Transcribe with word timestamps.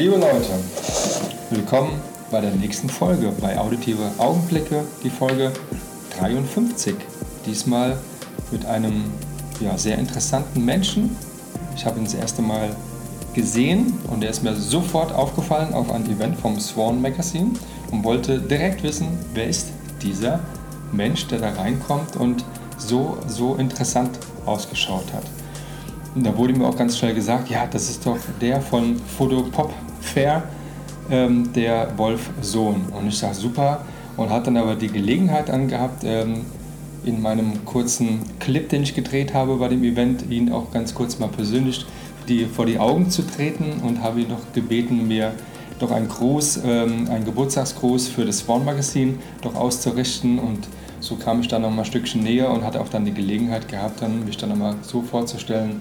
Liebe 0.00 0.16
Leute, 0.16 0.58
willkommen 1.50 2.00
bei 2.30 2.40
der 2.40 2.52
nächsten 2.52 2.88
Folge 2.88 3.34
bei 3.38 3.58
Auditive 3.58 4.10
Augenblicke, 4.16 4.82
die 5.04 5.10
Folge 5.10 5.52
53. 6.18 6.94
Diesmal 7.44 7.98
mit 8.50 8.64
einem 8.64 9.12
ja, 9.60 9.76
sehr 9.76 9.98
interessanten 9.98 10.64
Menschen. 10.64 11.14
Ich 11.76 11.84
habe 11.84 11.98
ihn 11.98 12.04
das 12.04 12.14
erste 12.14 12.40
Mal 12.40 12.74
gesehen 13.34 13.92
und 14.10 14.24
er 14.24 14.30
ist 14.30 14.42
mir 14.42 14.56
sofort 14.56 15.12
aufgefallen 15.12 15.74
auf 15.74 15.92
ein 15.92 16.06
Event 16.06 16.40
vom 16.40 16.58
Swan 16.58 17.02
Magazine 17.02 17.50
und 17.90 18.02
wollte 18.02 18.38
direkt 18.38 18.82
wissen, 18.82 19.06
wer 19.34 19.48
ist 19.48 19.66
dieser 20.00 20.40
Mensch, 20.92 21.26
der 21.26 21.40
da 21.40 21.50
reinkommt 21.50 22.16
und 22.16 22.42
so, 22.78 23.18
so 23.28 23.56
interessant 23.56 24.18
ausgeschaut 24.46 25.12
hat. 25.12 25.24
Und 26.14 26.24
da 26.24 26.34
wurde 26.36 26.54
mir 26.54 26.66
auch 26.66 26.76
ganz 26.76 26.96
schnell 26.96 27.14
gesagt, 27.14 27.50
ja, 27.50 27.66
das 27.66 27.90
ist 27.90 28.06
doch 28.06 28.16
der 28.40 28.62
von 28.62 28.96
Photopop 28.96 29.72
Fair, 30.10 30.42
ähm, 31.10 31.52
der 31.52 31.96
Wolf 31.96 32.30
Sohn. 32.40 32.86
Und 32.98 33.08
ich 33.08 33.18
sage 33.18 33.34
super 33.34 33.84
und 34.16 34.30
hat 34.30 34.46
dann 34.46 34.56
aber 34.56 34.74
die 34.74 34.88
Gelegenheit 34.88 35.50
angehabt, 35.50 36.04
ähm, 36.04 36.44
in 37.04 37.22
meinem 37.22 37.64
kurzen 37.64 38.20
Clip, 38.40 38.68
den 38.68 38.82
ich 38.82 38.94
gedreht 38.94 39.32
habe 39.32 39.56
bei 39.56 39.68
dem 39.68 39.82
Event, 39.84 40.30
ihn 40.30 40.52
auch 40.52 40.70
ganz 40.70 40.94
kurz 40.94 41.18
mal 41.18 41.28
persönlich 41.28 41.86
die, 42.28 42.44
vor 42.44 42.66
die 42.66 42.78
Augen 42.78 43.10
zu 43.10 43.22
treten 43.22 43.80
und 43.82 44.02
habe 44.02 44.20
ihn 44.20 44.28
doch 44.28 44.52
gebeten, 44.52 45.08
mir 45.08 45.32
doch 45.78 45.90
einen 45.90 46.08
Gruß, 46.08 46.60
ähm, 46.64 47.08
einen 47.10 47.24
Geburtstagsgruß 47.24 48.08
für 48.08 48.26
das 48.26 48.40
Swan 48.40 48.64
Magazin 48.64 49.18
doch 49.40 49.54
auszurichten 49.54 50.38
und 50.38 50.68
so 51.00 51.16
kam 51.16 51.40
ich 51.40 51.48
dann 51.48 51.62
noch 51.62 51.70
mal 51.70 51.82
ein 51.82 51.84
Stückchen 51.86 52.22
näher 52.22 52.50
und 52.50 52.62
hatte 52.62 52.80
auch 52.80 52.88
dann 52.88 53.06
die 53.06 53.14
Gelegenheit 53.14 53.68
gehabt, 53.68 54.02
dann, 54.02 54.26
mich 54.26 54.36
dann 54.36 54.50
nochmal 54.50 54.74
so 54.82 55.00
vorzustellen, 55.00 55.80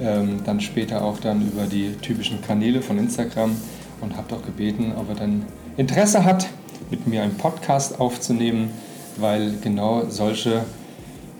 ähm, 0.00 0.40
dann 0.44 0.60
später 0.60 1.02
auch 1.02 1.18
dann 1.18 1.42
über 1.42 1.64
die 1.64 1.92
typischen 2.00 2.40
Kanäle 2.42 2.82
von 2.82 2.98
Instagram 2.98 3.56
und 4.00 4.16
habe 4.16 4.28
doch 4.28 4.44
gebeten, 4.44 4.92
ob 4.96 5.08
er 5.10 5.16
dann 5.16 5.44
Interesse 5.76 6.24
hat, 6.24 6.48
mit 6.90 7.06
mir 7.06 7.22
einen 7.22 7.36
Podcast 7.36 8.00
aufzunehmen, 8.00 8.70
weil 9.16 9.54
genau 9.62 10.04
solche 10.08 10.64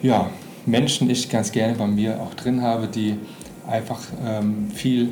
ja, 0.03 0.31
Menschen 0.66 1.11
ich 1.11 1.28
ganz 1.28 1.53
gerne 1.53 1.75
bei 1.75 1.86
mir 1.86 2.20
auch 2.20 2.34
drin 2.34 2.62
habe, 2.62 2.86
die 2.86 3.16
einfach 3.66 4.00
ähm, 4.25 4.70
viel 4.72 5.11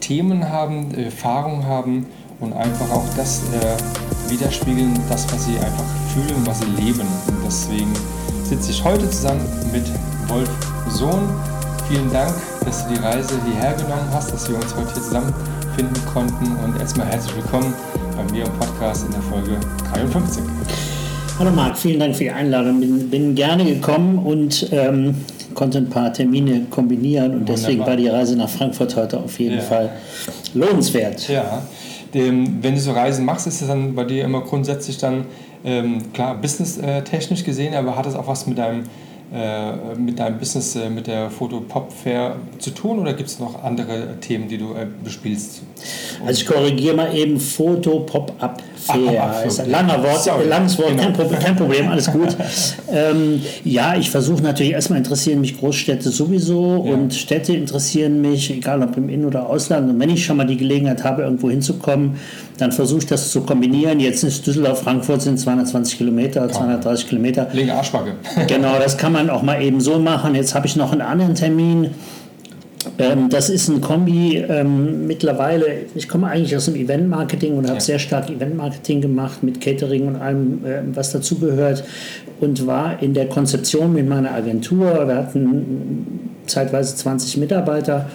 Themen 0.00 0.48
haben, 0.48 0.94
Erfahrung 0.94 1.66
haben 1.66 2.06
und 2.40 2.52
einfach 2.52 2.90
auch 2.90 3.04
das 3.16 3.42
äh, 3.52 4.30
widerspiegeln, 4.30 4.98
das, 5.08 5.30
was 5.32 5.44
sie 5.44 5.56
einfach 5.58 5.84
fühlen, 6.14 6.46
was 6.46 6.60
sie 6.60 6.82
leben. 6.82 7.00
Und 7.00 7.44
deswegen 7.44 7.92
sitze 8.44 8.70
ich 8.70 8.82
heute 8.82 9.08
zusammen 9.10 9.46
mit 9.72 9.84
Wolf 10.28 10.50
Sohn. 10.88 11.28
Vielen 11.90 12.12
Dank, 12.12 12.32
dass 12.64 12.86
du 12.86 12.94
die 12.94 13.00
Reise 13.00 13.34
hierher 13.44 13.72
genommen 13.72 14.08
hast, 14.12 14.32
dass 14.32 14.48
wir 14.48 14.54
uns 14.54 14.72
heute 14.76 14.92
hier 14.92 15.02
zusammenfinden 15.02 16.06
konnten. 16.14 16.56
Und 16.64 16.78
erstmal 16.78 17.08
herzlich 17.08 17.34
willkommen 17.34 17.74
bei 18.16 18.32
mir 18.32 18.44
im 18.44 18.52
Podcast 18.60 19.06
in 19.06 19.10
der 19.10 19.22
Folge 19.22 19.58
53. 19.92 20.44
Hallo 21.40 21.50
Marc, 21.50 21.76
vielen 21.76 21.98
Dank 21.98 22.14
für 22.14 22.22
die 22.22 22.30
Einladung. 22.30 22.78
Bin, 22.78 23.10
bin 23.10 23.34
gerne 23.34 23.64
gekommen 23.64 24.20
und 24.24 24.68
ähm, 24.70 25.16
konnte 25.54 25.78
ein 25.78 25.90
paar 25.90 26.12
Termine 26.12 26.66
kombinieren 26.70 27.32
und 27.32 27.40
Wunderbar. 27.40 27.56
deswegen 27.56 27.80
war 27.80 27.96
die 27.96 28.06
Reise 28.06 28.36
nach 28.36 28.48
Frankfurt 28.48 28.94
heute 28.94 29.18
auf 29.18 29.40
jeden 29.40 29.56
ja. 29.56 29.62
Fall 29.62 29.90
lohnenswert. 30.54 31.28
Ja, 31.28 31.60
wenn 32.12 32.62
du 32.62 32.80
so 32.80 32.92
Reisen 32.92 33.24
machst, 33.24 33.48
ist 33.48 33.62
es 33.62 33.66
dann 33.66 33.96
bei 33.96 34.04
dir 34.04 34.22
immer 34.22 34.42
grundsätzlich 34.42 34.98
dann 34.98 35.24
ähm, 35.64 36.12
klar 36.12 36.40
businesstechnisch 36.40 37.42
gesehen, 37.42 37.74
aber 37.74 37.96
hat 37.96 38.06
es 38.06 38.14
auch 38.14 38.28
was 38.28 38.46
mit 38.46 38.58
deinem 38.58 38.84
äh, 39.32 39.94
mit 39.94 40.18
deinem 40.18 40.38
Business, 40.38 40.74
äh, 40.74 40.90
mit 40.90 41.06
der 41.06 41.30
Foto 41.30 41.60
Pop 41.60 41.92
Fair 41.92 42.36
zu 42.58 42.70
tun 42.70 42.98
oder 42.98 43.12
gibt 43.12 43.28
es 43.28 43.38
noch 43.38 43.62
andere 43.62 44.16
Themen, 44.20 44.48
die 44.48 44.58
du 44.58 44.74
äh, 44.74 44.88
bespielst? 45.04 45.62
Also 46.26 46.40
ich 46.40 46.46
korrigiere 46.46 46.96
mal 46.96 47.14
eben 47.16 47.38
Foto 47.38 48.00
Pop 48.00 48.32
Up 48.40 48.60
Fair. 48.76 49.22
Ach, 49.22 49.44
ist 49.44 49.60
ein 49.60 49.70
langer 49.70 50.02
Wort, 50.02 50.24
Sorry. 50.24 50.48
langes 50.48 50.78
Wort, 50.78 50.90
genau. 50.90 51.02
kein, 51.02 51.12
Problem, 51.12 51.38
kein, 51.38 51.56
Problem, 51.56 51.88
alles 51.88 52.10
gut. 52.10 52.36
ähm, 52.92 53.40
ja, 53.62 53.96
ich 53.96 54.10
versuche 54.10 54.42
natürlich 54.42 54.72
erstmal 54.72 54.98
interessieren 54.98 55.40
mich 55.40 55.58
Großstädte 55.58 56.10
sowieso 56.10 56.84
ja. 56.84 56.92
und 56.94 57.14
Städte 57.14 57.54
interessieren 57.54 58.20
mich, 58.20 58.50
egal 58.50 58.82
ob 58.82 58.96
im 58.96 59.08
In- 59.08 59.24
oder 59.24 59.48
Ausland. 59.48 59.90
Und 59.90 60.00
wenn 60.00 60.10
ich 60.10 60.24
schon 60.24 60.38
mal 60.38 60.46
die 60.46 60.56
Gelegenheit 60.56 61.04
habe, 61.04 61.22
irgendwo 61.22 61.50
hinzukommen, 61.50 62.16
dann 62.60 62.72
versuche 62.72 63.00
ich 63.00 63.06
das 63.06 63.30
zu 63.30 63.40
kombinieren. 63.42 64.00
Jetzt 64.00 64.22
ist 64.22 64.46
Düsseldorf, 64.46 64.82
Frankfurt 64.82 65.22
sind 65.22 65.38
220 65.38 65.98
Kilometer, 65.98 66.48
230 66.48 67.08
Kilometer. 67.08 67.48
Linke 67.52 67.74
Arschbacke. 67.74 68.12
genau, 68.46 68.78
das 68.78 68.96
kann 68.96 69.12
man 69.12 69.30
auch 69.30 69.42
mal 69.42 69.62
eben 69.62 69.80
so 69.80 69.98
machen. 69.98 70.34
Jetzt 70.34 70.54
habe 70.54 70.66
ich 70.66 70.76
noch 70.76 70.92
einen 70.92 71.00
anderen 71.00 71.34
Termin. 71.34 71.90
Ähm, 72.98 73.28
das 73.28 73.50
ist 73.50 73.68
ein 73.68 73.80
Kombi 73.80 74.36
ähm, 74.36 75.06
mittlerweile. 75.06 75.66
Ich 75.94 76.08
komme 76.08 76.28
eigentlich 76.28 76.56
aus 76.56 76.66
dem 76.66 76.76
Event-Marketing 76.76 77.56
und 77.56 77.64
habe 77.64 77.74
ja. 77.74 77.80
sehr 77.80 77.98
stark 77.98 78.30
Event-Marketing 78.30 79.00
gemacht 79.00 79.42
mit 79.42 79.60
Catering 79.60 80.08
und 80.08 80.16
allem, 80.16 80.64
äh, 80.64 80.80
was 80.94 81.12
dazugehört. 81.12 81.84
Und 82.40 82.66
war 82.66 83.02
in 83.02 83.12
der 83.12 83.28
Konzeption 83.28 83.92
mit 83.92 84.08
meiner 84.08 84.32
Agentur. 84.32 85.06
Wir 85.06 85.16
hatten 85.16 86.30
zeitweise 86.46 86.96
20 86.96 87.36
Mitarbeiter 87.36 88.06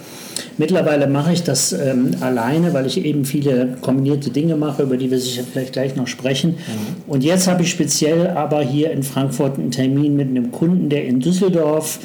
Mittlerweile 0.58 1.06
mache 1.06 1.32
ich 1.32 1.42
das 1.42 1.72
ähm, 1.72 2.16
alleine, 2.20 2.72
weil 2.72 2.86
ich 2.86 3.04
eben 3.04 3.24
viele 3.24 3.76
kombinierte 3.80 4.30
Dinge 4.30 4.56
mache, 4.56 4.82
über 4.82 4.96
die 4.96 5.10
wir 5.10 5.18
sicher 5.18 5.42
vielleicht 5.50 5.72
gleich 5.72 5.96
noch 5.96 6.06
sprechen. 6.06 6.50
Mhm. 6.50 7.12
Und 7.12 7.24
jetzt 7.24 7.46
habe 7.48 7.62
ich 7.62 7.70
speziell 7.70 8.28
aber 8.28 8.62
hier 8.62 8.90
in 8.90 9.02
Frankfurt 9.02 9.58
einen 9.58 9.70
Termin 9.70 10.16
mit 10.16 10.28
einem 10.28 10.52
Kunden, 10.52 10.88
der 10.88 11.04
in 11.06 11.20
Düsseldorf 11.20 11.98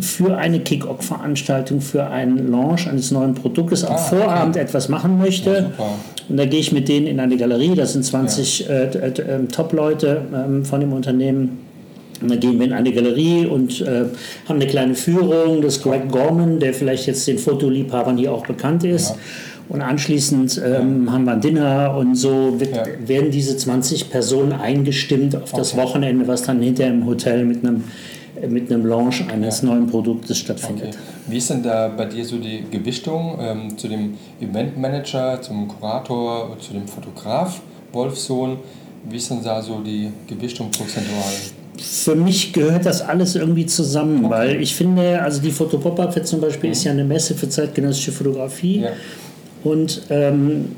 für 0.00 0.36
eine 0.36 0.60
Kick-Off-Veranstaltung, 0.60 1.80
für 1.80 2.08
einen 2.08 2.50
Launch 2.50 2.86
eines 2.88 3.10
neuen 3.10 3.34
Produktes 3.34 3.84
ah, 3.84 3.94
am 3.94 3.98
Vorabend 3.98 4.56
okay. 4.56 4.64
etwas 4.64 4.88
machen 4.88 5.18
möchte. 5.18 5.72
Ja, 5.78 5.84
und 6.28 6.36
da 6.36 6.44
gehe 6.44 6.60
ich 6.60 6.72
mit 6.72 6.88
denen 6.88 7.06
in 7.06 7.20
eine 7.20 7.36
Galerie, 7.36 7.74
das 7.74 7.92
sind 7.92 8.04
20 8.04 8.60
ja. 8.60 8.74
äh, 8.74 9.08
äh, 9.08 9.46
Top-Leute 9.46 10.22
ähm, 10.34 10.64
von 10.64 10.80
dem 10.80 10.92
Unternehmen 10.92 11.65
und 12.20 12.30
dann 12.30 12.40
gehen 12.40 12.58
wir 12.58 12.66
in 12.66 12.72
eine 12.72 12.92
Galerie 12.92 13.46
und 13.46 13.80
äh, 13.80 14.06
haben 14.48 14.56
eine 14.56 14.66
kleine 14.66 14.94
Führung 14.94 15.60
des 15.62 15.82
Greg 15.82 16.10
Gorman, 16.10 16.58
der 16.58 16.74
vielleicht 16.74 17.06
jetzt 17.06 17.26
den 17.26 17.38
Fotoliebhabern 17.38 18.16
hier 18.16 18.32
auch 18.32 18.46
bekannt 18.46 18.84
ist. 18.84 19.10
Ja. 19.10 19.16
Und 19.68 19.82
anschließend 19.82 20.62
ähm, 20.64 21.06
ja. 21.06 21.12
haben 21.12 21.24
wir 21.24 21.32
ein 21.32 21.40
Dinner 21.40 21.96
und 21.98 22.14
so 22.14 22.60
wird, 22.60 22.76
ja. 22.76 22.84
werden 23.04 23.30
diese 23.30 23.56
20 23.56 24.10
Personen 24.10 24.52
eingestimmt 24.52 25.34
auf 25.34 25.52
okay. 25.52 25.56
das 25.56 25.76
Wochenende, 25.76 26.28
was 26.28 26.42
dann 26.42 26.60
hinterher 26.62 26.92
im 26.92 27.04
Hotel 27.04 27.44
mit 27.44 27.64
einem, 27.64 27.82
mit 28.48 28.70
einem 28.70 28.86
Launch 28.86 29.24
eines 29.28 29.62
neuen 29.62 29.88
Produktes 29.88 30.38
stattfindet. 30.38 30.90
Okay. 30.90 30.98
Wie 31.26 31.38
ist 31.38 31.50
denn 31.50 31.64
da 31.64 31.88
bei 31.88 32.04
dir 32.04 32.24
so 32.24 32.38
die 32.38 32.64
Gewichtung 32.70 33.38
ähm, 33.40 33.76
zu 33.76 33.88
dem 33.88 34.14
Eventmanager, 34.40 35.42
zum 35.42 35.66
Kurator, 35.66 36.56
zu 36.60 36.72
dem 36.72 36.86
Fotograf 36.86 37.60
Wolfsohn? 37.92 38.58
Wie 39.08 39.16
ist 39.16 39.30
denn 39.30 39.42
da 39.42 39.60
so 39.62 39.80
die 39.80 40.12
Gewichtung 40.28 40.70
prozentual? 40.70 41.32
Für 41.80 42.14
mich 42.14 42.52
gehört 42.52 42.86
das 42.86 43.02
alles 43.02 43.34
irgendwie 43.34 43.66
zusammen, 43.66 44.24
okay. 44.24 44.34
weil 44.34 44.62
ich 44.62 44.74
finde, 44.74 45.22
also 45.22 45.40
die 45.40 45.50
Fotopop-Up 45.50 46.26
zum 46.26 46.40
Beispiel 46.40 46.68
mhm. 46.68 46.72
ist 46.72 46.84
ja 46.84 46.92
eine 46.92 47.04
Messe 47.04 47.34
für 47.34 47.48
zeitgenössische 47.48 48.12
Fotografie. 48.12 48.80
Ja. 48.80 48.90
Und 49.64 50.02
ähm, 50.10 50.76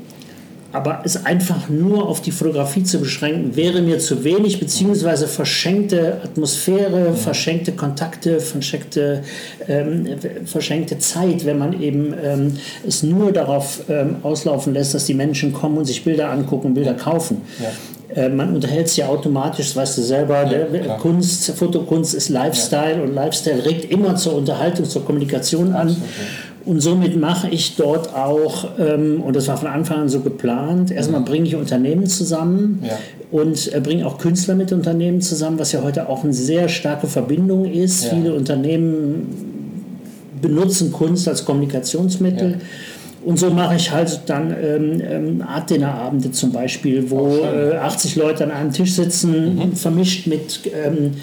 aber 0.71 1.01
es 1.03 1.25
einfach 1.25 1.67
nur 1.69 2.07
auf 2.07 2.21
die 2.21 2.31
Fotografie 2.31 2.83
zu 2.83 2.99
beschränken, 2.99 3.55
wäre 3.55 3.81
mir 3.81 3.97
zu 3.97 4.23
wenig, 4.23 4.59
beziehungsweise 4.59 5.27
verschenkte 5.27 6.21
Atmosphäre, 6.23 7.05
ja. 7.05 7.13
verschenkte 7.13 7.71
Kontakte, 7.71 8.39
verschenkte, 8.39 9.23
ähm, 9.67 10.07
verschenkte 10.45 10.99
Zeit, 10.99 11.45
wenn 11.45 11.57
man 11.57 11.81
eben 11.81 12.13
ähm, 12.23 12.57
es 12.87 13.01
nur 13.01 13.31
darauf 13.31 13.81
ähm, 13.89 14.17
auslaufen 14.21 14.73
lässt, 14.73 14.93
dass 14.93 15.05
die 15.05 15.15
Menschen 15.15 15.53
kommen 15.53 15.77
und 15.77 15.85
sich 15.85 16.03
Bilder 16.03 16.29
angucken, 16.29 16.75
Bilder 16.75 16.93
kaufen. 16.93 17.41
Ja. 17.59 17.71
Äh, 18.15 18.29
man 18.29 18.55
unterhält 18.55 18.89
sich 18.89 18.97
ja 18.97 19.07
automatisch, 19.07 19.67
das 19.67 19.75
weißt 19.75 19.97
du 19.99 20.01
selber, 20.01 20.45
ja, 20.51 20.95
Kunst, 20.95 21.51
Fotokunst 21.51 22.15
ist 22.15 22.29
Lifestyle 22.29 22.97
ja. 22.97 23.03
und 23.03 23.13
Lifestyle 23.13 23.63
regt 23.63 23.91
immer 23.91 24.15
zur 24.15 24.35
Unterhaltung, 24.35 24.85
zur 24.85 25.05
Kommunikation 25.05 25.73
an. 25.73 25.95
Und 26.65 26.81
somit 26.81 27.15
mache 27.17 27.49
ich 27.49 27.75
dort 27.77 28.13
auch, 28.15 28.67
ähm, 28.79 29.21
und 29.21 29.35
das 29.35 29.47
war 29.47 29.57
von 29.57 29.67
Anfang 29.67 30.01
an 30.01 30.09
so 30.09 30.19
geplant, 30.19 30.91
erstmal 30.91 31.21
mhm. 31.21 31.25
bringe 31.25 31.47
ich 31.47 31.55
Unternehmen 31.55 32.07
zusammen 32.07 32.83
ja. 32.83 32.97
und 33.31 33.73
äh, 33.73 33.79
bringe 33.79 34.05
auch 34.05 34.17
Künstler 34.17 34.55
mit 34.55 34.71
Unternehmen 34.71 35.21
zusammen, 35.21 35.57
was 35.57 35.71
ja 35.71 35.83
heute 35.83 36.09
auch 36.09 36.23
eine 36.23 36.33
sehr 36.33 36.67
starke 36.67 37.07
Verbindung 37.07 37.65
ist. 37.65 38.05
Viele 38.05 38.33
Unternehmen 38.33 39.59
benutzen 40.41 40.91
Kunst 40.91 41.27
als 41.27 41.45
Kommunikationsmittel. 41.45 42.59
Und 43.23 43.37
so 43.37 43.49
mache 43.49 43.75
ich 43.75 43.91
halt 43.91 44.21
dann 44.27 44.55
ähm, 44.61 45.01
ähm, 45.01 45.41
Art 45.41 45.69
Dinnerabende 45.69 46.31
zum 46.31 46.51
Beispiel, 46.51 47.09
wo 47.11 47.39
äh, 47.43 47.75
80 47.75 48.15
Leute 48.15 48.45
an 48.45 48.51
einem 48.51 48.71
Tisch 48.71 48.93
sitzen, 48.93 49.55
mhm. 49.55 49.73
vermischt 49.73 50.27
mit 50.27 50.61
ähm, 50.73 51.15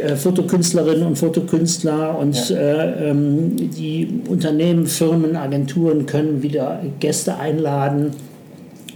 äh, 0.00 0.16
Fotokünstlerinnen 0.16 1.06
und 1.06 1.16
Fotokünstler 1.16 2.18
und 2.18 2.50
ja. 2.50 2.56
äh, 2.56 3.10
ähm, 3.10 3.56
die 3.56 4.20
Unternehmen, 4.28 4.86
Firmen, 4.86 5.34
Agenturen 5.36 6.06
können 6.06 6.42
wieder 6.42 6.80
Gäste 7.00 7.38
einladen. 7.38 8.10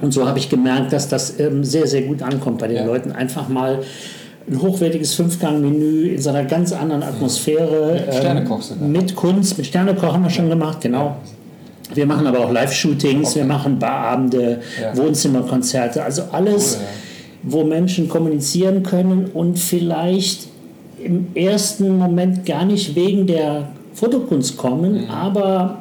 Und 0.03 0.13
so 0.13 0.27
habe 0.27 0.39
ich 0.39 0.51
gemerkt, 0.51 0.93
dass 0.93 1.09
das 1.09 1.41
ähm, 1.41 1.65
sehr, 1.65 1.87
sehr 1.87 2.03
gut 2.03 2.23
ankommt 2.23 2.59
bei 2.59 2.69
den 2.69 2.77
ja. 2.77 2.85
Leuten. 2.85 3.13
Einfach 3.13 3.49
mal 3.49 3.81
ein 4.47 4.61
hochwertiges 4.61 5.15
Fünfgang-Menü 5.15 6.09
in 6.09 6.21
so 6.21 6.29
einer 6.29 6.45
ganz 6.45 6.73
anderen 6.73 7.03
Atmosphäre. 7.03 8.03
Mit 8.07 8.15
Sternekoch 8.15 8.61
ähm, 8.81 8.93
Mit 8.93 9.17
Kunst, 9.17 9.57
mit 9.57 9.67
Sternekoch 9.67 10.13
haben 10.13 10.23
wir 10.23 10.31
schon 10.31 10.51
gemacht, 10.51 10.81
genau. 10.83 11.17
Wir 11.95 12.07
machen 12.07 12.27
aber 12.27 12.41
auch 12.41 12.53
Live-Shootings, 12.53 13.31
okay. 13.31 13.41
wir 13.41 13.45
machen 13.47 13.79
Barabende, 13.79 14.61
ja. 14.81 14.97
Wohnzimmerkonzerte, 14.97 16.03
also 16.03 16.23
alles, 16.33 16.77
cool, 16.77 16.83
ja. 16.83 16.89
wo 17.53 17.65
Menschen 17.65 18.09
kommunizieren 18.09 18.83
können 18.83 19.31
und 19.33 19.59
vielleicht 19.59 20.49
im 21.03 21.29
ersten 21.35 21.99
Moment 21.99 22.47
gar 22.47 22.65
nicht 22.65 22.95
wegen 22.95 23.27
der 23.27 23.69
Fotokunst 23.95 24.57
kommen, 24.57 25.03
mhm. 25.03 25.11
aber 25.11 25.79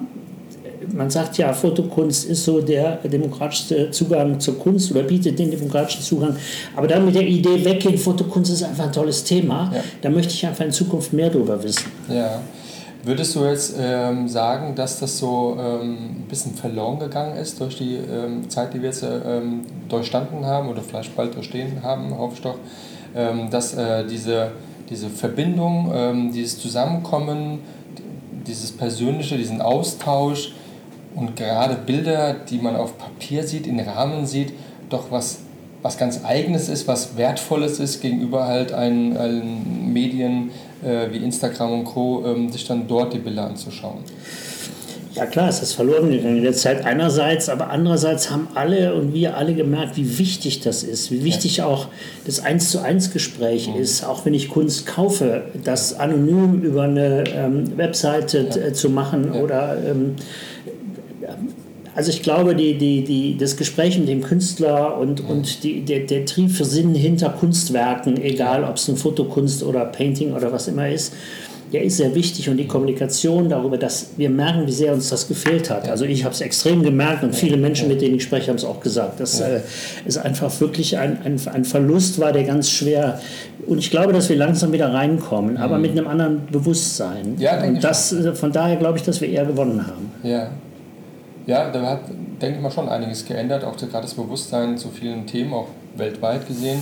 man 0.94 1.10
sagt 1.10 1.38
ja, 1.38 1.54
Fotokunst 1.54 2.26
ist 2.26 2.44
so 2.44 2.62
der 2.62 2.98
demokratischste 2.98 3.92
Zugang 3.92 4.40
zur 4.40 4.60
Kunst 4.60 4.92
oder 4.92 5.04
bietet 5.04 5.40
den 5.40 5.50
demokratischen 5.50 6.02
Zugang. 6.02 6.36
Aber 6.76 6.88
dann 6.88 7.06
mit 7.06 7.16
der 7.16 7.28
Idee 7.28 7.64
weggehen, 7.64 7.98
Fotokunst 7.98 8.52
ist 8.52 8.64
einfach 8.64 8.86
ein 8.86 8.92
tolles 8.92 9.24
Thema. 9.24 9.72
Ja. 9.74 9.82
Da 10.02 10.10
möchte 10.10 10.34
ich 10.34 10.46
einfach 10.46 10.66
in 10.66 10.72
Zukunft 10.72 11.14
mehr 11.14 11.30
darüber 11.30 11.62
wissen. 11.64 11.86
Ja. 12.10 12.42
Würdest 13.06 13.36
du 13.36 13.44
jetzt 13.44 13.76
ähm, 13.78 14.30
sagen, 14.30 14.76
dass 14.76 15.02
das 15.02 15.18
so 15.18 15.58
ähm, 15.60 15.94
ein 15.94 16.26
bisschen 16.30 16.54
verloren 16.54 17.00
gegangen 17.00 17.36
ist 17.36 17.60
durch 17.60 17.78
die 17.78 17.96
ähm, 17.96 18.50
Zeit, 18.50 18.74
die 18.74 18.82
wir 18.82 18.90
jetzt 18.90 19.04
ähm, 19.04 19.66
durchstanden 19.90 20.46
haben 20.46 20.70
oder 20.70 20.82
vielleicht 20.82 21.14
bald 21.14 21.36
durchstehen 21.36 21.84
haben, 21.84 22.18
hoffe 22.18 22.36
ich 22.36 22.42
doch, 22.42 22.56
dass 23.52 23.76
äh, 23.76 24.08
diese, 24.08 24.54
diese 24.90 25.08
Verbindung, 25.08 25.92
ähm, 25.94 26.32
dieses 26.32 26.60
Zusammenkommen, 26.60 27.60
dieses 28.48 28.72
Persönliche, 28.72 29.38
diesen 29.38 29.62
Austausch 29.62 30.54
und 31.16 31.36
gerade 31.36 31.76
Bilder, 31.76 32.34
die 32.34 32.58
man 32.58 32.76
auf 32.76 32.98
Papier 32.98 33.44
sieht, 33.44 33.68
in 33.68 33.80
Rahmen 33.80 34.26
sieht, 34.26 34.54
doch 34.90 35.12
was, 35.12 35.40
was 35.82 35.98
ganz 35.98 36.26
Eigenes 36.26 36.70
ist, 36.70 36.88
was 36.88 37.18
Wertvolles 37.18 37.80
ist 37.80 38.02
gegenüber 38.02 38.48
halt 38.48 38.72
allen, 38.72 39.16
allen 39.18 39.94
Medien, 39.94 40.50
äh, 40.50 40.73
wie 41.12 41.18
Instagram 41.18 41.80
und 41.80 41.84
Co., 41.86 42.24
ähm, 42.26 42.52
sich 42.52 42.68
dann 42.68 42.88
dort 42.88 43.14
die 43.14 43.20
Bilder 43.20 43.48
anzuschauen. 43.48 44.00
Ja 45.16 45.28
klar, 45.28 45.48
es 45.48 45.62
ist 45.62 45.74
verloren 45.74 46.10
gegangen 46.10 46.38
in 46.38 46.44
der 46.44 46.54
Zeit 46.54 46.86
einerseits, 46.86 47.48
aber 47.48 47.70
andererseits 47.70 48.32
haben 48.32 48.48
alle 48.56 48.96
und 48.96 49.14
wir 49.14 49.38
alle 49.38 49.54
gemerkt, 49.54 49.96
wie 49.96 50.18
wichtig 50.18 50.62
das 50.62 50.82
ist, 50.82 51.12
wie 51.12 51.24
wichtig 51.24 51.58
ja. 51.58 51.68
auch 51.68 51.88
das 52.26 52.40
Eins 52.40 52.72
zu 52.72 52.80
eins 52.80 53.14
Gespräch 53.14 53.68
mhm. 53.68 53.80
ist, 53.80 54.04
auch 54.04 54.26
wenn 54.26 54.34
ich 54.34 54.50
Kunst 54.50 54.88
kaufe, 54.88 55.44
das 55.64 56.00
anonym 56.00 56.62
über 56.62 56.84
eine 56.84 57.26
ähm, 57.28 57.78
Webseite 57.78 58.50
ja. 58.50 58.62
Äh, 58.68 58.74
zu 58.74 58.90
machen 58.90 59.32
ja. 59.36 59.42
oder 59.42 59.78
ähm, 59.86 60.16
also 61.96 62.10
ich 62.10 62.24
glaube, 62.24 62.56
die, 62.56 62.78
die, 62.78 63.04
die, 63.04 63.38
das 63.38 63.58
Gespräch 63.58 63.98
mit 64.00 64.08
dem 64.08 64.22
Künstler 64.22 64.98
und, 64.98 65.24
mhm. 65.24 65.30
und 65.30 65.64
die, 65.64 65.82
der, 65.82 66.02
der 66.02 66.26
tiefe 66.26 66.66
Sinn 66.66 66.96
hinter 66.96 67.30
Kunstwerken, 67.30 68.22
egal 68.22 68.64
ob 68.64 68.78
es 68.78 68.90
eine 68.90 68.98
Fotokunst 68.98 69.64
oder 69.64 69.86
Painting 69.86 70.34
oder 70.34 70.52
was 70.52 70.68
immer 70.68 70.90
ist, 70.90 71.14
der 71.72 71.84
ist 71.84 71.98
sehr 71.98 72.14
wichtig 72.14 72.50
und 72.50 72.58
die 72.58 72.68
Kommunikation 72.68 73.50
darüber, 73.50 73.80
dass 73.80 74.12
wir 74.16 74.30
merken, 74.30 74.68
wie 74.68 74.72
sehr 74.72 74.94
uns 74.94 75.10
das 75.10 75.28
gefehlt 75.28 75.72
hat. 75.72 75.90
Also 75.90 76.06
ich 76.06 76.24
habe 76.24 76.34
es 76.34 76.42
extrem 76.42 76.84
gemerkt 76.84 77.24
und 77.24 77.36
viele 77.36 77.58
Menschen, 77.58 77.88
mit 77.88 78.00
denen 78.00 78.16
ich 78.16 78.24
spreche, 78.24 78.50
haben 78.50 78.58
es 78.58 78.64
auch 78.64 78.80
gesagt, 78.80 79.20
dass 79.20 79.40
äh, 79.40 79.62
es 80.06 80.18
einfach 80.18 80.60
wirklich 80.62 81.00
ein, 81.00 81.18
ein, 81.24 81.42
ein 81.52 81.66
Verlust 81.66 82.20
war, 82.20 82.32
der 82.32 82.44
ganz 82.44 82.70
schwer 82.70 83.20
und 83.66 83.80
ich 83.80 83.90
glaube, 83.90 84.14
dass 84.14 84.30
wir 84.30 84.36
langsam 84.36 84.72
wieder 84.72 84.94
reinkommen, 84.94 85.58
aber 85.58 85.78
mhm. 85.78 85.82
mit 85.82 85.92
einem 85.92 86.08
anderen 86.08 86.46
Bewusstsein. 86.52 87.36
Ja, 87.40 87.64
und 87.64 87.84
das, 87.84 88.12
äh, 88.12 88.36
von 88.36 88.52
daher 88.52 88.76
glaube 88.76 89.00
ich, 89.00 89.04
dass 89.04 89.20
wir 89.22 89.30
eher 89.30 89.46
gewonnen 89.46 89.88
haben. 89.88 90.12
Ja, 90.22 90.52
ja, 91.46 91.70
da 91.70 91.82
hat, 91.84 92.02
denke 92.42 92.58
ich 92.58 92.62
mal, 92.62 92.72
schon 92.72 92.90
einiges 92.90 93.26
geändert, 93.26 93.64
auch 93.64 93.76
gerade 93.76 94.02
das 94.02 94.14
Bewusstsein 94.14 94.78
zu 94.78 94.90
vielen 94.90 95.28
Themen, 95.28 95.54
auch 95.54 95.68
weltweit 95.96 96.48
gesehen, 96.48 96.82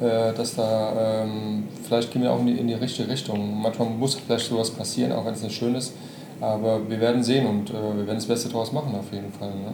äh, 0.00 0.32
dass 0.32 0.56
da 0.56 1.22
ähm, 1.22 1.68
vielleicht 1.86 2.12
gehen 2.12 2.22
wir 2.22 2.32
auch 2.32 2.40
in 2.40 2.46
die, 2.46 2.58
in 2.58 2.68
die 2.68 2.74
richtige 2.74 3.08
Richtung. 3.08 3.60
Manchmal 3.60 3.88
muss 3.88 4.14
vielleicht 4.14 4.46
sowas 4.46 4.70
passieren, 4.70 5.12
auch 5.12 5.24
wenn 5.24 5.34
es 5.34 5.42
nicht 5.42 5.56
schön 5.56 5.74
ist, 5.74 5.92
aber 6.40 6.88
wir 6.88 7.00
werden 7.00 7.22
sehen 7.22 7.46
und 7.46 7.70
äh, 7.70 7.74
wir 7.74 8.06
werden 8.06 8.16
das 8.16 8.26
Beste 8.26 8.48
daraus 8.48 8.72
machen 8.72 8.94
auf 8.94 9.12
jeden 9.12 9.32
Fall. 9.32 9.50
Ne? 9.50 9.72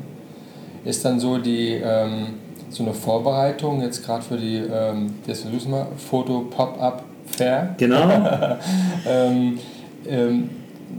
Ist 0.84 1.04
dann 1.04 1.20
so 1.20 1.38
die 1.38 1.80
ähm, 1.82 2.34
so 2.68 2.82
eine 2.82 2.94
Vorbereitung 2.94 3.80
jetzt 3.82 4.04
gerade 4.04 4.22
für 4.22 4.36
die 4.36 4.56
ähm, 4.56 5.14
das 5.26 5.44
mal 5.66 5.86
Foto 5.96 6.40
Pop-up 6.50 7.04
Fair. 7.26 7.74
Genau. 7.76 8.08
ähm, 9.08 9.58
ähm, 10.08 10.50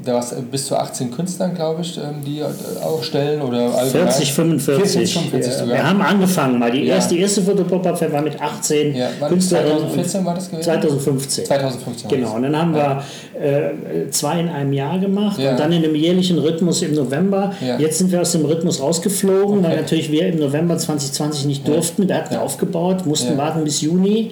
da 0.04 0.16
war 0.16 0.25
bis 0.51 0.68
zu 0.68 0.75
18 0.75 1.12
Künstlern, 1.12 1.54
glaube 1.56 1.81
ich, 1.81 1.98
ähm, 1.98 2.24
die 2.25 2.39
äh, 2.39 2.45
auch 2.84 3.01
stellen 3.04 3.42
oder 3.42 3.69
40, 3.69 4.34
45. 4.34 4.92
40, 4.94 5.13
45 5.13 5.54
ja. 5.60 5.68
Wir 5.68 5.89
haben 5.89 6.01
angefangen 6.01 6.60
mal. 6.60 6.72
Die 6.72 6.84
ja. 6.84 6.95
erste, 6.95 7.16
die 7.16 7.22
erste 7.22 7.42
Fotopop-Up 7.42 8.12
war 8.12 8.22
mit 8.22 8.39
18 8.42 8.95
ja. 8.95 9.10
Künstlerinnen. 9.28 9.80
2014 9.80 10.25
war 10.25 10.36
das 10.36 10.50
gewesen? 10.50 10.63
2015. 10.63 11.45
2015. 11.45 12.10
Genau. 12.10 12.36
Und 12.36 12.44
dann 12.44 12.57
haben 12.57 12.74
wir 12.74 13.04
äh, 13.39 14.10
zwei 14.10 14.39
in 14.39 14.50
einem 14.50 14.74
Jahr 14.74 15.00
gemacht 15.00 15.39
und 15.39 15.60
dann 15.60 15.72
in 15.72 15.84
einem 15.84 15.95
jährlichen 15.95 16.38
Rhythmus 16.38 16.81
im 16.81 16.94
November. 16.94 17.54
Jetzt 17.78 18.00
sind 18.00 18.12
wir 18.12 18.22
aus 18.22 18.31
dem 18.33 18.45
Rhythmus 18.45 18.81
rausgeflogen, 18.81 19.60
okay. 19.60 19.68
weil 19.68 19.78
natürlich 19.78 20.12
wir 20.12 20.28
im 20.28 20.40
November 20.40 20.78
2020 20.78 21.45
nicht 21.45 21.68
durften. 21.68 22.07
Wir 22.07 22.16
hatten 22.16 22.36
aufgebaut, 22.36 23.06
mussten 23.06 23.38
warten 23.38 23.63
bis 23.63 23.81
Juni. 23.81 24.31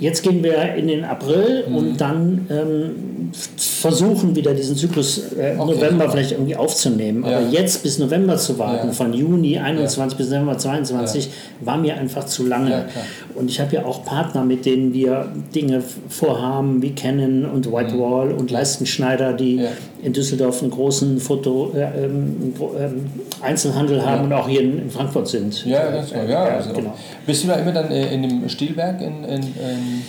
Jetzt 0.00 0.22
gehen 0.22 0.44
wir 0.44 0.74
in 0.74 0.86
den 0.86 1.04
April 1.04 1.64
mhm. 1.68 1.76
und 1.76 2.00
dann 2.00 2.46
ähm, 2.50 3.17
versuchen 3.32 4.34
wieder 4.34 4.54
diesen 4.54 4.76
Zyklus 4.76 5.32
äh, 5.32 5.54
okay, 5.56 5.74
November 5.74 6.10
vielleicht 6.10 6.32
irgendwie 6.32 6.56
aufzunehmen. 6.56 7.24
Ja. 7.24 7.38
Aber 7.38 7.48
jetzt 7.48 7.82
bis 7.82 7.98
November 7.98 8.36
zu 8.36 8.58
warten, 8.58 8.88
ja. 8.88 8.92
von 8.92 9.12
Juni 9.12 9.58
21 9.58 10.18
ja. 10.18 10.24
bis 10.24 10.32
November 10.32 10.58
22, 10.58 11.30
war 11.60 11.76
mir 11.76 11.96
einfach 11.96 12.24
zu 12.24 12.46
lange. 12.46 12.86
und 13.34 13.50
ich 13.50 13.60
habe 13.60 13.74
ja 13.74 13.84
auch 13.84 14.04
Partner, 14.04 14.44
mit 14.44 14.66
denen 14.66 14.92
wir 14.92 15.30
Dinge 15.54 15.82
vorhaben, 16.08 16.82
wie 16.82 16.90
Canon 16.94 17.44
und 17.44 17.66
Whitewall 17.72 18.30
mhm. 18.30 18.38
und 18.38 18.50
Leistenschneider, 18.50 19.32
die 19.32 19.60
in 20.02 20.12
Düsseldorf 20.12 20.62
einen 20.62 20.70
großen 20.70 21.18
Foto 21.18 21.72
äh, 21.74 22.04
ähm, 22.04 22.54
ähm, 22.78 23.06
Einzelhandel 23.42 24.04
haben 24.04 24.24
und 24.24 24.32
auch 24.32 24.48
hier 24.48 24.60
in, 24.60 24.90
Frankfurt 24.90 25.28
sind. 25.28 25.64
Ja, 25.64 25.90
ganz 25.90 26.10
genau. 26.10 26.24
Ja, 26.24 26.44
also 26.44 26.72
genau. 26.72 26.94
Bist 27.26 27.44
du 27.44 27.48
da 27.48 27.54
immer 27.54 27.72
dann 27.72 27.90
äh, 27.90 28.14
in 28.14 28.22
dem 28.22 28.48
Stilwerk 28.48 29.00
in, 29.00 29.24
in, 29.24 29.42
in 29.42 30.02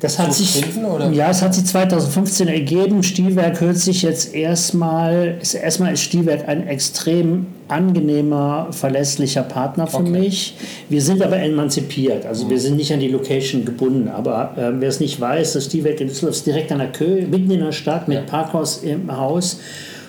das 0.00 0.18
hat 0.18 0.32
sich, 0.32 0.64
finden, 0.64 1.12
ja, 1.12 1.30
es 1.30 1.42
hat 1.42 1.54
sich 1.54 1.64
2015 1.64 2.46
ergeben. 2.46 3.02
Stilwerk 3.02 3.60
hört 3.60 3.76
sich 3.76 4.02
jetzt 4.02 4.32
erstmal, 4.32 5.38
ist, 5.40 5.54
erstmal 5.54 5.92
ist 5.92 6.02
Stilwerk 6.02 6.48
ein 6.48 6.68
extrem 6.68 7.46
angenehmer, 7.66 8.68
verlässlicher 8.70 9.42
Partner 9.42 9.88
für 9.88 9.98
okay. 9.98 10.10
mich. 10.10 10.54
Wir 10.88 11.02
sind 11.02 11.20
aber 11.20 11.38
emanzipiert, 11.38 12.26
also 12.26 12.46
mhm. 12.46 12.50
wir 12.50 12.60
sind 12.60 12.76
nicht 12.76 12.92
an 12.92 13.00
die 13.00 13.08
Location 13.08 13.64
gebunden. 13.64 14.08
Aber 14.08 14.52
äh, 14.56 14.80
wer 14.80 14.88
es 14.88 15.00
nicht 15.00 15.20
weiß, 15.20 15.54
das 15.54 15.64
Stilwerk 15.64 16.00
in 16.00 16.08
Düsseldorf 16.08 16.36
ist 16.36 16.46
direkt 16.46 16.70
an 16.70 16.78
der 16.78 16.92
Köhe, 16.92 17.26
mitten 17.26 17.50
in 17.50 17.60
der 17.60 17.72
Stadt 17.72 18.06
mit 18.06 18.18
ja. 18.18 18.24
Parkhaus 18.24 18.78
im 18.84 19.14
Haus. 19.14 19.58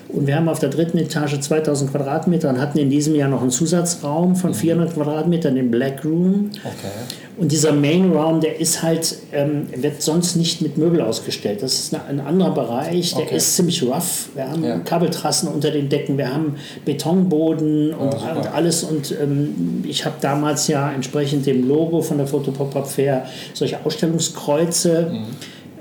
Und 0.10 0.26
wir 0.26 0.36
haben 0.36 0.50
auf 0.50 0.58
der 0.58 0.70
dritten 0.70 0.98
Etage 0.98 1.40
2000 1.40 1.92
Quadratmeter 1.92 2.50
und 2.50 2.60
hatten 2.60 2.80
in 2.80 2.90
diesem 2.90 3.14
Jahr 3.14 3.30
noch 3.30 3.42
einen 3.42 3.52
Zusatzraum 3.52 4.36
von 4.36 4.56
400 4.56 4.90
mhm. 4.90 4.94
Quadratmetern, 4.94 5.54
den 5.56 5.70
Black 5.70 6.04
Room. 6.04 6.50
Okay. 6.64 7.16
Und 7.38 7.52
dieser 7.52 7.74
Main 7.74 8.12
Raum, 8.12 8.42
der 8.42 8.60
ist 8.60 8.82
halt, 8.82 9.18
ähm, 9.32 9.68
wird 9.76 10.02
sonst 10.02 10.36
nicht 10.36 10.62
mit 10.62 10.78
Möbel 10.78 11.02
ausgestellt. 11.02 11.62
Das 11.62 11.74
ist 11.76 11.96
ein 11.96 12.20
anderer 12.20 12.54
Bereich, 12.56 13.14
der 13.14 13.26
okay. 13.26 13.38
ist 13.38 13.56
ziemlich 13.56 13.84
rough. 13.84 14.30
Wir 14.34 14.50
haben 14.50 14.64
ja. 14.64 14.80
Kabeltrassen 14.80 15.48
unter 15.48 15.70
den 15.70 15.90
Decken, 15.90 16.18
wir 16.18 16.34
haben 16.34 16.56
Betonboden 16.86 17.94
und, 17.94 18.14
ja, 18.14 18.34
und 18.34 18.48
alles. 18.54 18.84
Und 18.84 19.12
ähm, 19.12 19.84
ich 19.88 20.06
habe 20.06 20.16
damals 20.20 20.68
ja 20.68 20.92
entsprechend 20.92 21.46
dem 21.46 21.68
Logo 21.68 22.02
von 22.02 22.18
der 22.18 22.26
Photo 22.26 22.52
Pop-Up 22.52 22.88
Fair 22.88 23.26
solche 23.54 23.86
Ausstellungskreuze. 23.86 25.12
Mhm. 25.12 25.26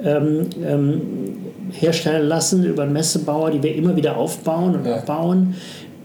Ähm, 0.04 0.46
ähm, 0.64 1.32
herstellen 1.72 2.28
lassen 2.28 2.64
über 2.64 2.84
einen 2.84 2.92
Messebauer, 2.92 3.50
die 3.50 3.62
wir 3.62 3.74
immer 3.74 3.96
wieder 3.96 4.16
aufbauen 4.16 4.74
und 4.76 4.86
ja. 4.86 4.96
abbauen. 4.96 5.54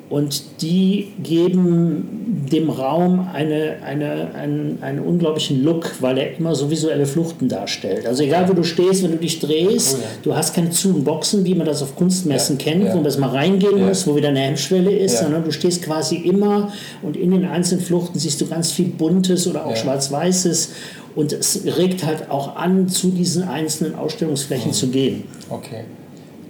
Und 0.10 0.62
die 0.62 1.12
geben 1.24 2.46
dem 2.52 2.70
Raum 2.70 3.28
eine, 3.34 3.78
eine, 3.84 4.36
einen, 4.36 4.78
einen 4.82 5.00
unglaublichen 5.00 5.64
Look, 5.64 5.90
weil 6.02 6.20
er 6.20 6.38
immer 6.38 6.54
so 6.54 6.70
visuelle 6.70 7.08
Fluchten 7.08 7.50
darstellt. 7.50 8.06
Also 8.06 8.22
egal, 8.22 8.48
wo 8.48 8.54
du 8.54 8.64
stehst, 8.64 9.02
wenn 9.02 9.14
du 9.14 9.18
dich 9.18 9.40
drehst, 9.40 9.96
oh, 9.96 10.02
ja. 10.02 10.08
du 10.22 10.36
hast 10.36 10.54
keine 10.54 10.70
zu 10.70 10.94
Boxen, 11.02 11.46
wie 11.46 11.56
man 11.56 11.66
das 11.66 11.82
auf 11.82 11.96
Kunstmessen 11.96 12.60
ja. 12.60 12.64
kennt, 12.64 12.84
ja. 12.84 12.92
wo 12.92 12.96
man 12.98 13.06
das 13.06 13.18
mal 13.18 13.30
reingehen 13.30 13.88
muss, 13.88 14.06
wo 14.06 14.16
wieder 14.16 14.30
eine 14.30 14.42
Hemmschwelle 14.42 14.92
ist, 14.92 15.18
sondern 15.18 15.44
du 15.44 15.52
stehst 15.52 15.82
quasi 15.82 16.18
immer 16.18 16.72
und 17.02 17.18
in 17.18 17.32
den 17.32 17.46
einzelnen 17.46 17.84
Fluchten 17.84 18.20
siehst 18.20 18.40
du 18.40 18.46
ganz 18.46 18.72
viel 18.72 18.90
Buntes 18.90 19.48
oder 19.48 19.66
auch 19.66 19.76
Schwarz-Weißes 19.76 20.74
und 21.16 21.32
es 21.32 21.64
regt 21.66 22.06
halt 22.06 22.30
auch 22.30 22.56
an, 22.56 22.88
zu 22.88 23.12
diesen 23.12 23.44
einzelnen 23.44 23.96
Ausstellungsflächen 23.96 24.70
mhm. 24.70 24.74
zu 24.74 24.88
gehen. 24.88 25.24
Okay. 25.50 25.86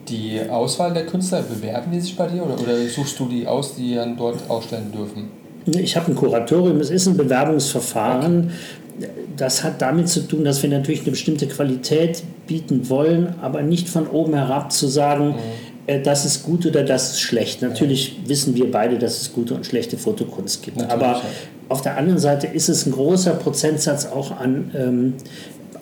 Die 0.07 0.41
Auswahl 0.49 0.93
der 0.93 1.05
Künstler, 1.05 1.41
bewerben 1.43 1.91
die 1.91 1.99
sich 1.99 2.15
bei 2.15 2.27
dir 2.27 2.43
oder, 2.43 2.59
oder 2.59 2.77
suchst 2.87 3.19
du 3.19 3.25
die 3.25 3.47
aus, 3.47 3.75
die 3.75 3.95
dann 3.95 4.17
dort 4.17 4.49
ausstellen 4.49 4.91
dürfen? 4.91 5.29
Ich 5.65 5.95
habe 5.95 6.11
ein 6.11 6.15
Kuratorium, 6.15 6.79
es 6.81 6.89
ist 6.89 7.07
ein 7.07 7.15
Bewerbungsverfahren. 7.15 8.51
Okay. 8.99 9.07
Das 9.37 9.63
hat 9.63 9.81
damit 9.81 10.09
zu 10.09 10.27
tun, 10.27 10.43
dass 10.43 10.61
wir 10.61 10.69
natürlich 10.69 11.01
eine 11.01 11.11
bestimmte 11.11 11.47
Qualität 11.47 12.21
bieten 12.45 12.89
wollen, 12.89 13.35
aber 13.41 13.61
nicht 13.61 13.89
von 13.89 14.07
oben 14.07 14.35
herab 14.35 14.71
zu 14.71 14.87
sagen, 14.87 15.29
mhm. 15.29 15.72
Äh, 15.87 16.01
das 16.01 16.25
ist 16.25 16.43
gut 16.43 16.65
oder 16.65 16.83
das 16.83 17.11
ist 17.11 17.21
schlecht. 17.21 17.61
Natürlich 17.61 18.17
ja. 18.23 18.29
wissen 18.29 18.55
wir 18.55 18.71
beide, 18.71 18.97
dass 18.97 19.21
es 19.21 19.33
gute 19.33 19.53
und 19.53 19.65
schlechte 19.65 19.97
Fotokunst 19.97 20.63
gibt. 20.63 20.77
Natürlich, 20.77 20.93
aber 20.93 21.17
ja. 21.17 21.21
auf 21.69 21.81
der 21.81 21.97
anderen 21.97 22.19
Seite 22.19 22.47
ist 22.47 22.69
es 22.69 22.85
ein 22.85 22.91
großer 22.91 23.33
Prozentsatz 23.33 24.05
auch 24.05 24.31
an 24.31 24.71
ähm, 24.75 25.13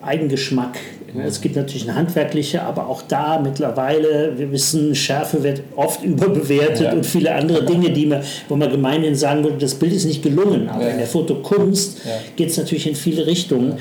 Eigengeschmack. 0.01 0.79
Es 1.25 1.41
gibt 1.41 1.57
natürlich 1.57 1.87
eine 1.87 1.97
handwerkliche, 1.97 2.63
aber 2.63 2.87
auch 2.87 3.01
da 3.01 3.39
mittlerweile, 3.39 4.37
wir 4.37 4.51
wissen, 4.51 4.95
Schärfe 4.95 5.43
wird 5.43 5.61
oft 5.75 6.03
überbewertet 6.05 6.93
und 6.93 7.05
viele 7.05 7.35
andere 7.35 7.65
Dinge, 7.65 7.91
die 7.91 8.05
man, 8.05 8.21
wo 8.47 8.55
man 8.55 8.71
gemeinhin 8.71 9.15
sagen 9.15 9.43
würde, 9.43 9.57
das 9.57 9.75
Bild 9.75 9.93
ist 9.93 10.05
nicht 10.05 10.23
gelungen. 10.23 10.69
Aber 10.69 10.89
in 10.89 10.97
der 10.97 11.07
Fotokunst 11.07 12.01
geht 12.37 12.49
es 12.49 12.57
natürlich 12.57 12.87
in 12.87 12.95
viele 12.95 13.27
Richtungen. 13.27 13.77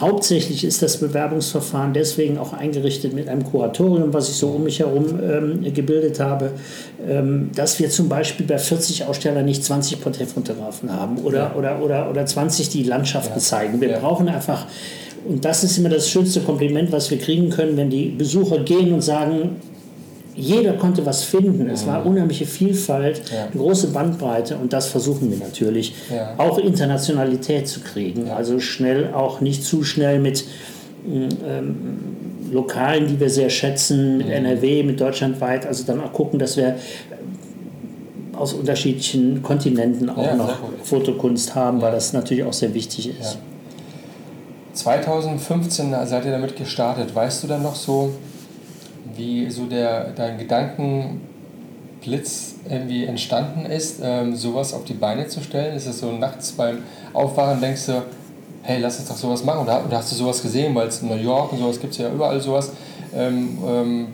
Hauptsächlich 0.00 0.64
ist 0.64 0.80
das 0.82 0.98
Bewerbungsverfahren 0.98 1.92
deswegen 1.92 2.38
auch 2.38 2.52
eingerichtet 2.52 3.14
mit 3.14 3.28
einem 3.28 3.44
Kuratorium, 3.44 4.12
was 4.12 4.28
ich 4.28 4.36
so 4.36 4.50
um 4.50 4.64
mich 4.64 4.78
herum 4.78 5.18
ähm, 5.20 5.74
gebildet 5.74 6.20
habe, 6.20 6.52
ähm, 7.06 7.50
dass 7.54 7.80
wir 7.80 7.90
zum 7.90 8.08
Beispiel 8.08 8.46
bei 8.46 8.58
40 8.58 9.06
Ausstellern 9.06 9.44
nicht 9.44 9.64
20 9.64 10.00
Porträtfotografen 10.00 10.92
haben 10.92 11.18
oder, 11.18 11.56
oder, 11.56 11.82
oder, 11.82 12.10
oder 12.10 12.26
20, 12.26 12.68
die 12.68 12.84
Landschaften 12.84 13.40
zeigen. 13.40 13.80
Wir 13.80 13.88
brauchen 13.94 14.28
einfach 14.28 14.66
und 15.24 15.44
das 15.44 15.64
ist 15.64 15.76
immer 15.78 15.88
das 15.88 16.08
schönste 16.08 16.40
Kompliment, 16.40 16.92
was 16.92 17.10
wir 17.10 17.18
kriegen 17.18 17.50
können, 17.50 17.76
wenn 17.76 17.90
die 17.90 18.06
Besucher 18.06 18.60
gehen 18.60 18.92
und 18.92 19.02
sagen, 19.02 19.56
jeder 20.38 20.74
konnte 20.74 21.04
was 21.04 21.24
finden. 21.24 21.68
Es 21.68 21.86
war 21.86 22.00
mhm. 22.00 22.12
unheimliche 22.12 22.46
Vielfalt, 22.46 23.22
ja. 23.32 23.44
eine 23.44 23.50
große 23.60 23.88
Bandbreite 23.88 24.56
und 24.56 24.72
das 24.72 24.86
versuchen 24.86 25.30
wir 25.30 25.38
natürlich. 25.38 25.94
Ja. 26.10 26.34
Auch 26.38 26.58
Internationalität 26.58 27.66
zu 27.66 27.80
kriegen. 27.80 28.28
Ja. 28.28 28.36
Also 28.36 28.60
schnell 28.60 29.12
auch 29.12 29.40
nicht 29.40 29.64
zu 29.64 29.82
schnell 29.82 30.20
mit 30.20 30.44
ähm, 31.06 31.98
Lokalen, 32.52 33.08
die 33.08 33.18
wir 33.18 33.30
sehr 33.30 33.50
schätzen, 33.50 34.18
mit 34.18 34.28
mhm. 34.28 34.32
NRW, 34.32 34.82
mit 34.84 35.00
deutschlandweit. 35.00 35.66
Also 35.66 35.84
dann 35.84 36.00
auch 36.00 36.12
gucken, 36.12 36.38
dass 36.38 36.56
wir 36.56 36.76
aus 38.32 38.52
unterschiedlichen 38.52 39.42
Kontinenten 39.42 40.08
auch 40.08 40.36
noch 40.36 40.58
Fotokunst 40.84 41.56
haben, 41.56 41.82
weil 41.82 41.90
das 41.90 42.12
natürlich 42.12 42.44
auch 42.44 42.52
sehr 42.52 42.72
wichtig 42.72 43.10
ist. 43.18 43.38
2015 44.74 45.92
seid 46.06 46.24
ihr 46.24 46.30
damit 46.30 46.54
gestartet. 46.54 47.12
Weißt 47.12 47.42
du 47.42 47.48
dann 47.48 47.64
noch 47.64 47.74
so, 47.74 48.12
wie 49.16 49.50
so 49.50 49.66
der, 49.66 50.10
dein 50.10 50.38
Gedankenblitz 50.38 52.56
irgendwie 52.68 53.04
entstanden 53.04 53.66
ist, 53.66 54.00
ähm, 54.02 54.34
sowas 54.36 54.74
auf 54.74 54.84
die 54.84 54.94
Beine 54.94 55.28
zu 55.28 55.40
stellen? 55.40 55.76
Ist 55.76 55.86
es 55.86 56.00
so 56.00 56.10
nachts 56.12 56.52
beim 56.52 56.78
Aufwachen 57.12 57.60
denkst 57.60 57.86
du, 57.86 58.02
hey, 58.62 58.80
lass 58.80 58.98
uns 58.98 59.08
doch 59.08 59.16
sowas 59.16 59.44
machen? 59.44 59.62
Oder, 59.62 59.84
oder 59.86 59.98
hast 59.98 60.10
du 60.12 60.16
sowas 60.16 60.42
gesehen, 60.42 60.74
weil 60.74 60.88
es 60.88 61.02
in 61.02 61.08
New 61.08 61.16
York 61.16 61.52
und 61.52 61.58
sowas 61.58 61.80
gibt 61.80 61.92
es 61.92 61.98
ja 61.98 62.10
überall 62.12 62.40
sowas. 62.40 62.72
Ähm, 63.14 63.58
ähm, 63.66 64.06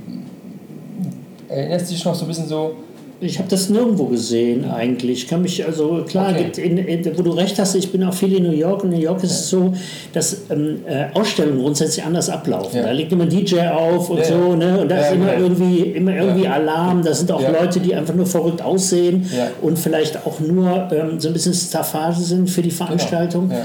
erinnerst 1.49 1.91
du 1.91 1.95
dich 1.95 2.05
noch 2.05 2.15
so 2.15 2.25
ein 2.25 2.29
bisschen 2.29 2.49
so, 2.49 2.77
ich 3.25 3.39
habe 3.39 3.49
das 3.49 3.69
nirgendwo 3.71 4.05
gesehen 4.05 4.71
eigentlich. 4.71 5.25
Ich 5.25 5.29
kann 5.29 5.43
mich, 5.43 5.65
also 5.65 6.05
klar, 6.07 6.31
okay. 6.31 6.63
in, 6.63 6.79
in, 6.79 7.19
wo 7.19 7.23
du 7.23 7.31
recht 7.31 7.59
hast, 7.59 7.75
ich 7.75 7.91
bin 7.91 8.05
auch 8.05 8.15
viel 8.15 8.35
in 8.35 8.43
New 8.43 8.53
York 8.53 8.85
in 8.85 8.91
New 8.91 8.99
York 8.99 9.23
ist 9.25 9.33
es 9.33 9.49
so, 9.49 9.73
dass 10.13 10.43
ähm, 10.51 10.81
äh, 10.87 11.07
Ausstellungen 11.15 11.61
grundsätzlich 11.61 12.05
anders 12.05 12.29
ablaufen. 12.29 12.77
Ja. 12.77 12.85
Da 12.85 12.93
legt 12.93 13.13
immer 13.13 13.25
ein 13.25 13.31
DJ 13.31 13.61
auf 13.69 14.11
und 14.11 14.19
ja, 14.19 14.25
so, 14.25 14.55
ne? 14.55 14.81
Und 14.81 14.91
da 14.91 14.99
ist 14.99 15.13
immer 15.13 15.37
irgendwie, 15.37 15.81
immer 15.81 16.15
irgendwie 16.15 16.47
Alarm. 16.47 17.03
Da 17.03 17.15
sind 17.15 17.31
auch 17.33 17.43
Leute, 17.43 17.81
die 17.81 17.95
einfach 17.95 18.15
nur 18.15 18.27
verrückt 18.27 18.63
aussehen 18.63 19.29
und 19.63 19.79
vielleicht 19.79 20.27
auch 20.27 20.41
nur 20.41 20.89
ähm, 20.93 21.21
so 21.21 21.29
ein 21.29 21.35
bisschen 21.35 21.55
Staffage 21.55 22.19
sind 22.19 22.51
für 22.51 22.63
die 22.63 22.69
genau. 22.69 22.85
Veranstaltung. 22.85 23.49
Genau. 23.49 23.63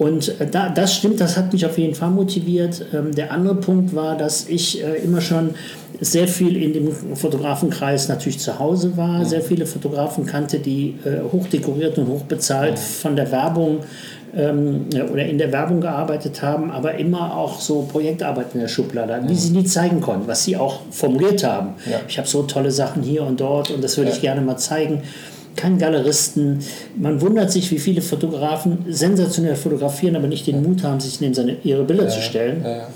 Und 0.00 0.40
äh, 0.40 0.46
da, 0.46 0.70
das 0.70 0.94
stimmt, 0.94 1.20
das 1.20 1.36
hat 1.36 1.52
mich 1.52 1.66
auf 1.66 1.76
jeden 1.76 1.94
Fall 1.94 2.08
motiviert. 2.08 2.86
Ähm, 2.94 3.14
der 3.14 3.32
andere 3.32 3.56
Punkt 3.56 3.94
war, 3.94 4.16
dass 4.16 4.48
ich 4.48 4.82
äh, 4.82 4.94
immer 5.04 5.20
schon 5.20 5.50
sehr 6.00 6.26
viel 6.26 6.56
in 6.56 6.72
dem 6.72 6.90
Fotografenkreis 7.14 8.08
natürlich 8.08 8.38
zu 8.38 8.58
Hause 8.58 8.96
war, 8.96 9.26
sehr 9.26 9.42
viele 9.42 9.66
Fotografen 9.66 10.24
kannte, 10.24 10.58
die 10.58 10.96
äh, 11.04 11.30
hochdekoriert 11.30 11.98
und 11.98 12.08
hochbezahlt 12.08 12.78
von 12.78 13.14
der 13.14 13.30
Werbung 13.30 13.80
ähm, 14.34 14.86
oder 15.12 15.26
in 15.26 15.36
der 15.36 15.52
Werbung 15.52 15.82
gearbeitet 15.82 16.40
haben, 16.40 16.70
aber 16.70 16.94
immer 16.94 17.36
auch 17.36 17.60
so 17.60 17.82
Projektarbeit 17.82 18.54
in 18.54 18.60
der 18.60 18.68
Schublade 18.68 19.12
hatten, 19.12 19.26
die 19.26 19.34
sie 19.34 19.52
nie 19.52 19.64
zeigen 19.64 20.00
konnten, 20.00 20.26
was 20.26 20.44
sie 20.44 20.56
auch 20.56 20.80
formuliert 20.90 21.44
haben. 21.44 21.74
Ja. 21.84 22.00
Ich 22.08 22.16
habe 22.16 22.26
so 22.26 22.44
tolle 22.44 22.70
Sachen 22.70 23.02
hier 23.02 23.22
und 23.22 23.38
dort 23.38 23.70
und 23.70 23.84
das 23.84 23.98
würde 23.98 24.08
ja. 24.08 24.16
ich 24.16 24.22
gerne 24.22 24.40
mal 24.40 24.56
zeigen 24.56 25.02
kein 25.60 25.78
Galeristen. 25.78 26.60
Man 26.96 27.20
wundert 27.20 27.50
sich, 27.50 27.70
wie 27.70 27.78
viele 27.78 28.02
Fotografen 28.02 28.78
sensationell 28.88 29.56
fotografieren, 29.56 30.16
aber 30.16 30.26
nicht 30.26 30.46
den 30.46 30.62
Mut 30.62 30.82
haben, 30.82 31.00
sich 31.00 31.20
neben 31.20 31.34
seine, 31.34 31.56
ihre 31.62 31.84
Bilder 31.84 32.04
ja, 32.04 32.08
zu 32.08 32.20
stellen. 32.20 32.62
Ja, 32.62 32.70
ja. 32.70 32.88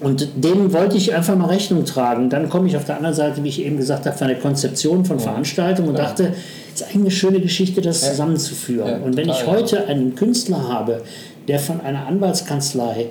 Und 0.00 0.28
dem 0.34 0.72
wollte 0.72 0.96
ich 0.96 1.14
einfach 1.14 1.36
mal 1.36 1.46
Rechnung 1.46 1.84
tragen. 1.84 2.28
Dann 2.28 2.48
komme 2.48 2.66
ich 2.66 2.76
auf 2.76 2.84
der 2.84 2.96
anderen 2.96 3.14
Seite, 3.14 3.44
wie 3.44 3.48
ich 3.48 3.64
eben 3.64 3.76
gesagt 3.76 4.04
habe, 4.04 4.16
von 4.16 4.26
der 4.26 4.38
Konzeption 4.38 5.04
von 5.04 5.20
Veranstaltungen 5.20 5.90
und 5.90 5.98
dachte, 5.98 6.34
es 6.74 6.80
ist 6.80 6.86
eigentlich 6.88 7.00
eine 7.00 7.10
schöne 7.12 7.40
Geschichte, 7.40 7.80
das 7.80 8.00
zusammenzuführen. 8.00 9.02
und 9.02 9.16
wenn 9.16 9.28
ich 9.28 9.46
heute 9.46 9.86
einen 9.86 10.16
Künstler 10.16 10.68
habe, 10.68 11.02
der 11.46 11.60
von 11.60 11.80
einer 11.80 12.06
Anwaltskanzlei 12.06 13.06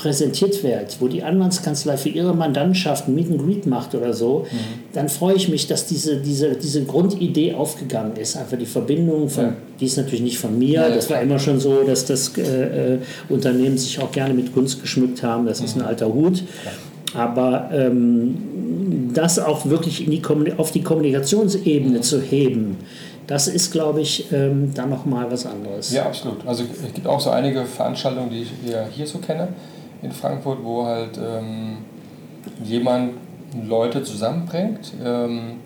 präsentiert 0.00 0.62
wird, 0.62 0.96
wo 1.00 1.08
die 1.08 1.22
Anwaltskanzlei 1.22 1.98
für 1.98 2.08
ihre 2.08 2.34
Mandantschaft 2.34 3.06
Meet 3.08 3.30
and 3.30 3.42
Greet 3.44 3.66
macht 3.66 3.94
oder 3.94 4.14
so, 4.14 4.46
mhm. 4.50 4.56
dann 4.94 5.08
freue 5.10 5.34
ich 5.34 5.48
mich, 5.50 5.66
dass 5.66 5.86
diese, 5.86 6.16
diese, 6.16 6.56
diese 6.56 6.84
Grundidee 6.84 7.52
aufgegangen 7.52 8.16
ist. 8.16 8.36
Einfach 8.36 8.56
die 8.56 8.66
Verbindung 8.66 9.28
von, 9.28 9.44
ja. 9.44 9.52
die 9.78 9.84
ist 9.84 9.98
natürlich 9.98 10.22
nicht 10.22 10.38
von 10.38 10.58
mir, 10.58 10.80
ja, 10.80 10.88
das 10.88 11.10
war 11.10 11.20
immer 11.20 11.38
schon 11.38 11.60
so, 11.60 11.82
dass 11.82 12.06
das 12.06 12.36
äh, 12.38 12.94
äh, 12.94 12.98
Unternehmen 13.28 13.76
sich 13.76 14.00
auch 14.00 14.10
gerne 14.10 14.32
mit 14.32 14.54
Kunst 14.54 14.80
geschmückt 14.80 15.22
haben, 15.22 15.44
das 15.46 15.60
mhm. 15.60 15.66
ist 15.66 15.76
ein 15.76 15.82
mhm. 15.82 15.88
alter 15.88 16.12
Hut. 16.12 16.42
Aber 17.12 17.70
ähm, 17.72 19.10
das 19.12 19.38
auch 19.38 19.66
wirklich 19.66 20.06
die 20.06 20.22
auf 20.56 20.70
die 20.70 20.82
Kommunikationsebene 20.82 21.98
mhm. 21.98 22.02
zu 22.02 22.22
heben, 22.22 22.78
das 23.26 23.48
ist, 23.48 23.70
glaube 23.70 24.00
ich, 24.00 24.32
ähm, 24.32 24.72
dann 24.74 24.88
nochmal 24.90 25.30
was 25.30 25.44
anderes. 25.44 25.92
Ja, 25.92 26.06
absolut. 26.06 26.46
Also 26.46 26.64
es 26.64 26.94
gibt 26.94 27.06
auch 27.06 27.20
so 27.20 27.30
einige 27.30 27.64
Veranstaltungen, 27.64 28.30
die 28.30 28.42
ich 28.42 28.50
hier 28.96 29.06
so 29.06 29.18
kenne 29.18 29.48
in 30.02 30.12
Frankfurt, 30.12 30.58
wo 30.62 30.84
halt 30.84 31.18
ähm, 31.18 31.78
jemand 32.62 33.14
Leute 33.66 34.02
zusammenbringt. 34.02 34.92
Ähm, 35.04 35.56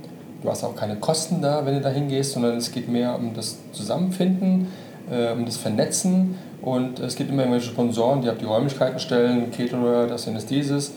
du 0.43 0.51
hast 0.51 0.65
auch 0.65 0.75
keine 0.75 0.97
Kosten 0.97 1.41
da, 1.41 1.65
wenn 1.65 1.75
du 1.75 1.81
da 1.81 1.91
hingehst, 1.91 2.33
sondern 2.33 2.57
es 2.57 2.73
geht 2.73 2.89
mehr 2.89 3.17
um 3.17 3.35
das 3.35 3.59
Zusammenfinden, 3.73 4.69
äh, 5.11 5.33
um 5.33 5.45
das 5.45 5.57
Vernetzen 5.57 6.37
und 6.63 6.99
es 7.01 7.17
gibt 7.17 7.31
immer 7.31 7.43
irgendwelche 7.43 7.69
Sponsoren, 7.69 8.23
die 8.23 8.31
die 8.41 8.45
Räumlichkeiten 8.47 8.99
stellen, 8.99 9.51
Caterer, 9.51 10.07
das 10.07 10.27
und 10.27 10.35
das 10.35 10.47
dieses. 10.47 10.93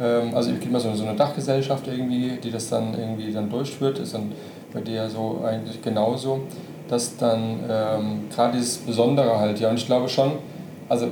Ähm, 0.00 0.34
also 0.34 0.50
es 0.50 0.56
gibt 0.56 0.66
immer 0.66 0.80
so, 0.80 0.92
so 0.94 1.04
eine 1.04 1.16
Dachgesellschaft 1.16 1.86
irgendwie, 1.86 2.38
die 2.42 2.50
das 2.50 2.68
dann 2.68 2.94
irgendwie 2.98 3.32
dann 3.32 3.48
durchführt, 3.48 3.98
ist 3.98 4.14
dann 4.14 4.32
bei 4.72 4.80
dir 4.80 4.94
ja 4.94 5.08
so 5.08 5.42
eigentlich 5.46 5.80
genauso, 5.80 6.40
dass 6.88 7.16
dann 7.16 7.60
ähm, 7.70 8.24
gerade 8.34 8.56
dieses 8.56 8.78
Besondere 8.78 9.38
halt, 9.38 9.60
ja 9.60 9.70
und 9.70 9.76
ich 9.76 9.86
glaube 9.86 10.08
schon, 10.08 10.32
also 10.88 11.08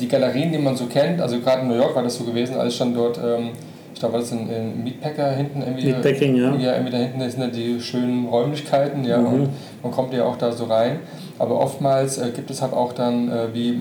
die 0.00 0.08
Galerien, 0.08 0.52
die 0.52 0.58
man 0.58 0.76
so 0.76 0.86
kennt, 0.86 1.20
also 1.20 1.40
gerade 1.40 1.62
in 1.62 1.68
New 1.68 1.74
York 1.74 1.94
war 1.94 2.02
das 2.02 2.16
so 2.16 2.24
gewesen, 2.24 2.56
als 2.56 2.78
dann 2.78 2.94
dort, 2.94 3.18
ähm, 3.18 3.50
ich 3.92 4.00
glaube, 4.00 4.14
war 4.14 4.20
das 4.20 4.32
in, 4.32 4.48
in 4.50 4.84
Meatpacker 4.84 5.32
hinten 5.32 5.62
irgendwie. 5.62 5.86
Meatpacking, 5.86 6.36
ja. 6.36 6.54
Ja, 6.56 6.72
irgendwie 6.74 6.92
da 6.92 6.98
hinten 6.98 7.30
sind 7.30 7.40
ja 7.40 7.46
die 7.48 7.80
schönen 7.80 8.26
Räumlichkeiten, 8.26 9.04
ja, 9.04 9.18
mhm. 9.18 9.26
und 9.26 9.48
man 9.82 9.92
kommt 9.92 10.12
ja 10.12 10.24
auch 10.24 10.36
da 10.36 10.52
so 10.52 10.64
rein. 10.64 11.00
Aber 11.38 11.60
oftmals 11.60 12.18
äh, 12.18 12.30
gibt 12.34 12.50
es 12.50 12.62
halt 12.62 12.72
auch 12.72 12.92
dann, 12.92 13.30
äh, 13.30 13.54
wie 13.54 13.80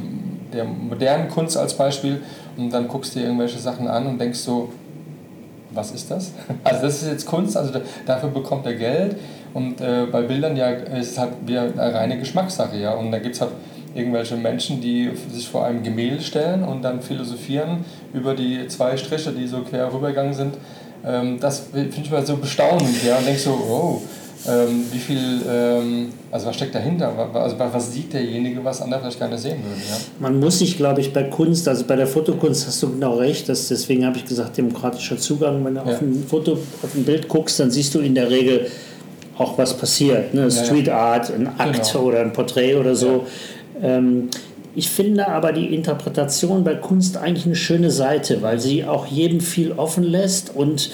der 0.54 0.64
modernen 0.66 1.30
Kunst 1.30 1.58
als 1.58 1.74
Beispiel, 1.74 2.22
und 2.58 2.72
dann 2.72 2.88
guckst 2.88 3.16
du 3.16 3.20
dir 3.20 3.26
irgendwelche 3.26 3.60
Sachen 3.60 3.88
an 3.88 4.08
und 4.08 4.20
denkst 4.20 4.40
so, 4.40 4.70
was 5.72 5.92
ist 5.92 6.10
das? 6.10 6.32
Also 6.64 6.82
das 6.84 7.02
ist 7.02 7.10
jetzt 7.10 7.26
Kunst, 7.26 7.58
also 7.58 7.72
dafür 8.06 8.30
bekommt 8.30 8.66
er 8.66 8.76
Geld. 8.76 9.18
Und 9.54 9.80
äh, 9.80 10.06
bei 10.12 10.22
Bildern 10.22 10.58
ja 10.58 10.70
ist 10.70 11.12
es 11.12 11.18
halt 11.18 11.32
wieder 11.46 11.62
eine 11.62 11.94
reine 11.94 12.20
Geschmackssache, 12.20 12.78
ja. 12.78 12.94
Und 12.94 13.12
da 13.12 13.20
gibt 13.20 13.36
es 13.36 13.42
halt 13.42 13.52
irgendwelche 13.96 14.36
Menschen, 14.36 14.82
die 14.82 15.10
sich 15.32 15.48
vor 15.48 15.66
einem 15.66 15.82
Gemälde 15.82 16.22
stellen 16.22 16.64
und 16.64 16.84
dann 16.84 17.02
philosophieren 17.02 17.86
über 18.14 18.36
die 18.36 18.68
zwei 18.68 18.98
Striche, 18.98 19.32
die 19.32 19.48
so 19.48 19.62
quer 19.62 19.92
rübergegangen 19.92 20.34
sind. 20.34 20.56
Ähm, 21.06 21.40
das 21.40 21.68
finde 21.72 21.92
ich 22.04 22.12
mal 22.12 22.26
so 22.26 22.38
bestaunend, 22.38 23.04
ja, 23.06 23.18
und 23.18 23.40
so, 23.40 23.52
oh, 23.52 24.02
ähm, 24.48 24.86
wie 24.92 25.00
viel, 25.00 25.42
ähm, 25.50 26.10
also 26.30 26.48
was 26.48 26.56
steckt 26.56 26.76
dahinter? 26.76 27.12
Also 27.34 27.56
was 27.58 27.92
sieht 27.92 28.14
derjenige, 28.14 28.64
was 28.64 28.82
andere 28.82 29.00
vielleicht 29.02 29.20
gar 29.20 29.30
nicht 29.30 29.40
sehen 29.40 29.58
würden? 29.64 29.82
Ja? 29.90 29.98
Man 30.20 30.40
muss 30.40 30.60
sich, 30.60 30.78
glaube 30.78 31.02
ich, 31.02 31.14
bei 31.14 31.24
Kunst, 31.24 31.68
also 31.68 31.86
bei 31.86 31.96
der 31.96 32.06
Fotokunst 32.06 32.68
hast 32.68 32.84
du 32.84 32.92
genau 32.92 33.16
recht, 33.16 33.50
dass, 33.50 33.70
deswegen 33.70 34.06
habe 34.06 34.18
ich 34.18 34.26
gesagt, 34.26 34.58
demokratischer 34.58 35.18
Zugang. 35.18 35.66
Wenn 35.66 35.76
du 35.76 35.82
ja. 35.82 35.88
auf 35.88 36.02
ein 36.02 36.24
Foto, 36.28 36.54
auf 36.54 36.94
ein 36.94 37.06
Bild 37.06 37.28
guckst, 37.28 37.60
dann 37.60 37.72
siehst 37.72 37.96
du 37.96 38.00
in 38.00 38.14
der 38.14 38.30
Regel 38.30 38.68
auch, 39.38 39.58
was 39.58 39.76
passiert. 39.76 40.34
Ne? 40.34 40.50
Street 40.52 40.90
Art, 40.90 41.34
ein 41.34 41.48
Akt 41.58 41.92
genau. 41.92 42.06
oder 42.06 42.22
ein 42.22 42.32
Porträt 42.32 42.76
oder 42.76 42.96
so. 42.96 43.26
Ähm, 43.82 44.30
Ich 44.78 44.90
finde 44.90 45.30
aber 45.30 45.54
die 45.54 45.74
Interpretation 45.74 46.66
bei 46.66 46.76
Kunst 46.76 47.16
eigentlich 47.16 47.46
eine 47.46 47.56
schöne 47.56 47.92
Seite, 47.92 48.42
weil 48.42 48.60
sie 48.60 48.84
auch 48.84 49.06
jedem 49.06 49.40
viel 49.40 49.72
offen 49.72 50.04
lässt 50.04 50.54
und 50.54 50.92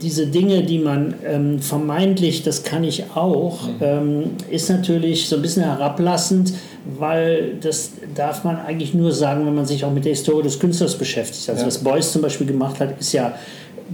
diese 0.00 0.26
Dinge, 0.26 0.62
die 0.64 0.78
man 0.78 1.14
ähm, 1.24 1.60
vermeintlich, 1.60 2.42
das 2.42 2.64
kann 2.64 2.84
ich 2.84 3.04
auch, 3.14 3.66
mhm. 3.66 3.74
ähm, 3.80 4.22
ist 4.50 4.68
natürlich 4.70 5.28
so 5.28 5.36
ein 5.36 5.42
bisschen 5.42 5.62
herablassend, 5.62 6.54
weil 6.98 7.56
das 7.60 7.92
darf 8.14 8.44
man 8.44 8.56
eigentlich 8.56 8.94
nur 8.94 9.12
sagen, 9.12 9.46
wenn 9.46 9.54
man 9.54 9.66
sich 9.66 9.84
auch 9.84 9.92
mit 9.92 10.04
der 10.04 10.12
Historie 10.12 10.42
des 10.42 10.58
Künstlers 10.58 10.96
beschäftigt. 10.96 11.48
Also 11.48 11.60
ja. 11.60 11.66
was 11.66 11.78
Beuys 11.78 12.10
zum 12.10 12.22
Beispiel 12.22 12.46
gemacht 12.46 12.80
hat, 12.80 12.98
ist 12.98 13.12
ja 13.12 13.34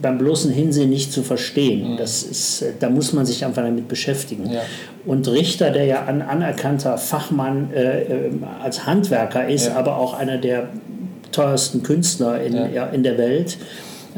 beim 0.01 0.19
bloßen 0.19 0.51
Hinsehen 0.51 0.91
nicht 0.91 1.13
zu 1.13 1.23
verstehen. 1.23 1.93
Mhm. 1.93 1.97
Das 1.97 2.23
ist, 2.23 2.63
äh, 2.63 2.73
da 2.79 2.91
muss 2.91 3.13
man 3.13 3.27
sich 3.27 3.45
einfach 3.45 3.63
damit 3.63 3.89
beschäftigen. 3.89 4.51
Ja. 4.51 4.61
Und 5.07 5.29
Richter, 5.29 5.71
der 5.71 5.85
ja 5.85 6.05
ein 6.05 6.23
anerkannter 6.23 6.99
Fachmann 6.99 7.71
äh, 7.73 8.03
äh, 8.03 8.31
als 8.63 8.87
Handwerker 8.87 9.49
ist, 9.49 9.69
ja. 9.69 9.77
aber 9.77 9.97
auch 9.97 10.15
einer 10.15 10.39
der 10.39 10.69
teuersten 11.33 11.83
Künstler 11.83 12.43
in, 12.43 12.55
ja. 12.73 12.87
in 12.87 13.03
der 13.03 13.19
Welt, 13.19 13.59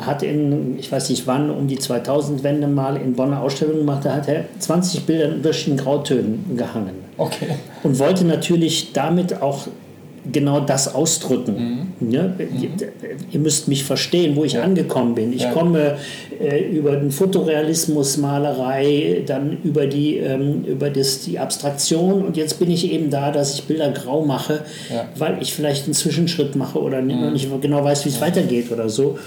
hat 0.00 0.22
in, 0.22 0.78
ich 0.78 0.90
weiß 0.90 1.10
nicht 1.10 1.26
wann, 1.26 1.50
um 1.50 1.66
die 1.66 1.78
2000-Wende 1.78 2.68
mal 2.68 2.96
in 2.96 3.14
Bonner 3.14 3.42
Ausstellung 3.42 3.78
gemacht, 3.78 4.04
da 4.04 4.14
hat 4.14 4.28
er 4.28 4.44
20 4.58 5.04
Bilder 5.04 5.26
in 5.26 5.34
unterschiedlichen 5.34 5.76
Grautönen 5.76 6.56
gehangen. 6.56 6.94
Okay. 7.16 7.49
Und 7.82 7.99
wollte 7.99 8.25
natürlich 8.25 8.92
damit 8.92 9.42
auch 9.42 9.66
genau 10.31 10.61
das 10.61 10.95
ausdrücken. 10.95 11.93
Mhm. 11.99 12.11
Ja? 12.11 12.25
Mhm. 12.25 12.77
Ihr 13.31 13.41
müsst 13.41 13.69
mich 13.69 13.85
verstehen, 13.85 14.37
wo 14.37 14.45
ich 14.45 14.55
ja. 14.55 14.62
angekommen 14.62 15.15
bin. 15.15 15.33
Ich 15.33 15.43
ja. 15.43 15.53
komme 15.53 15.97
äh, 16.41 16.65
über 16.65 16.97
den 16.97 17.11
Fotorealismus, 17.11 18.17
Malerei, 18.19 19.23
dann 19.27 19.59
über, 19.65 19.87
die, 19.87 20.17
ähm, 20.17 20.65
über 20.65 20.91
das, 20.91 21.23
die 21.23 21.39
Abstraktion 21.39 22.25
und 22.25 22.37
jetzt 22.37 22.59
bin 22.59 22.71
ich 22.71 22.91
eben 22.93 23.11
da, 23.11 23.31
dass 23.31 23.55
ich 23.55 23.65
Bilder 23.65 23.91
grau 23.93 24.25
mache, 24.25 24.61
weil 25.17 25.39
ich 25.41 25.55
vielleicht 25.55 25.85
einen 25.85 25.95
Zwischenschritt 25.95 26.57
mache 26.57 26.81
oder 26.81 27.00
mhm. 27.00 27.21
noch 27.21 27.31
nicht 27.31 27.49
genau 27.61 27.85
weiß, 27.85 28.05
wie 28.05 28.11
es 28.11 28.21
weitergeht 28.21 28.71
oder 28.71 28.89
so. 28.89 29.19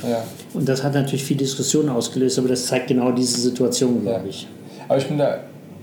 Und 0.54 0.68
das 0.68 0.84
hat 0.84 0.94
natürlich 0.94 1.24
viel 1.24 1.38
Diskussion 1.38 1.90
ausgelöst, 1.90 2.38
aber 2.40 2.50
das 2.50 2.68
zeigt 2.68 2.88
genau 2.88 3.12
diese 3.12 3.40
Situation, 3.40 4.02
glaube 4.02 4.30
ich. 4.30 4.48
Aber 4.88 4.98
ich 4.98 5.08
bin 5.08 5.18
da, 5.18 5.40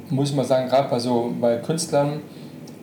muss 0.09 0.31
ich 0.31 0.37
mal 0.37 0.45
sagen, 0.45 0.69
gerade 0.69 0.88
bei 0.88 0.99
so 0.99 1.33
bei 1.40 1.57
Künstlern, 1.57 2.21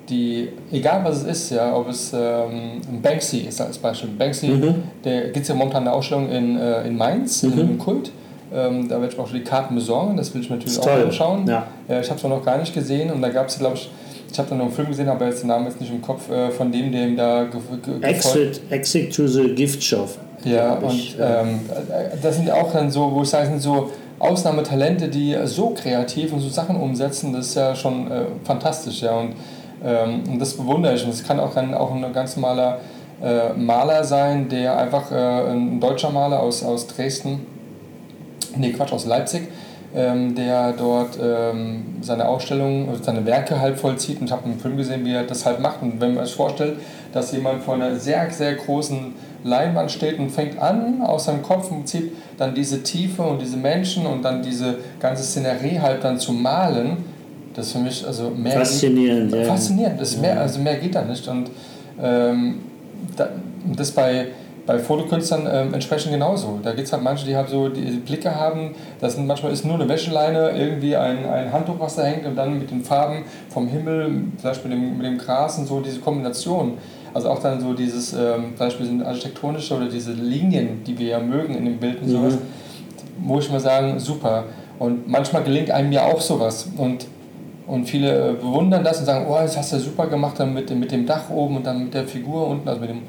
die, 0.10 0.50
egal 0.72 1.04
was 1.04 1.24
es 1.24 1.24
ist, 1.24 1.52
ja, 1.52 1.76
ob 1.76 1.90
es 1.90 2.14
ähm, 2.14 2.82
Banksy 3.02 3.40
ist 3.40 3.60
als 3.62 3.78
Beispiel. 3.78 4.10
Banksy, 4.18 4.48
mhm. 4.48 4.76
der 5.04 5.26
gibt 5.26 5.44
es 5.44 5.48
ja 5.48 5.56
momentan 5.56 5.84
eine 5.84 5.94
Ausstellung 5.94 6.30
in, 6.30 6.58
äh, 6.58 6.88
in 6.88 6.96
Mainz, 6.96 7.44
mhm. 7.44 7.60
in 7.60 7.78
Kult. 7.78 8.12
Ähm, 8.54 8.88
da 8.88 9.02
werde 9.02 9.14
ich 9.14 9.20
auch 9.20 9.30
die 9.30 9.42
Karten 9.42 9.76
besorgen, 9.76 10.16
das 10.16 10.34
will 10.34 10.42
ich 10.42 10.50
natürlich 10.50 10.80
auch 10.80 10.88
anschauen. 10.88 11.46
Ja. 11.48 11.68
Äh, 11.90 12.00
ich 12.00 12.10
habe 12.10 12.18
es 12.18 12.24
noch 12.24 12.46
gar 12.46 12.58
nicht 12.58 12.74
gesehen 12.74 13.12
und 13.12 13.22
da 13.22 13.30
gab 13.30 13.48
es, 13.48 13.60
glaube 13.60 13.76
ich, 13.76 13.90
ich 14.32 14.40
habe 14.40 14.50
da 14.50 14.56
noch 14.56 14.66
einen 14.66 14.74
Film 14.74 14.88
gesehen, 14.88 15.10
aber 15.10 15.26
jetzt 15.26 15.42
den 15.42 15.48
Namen 15.48 15.66
jetzt 15.66 15.82
nicht 15.82 15.92
im 15.92 16.02
Kopf, 16.02 16.30
äh, 16.30 16.50
von 16.52 16.72
dem, 16.72 16.92
dem 16.92 17.18
da 17.18 17.44
ge 17.44 17.60
ge 17.84 18.08
Exit, 18.08 18.62
Exit 18.70 19.14
to 19.14 19.28
the 19.28 19.54
Gift 19.54 19.84
Shop. 19.84 20.10
Ja, 20.46 20.76
und 20.76 21.16
ähm, 21.20 21.62
das 22.22 22.38
sind 22.38 22.50
auch 22.52 22.72
dann 22.72 22.90
so, 22.92 23.12
wo 23.12 23.24
ich 23.24 23.30
sage, 23.30 23.48
sind 23.48 23.60
so 23.60 23.92
Ausnahmetalente, 24.20 25.10
die 25.10 25.36
so 25.46 25.72
kreativ 25.72 26.32
und 26.34 26.40
so 26.40 26.50
Sachen 26.50 26.76
umsetzen, 26.76 27.34
das 27.34 27.48
ist 27.48 27.56
ja 27.56 27.76
schon 27.76 28.10
äh, 28.10 28.26
fantastisch, 28.44 29.02
ja. 29.02 29.18
Und 29.18 29.34
ähm, 29.84 30.24
und 30.28 30.40
das 30.40 30.56
bewundere 30.56 30.96
ich. 30.96 31.04
Und 31.04 31.12
es 31.12 31.24
kann 31.24 31.40
auch 31.40 31.56
ein, 31.56 31.74
auch 31.74 31.94
ein 31.94 32.14
ganz 32.14 32.36
normaler 32.36 32.80
äh, 33.22 33.54
Maler 33.54 34.04
sein, 34.04 34.50
der 34.50 34.78
einfach, 34.78 35.12
äh, 35.12 35.16
ein 35.16 35.80
deutscher 35.80 36.12
Maler 36.12 36.40
aus, 36.40 36.64
aus 36.64 36.88
Dresden, 36.88 37.46
nee 38.56 38.72
Quatsch, 38.72 38.94
aus 38.94 39.06
Leipzig, 39.06 39.48
ähm, 39.96 40.36
der 40.36 40.74
dort 40.74 41.18
ähm, 41.22 41.98
seine 42.02 42.28
Ausstellungen, 42.28 42.90
seine 43.02 43.26
Werke 43.26 43.60
halt 43.60 43.80
vollzieht. 43.80 44.20
Und 44.20 44.28
ich 44.28 44.32
habe 44.32 44.46
einen 44.46 44.60
Film 44.60 44.78
gesehen, 44.78 45.06
wie 45.06 45.14
er 45.14 45.24
das 45.24 45.46
halt 45.46 45.60
macht. 45.60 45.82
Und 45.82 46.00
wenn 46.02 46.14
man 46.14 46.26
sich 46.26 46.36
vorstellt, 46.36 46.78
dass 47.14 47.32
jemand 47.32 47.64
vor 47.64 47.76
einer 47.76 47.96
sehr, 47.96 48.30
sehr 48.30 48.56
großen 48.56 49.16
Leinwand 49.44 49.92
steht 49.92 50.20
und 50.20 50.30
fängt 50.30 50.60
an 50.60 51.02
aus 51.02 51.26
seinem 51.26 51.42
Kopf 51.42 51.72
und 51.72 51.88
zieht 51.88 52.12
dann 52.38 52.54
diese 52.54 52.84
Tiefe 52.84 53.24
und 53.24 53.42
diese 53.42 53.58
Menschen 53.58 54.06
und 54.06 54.24
dann 54.24 54.44
diese 54.44 54.78
ganze 55.00 55.24
Szenerie 55.24 55.80
halt 55.80 56.04
dann 56.04 56.20
zu 56.20 56.34
malen, 56.34 56.98
das 57.58 57.66
ist 57.66 57.72
für 57.72 57.80
mich 57.80 58.06
also 58.06 58.30
mehr. 58.30 58.54
Faszinierend, 58.54 59.34
ja. 59.34 59.44
Faszinierend. 59.46 60.00
Das 60.00 60.12
ist 60.12 60.22
mehr, 60.22 60.40
also 60.40 60.60
mehr 60.60 60.78
geht 60.78 60.94
da 60.94 61.02
nicht. 61.04 61.28
Und 61.28 61.50
ähm, 62.00 62.60
da, 63.16 63.30
das 63.76 63.90
bei, 63.90 64.28
bei 64.68 64.78
Fotokünstlern 64.78 65.50
ähm, 65.52 65.74
entsprechend 65.74 66.12
genauso. 66.12 66.60
Da 66.62 66.74
gibt 66.74 66.86
es 66.86 66.94
halt 66.94 67.02
manche, 67.02 67.26
die 67.26 67.36
halt 67.36 67.50
so 67.50 67.68
die 67.68 67.82
Blicke 67.82 68.36
haben, 68.36 68.76
das 69.02 69.16
sind 69.16 69.26
manchmal 69.26 69.52
ist 69.54 69.66
nur 69.66 69.74
eine 69.74 69.90
Wäscheleine, 69.90 70.52
irgendwie 70.52 70.96
ein, 70.96 71.26
ein 71.26 71.52
Handtuch, 71.52 71.80
was 71.80 71.96
da 71.96 72.04
hängt 72.04 72.28
und 72.28 72.36
dann 72.36 72.60
mit 72.60 72.70
den 72.70 72.84
Farben 72.84 73.24
vom 73.50 73.68
Himmel, 73.68 74.26
vielleicht 74.38 74.64
mit 74.64 74.74
dem, 74.74 74.96
mit 74.96 75.08
dem 75.08 75.18
Gras 75.18 75.58
und 75.58 75.66
so, 75.66 75.80
diese 75.80 76.00
Kombination. 76.00 76.78
Also 77.16 77.30
auch 77.30 77.40
dann 77.40 77.60
so 77.60 77.74
dieses, 77.74 78.14
ähm, 78.14 78.54
Beispiel 78.56 78.86
sind 78.86 79.04
architektonische 79.04 79.76
oder 79.76 79.88
diese 79.88 80.12
Linien, 80.12 80.84
die 80.86 80.96
wir 81.00 81.08
ja 81.08 81.20
mögen 81.20 81.56
in 81.56 81.66
den 81.66 81.80
Bildern, 81.80 82.06
mhm. 82.06 82.12
sowas, 82.12 82.38
wo 83.20 83.40
ich 83.40 83.50
mal 83.50 83.60
sagen, 83.60 83.98
super. 83.98 84.44
Und 84.78 85.08
manchmal 85.08 85.44
gelingt 85.44 85.72
einem 85.72 85.92
ja 85.92 86.04
auch 86.04 86.22
sowas. 86.22 86.70
Und 86.78 87.08
und 87.68 87.86
viele 87.86 88.34
bewundern 88.34 88.84
das 88.84 89.00
und 89.00 89.06
sagen, 89.06 89.26
oh, 89.30 89.38
das 89.40 89.58
hast 89.58 89.74
du 89.74 89.80
super 89.80 90.08
gemacht 90.08 90.40
dann 90.40 90.54
mit, 90.54 90.74
mit 90.74 90.92
dem 90.92 91.06
Dach 91.06 91.30
oben 91.30 91.58
und 91.58 91.68
dann 91.68 91.84
mit 91.84 91.94
der 91.94 92.08
Figur 92.08 92.48
unten, 92.48 92.68
also 92.68 92.80
mit 92.80 92.90
dem, 92.90 93.02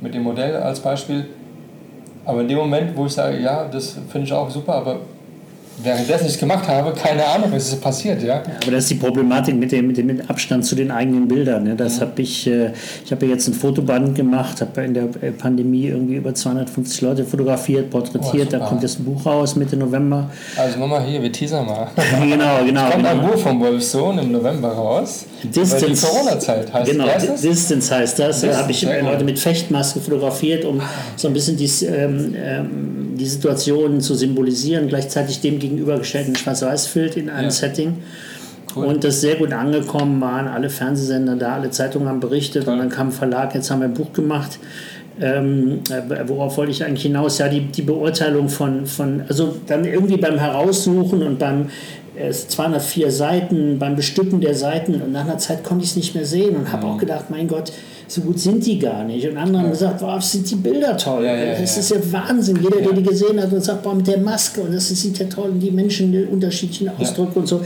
mit 0.00 0.12
dem 0.12 0.24
Modell 0.24 0.56
als 0.56 0.80
Beispiel. 0.80 1.28
Aber 2.24 2.40
in 2.40 2.48
dem 2.48 2.58
Moment, 2.58 2.96
wo 2.96 3.06
ich 3.06 3.12
sage, 3.12 3.40
ja, 3.40 3.64
das 3.64 3.96
finde 4.08 4.26
ich 4.26 4.32
auch 4.32 4.50
super, 4.50 4.74
aber 4.74 4.96
währenddessen 5.78 6.26
ich 6.26 6.32
es 6.32 6.38
gemacht 6.38 6.68
habe, 6.68 6.92
keine 6.92 7.24
Ahnung, 7.26 7.50
was 7.52 7.68
ist 7.68 7.80
passiert, 7.80 8.22
ja. 8.22 8.42
Aber 8.62 8.70
das 8.70 8.84
ist 8.84 8.90
die 8.90 8.94
Problematik 8.96 9.56
mit 9.56 9.72
dem, 9.72 9.86
mit 9.86 9.96
dem 9.96 10.20
Abstand 10.28 10.64
zu 10.64 10.74
den 10.74 10.90
eigenen 10.90 11.28
Bildern. 11.28 11.64
Ne? 11.64 11.76
Das 11.76 11.96
mhm. 11.96 12.00
habe 12.02 12.22
ich, 12.22 12.46
äh, 12.46 12.72
ich 13.04 13.10
habe 13.10 13.26
ja 13.26 13.32
jetzt 13.32 13.48
ein 13.48 13.54
Fotoband 13.54 14.14
gemacht, 14.14 14.60
habe 14.60 14.82
in 14.82 14.94
der 14.94 15.04
äh, 15.20 15.30
Pandemie 15.32 15.86
irgendwie 15.86 16.16
über 16.16 16.34
250 16.34 17.00
Leute 17.00 17.24
fotografiert, 17.24 17.90
porträtiert, 17.90 18.48
oh, 18.48 18.58
da 18.58 18.66
kommt 18.66 18.82
jetzt 18.82 19.00
ein 19.00 19.04
Buch 19.04 19.24
raus 19.24 19.56
Mitte 19.56 19.76
November. 19.76 20.30
Also 20.56 20.78
nochmal 20.78 21.04
hier, 21.04 21.22
wir 21.22 21.32
teasern 21.32 21.66
mal. 21.66 21.88
genau, 22.20 22.64
genau. 22.64 22.86
Es 22.86 22.92
kommt 22.92 23.06
genau. 23.06 23.08
ein 23.08 23.30
Buch 23.30 23.38
vom 23.38 23.60
Wolfsohn 23.60 24.18
im 24.18 24.32
November 24.32 24.68
raus. 24.68 25.26
Distance, 25.44 26.06
Corona-Zeit 26.06 26.72
heißt 26.72 26.90
genau, 26.90 27.06
das. 27.06 27.40
Distance 27.40 27.94
heißt 27.94 28.18
das. 28.18 28.40
Da 28.42 28.56
habe 28.56 28.70
ich 28.70 28.82
Leute 28.82 29.24
mit 29.24 29.38
Fechtmaske 29.38 30.00
fotografiert, 30.00 30.64
um 30.64 30.80
so 31.16 31.28
ein 31.28 31.34
bisschen 31.34 31.56
die, 31.56 31.70
ähm, 31.84 32.34
ähm, 32.36 33.14
die 33.16 33.26
Situation 33.26 34.00
zu 34.00 34.14
symbolisieren, 34.14 34.88
gleichzeitig 34.88 35.40
dem 35.40 35.58
gegenübergestellten 35.58 36.36
Schwarz-Weiß-Bild 36.36 37.16
in 37.16 37.30
einem 37.30 37.44
ja. 37.44 37.50
Setting. 37.50 37.98
Cool. 38.74 38.86
Und 38.86 39.04
das 39.04 39.20
sehr 39.20 39.36
gut 39.36 39.52
angekommen, 39.52 40.20
waren 40.20 40.48
alle 40.48 40.70
Fernsehsender 40.70 41.36
da, 41.36 41.54
alle 41.54 41.70
Zeitungen 41.70 42.08
haben 42.08 42.20
berichtet 42.20 42.64
Toll. 42.64 42.74
und 42.74 42.78
dann 42.78 42.88
kam 42.88 43.08
ein 43.08 43.12
Verlag, 43.12 43.54
jetzt 43.54 43.70
haben 43.70 43.80
wir 43.80 43.88
ein 43.88 43.94
Buch 43.94 44.12
gemacht. 44.12 44.58
Ähm, 45.20 45.80
äh, 45.90 46.28
worauf 46.28 46.56
wollte 46.56 46.72
ich 46.72 46.84
eigentlich 46.84 47.02
hinaus? 47.02 47.38
Ja, 47.38 47.48
die, 47.48 47.60
die 47.60 47.82
Beurteilung 47.82 48.48
von, 48.48 48.86
von, 48.86 49.22
also 49.28 49.56
dann 49.66 49.84
irgendwie 49.84 50.16
beim 50.16 50.38
Heraussuchen 50.38 51.22
und 51.22 51.38
beim 51.38 51.68
es 52.14 52.48
204 52.48 53.10
Seiten, 53.10 53.78
beim 53.78 53.96
Bestücken 53.96 54.40
der 54.40 54.54
Seiten 54.54 55.00
und 55.00 55.12
nach 55.12 55.24
einer 55.24 55.38
Zeit 55.38 55.64
konnte 55.64 55.84
ich 55.84 55.90
es 55.90 55.96
nicht 55.96 56.14
mehr 56.14 56.26
sehen 56.26 56.56
und 56.56 56.70
habe 56.72 56.86
mhm. 56.86 56.92
auch 56.92 56.98
gedacht, 56.98 57.30
mein 57.30 57.48
Gott, 57.48 57.72
so 58.06 58.20
gut 58.20 58.38
sind 58.38 58.66
die 58.66 58.78
gar 58.78 59.04
nicht. 59.04 59.26
Und 59.26 59.38
andere 59.38 59.62
haben 59.62 59.70
gesagt, 59.70 60.02
wow, 60.02 60.22
sind 60.22 60.50
die 60.50 60.56
Bilder 60.56 60.96
toll. 60.96 61.24
Ja, 61.24 61.34
ja, 61.34 61.58
das 61.58 61.78
ist 61.78 61.90
ja 61.90 61.96
Wahnsinn. 62.12 62.58
Jeder, 62.62 62.82
der 62.82 62.92
die 62.92 63.02
gesehen 63.02 63.40
hat 63.40 63.50
und 63.50 63.64
sagt, 63.64 63.82
boah, 63.82 63.94
mit 63.94 64.06
der 64.06 64.18
Maske 64.18 64.60
und 64.60 64.74
das 64.74 64.88
sieht 64.88 65.18
ja 65.18 65.26
toll 65.26 65.50
und 65.50 65.60
die 65.60 65.70
Menschen, 65.70 66.12
die 66.12 66.24
unterschiedlichen 66.24 66.90
Ausdrücke 66.98 67.38
und 67.38 67.46
so. 67.46 67.62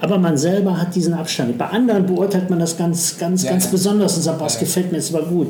Aber 0.00 0.18
man 0.18 0.36
selber 0.36 0.78
hat 0.78 0.94
diesen 0.94 1.14
Abstand. 1.14 1.56
Bei 1.58 1.66
anderen 1.66 2.06
beurteilt 2.06 2.48
man 2.50 2.58
das 2.58 2.76
ganz, 2.76 3.18
ganz, 3.18 3.44
ganz 3.44 3.66
besonders 3.66 4.16
und 4.16 4.22
sagt, 4.22 4.38
boah, 4.38 4.44
das 4.44 4.58
gefällt 4.58 4.90
mir, 4.90 4.98
das 4.98 5.12
war 5.12 5.22
gut. 5.22 5.48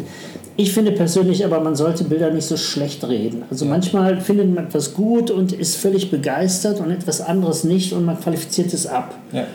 Ich 0.56 0.72
finde 0.72 0.92
persönlich 0.92 1.44
aber, 1.44 1.58
man 1.60 1.74
sollte 1.74 2.04
Bilder 2.04 2.30
nicht 2.30 2.46
so 2.46 2.56
schlecht 2.56 3.06
reden. 3.08 3.42
Also 3.50 3.64
manchmal 3.64 4.20
findet 4.20 4.54
man 4.54 4.66
etwas 4.66 4.94
gut 4.94 5.30
und 5.30 5.52
ist 5.52 5.76
völlig 5.76 6.10
begeistert 6.10 6.80
und 6.80 6.92
etwas 6.92 7.20
anderes 7.20 7.64
nicht 7.64 7.92
und 7.92 8.04
man 8.04 8.20
qualifiziert 8.20 8.72
es 8.72 8.86
ab. 8.86 9.18
Ja. 9.32 9.46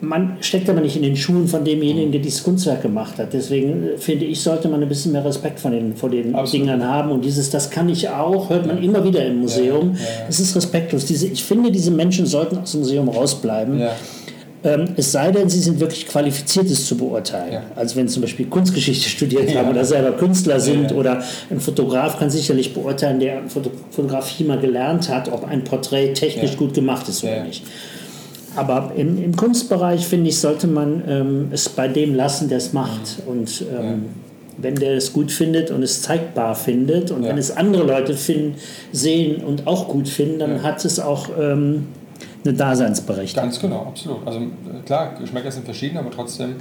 Man 0.00 0.38
steckt 0.40 0.68
aber 0.68 0.80
nicht 0.80 0.96
in 0.96 1.02
den 1.02 1.14
Schuhen 1.14 1.46
von 1.46 1.64
demjenigen, 1.64 2.10
der 2.10 2.20
dieses 2.20 2.42
Kunstwerk 2.42 2.82
gemacht 2.82 3.18
hat. 3.18 3.32
Deswegen 3.34 3.84
äh, 3.84 3.98
finde 3.98 4.24
ich, 4.24 4.40
sollte 4.40 4.68
man 4.68 4.82
ein 4.82 4.88
bisschen 4.88 5.12
mehr 5.12 5.24
Respekt 5.24 5.60
vor 5.60 5.70
den, 5.70 5.94
vor 5.94 6.10
den 6.10 6.34
Dingern 6.52 6.84
haben. 6.84 7.12
Und 7.12 7.24
dieses, 7.24 7.50
das 7.50 7.70
kann 7.70 7.88
ich 7.88 8.08
auch, 8.08 8.50
hört 8.50 8.66
man 8.66 8.78
ja. 8.78 8.82
immer 8.82 9.04
wieder 9.04 9.24
im 9.24 9.40
Museum. 9.40 9.92
Es 10.28 10.38
ja, 10.38 10.44
ist 10.44 10.56
respektlos. 10.56 11.04
Diese, 11.04 11.28
ich 11.28 11.44
finde, 11.44 11.70
diese 11.70 11.92
Menschen 11.92 12.26
sollten 12.26 12.58
aus 12.58 12.72
dem 12.72 12.80
Museum 12.80 13.08
rausbleiben. 13.10 13.78
Ähm, 14.64 14.88
es 14.96 15.10
sei 15.10 15.32
denn, 15.32 15.48
sie 15.48 15.58
sind 15.58 15.80
wirklich 15.80 16.06
qualifiziert, 16.06 16.66
es 16.66 16.86
zu 16.86 16.96
beurteilen. 16.96 17.52
Ja. 17.52 17.62
Also 17.74 17.96
wenn 17.96 18.06
sie 18.06 18.14
zum 18.14 18.22
Beispiel 18.22 18.46
Kunstgeschichte 18.46 19.08
studiert 19.08 19.50
ja. 19.50 19.60
haben 19.60 19.70
oder 19.70 19.84
selber 19.84 20.12
Künstler 20.12 20.60
sind 20.60 20.92
ja, 20.92 20.96
oder 20.96 21.22
ein 21.50 21.60
Fotograf 21.60 22.18
kann 22.18 22.30
sicherlich 22.30 22.72
beurteilen, 22.72 23.18
der 23.18 23.42
Fotografie 23.48 24.44
mal 24.44 24.60
gelernt 24.60 25.08
hat, 25.08 25.32
ob 25.32 25.44
ein 25.48 25.64
Porträt 25.64 26.12
technisch 26.14 26.56
gut 26.56 26.74
gemacht 26.74 27.08
ist 27.08 27.24
oder 27.24 27.42
nicht. 27.44 27.64
Aber 28.54 28.92
im, 28.96 29.22
im 29.22 29.34
Kunstbereich, 29.34 30.06
finde 30.06 30.28
ich, 30.28 30.38
sollte 30.38 30.66
man 30.66 31.02
ähm, 31.08 31.48
es 31.50 31.68
bei 31.68 31.88
dem 31.88 32.14
lassen, 32.14 32.48
der 32.48 32.58
es 32.58 32.72
macht. 32.72 33.24
Mhm. 33.24 33.32
Und 33.32 33.64
ähm, 33.72 34.04
wenn 34.58 34.74
der 34.76 34.96
es 34.96 35.12
gut 35.12 35.32
findet 35.32 35.70
und 35.70 35.82
es 35.82 36.02
zeigbar 36.02 36.54
findet 36.54 37.10
und 37.10 37.24
wenn 37.24 37.38
es 37.38 37.56
andere 37.56 37.84
Leute 37.84 38.14
finden, 38.14 38.56
sehen 38.92 39.42
und 39.42 39.66
auch 39.66 39.88
gut 39.88 40.08
finden, 40.08 40.38
dann 40.38 40.62
hat 40.62 40.84
es 40.84 41.00
auch 41.00 41.30
ähm, 41.40 41.88
eine 42.44 42.54
Daseinsberechtigung. 42.54 43.44
Ganz 43.44 43.60
genau, 43.60 43.86
absolut. 43.86 44.26
Also 44.26 44.40
klar, 44.84 45.14
Geschmäcker 45.20 45.50
sind 45.50 45.64
verschieden, 45.64 45.98
aber 45.98 46.10
trotzdem 46.10 46.56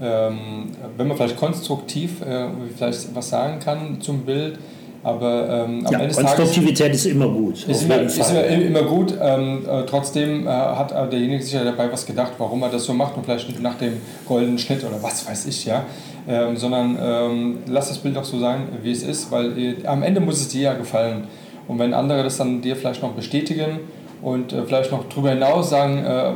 ähm, 0.00 0.70
wenn 0.96 1.06
man 1.06 1.16
vielleicht 1.16 1.36
konstruktiv 1.36 2.20
äh, 2.22 2.46
vielleicht 2.76 3.14
was 3.14 3.28
sagen 3.28 3.60
kann 3.60 4.00
zum 4.00 4.22
Bild, 4.22 4.58
aber 5.04 5.66
ähm, 5.66 5.86
am 5.86 5.92
ja, 5.92 6.00
Ende 6.00 6.14
Konstruktivität 6.14 6.86
Tages 6.86 7.06
ist 7.06 7.12
immer 7.12 7.28
gut. 7.28 7.68
ist 7.68 7.84
immer, 7.84 8.00
ist 8.00 8.30
immer, 8.30 8.44
immer 8.44 8.82
gut. 8.82 9.14
Ähm, 9.20 9.62
äh, 9.68 9.82
trotzdem 9.86 10.46
äh, 10.46 10.50
hat 10.50 10.90
derjenige 11.12 11.42
sich 11.42 11.52
ja 11.52 11.62
dabei 11.62 11.92
was 11.92 12.06
gedacht, 12.06 12.32
warum 12.38 12.62
er 12.62 12.70
das 12.70 12.84
so 12.84 12.92
macht 12.92 13.16
und 13.16 13.24
vielleicht 13.24 13.60
nach 13.60 13.76
dem 13.76 13.98
goldenen 14.26 14.58
Schnitt 14.58 14.82
oder 14.82 15.00
was 15.02 15.28
weiß 15.28 15.46
ich, 15.46 15.64
ja. 15.66 15.84
Ähm, 16.26 16.56
sondern 16.56 16.98
ähm, 17.00 17.58
lass 17.66 17.88
das 17.88 17.98
Bild 17.98 18.16
doch 18.16 18.24
so 18.24 18.38
sein, 18.38 18.62
wie 18.82 18.92
es 18.92 19.02
ist, 19.02 19.30
weil 19.30 19.58
äh, 19.58 19.86
am 19.86 20.02
Ende 20.02 20.20
muss 20.20 20.40
es 20.40 20.48
dir 20.48 20.62
ja 20.62 20.74
gefallen. 20.74 21.24
Und 21.68 21.78
wenn 21.78 21.92
andere 21.92 22.22
das 22.22 22.38
dann 22.38 22.62
dir 22.62 22.74
vielleicht 22.74 23.02
noch 23.02 23.12
bestätigen 23.12 23.80
und 24.24 24.52
äh, 24.52 24.64
vielleicht 24.64 24.90
noch 24.90 25.04
darüber 25.08 25.30
hinaus 25.30 25.70
sagen, 25.70 25.98
äh, 25.98 26.32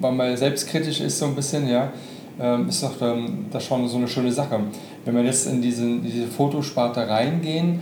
weil 0.00 0.12
man 0.12 0.36
selbstkritisch 0.36 1.00
ist 1.00 1.18
so 1.18 1.26
ein 1.26 1.34
bisschen, 1.34 1.68
ja, 1.68 1.90
ähm, 2.38 2.68
ist 2.68 2.82
doch 2.82 3.00
ähm, 3.00 3.46
das 3.50 3.64
schon 3.64 3.88
so 3.88 3.96
eine 3.96 4.08
schöne 4.08 4.30
Sache. 4.30 4.60
Wenn 5.04 5.16
wir 5.16 5.24
jetzt 5.24 5.46
in 5.46 5.62
diese, 5.62 5.98
diese 5.98 6.26
Fotosparte 6.26 7.08
reingehen, 7.08 7.80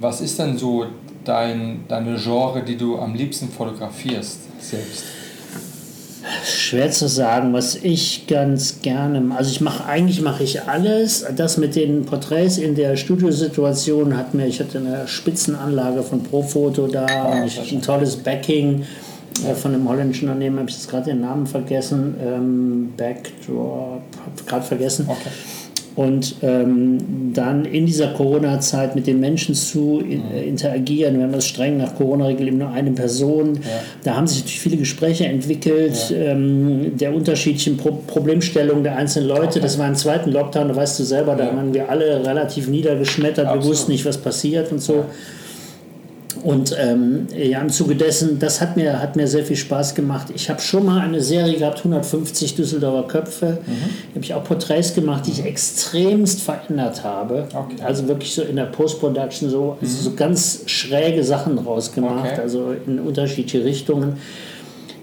was 0.00 0.20
ist 0.20 0.38
denn 0.38 0.56
so 0.56 0.86
dein, 1.24 1.84
deine 1.88 2.16
Genre, 2.16 2.62
die 2.62 2.76
du 2.76 2.98
am 2.98 3.14
liebsten 3.14 3.48
fotografierst 3.48 4.40
selbst? 4.60 5.15
Schwer 6.44 6.90
zu 6.90 7.08
sagen, 7.08 7.52
was 7.52 7.76
ich 7.76 8.26
ganz 8.26 8.80
gerne, 8.82 9.22
also 9.36 9.50
ich 9.50 9.60
mache 9.60 9.84
eigentlich 9.84 10.20
mache 10.20 10.42
ich 10.44 10.62
alles. 10.62 11.24
Das 11.36 11.56
mit 11.56 11.76
den 11.76 12.04
Porträts 12.04 12.58
in 12.58 12.74
der 12.74 12.96
Studiosituation 12.96 14.16
hat 14.16 14.34
mir, 14.34 14.46
ich 14.46 14.60
hatte 14.60 14.78
eine 14.78 15.08
Spitzenanlage 15.08 16.02
von 16.02 16.22
Profoto 16.22 16.86
da, 16.86 17.06
ah, 17.06 17.44
ich, 17.44 17.72
ein 17.72 17.82
tolles 17.82 18.16
Backing 18.16 18.84
äh, 19.48 19.54
von 19.54 19.74
einem 19.74 19.88
holländischen 19.88 20.28
Unternehmen, 20.28 20.58
habe 20.58 20.68
ich 20.68 20.76
jetzt 20.76 20.88
gerade 20.88 21.06
den 21.06 21.20
Namen 21.20 21.46
vergessen, 21.46 22.14
ähm, 22.22 22.92
Backdrop, 22.96 24.02
habe 24.24 24.44
gerade 24.46 24.64
vergessen. 24.64 25.06
Okay 25.08 25.30
und 25.96 26.36
ähm, 26.42 27.32
dann 27.32 27.64
in 27.64 27.86
dieser 27.86 28.08
Corona-Zeit 28.08 28.94
mit 28.94 29.06
den 29.06 29.18
Menschen 29.18 29.54
zu 29.54 30.00
in, 30.06 30.30
äh, 30.30 30.44
interagieren. 30.44 31.16
Wir 31.16 31.24
haben 31.24 31.32
das 31.32 31.46
streng 31.46 31.78
nach 31.78 31.94
Corona-Regel 31.94 32.48
eben 32.48 32.58
nur 32.58 32.70
eine 32.70 32.90
Person. 32.90 33.54
Ja. 33.54 33.60
Da 34.04 34.16
haben 34.16 34.26
sich 34.26 34.40
natürlich 34.40 34.60
viele 34.60 34.76
Gespräche 34.76 35.24
entwickelt, 35.24 36.10
ja. 36.10 36.16
ähm, 36.16 36.98
der 36.98 37.14
unterschiedlichen 37.14 37.78
Pro 37.78 37.96
Problemstellungen 38.06 38.84
der 38.84 38.96
einzelnen 38.96 39.28
Leute. 39.28 39.46
Okay. 39.46 39.60
Das 39.60 39.78
war 39.78 39.88
im 39.88 39.94
zweiten 39.94 40.30
Lockdown, 40.30 40.68
da 40.68 40.76
weißt 40.76 40.98
du 41.00 41.04
selber, 41.04 41.34
da 41.34 41.46
ja. 41.46 41.56
waren 41.56 41.72
wir 41.72 41.88
alle 41.88 42.24
relativ 42.26 42.68
niedergeschmettert, 42.68 43.46
Absolut. 43.46 43.64
wir 43.64 43.70
wussten 43.70 43.92
nicht, 43.92 44.04
was 44.04 44.18
passiert 44.18 44.70
und 44.70 44.82
so. 44.82 45.06
Und 46.46 46.76
ähm, 46.78 47.26
ja, 47.36 47.60
im 47.60 47.70
Zuge 47.70 47.96
dessen, 47.96 48.38
das 48.38 48.60
hat 48.60 48.76
mir, 48.76 49.02
hat 49.02 49.16
mir 49.16 49.26
sehr 49.26 49.44
viel 49.44 49.56
Spaß 49.56 49.96
gemacht. 49.96 50.28
Ich 50.32 50.48
habe 50.48 50.60
schon 50.60 50.86
mal 50.86 51.00
eine 51.00 51.20
Serie 51.20 51.58
gehabt, 51.58 51.78
150 51.78 52.54
Düsseldorfer 52.54 53.08
Köpfe. 53.08 53.58
Mhm. 53.66 54.14
habe 54.14 54.24
ich 54.24 54.32
auch 54.32 54.44
Porträts 54.44 54.94
gemacht, 54.94 55.26
die 55.26 55.32
ich 55.32 55.44
extremst 55.44 56.42
verändert 56.42 57.02
habe. 57.02 57.48
Okay. 57.52 57.82
Also 57.82 58.06
wirklich 58.06 58.32
so 58.32 58.42
in 58.42 58.54
der 58.54 58.66
Post-Production 58.66 59.50
so, 59.50 59.76
mhm. 59.80 59.86
so 59.86 60.12
ganz 60.14 60.62
schräge 60.66 61.24
Sachen 61.24 61.58
rausgemacht, 61.58 62.34
okay. 62.34 62.40
also 62.40 62.76
in 62.86 63.00
unterschiedliche 63.00 63.64
Richtungen. 63.64 64.18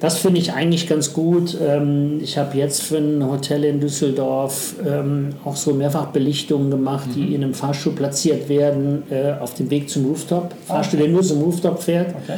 Das 0.03 0.17
finde 0.17 0.41
ich 0.41 0.51
eigentlich 0.51 0.89
ganz 0.89 1.13
gut. 1.13 1.57
Ähm, 1.65 2.19
ich 2.21 2.37
habe 2.37 2.57
jetzt 2.57 2.83
für 2.83 2.97
ein 2.97 3.25
Hotel 3.25 3.63
in 3.63 3.79
Düsseldorf 3.79 4.75
ähm, 4.85 5.29
auch 5.45 5.55
so 5.55 5.73
Mehrfachbelichtungen 5.73 6.69
gemacht, 6.69 7.07
die 7.15 7.21
mhm. 7.21 7.35
in 7.35 7.43
einem 7.45 7.53
Fahrstuhl 7.53 7.93
platziert 7.93 8.49
werden, 8.49 9.03
äh, 9.09 9.31
auf 9.39 9.53
dem 9.53 9.69
Weg 9.69 9.89
zum 9.89 10.07
Rooftop. 10.07 10.53
Fahrstuhl, 10.67 10.99
der 10.99 11.07
nur 11.07 11.23
zum 11.23 11.41
Rooftop 11.41 11.81
fährt. 11.81 12.13
Okay. 12.21 12.37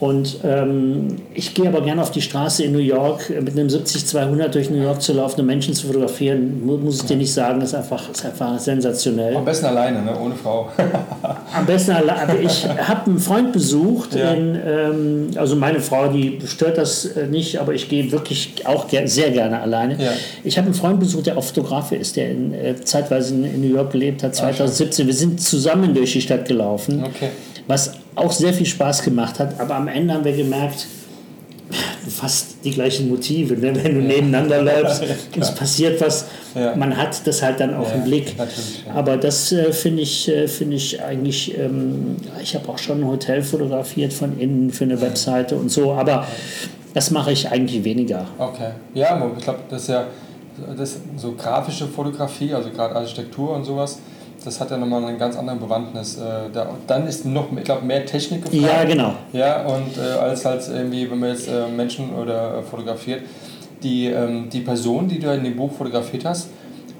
Und 0.00 0.38
ähm, 0.44 1.16
ich 1.34 1.52
gehe 1.52 1.68
aber 1.68 1.82
gerne 1.82 2.00
auf 2.00 2.10
die 2.10 2.22
Straße 2.22 2.64
in 2.64 2.72
New 2.72 2.78
York 2.78 3.28
äh, 3.28 3.42
mit 3.42 3.52
einem 3.52 3.68
70-200 3.68 4.48
durch 4.48 4.70
New 4.70 4.80
York 4.82 5.02
zu 5.02 5.12
laufen, 5.12 5.42
um 5.42 5.46
Menschen 5.46 5.74
zu 5.74 5.88
fotografieren. 5.88 6.64
Muss 6.64 7.02
ich 7.02 7.06
dir 7.06 7.18
nicht 7.18 7.32
sagen, 7.32 7.60
ist 7.60 7.74
einfach, 7.74 8.08
ist 8.08 8.24
einfach 8.24 8.58
sensationell. 8.58 9.36
Am 9.36 9.44
besten 9.44 9.66
alleine, 9.66 10.00
ne? 10.00 10.18
ohne 10.18 10.34
Frau. 10.34 10.70
Am 11.54 11.66
besten 11.66 11.90
alleine. 11.90 12.38
Ich 12.38 12.66
habe 12.66 13.10
einen 13.10 13.18
Freund 13.18 13.52
besucht, 13.52 14.14
ja. 14.14 14.32
in, 14.32 14.58
ähm, 14.66 15.30
also 15.36 15.54
meine 15.54 15.80
Frau, 15.80 16.08
die 16.08 16.40
stört 16.46 16.78
das 16.78 17.04
äh, 17.04 17.26
nicht, 17.26 17.60
aber 17.60 17.74
ich 17.74 17.90
gehe 17.90 18.10
wirklich 18.10 18.54
auch 18.64 18.88
ger 18.88 19.06
sehr 19.06 19.30
gerne 19.30 19.60
alleine. 19.60 20.02
Ja. 20.02 20.12
Ich 20.44 20.56
habe 20.56 20.64
einen 20.66 20.74
Freund 20.74 20.98
besucht, 20.98 21.26
der 21.26 21.36
auch 21.36 21.44
Fotograf 21.44 21.92
ist, 21.92 22.16
der 22.16 22.30
in, 22.30 22.54
äh, 22.54 22.74
zeitweise 22.82 23.34
in, 23.34 23.60
New 23.60 23.74
York 23.74 23.92
gelebt 23.92 24.22
hat, 24.22 24.34
2017. 24.34 25.04
Ah, 25.04 25.06
Wir 25.08 25.14
sind 25.14 25.42
zusammen 25.42 25.92
durch 25.92 26.14
die 26.14 26.22
Stadt 26.22 26.48
gelaufen. 26.48 27.04
Okay 27.04 27.28
was 27.70 27.92
auch 28.14 28.32
sehr 28.32 28.52
viel 28.52 28.66
Spaß 28.66 29.02
gemacht 29.02 29.38
hat. 29.38 29.58
Aber 29.60 29.76
am 29.76 29.88
Ende 29.88 30.14
haben 30.14 30.24
wir 30.24 30.36
gemerkt, 30.36 30.86
fast 32.08 32.64
die 32.64 32.72
gleichen 32.72 33.08
Motive. 33.08 33.54
Ne? 33.54 33.74
Wenn 33.74 33.94
du 33.94 34.00
ja. 34.00 34.06
nebeneinander 34.06 34.62
läufst, 34.82 35.02
es 35.38 35.54
passiert 35.54 36.00
was, 36.00 36.26
ja. 36.54 36.74
man 36.74 36.96
hat 36.96 37.26
das 37.26 37.42
halt 37.42 37.60
dann 37.60 37.74
auch 37.74 37.88
ja, 37.88 37.94
im 37.94 38.04
Blick. 38.04 38.34
Aber 38.94 39.16
das 39.16 39.52
äh, 39.52 39.72
finde 39.72 40.02
ich, 40.02 40.28
äh, 40.28 40.48
find 40.48 40.74
ich 40.74 41.02
eigentlich, 41.02 41.56
ähm, 41.58 42.16
ich 42.42 42.54
habe 42.54 42.68
auch 42.68 42.78
schon 42.78 43.00
ein 43.00 43.06
Hotel 43.06 43.42
fotografiert 43.42 44.12
von 44.12 44.38
innen 44.38 44.70
für 44.70 44.84
eine 44.84 45.00
Webseite 45.00 45.56
und 45.56 45.70
so, 45.70 45.92
aber 45.92 46.26
das 46.94 47.10
mache 47.10 47.30
ich 47.32 47.48
eigentlich 47.48 47.84
weniger. 47.84 48.26
Okay, 48.38 48.70
ja, 48.94 49.30
ich 49.36 49.44
glaube, 49.44 49.60
das 49.70 49.82
ist 49.82 49.88
ja 49.88 50.06
das 50.76 50.98
so 51.16 51.32
grafische 51.32 51.86
Fotografie, 51.86 52.52
also 52.52 52.70
gerade 52.70 52.96
Architektur 52.96 53.54
und 53.54 53.64
sowas 53.64 53.98
das 54.44 54.60
hat 54.60 54.70
ja 54.70 54.76
nochmal 54.76 55.04
eine 55.04 55.18
ganz 55.18 55.36
andere 55.36 55.56
Bewandtnis. 55.56 56.16
Äh, 56.16 56.50
da, 56.52 56.68
dann 56.86 57.06
ist 57.06 57.24
noch, 57.24 57.46
ich 57.56 57.64
glaube, 57.64 57.84
mehr 57.84 58.04
Technik 58.06 58.44
gefragt. 58.44 58.62
Ja, 58.62 58.84
genau. 58.84 59.14
Ja, 59.32 59.64
und 59.64 59.96
äh, 59.96 60.18
als 60.18 60.44
halt 60.44 60.66
irgendwie, 60.68 61.10
wenn 61.10 61.18
man 61.18 61.30
jetzt 61.30 61.48
äh, 61.48 61.68
Menschen 61.68 62.14
oder 62.14 62.58
äh, 62.58 62.62
fotografiert, 62.62 63.22
die, 63.82 64.06
ähm, 64.06 64.48
die 64.50 64.60
Person, 64.60 65.08
die 65.08 65.18
du 65.18 65.32
in 65.32 65.44
dem 65.44 65.56
Buch 65.56 65.72
fotografiert 65.72 66.24
hast, 66.24 66.48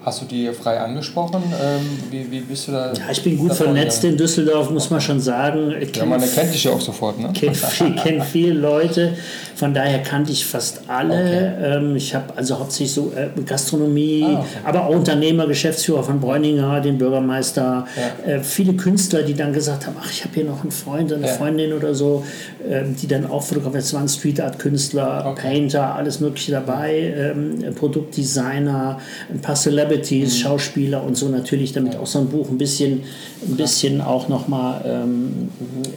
Hast 0.02 0.22
du 0.22 0.24
die 0.24 0.50
frei 0.54 0.80
angesprochen? 0.80 1.42
Ähm, 1.62 1.98
wie, 2.10 2.30
wie 2.30 2.40
bist 2.40 2.68
du 2.68 2.72
da? 2.72 2.90
Ja, 2.94 3.10
ich 3.10 3.22
bin 3.22 3.36
gut 3.36 3.52
vernetzt 3.52 4.02
in 4.02 4.16
Düsseldorf, 4.16 4.70
muss 4.70 4.88
man 4.88 4.98
schon 4.98 5.20
sagen. 5.20 5.74
Ich 5.78 5.94
ja, 5.94 6.06
man 6.06 6.22
erkennt 6.22 6.54
dich 6.54 6.64
ja 6.64 6.70
auch 6.70 6.80
sofort, 6.80 7.18
ne? 7.18 7.28
Ich 7.34 7.40
kenne 7.40 7.94
kenn 7.96 8.22
viele 8.32 8.54
Leute, 8.54 9.14
von 9.54 9.74
daher 9.74 9.98
kannte 9.98 10.32
ich 10.32 10.46
fast 10.46 10.88
alle. 10.88 11.12
Okay. 11.12 11.76
Ähm, 11.76 11.96
ich 11.96 12.14
habe 12.14 12.34
also 12.34 12.58
hauptsächlich 12.58 12.94
so 12.94 13.12
äh, 13.14 13.28
Gastronomie, 13.42 14.24
ah, 14.26 14.38
okay. 14.38 14.46
aber 14.64 14.86
auch 14.86 14.94
Unternehmer, 14.94 15.46
Geschäftsführer 15.46 16.02
von 16.02 16.18
Bräuninger, 16.18 16.80
den 16.80 16.96
Bürgermeister, 16.96 17.86
ja. 18.26 18.32
äh, 18.32 18.42
viele 18.42 18.72
Künstler, 18.72 19.22
die 19.22 19.34
dann 19.34 19.52
gesagt 19.52 19.86
haben, 19.86 19.96
ach, 20.00 20.10
ich 20.10 20.24
habe 20.24 20.32
hier 20.34 20.44
noch 20.44 20.62
einen 20.62 20.70
Freund, 20.70 21.12
eine 21.12 21.26
ja. 21.26 21.32
Freundin 21.34 21.74
oder 21.74 21.94
so, 21.94 22.24
äh, 22.66 22.84
die 22.84 23.06
dann 23.06 23.26
auch 23.26 23.42
fotografiert, 23.42 23.84
es 23.84 23.92
waren 23.92 24.08
Street 24.08 24.40
Art 24.40 24.58
Künstler, 24.58 25.26
okay. 25.26 25.42
Painter, 25.42 25.94
alles 25.94 26.20
mögliche 26.20 26.52
dabei, 26.52 27.12
ähm, 27.14 27.74
Produktdesigner, 27.74 28.98
ein 29.30 29.40
paar 29.42 29.56
Celebrities 29.56 29.89
Celebrities, 29.90 30.38
mhm. 30.38 30.42
Schauspieler 30.42 31.02
und 31.02 31.16
so 31.16 31.28
natürlich, 31.28 31.72
damit 31.72 31.96
auch 31.96 32.06
so 32.06 32.20
ein 32.20 32.28
Buch 32.28 32.48
ein 32.48 32.58
bisschen, 32.58 33.02
ein 33.46 33.56
bisschen 33.56 34.00
auch 34.00 34.28
nochmal 34.28 34.82
ähm, 34.86 35.48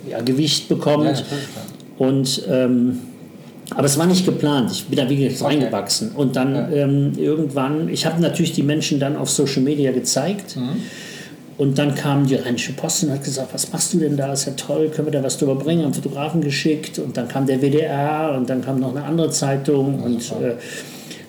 ja, 0.09 0.21
Gewicht 0.21 0.67
bekommt. 0.67 1.05
Ja, 1.05 1.25
und 1.97 2.43
ähm, 2.49 2.99
aber 3.75 3.85
es 3.85 3.97
war 3.97 4.05
nicht 4.05 4.25
geplant. 4.25 4.71
Ich 4.71 4.85
bin 4.85 4.97
da 4.97 5.09
wie 5.09 5.15
gesagt 5.15 5.41
okay. 5.41 5.59
reingewachsen. 5.59 6.11
Und 6.11 6.35
dann 6.35 6.53
ja. 6.53 6.69
ähm, 6.69 7.13
irgendwann, 7.17 7.89
ich 7.89 8.05
habe 8.05 8.21
natürlich 8.21 8.51
die 8.51 8.63
Menschen 8.63 8.99
dann 8.99 9.15
auf 9.15 9.29
Social 9.29 9.63
Media 9.63 9.91
gezeigt. 9.91 10.57
Mhm. 10.57 10.81
Und 11.55 11.77
dann 11.77 11.93
kam 11.93 12.25
die 12.25 12.35
Rheinische 12.35 12.73
Post 12.73 13.03
und 13.03 13.11
hat 13.11 13.23
gesagt, 13.23 13.53
was 13.53 13.71
machst 13.71 13.93
du 13.93 13.99
denn 13.99 14.17
da? 14.17 14.33
Ist 14.33 14.45
ja 14.45 14.53
toll, 14.53 14.89
können 14.89 15.07
wir 15.07 15.11
da 15.11 15.23
was 15.23 15.37
drüber 15.37 15.55
bringen? 15.55 15.85
Haben 15.85 15.93
Fotografen 15.93 16.41
geschickt 16.41 16.97
und 16.97 17.15
dann 17.15 17.27
kam 17.27 17.45
der 17.45 17.61
WDR 17.61 18.33
und 18.35 18.49
dann 18.49 18.63
kam 18.63 18.79
noch 18.79 18.95
eine 18.95 19.05
andere 19.05 19.29
Zeitung 19.29 20.01
und 20.01 20.19
äh, 20.31 20.55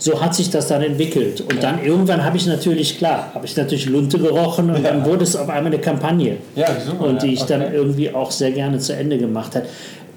so 0.05 0.21
hat 0.21 0.35
sich 0.35 0.51
das 0.51 0.69
dann 0.69 0.83
entwickelt. 0.83 1.41
Und 1.41 1.55
ja. 1.55 1.61
dann 1.63 1.83
irgendwann 1.83 2.23
habe 2.23 2.37
ich 2.37 2.47
natürlich, 2.47 2.99
klar, 2.99 3.31
habe 3.35 3.47
ich 3.47 3.57
natürlich 3.57 3.87
Lunte 3.87 4.19
gerochen 4.19 4.69
und 4.69 4.85
ja. 4.85 4.91
dann 4.91 5.07
wurde 5.07 5.25
es 5.25 5.35
auf 5.35 5.49
einmal 5.49 5.73
eine 5.73 5.79
Kampagne. 5.79 6.37
Ja, 6.55 6.67
super, 6.79 7.07
und 7.07 7.23
die 7.23 7.33
ich 7.33 7.41
okay. 7.41 7.59
dann 7.59 7.73
irgendwie 7.73 8.13
auch 8.13 8.31
sehr 8.31 8.53
gerne 8.53 8.79
zu 8.79 8.95
Ende 8.95 9.17
gemacht 9.17 9.57
habe. 9.57 9.65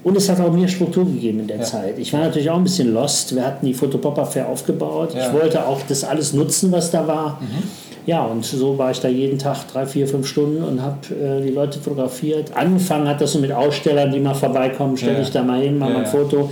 Und 0.04 0.14
es 0.14 0.28
hat 0.28 0.40
auch 0.40 0.52
mir 0.52 0.68
Struktur 0.68 1.06
gegeben 1.06 1.40
in 1.40 1.46
der 1.46 1.56
ja. 1.56 1.62
Zeit. 1.62 1.98
Ich 1.98 2.12
war 2.12 2.20
natürlich 2.20 2.50
auch 2.50 2.58
ein 2.58 2.64
bisschen 2.64 2.92
lost. 2.92 3.34
Wir 3.34 3.46
hatten 3.46 3.64
die 3.64 3.72
Fotopop 3.72 4.30
Fair 4.30 4.46
aufgebaut. 4.50 5.14
Ich 5.18 5.32
wollte 5.32 5.66
auch 5.66 5.80
das 5.88 6.04
alles 6.04 6.34
nutzen, 6.34 6.70
was 6.70 6.90
da 6.90 7.06
war. 7.06 7.40
Mhm. 7.40 7.62
Ja, 8.04 8.24
und 8.24 8.44
so 8.44 8.76
war 8.76 8.90
ich 8.90 9.00
da 9.00 9.08
jeden 9.08 9.38
Tag 9.38 9.68
drei, 9.72 9.86
vier, 9.86 10.06
fünf 10.06 10.26
Stunden 10.26 10.62
und 10.62 10.82
habe 10.82 10.98
äh, 11.14 11.42
die 11.42 11.50
Leute 11.50 11.78
fotografiert. 11.78 12.52
Angefangen 12.54 13.08
hat 13.08 13.22
das 13.22 13.32
so 13.32 13.38
mit 13.38 13.52
Ausstellern, 13.52 14.12
die 14.12 14.20
mal 14.20 14.34
vorbeikommen, 14.34 14.98
stelle 14.98 15.22
ich 15.22 15.30
da 15.30 15.42
mal 15.42 15.60
hin, 15.60 15.78
mal 15.78 15.94
ein 15.96 16.06
Foto. 16.06 16.50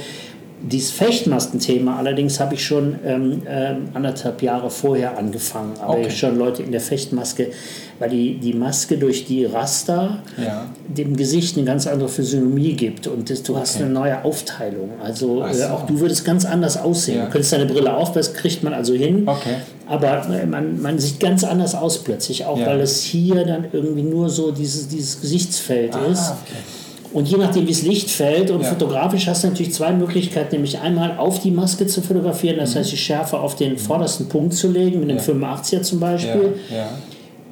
Dieses 0.62 0.90
Fechtmaskenthema 0.90 1.96
allerdings 1.96 2.40
habe 2.40 2.54
ich 2.54 2.64
schon 2.64 2.98
ähm, 3.04 3.42
ähm, 3.46 3.88
anderthalb 3.92 4.40
Jahre 4.40 4.70
vorher 4.70 5.18
angefangen. 5.18 5.74
Aber 5.80 5.98
okay. 5.98 6.10
schon 6.10 6.38
Leute 6.38 6.62
in 6.62 6.72
der 6.72 6.80
Fechtmaske, 6.80 7.50
weil 7.98 8.08
die, 8.08 8.38
die 8.38 8.54
Maske 8.54 8.96
durch 8.96 9.26
die 9.26 9.44
Raster 9.44 10.22
ja. 10.38 10.66
dem 10.88 11.14
Gesicht 11.14 11.56
eine 11.56 11.66
ganz 11.66 11.86
andere 11.86 12.08
Physiognomie 12.08 12.72
gibt 12.72 13.06
und 13.06 13.28
das, 13.28 13.42
du 13.42 13.52
okay. 13.52 13.60
hast 13.60 13.76
eine 13.76 13.90
neue 13.90 14.24
Aufteilung. 14.24 14.90
Also 15.02 15.44
äh, 15.44 15.58
äh, 15.58 15.64
auch 15.66 15.86
du 15.86 16.00
würdest 16.00 16.24
ganz 16.24 16.46
anders 16.46 16.78
aussehen. 16.78 17.18
Ja. 17.18 17.24
Du 17.26 17.32
könntest 17.32 17.52
deine 17.52 17.66
Brille 17.66 17.94
auf, 17.94 18.12
das 18.12 18.32
kriegt 18.32 18.62
man 18.62 18.72
also 18.72 18.94
hin. 18.94 19.24
Okay. 19.26 19.56
Aber 19.86 20.26
äh, 20.30 20.46
man, 20.46 20.80
man 20.80 20.98
sieht 20.98 21.20
ganz 21.20 21.44
anders 21.44 21.74
aus 21.74 22.02
plötzlich, 22.02 22.46
auch 22.46 22.58
ja. 22.58 22.66
weil 22.66 22.80
es 22.80 23.02
hier 23.02 23.44
dann 23.44 23.66
irgendwie 23.72 24.02
nur 24.02 24.30
so 24.30 24.52
dieses, 24.52 24.88
dieses 24.88 25.20
Gesichtsfeld 25.20 25.94
ah, 25.94 26.06
ist. 26.10 26.30
Okay. 26.30 26.58
Und 27.16 27.26
je 27.28 27.38
nachdem, 27.38 27.64
wie 27.66 27.70
das 27.72 27.80
Licht 27.82 28.10
fällt 28.10 28.50
und 28.50 28.60
Ja. 28.62 28.68
fotografisch 28.68 29.26
hast 29.26 29.42
du 29.42 29.48
natürlich 29.48 29.72
zwei 29.72 29.90
Möglichkeiten, 29.92 30.56
nämlich 30.56 30.78
einmal 30.78 31.16
auf 31.16 31.40
die 31.40 31.50
Maske 31.50 31.86
zu 31.86 32.02
fotografieren, 32.02 32.56
Mhm. 32.56 32.60
das 32.60 32.76
heißt 32.76 32.92
die 32.92 32.96
Schärfe 32.98 33.38
auf 33.40 33.56
den 33.56 33.78
vordersten 33.78 34.28
Punkt 34.28 34.52
zu 34.52 34.70
legen, 34.70 35.00
mit 35.00 35.08
dem 35.08 35.16
Ja. 35.16 35.22
85er 35.22 35.80
zum 35.82 35.98
Beispiel. 35.98 36.54
ja. 36.70 36.88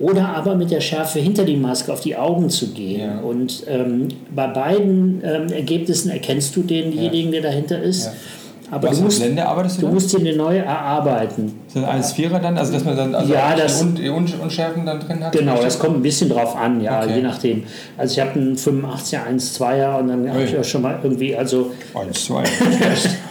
Oder 0.00 0.29
aber 0.37 0.55
mit 0.57 0.70
der 0.72 0.81
Schärfe 0.81 1.20
hinter 1.20 1.44
die 1.44 1.57
Maske 1.57 1.92
auf 1.92 2.00
die 2.00 2.16
Augen 2.16 2.50
zu 2.50 2.66
gehen. 2.72 3.20
Und 3.20 3.62
ähm, 3.68 4.09
bei 4.35 4.48
beiden 4.48 5.22
ähm, 5.24 5.48
Ergebnissen 5.53 6.11
erkennst 6.11 6.55
du 6.57 6.62
denjenigen, 6.62 7.31
der 7.33 7.42
dahinter 7.42 7.81
ist. 7.81 8.11
Ja. 8.75 8.79
Aber 8.81 8.89
Was 8.91 8.99
du 8.99 9.05
musst, 9.05 9.21
Blende 9.21 9.47
arbeitest 9.47 9.77
du 9.77 9.81
du 9.83 9.87
dann? 9.87 9.95
musst 9.95 10.13
dir 10.13 10.19
eine 10.19 10.35
neue 10.37 10.59
erarbeiten. 10.61 11.53
Sind 11.69 11.85
alles 11.85 12.13
Vierer 12.13 12.41
dann? 12.41 12.59
Also, 12.59 12.73
dass 12.73 12.85
man 12.85 12.97
dann 12.97 13.15
also 13.15 13.33
Ja, 13.33 13.55
das- 13.55 13.85
die, 13.95 14.09
Un 14.09 14.27
Unschärfen 14.43 14.85
dann 14.85 14.99
drin 15.01 15.23
hat? 15.25 15.33
Genau, 15.33 15.61
das 15.63 15.79
kommt 15.79 15.97
ein 15.99 16.03
bisschen 16.03 16.29
drauf 16.29 16.57
an, 16.57 16.81
ja, 16.81 17.03
Okay. 17.03 17.17
je 17.17 17.23
nachdem. 17.23 17.63
Also 17.97 18.15
ich 18.15 18.21
habe 18.21 18.39
einen 18.39 18.57
85er 18.57 19.27
1,2er 19.29 19.99
und 20.01 20.09
dann 20.09 20.29
habe 20.29 20.43
ich 20.43 20.59
auch 20.59 20.65
schon 20.65 20.83
mal 20.83 20.99
irgendwie, 21.03 21.37
also 21.37 21.71
Eins, 21.95 22.25
zwei. 22.25 22.43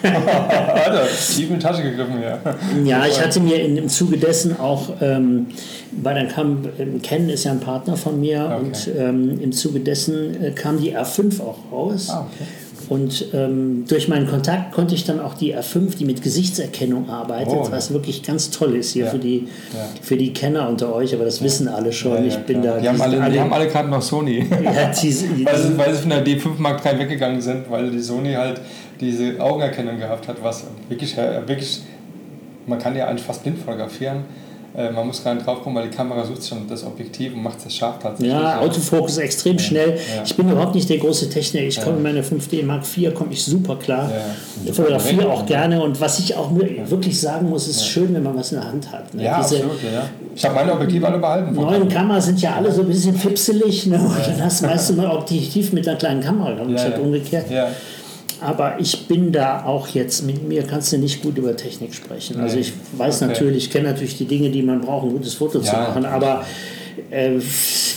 Alter, 0.03 1.07
tief 1.07 1.49
in 1.49 1.55
die 1.55 1.59
Tasche 1.59 1.83
gegriffen 1.83 2.13
hier. 2.19 2.39
Ja, 2.85 3.05
ich 3.05 3.19
hatte 3.21 3.39
mir 3.39 3.61
in, 3.63 3.77
im 3.77 3.89
Zuge 3.89 4.17
dessen 4.17 4.59
auch, 4.59 4.89
ähm, 5.01 5.47
weil 5.91 6.15
dann 6.15 6.27
kam, 6.29 6.59
ähm, 6.79 7.01
Ken 7.01 7.29
ist 7.29 7.43
ja 7.43 7.51
ein 7.51 7.59
Partner 7.59 7.95
von 7.97 8.19
mir 8.19 8.43
Okay. 8.45 8.55
und 8.65 8.89
ähm, 8.97 9.39
im 9.41 9.51
Zuge 9.51 9.79
dessen 9.79 10.41
äh, 10.43 10.51
kam 10.51 10.79
die 10.81 10.95
R5 10.95 11.41
auch 11.41 11.57
raus. 11.71 12.07
Ah, 12.11 12.25
okay. 12.33 12.47
Und 12.89 13.25
ähm, 13.33 13.85
durch 13.87 14.07
meinen 14.07 14.27
Kontakt 14.27 14.73
konnte 14.73 14.95
ich 14.95 15.03
dann 15.05 15.19
auch 15.19 15.33
die 15.33 15.55
R5, 15.55 15.97
die 15.97 16.05
mit 16.05 16.21
Gesichtserkennung 16.21 17.09
arbeitet, 17.09 17.53
Oh, 17.53 17.63
ja. 17.65 17.71
was 17.71 17.93
wirklich 17.93 18.23
ganz 18.23 18.49
toll 18.51 18.75
ist 18.75 18.91
hier 18.93 19.05
Ja. 19.05 19.11
für, 19.11 19.19
die, 19.19 19.47
Ja. 19.73 19.89
für 20.01 20.17
die 20.17 20.33
Kenner 20.33 20.67
unter 20.69 20.93
euch, 20.93 21.13
aber 21.13 21.25
das 21.25 21.41
wissen 21.43 21.67
alle 21.67 21.91
schon. 21.93 22.13
Ja, 22.13 22.19
ja, 22.21 22.25
ich 22.27 22.37
bin 22.39 22.61
da. 22.61 22.77
Die 22.79 22.87
haben 22.87 22.97
sind 22.97 23.05
alle, 23.21 23.31
die 23.31 23.39
haben 23.39 23.53
alle 23.53 23.67
gerade 23.67 23.89
noch 23.89 24.01
Sony. 24.01 24.39
ja, 24.63 24.91
diese, 25.01 25.25
weil, 25.45 25.57
sie, 25.57 25.77
weil 25.77 25.93
sie 25.93 26.01
von 26.01 26.09
der 26.09 26.25
D5 26.25 26.47
Mark 26.57 26.85
III 26.85 26.99
weggegangen 26.99 27.41
sind, 27.41 27.69
weil 27.69 27.89
die 27.91 27.99
Sony 27.99 28.33
halt 28.33 28.59
diese 28.99 29.39
Augenerkennung 29.39 29.97
gehabt 29.97 30.27
hat, 30.27 30.37
was 30.43 30.65
wirklich, 30.89 31.17
äh, 31.17 31.47
wirklich 31.47 31.81
man 32.65 32.79
kann 32.79 32.95
ja 32.95 33.07
eigentlich 33.07 33.23
fast 33.25 33.43
blind 33.43 33.59
fotografieren. 33.59 34.23
Äh, 34.75 34.89
Man 34.91 35.05
muss 35.05 35.23
gar 35.23 35.35
nicht 35.35 35.45
drauf 35.45 35.61
kommen, 35.63 35.75
weil 35.75 35.87
die 35.89 35.95
Kamera 35.95 36.25
sucht 36.25 36.47
schon 36.47 36.67
das 36.67 36.83
Objektiv 36.83 37.33
und 37.35 37.43
macht 37.43 37.57
es 37.65 37.75
scharf 37.75 37.99
tatsächlich. 38.01 38.33
Ja, 38.33 38.59
Autofokus 38.59 39.17
extrem 39.19 39.59
schnell. 39.59 39.91
ja. 39.91 40.23
Ich 40.25 40.35
bin 40.35 40.49
überhaupt 40.49 40.73
nicht 40.73 40.89
der 40.89 40.97
große 40.97 41.29
Techniker. 41.29 41.65
Ich 41.67 41.75
Ja. 41.75 41.83
komme 41.83 41.97
mit 41.97 42.03
meiner 42.03 42.23
5D 42.23 42.63
Mark 42.63 42.83
IV 42.97 43.13
komme 43.13 43.33
ich 43.33 43.43
super 43.45 43.75
klar. 43.75 44.09
Ja, 44.09 44.17
ja. 44.17 44.23
Ich 44.65 44.73
fotografiere 44.73 45.29
auch 45.31 45.45
gerne 45.45 45.81
und 45.81 46.01
was 46.01 46.17
ich 46.19 46.35
auch 46.35 46.49
wirklich 46.55 47.19
sagen 47.19 47.49
muss, 47.49 47.67
ist 47.67 47.85
schön, 47.87 48.13
wenn 48.15 48.23
man 48.23 48.35
was 48.35 48.51
in 48.51 48.59
der 48.59 48.67
Hand 48.67 48.91
hat. 48.91 49.13
Ne? 49.13 49.23
Ja, 49.23 49.41
Diese 49.43 49.57
absolut, 49.57 49.83
ja. 49.83 50.09
Ich 50.35 50.43
habe 50.43 50.55
meine 50.55 50.73
Objektive 50.73 51.07
alle 51.07 51.19
behalten. 51.19 51.53
neuen. 51.53 51.87
Kameras 51.87 52.25
sind 52.25 52.41
ja 52.41 52.55
alle 52.55 52.71
so 52.71 52.81
ein 52.81 52.87
bisschen 52.87 53.15
fipselig. 53.15 53.85
Ne? 53.85 53.97
Und 53.99 54.17
dann 54.25 54.43
hast 54.43 54.63
du 54.63 54.65
meistens 54.65 54.97
mal 54.97 55.07
Objektiv 55.11 55.71
mit 55.73 55.87
einer 55.87 55.97
kleinen 55.97 56.21
Kamera 56.21 56.51
Ja, 56.67 56.77
statt 56.79 56.93
ja. 56.97 57.03
umgekehrt. 57.03 57.51
Ja, 57.51 57.67
Aber 58.43 58.75
ich 58.79 59.07
bin 59.07 59.31
da 59.31 59.63
auch 59.65 59.87
jetzt, 59.89 60.23
mit 60.25 60.47
mir 60.47 60.63
kannst 60.63 60.91
du 60.93 60.97
nicht 60.97 61.21
gut 61.21 61.37
über 61.37 61.55
Technik 61.55 61.93
sprechen. 61.93 62.39
Also 62.39 62.57
ich 62.57 62.73
weiß 62.97 63.21
Okay. 63.21 63.31
natürlich, 63.31 63.65
ich 63.65 63.69
kenne 63.71 63.89
natürlich 63.89 64.17
die 64.17 64.25
Dinge, 64.25 64.49
die 64.49 64.61
man 64.61 64.81
braucht, 64.81 65.05
ein 65.05 65.11
gutes 65.11 65.33
Foto 65.35 65.59
zu 65.59 65.67
Ja, 65.67 65.79
machen, 65.87 66.03
natürlich. 66.03 66.27
aber 66.27 66.45
äh, 67.09 67.31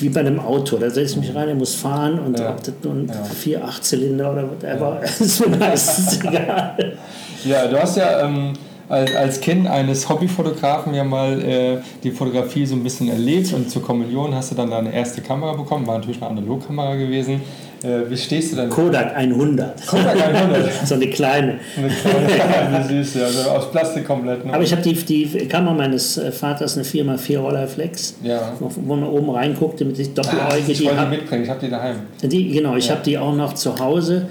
wie 0.01 0.09
bei 0.09 0.21
einem 0.21 0.41
Auto, 0.41 0.77
da 0.77 0.89
setze 0.91 1.13
ich 1.19 1.27
mich 1.29 1.35
rein, 1.35 1.47
der 1.47 1.55
muss 1.57 1.75
fahren 1.75 2.19
und 2.19 2.39
Ja. 2.39 2.51
ob 2.51 2.63
das 2.63 2.75
nun 2.83 3.09
Ja. 3.09 3.25
vier, 3.25 3.65
acht 3.65 3.85
Zylinder 3.85 4.33
oder 4.33 4.45
whatever, 4.51 5.01
ist 5.21 5.41
mir 5.47 5.57
meistens 5.57 6.19
egal. 6.25 6.97
ja 7.45 7.67
du 7.67 7.81
hast 7.81 7.97
ja 7.97 8.25
ähm, 8.25 8.53
als, 8.89 9.15
als 9.17 9.41
Kind 9.41 9.67
eines 9.67 10.09
Hobbyfotografen 10.09 10.95
ja 10.95 11.03
mal 11.05 11.43
äh, 11.43 11.79
die 12.05 12.11
Fotografie 12.13 12.65
so 12.67 12.75
ein 12.77 12.83
bisschen 12.85 13.09
erlebt 13.09 13.53
und 13.53 13.69
zur 13.71 13.83
Kommunion 13.83 14.35
hast 14.35 14.53
du 14.53 14.55
dann 14.55 14.71
deine 14.71 14.95
erste 14.95 15.21
Kamera 15.23 15.55
bekommen, 15.55 15.87
war 15.87 15.99
natürlich 15.99 16.19
eine 16.23 16.31
Analogkamera 16.31 16.95
gewesen. 16.95 17.41
Äh, 17.83 18.09
wie 18.11 18.17
stehst 18.17 18.53
du 18.53 18.57
denn? 18.57 18.71
Kodak 18.71 19.15
100. 19.17 19.87
Kodak 19.87 20.17
100. 20.35 20.71
so 20.87 20.95
eine 20.95 21.09
kleine. 21.09 21.59
Eine 21.77 21.89
kleine, 21.89 22.85
wie 22.89 23.03
süß, 23.05 23.15
ja, 23.15 23.25
also 23.27 23.51
aus 23.51 23.71
Plastik 23.71 24.07
komplett. 24.07 24.45
Ne? 24.45 24.53
Aber 24.55 24.62
ich 24.62 24.73
habe 24.73 24.83
die, 24.83 24.95
die 24.95 25.47
Kamera 25.47 25.75
meines 25.75 26.17
äh, 26.19 26.33
Vaters, 26.33 26.77
eine 26.77 26.85
4x4 26.87 27.39
Rolleiflex, 27.39 28.17
Ja. 28.23 28.53
wo 28.61 28.95
man 28.97 29.09
oben 29.09 29.31
reinguckt, 29.31 29.81
damit 29.81 29.99
ich 29.99 30.09
Ah, 30.09 30.23
doppeläugig 30.23 30.69
ich 30.71 30.79
die 30.79 30.85
wollte 30.87 31.03
die 31.05 31.17
mitbringen, 31.17 31.45
ich 31.45 31.51
habe 31.51 31.61
die 31.61 31.71
daheim. 31.71 31.97
Die, 32.23 32.49
genau, 32.51 32.77
ich 32.77 32.87
Ja. 32.89 32.95
habe 32.95 33.05
die 33.05 33.19
auch 33.19 33.35
noch 33.35 33.53
zu 33.55 33.79
Hause 33.79 34.27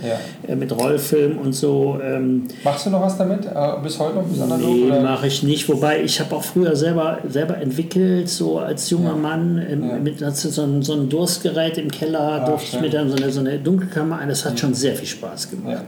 Ja. 0.47 0.51
äh, 0.51 0.55
mit 0.55 0.75
Rollfilm 0.75 1.37
und 1.37 1.53
so. 1.53 1.99
Ähm, 2.03 2.47
Machst 2.63 2.85
du 2.85 2.89
noch 2.89 3.01
was 3.01 3.17
damit? 3.17 3.41
Bis 3.83 3.99
heute 3.99 4.15
noch 4.15 4.23
bis 4.23 4.41
analog? 4.41 4.61
nee, 4.75 4.99
mache 5.01 5.27
ich 5.27 5.43
nicht. 5.43 5.69
Wobei 5.69 6.01
ich 6.01 6.19
habe 6.19 6.35
auch 6.35 6.43
früher 6.43 6.75
selber, 6.75 7.19
selber 7.27 7.57
entwickelt, 7.57 8.27
so 8.29 8.59
als 8.59 8.89
junger. 8.89 9.15
Mann, 9.15 10.01
mit 10.03 10.19
so 10.19 10.61
ein, 10.63 10.81
so 10.81 10.93
ein 10.93 11.09
Durstgerät 11.09 11.77
im 11.77 11.89
Keller, 11.91 12.41
Ah, 12.43 12.45
durfte 12.49 12.75
ich 12.75 12.81
mir 12.81 12.89
dann 12.89 13.09
so 13.09 13.15
eine, 13.15 13.31
so 13.35 13.41
eine 13.41 13.59
Dunkelkammer 13.59 14.17
ein. 14.17 14.29
Das 14.29 14.43
hat 14.45 14.59
schon 14.59 14.73
sehr 14.73 14.95
viel 14.95 15.07
Spaß 15.07 15.51
gemacht. 15.51 15.83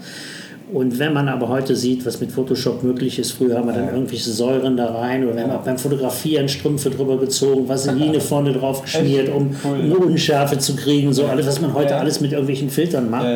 Und 0.71 0.99
wenn 0.99 1.13
man 1.13 1.29
aber 1.29 1.47
heute 1.47 1.77
sieht, 1.77 2.05
was 2.05 2.19
mit 2.19 2.29
Photoshop 2.29 2.83
möglich 2.83 3.19
ist, 3.19 3.31
früher 3.31 3.57
haben 3.57 3.67
wir 3.67 3.73
dann 3.73 3.87
irgendwelche 3.87 4.29
Säuren 4.29 4.75
da 4.75 4.93
rein 4.93 5.23
oder 5.23 5.35
wir 5.37 5.43
haben 5.43 5.51
auch 5.51 5.63
beim 5.63 5.77
Fotografieren 5.77 6.49
Strümpfe 6.49 6.89
drüber 6.89 7.17
gezogen, 7.17 7.69
Vaseline 7.69 8.19
vorne 8.19 8.51
drauf 8.51 8.81
geschmiert, 8.81 9.29
um, 9.29 9.55
eine 9.63 9.95
Unschärfe 9.95 10.57
zu 10.57 10.75
kriegen, 10.75 11.13
so 11.13 11.25
alles, 11.25 11.47
was 11.47 11.61
man 11.61 11.73
heute 11.73 11.95
alles 11.95 12.19
mit 12.19 12.33
irgendwelchen 12.33 12.69
Filtern 12.69 13.09
macht. 13.09 13.27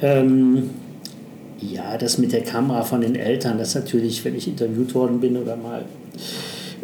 Ähm, 0.00 0.70
ja, 1.60 1.98
das 1.98 2.16
mit 2.16 2.32
der 2.32 2.42
Kamera 2.42 2.82
von 2.82 3.02
den 3.02 3.14
Eltern, 3.14 3.58
das 3.58 3.74
natürlich, 3.74 4.24
wenn 4.24 4.34
ich 4.34 4.48
interviewt 4.48 4.94
worden 4.94 5.20
bin 5.20 5.36
oder 5.36 5.54
mal 5.56 5.84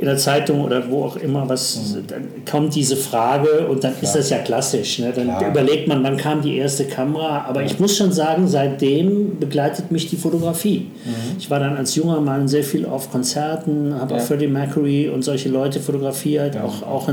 in 0.05 0.11
der 0.11 0.19
Zeitung 0.19 0.61
oder 0.63 0.91
wo 0.91 1.05
auch 1.05 1.17
immer 1.17 1.49
was, 1.49 1.97
dann 2.09 2.25
kommt 2.49 2.75
diese 2.75 2.95
Frage 2.95 3.67
und 3.69 3.83
dann 3.85 3.93
ist 3.93 3.97
Mhm. 3.97 4.03
Klar. 4.03 4.15
das 4.17 4.31
ja 4.31 4.39
klassisch. 4.39 4.99
Ne? 4.99 5.13
Dann 5.17 5.25
Klar. 5.25 5.49
überlegt 5.51 5.89
man, 5.89 6.05
wann 6.05 6.19
kam 6.19 6.43
die 6.43 6.59
erste 6.59 6.85
Kamera. 6.85 7.47
Aber 7.49 7.63
ich 7.65 7.81
muss 7.81 7.97
schon 7.97 8.13
sagen, 8.13 8.47
seitdem 8.47 9.39
begleitet 9.41 9.91
mich 9.91 10.11
die 10.11 10.17
Fotografie. 10.17 10.91
Ich 11.39 11.51
war 11.51 11.59
dann 11.59 11.75
als 11.79 11.95
junger 11.95 12.21
Mann 12.21 12.49
sehr 12.49 12.65
viel 12.65 12.85
auf 12.85 13.11
Konzerten, 13.11 13.95
habe 13.95 14.05
Mhm. 14.13 14.19
Ja. 14.19 14.23
auch 14.23 14.27
Freddie 14.29 14.47
Mercury 14.47 15.09
und 15.09 15.23
solche 15.25 15.49
Leute 15.49 15.81
fotografiert, 15.81 16.55
Ja. 16.55 16.65
auch, 16.65 16.83
auch 16.83 17.09
äh, 17.09 17.13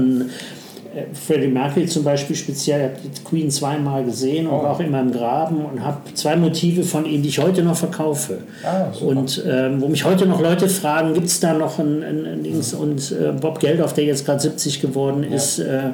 Freddie 1.13 1.47
Mercury 1.47 1.85
zum 1.85 2.03
Beispiel 2.03 2.35
speziell, 2.35 2.79
ich 2.81 2.85
habe 3.03 3.09
die 3.15 3.23
Queen 3.23 3.49
zweimal 3.49 4.03
gesehen 4.03 4.47
und 4.47 4.53
Oh. 4.59 4.63
war 4.63 4.71
auch 4.71 4.79
in 4.79 4.91
meinem 4.91 5.11
Graben 5.11 5.63
und 5.65 5.83
habe 5.83 5.97
zwei 6.13 6.35
Motive 6.35 6.83
von 6.83 7.05
ihm, 7.05 7.21
die 7.21 7.29
ich 7.29 7.39
heute 7.39 7.63
noch 7.63 7.77
verkaufe. 7.77 8.39
Ah, 8.63 8.87
und 9.03 9.43
ähm, 9.47 9.81
wo 9.81 9.87
mich 9.87 10.03
heute 10.05 10.25
noch 10.25 10.41
Leute 10.41 10.67
fragen, 10.67 11.13
gibt 11.13 11.27
es 11.27 11.39
da 11.39 11.53
noch 11.53 11.79
ein, 11.79 12.03
ein, 12.03 12.25
ein 12.25 12.43
Dings? 12.43 12.73
Und 12.73 13.11
äh, 13.11 13.31
Bob 13.31 13.59
Geldof, 13.59 13.93
der 13.93 14.03
jetzt 14.05 14.25
gerade 14.25 14.39
70 14.41 14.81
geworden 14.81 15.23
ist, 15.23 15.59
äh, 15.59 15.91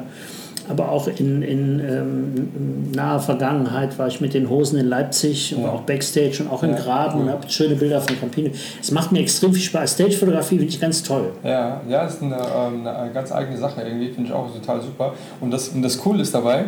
aber 0.68 0.90
auch 0.90 1.08
in, 1.08 1.42
in 1.42 1.80
ähm, 1.80 2.92
naher 2.94 3.20
Vergangenheit 3.20 3.98
war 3.98 4.06
ich 4.08 4.20
mit 4.20 4.34
den 4.34 4.48
Hosen 4.50 4.78
in 4.78 4.86
Leipzig 4.86 5.54
und 5.56 5.62
Ja. 5.62 5.70
auch 5.70 5.82
Backstage 5.82 6.42
und 6.42 6.50
auch 6.50 6.62
im 6.62 6.70
Ja, 6.70 6.76
Graben 6.76 7.20
und 7.22 7.30
habe 7.30 7.48
schöne 7.50 7.74
Bilder 7.74 8.00
von 8.00 8.18
Campino. 8.18 8.50
Es 8.80 8.90
macht 8.90 9.12
mir 9.12 9.20
extrem 9.20 9.52
viel 9.52 9.62
Spaß. 9.62 9.94
Stagefotografie 9.94 10.56
finde 10.58 10.64
ich 10.72 10.80
ganz 10.80 11.02
toll. 11.02 11.30
Ja, 11.44 11.80
ja, 11.88 12.02
ist 12.06 12.22
eine, 12.22 12.36
ähm, 12.36 12.86
eine 12.86 13.12
ganz 13.12 13.32
eigene 13.32 13.56
Sache 13.56 13.82
irgendwie, 13.82 14.08
finde 14.10 14.28
ich 14.28 14.32
auch 14.34 14.52
total 14.52 14.80
super. 14.82 15.14
Und 15.40 15.50
das, 15.50 15.68
und 15.68 15.82
das 15.82 15.96
Coole 15.98 16.22
ist 16.22 16.34
dabei, 16.34 16.66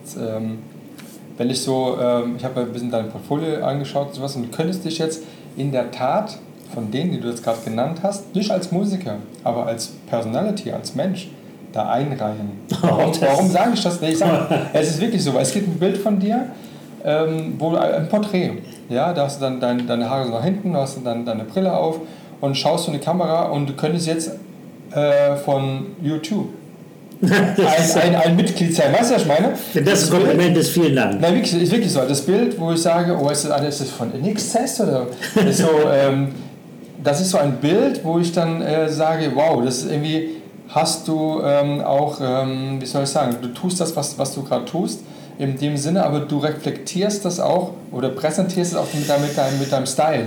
jetzt, 0.00 0.16
ähm, 0.16 0.58
wenn 1.36 1.50
ich 1.50 1.60
so, 1.60 1.96
ähm, 2.00 2.34
ich 2.38 2.44
habe 2.44 2.60
ein 2.60 2.72
bisschen 2.72 2.90
dein 2.90 3.08
Portfolio 3.10 3.64
angeschaut 3.64 4.08
und 4.08 4.14
sowas 4.14 4.36
und 4.36 4.44
du 4.52 4.56
könntest 4.56 4.84
dich 4.84 4.98
jetzt 4.98 5.22
in 5.56 5.72
der 5.72 5.90
Tat 5.90 6.38
von 6.72 6.90
denen, 6.90 7.12
die 7.12 7.20
du 7.20 7.28
jetzt 7.28 7.42
gerade 7.44 7.58
genannt 7.64 7.98
hast, 8.02 8.34
nicht 8.34 8.50
als 8.50 8.72
Musiker, 8.72 9.16
aber 9.44 9.66
als 9.66 9.92
Personality, 10.08 10.72
als 10.72 10.94
Mensch 10.94 11.28
da 11.74 11.88
einreihen. 11.90 12.50
Warum, 12.80 13.10
das- 13.12 13.20
warum 13.22 13.48
sage 13.50 13.70
ich 13.74 13.82
das? 13.82 14.00
Nee, 14.00 14.10
ich 14.10 14.18
sage, 14.18 14.46
es 14.72 14.90
ist 14.90 15.00
wirklich 15.00 15.22
so, 15.22 15.34
weil 15.34 15.42
es 15.42 15.52
gibt 15.52 15.68
ein 15.68 15.78
Bild 15.78 15.98
von 15.98 16.18
dir, 16.18 16.46
ähm, 17.04 17.54
wo 17.58 17.70
du 17.70 17.76
ein 17.78 18.08
Porträt, 18.08 18.52
ja, 18.88 19.12
da 19.12 19.24
hast 19.24 19.38
du 19.40 19.44
dann 19.44 19.60
dein, 19.60 19.86
deine 19.86 20.08
Haare 20.08 20.26
so 20.26 20.30
nach 20.32 20.44
hinten, 20.44 20.72
da 20.72 20.80
hast 20.80 20.96
du 20.96 21.00
dann 21.02 21.24
deine 21.24 21.44
Brille 21.44 21.72
auf 21.76 22.00
und 22.40 22.56
schaust 22.56 22.86
du 22.86 22.92
in 22.92 22.98
die 22.98 23.04
Kamera 23.04 23.44
und 23.50 23.68
du 23.68 23.72
könntest 23.74 24.06
jetzt 24.06 24.30
äh, 24.92 25.36
von 25.36 25.86
YouTube 26.02 26.48
ein, 27.22 28.00
ein, 28.02 28.14
ein 28.16 28.36
Mitglied 28.36 28.74
sein. 28.74 28.92
Weißt 28.92 29.10
du, 29.10 29.14
was 29.14 29.22
ich 29.22 29.28
meine? 29.28 29.50
Wenn 29.72 29.84
das 29.84 30.04
ein 30.10 30.18
Kompliment 30.18 30.56
ist, 30.58 30.70
vielen 30.70 30.94
Dank. 30.96 31.20
Nein, 31.20 31.34
wirklich, 31.36 31.62
ist 31.62 31.72
wirklich 31.72 31.92
so. 31.92 32.00
Das 32.00 32.20
Bild, 32.22 32.58
wo 32.60 32.72
ich 32.72 32.82
sage, 32.82 33.16
oh, 33.18 33.28
ist 33.30 33.44
das, 33.48 33.62
ist 33.62 33.80
das 33.80 33.90
von 33.90 34.08
NXS 34.20 34.80
oder 34.80 35.06
so, 35.50 35.68
ähm, 35.90 36.28
das 37.02 37.20
ist 37.20 37.30
so 37.30 37.38
ein 37.38 37.52
Bild, 37.56 38.04
wo 38.04 38.18
ich 38.18 38.32
dann 38.32 38.60
äh, 38.62 38.88
sage, 38.88 39.30
wow, 39.34 39.62
das 39.64 39.78
ist 39.78 39.90
irgendwie, 39.92 40.30
hast 40.74 41.06
du 41.08 41.40
ähm, 41.44 41.80
auch, 41.82 42.18
ähm, 42.20 42.80
wie 42.80 42.86
soll 42.86 43.04
ich 43.04 43.08
sagen, 43.08 43.36
du 43.40 43.48
tust 43.48 43.80
das, 43.80 43.94
was, 43.96 44.18
was 44.18 44.34
du 44.34 44.42
gerade 44.42 44.64
tust, 44.64 45.00
in 45.36 45.56
dem 45.58 45.76
Sinne, 45.76 46.04
aber 46.04 46.20
du 46.20 46.38
reflektierst 46.38 47.24
das 47.24 47.40
auch 47.40 47.72
oder 47.90 48.08
präsentierst 48.10 48.72
es 48.72 48.78
auch 48.78 48.86
mit 48.94 49.08
deinem, 49.08 49.22
mit 49.22 49.36
deinem, 49.36 49.58
mit 49.58 49.72
deinem 49.72 49.86
Style. 49.86 50.26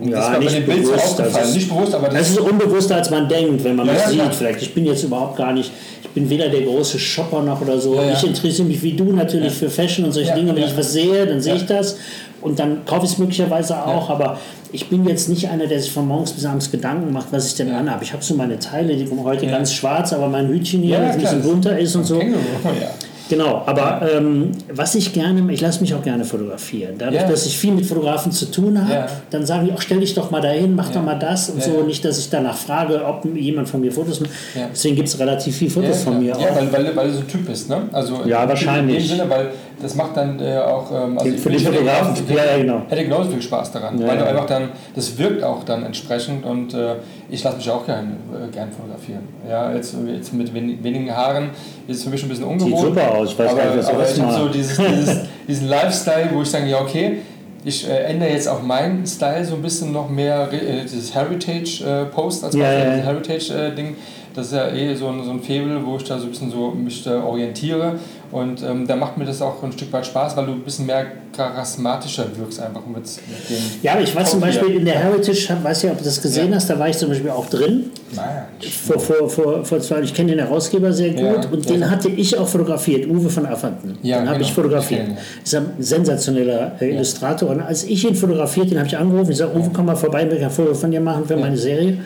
Und 0.00 0.10
das 0.10 0.24
ist 0.26 0.30
mir 0.38 0.46
bei 0.46 0.52
dem 0.52 0.66
Bild 0.66 0.86
so 0.86 0.94
aufgefallen. 0.94 1.32
das 1.32 1.48
ist- 1.50 1.54
nicht 1.54 1.68
bewusst, 1.68 1.94
aber 1.94 2.08
Das 2.08 2.28
ist 2.30 2.38
unbewusster, 2.40 2.96
als 2.96 3.08
man 3.10 3.28
denkt, 3.28 3.62
wenn 3.64 3.76
man 3.76 3.86
Ja, 3.86 3.92
das 3.94 4.02
ja, 4.02 4.08
sieht. 4.10 4.18
klar. 4.20 4.32
Vielleicht. 4.32 4.62
Ich 4.62 4.74
bin 4.74 4.84
jetzt 4.84 5.04
überhaupt 5.04 5.36
gar 5.36 5.52
nicht, 5.52 5.70
ich 6.02 6.08
bin 6.10 6.28
weder 6.28 6.48
der 6.48 6.62
große 6.62 6.98
Shopper 6.98 7.40
noch 7.42 7.60
oder 7.60 7.78
so. 7.80 7.94
Ja, 7.94 8.02
ja. 8.04 8.12
Ich 8.14 8.24
interessiere 8.26 8.66
mich 8.66 8.82
wie 8.82 8.92
du 8.94 9.04
natürlich 9.12 9.52
für 9.52 9.70
Fashion 9.70 10.04
und 10.04 10.12
solche 10.12 10.30
Ja, 10.30 10.34
Dinge. 10.36 10.54
Wenn 10.54 10.62
ja. 10.62 10.68
ich 10.68 10.76
was 10.76 10.92
sehe, 10.92 11.24
dann 11.26 11.40
sehe 11.40 11.54
Ja. 11.54 11.60
ich 11.60 11.66
das 11.66 11.96
und 12.40 12.58
dann 12.58 12.84
kaufe 12.84 13.06
ich 13.06 13.12
es 13.12 13.18
möglicherweise 13.18 13.76
auch. 13.84 14.10
Aber 14.10 14.38
ich 14.72 14.88
bin 14.88 15.06
jetzt 15.06 15.28
nicht 15.28 15.48
einer, 15.48 15.66
der 15.66 15.80
sich 15.80 15.90
von 15.92 16.06
morgens 16.06 16.32
bis 16.32 16.44
abends 16.44 16.70
Gedanken 16.70 17.12
macht, 17.12 17.28
was 17.30 17.46
ich 17.46 17.54
denn 17.56 17.70
anhabe. 17.72 18.04
Ich 18.04 18.12
habe 18.12 18.22
so 18.22 18.34
meine 18.34 18.58
Teile, 18.58 18.96
die 18.96 19.04
kommen 19.04 19.24
heute 19.24 19.46
Ja. 19.46 19.52
ganz 19.52 19.72
schwarz, 19.72 20.12
aber 20.12 20.28
mein 20.28 20.48
Hütchen 20.48 20.82
hier, 20.82 20.98
Ja, 20.98 21.06
das 21.06 21.14
ein 21.16 21.20
bisschen 21.22 21.42
bunter 21.42 21.78
ist 21.78 21.94
und 21.96 22.04
so. 22.04 22.18
Känguru, 22.18 22.38
ja. 22.80 22.90
Genau, 23.30 23.62
aber 23.66 24.00
ähm, 24.16 24.52
was 24.72 24.94
ich 24.94 25.12
gerne, 25.12 25.52
ich 25.52 25.60
lasse 25.60 25.82
mich 25.82 25.92
auch 25.92 26.02
gerne 26.02 26.24
fotografieren. 26.24 26.94
Dadurch, 26.96 27.20
Ja. 27.20 27.28
dass 27.28 27.44
ich 27.44 27.58
viel 27.58 27.72
mit 27.72 27.84
Fotografen 27.84 28.32
zu 28.32 28.46
tun 28.50 28.80
habe, 28.80 28.90
Ja. 28.90 29.06
dann 29.28 29.44
sagen 29.44 29.66
die, 29.66 29.72
auch 29.74 29.82
stell 29.82 30.00
dich 30.00 30.14
doch 30.14 30.30
mal 30.30 30.40
dahin, 30.40 30.74
mach 30.74 30.88
Ja. 30.88 30.94
doch 30.94 31.02
mal 31.02 31.18
das 31.18 31.50
und 31.50 31.58
Ja, 31.58 31.64
so. 31.66 31.78
ja. 31.80 31.84
Nicht, 31.84 32.02
dass 32.06 32.18
ich 32.18 32.30
danach 32.30 32.56
frage, 32.56 33.04
ob 33.04 33.26
jemand 33.36 33.68
von 33.68 33.82
mir 33.82 33.92
Fotos 33.92 34.20
macht. 34.20 34.30
Ja. 34.54 34.68
Deswegen 34.72 34.96
gibt 34.96 35.08
es 35.08 35.18
relativ 35.18 35.54
viele 35.58 35.70
Fotos 35.70 36.04
von 36.04 36.18
mir. 36.18 36.28
Ja, 36.30 36.36
auch. 36.36 36.56
weil, 36.56 36.72
weil, 36.72 36.96
weil 36.96 37.08
du 37.08 37.12
so 37.16 37.20
ein 37.20 37.28
Typ 37.28 37.46
bist, 37.46 37.68
ne? 37.68 37.82
Also 37.92 38.22
Ja, 38.24 38.44
in- 38.44 38.48
wahrscheinlich. 38.48 39.06
Sinne, 39.10 39.28
weil 39.28 39.50
das 39.80 39.94
macht 39.94 40.16
dann 40.16 40.40
äh, 40.40 40.58
auch. 40.58 40.90
Ähm, 40.90 41.18
also 41.18 41.36
Für 41.36 41.50
die 41.50 41.56
ich 41.56 41.64
hätte 41.64 41.76
Fotografen, 41.76 42.26
ja, 42.28 42.44
ja, 42.44 42.56
genau. 42.58 42.82
Hätte 42.88 43.04
genauso 43.04 43.30
viel 43.30 43.42
Spaß 43.42 43.72
daran, 43.72 43.98
Ja, 44.00 44.08
weil 44.08 44.18
du 44.18 44.26
einfach 44.26 44.46
dann, 44.46 44.70
das 44.94 45.16
wirkt 45.18 45.42
auch 45.42 45.64
dann 45.64 45.84
entsprechend 45.84 46.44
und 46.44 46.74
äh, 46.74 46.96
ich 47.30 47.42
lasse 47.44 47.58
mich 47.58 47.70
auch 47.70 47.84
gern, 47.86 48.16
äh, 48.32 48.52
gern 48.52 48.70
fotografieren. 48.72 49.28
Ja, 49.48 49.72
jetzt, 49.72 49.94
jetzt 50.06 50.32
mit 50.34 50.52
wen, 50.52 50.82
wenigen 50.82 51.14
Haaren 51.14 51.50
ist 51.86 51.98
es 51.98 52.04
für 52.04 52.10
mich 52.10 52.22
ein 52.22 52.28
bisschen 52.28 52.44
ungewohnt. 52.44 52.86
super 52.88 53.12
aus, 53.12 53.32
ich 53.32 53.38
weiß 53.38 53.50
aber, 53.50 53.60
gar 53.60 53.74
nicht, 53.74 53.78
was 53.78 53.88
aber 53.88 54.10
ich 54.10 54.20
habe 54.20 54.34
so 54.34 54.48
dieses, 54.48 54.76
dieses, 54.98 55.18
diesen 55.46 55.68
Lifestyle, 55.68 56.30
wo 56.32 56.42
ich 56.42 56.50
sage, 56.50 56.66
ja 56.66 56.80
okay, 56.80 57.18
ich 57.64 57.88
äh, 57.88 58.04
ändere 58.04 58.30
jetzt 58.30 58.48
auch 58.48 58.62
meinen 58.62 59.06
Style 59.06 59.44
so 59.44 59.56
ein 59.56 59.62
bisschen 59.62 59.92
noch 59.92 60.08
mehr, 60.08 60.48
äh, 60.52 60.82
dieses 60.82 61.14
Heritage-Post 61.14 62.44
als 62.44 62.54
Ja, 62.54 62.62
Beispiel, 62.62 63.02
Heritage-Ding. 63.04 63.96
Das 64.34 64.46
ist 64.46 64.52
ja 64.52 64.68
eh 64.68 64.94
so 64.94 65.08
ein, 65.08 65.24
so 65.24 65.32
ein 65.32 65.40
Faible, 65.40 65.84
wo 65.84 65.96
ich 65.96 66.04
da 66.04 66.16
so 66.18 66.26
ein 66.26 66.30
bisschen 66.30 66.50
so 66.50 66.70
mich 66.70 67.02
da 67.02 67.24
orientiere. 67.24 67.98
Und 68.30 68.62
ähm, 68.62 68.86
da 68.86 68.94
macht 68.96 69.16
mir 69.16 69.24
das 69.24 69.40
auch 69.40 69.62
ein 69.62 69.72
Stück 69.72 69.92
weit 69.92 70.06
Spaß, 70.06 70.36
weil 70.36 70.46
du 70.46 70.52
ein 70.52 70.60
bisschen 70.62 70.86
mehr 70.86 71.06
charismatischer 71.34 72.26
wirkst 72.36 72.60
einfach 72.60 72.84
mit, 72.86 72.96
mit 73.04 73.50
dem. 73.50 73.64
Ja, 73.82 73.98
ich 74.00 74.14
war 74.14 74.24
zum. 74.24 74.40
Beispiel 74.40 74.76
in 74.76 74.84
der 74.84 74.98
Heritage, 74.98 75.56
weiß 75.62 75.82
ja, 75.82 75.92
ob 75.92 75.98
du 75.98 76.04
das 76.04 76.20
gesehen 76.20 76.50
Ja. 76.50 76.56
hast, 76.56 76.68
da 76.70 76.78
war 76.78 76.88
ich 76.88 76.96
zum 76.98 77.08
Beispiel 77.08 77.30
auch 77.30 77.46
drin. 77.46 77.90
Naja, 78.14 78.46
Vor, 78.86 78.98
vor, 78.98 79.28
vor, 79.28 79.64
vor 79.64 79.80
zwei, 79.80 80.00
ich 80.00 80.14
kenne 80.14 80.30
den 80.30 80.38
Herausgeber 80.40 80.92
sehr 80.92 81.10
gut 81.10 81.20
Ja, 81.20 81.50
und 81.50 81.64
ja. 81.66 81.72
den 81.72 81.90
hatte 81.90 82.08
ich 82.08 82.36
auch 82.38 82.48
fotografiert, 82.48 83.06
Uwe 83.08 83.28
von 83.30 83.46
Affanten. 83.46 83.98
Ja, 84.02 84.18
den 84.18 84.28
habe 84.28 84.38
genau, 84.38 84.48
ich 84.48 84.54
fotografiert. 84.54 85.08
ich 85.08 85.44
Ist 85.44 85.54
ein 85.54 85.66
sensationeller 85.78 86.72
äh, 86.80 86.90
Illustrator. 86.94 87.50
Und 87.50 87.60
als 87.60 87.84
ich 87.84 88.06
ihn 88.06 88.14
fotografiert, 88.14 88.70
den 88.70 88.78
habe 88.78 88.88
ich 88.88 88.96
angerufen, 88.96 89.30
ich 89.32 89.38
sage, 89.38 89.56
Uwe, 89.56 89.70
komm 89.72 89.86
mal 89.86 89.96
vorbei, 89.96 90.24
ich 90.24 90.30
will 90.30 90.42
ein 90.42 90.50
Foto 90.50 90.74
von 90.74 90.90
dir 90.90 91.00
machen 91.00 91.26
für 91.26 91.36
meine 91.36 91.56
Serie. 91.56 91.98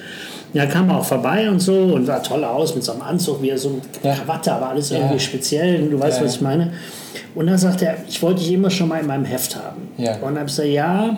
Ja, 0.55 0.67
kam 0.67 0.91
er 0.91 0.99
auch 0.99 1.05
vorbei 1.05 1.49
und 1.49 1.61
so 1.61 1.73
und 1.75 2.05
sah 2.07 2.19
toll 2.19 2.45
aus 2.45 2.75
mit 2.75 2.85
so 2.85 2.93
einem 2.93 3.03
Anzug, 3.03 3.41
wie 3.43 3.49
er 3.51 3.59
so 3.59 3.81
Ja. 4.03 4.15
Krawatte, 4.15 4.53
aber 4.53 4.69
alles 4.71 4.91
Ja. 4.91 4.99
irgendwie 4.99 5.19
speziell. 5.21 5.89
Du 5.89 5.99
weißt, 5.99 6.19
Ja, 6.21 6.25
was 6.27 6.35
ich 6.37 6.41
meine. 6.43 6.73
Und 7.35 7.47
dann 7.47 7.57
sagt 7.59 7.81
er, 7.83 7.97
ich 8.09 8.23
wollte 8.23 8.41
dich 8.41 8.53
immer 8.53 8.69
schon 8.71 8.89
mal 8.89 9.01
in 9.01 9.07
meinem 9.07 9.25
Heft 9.25 9.57
haben. 9.57 9.89
Ja. 9.97 10.15
Und 10.17 10.23
dann 10.23 10.37
habe 10.39 10.49
ich 10.49 10.57
gesagt, 10.57 10.69
ja, 10.69 11.17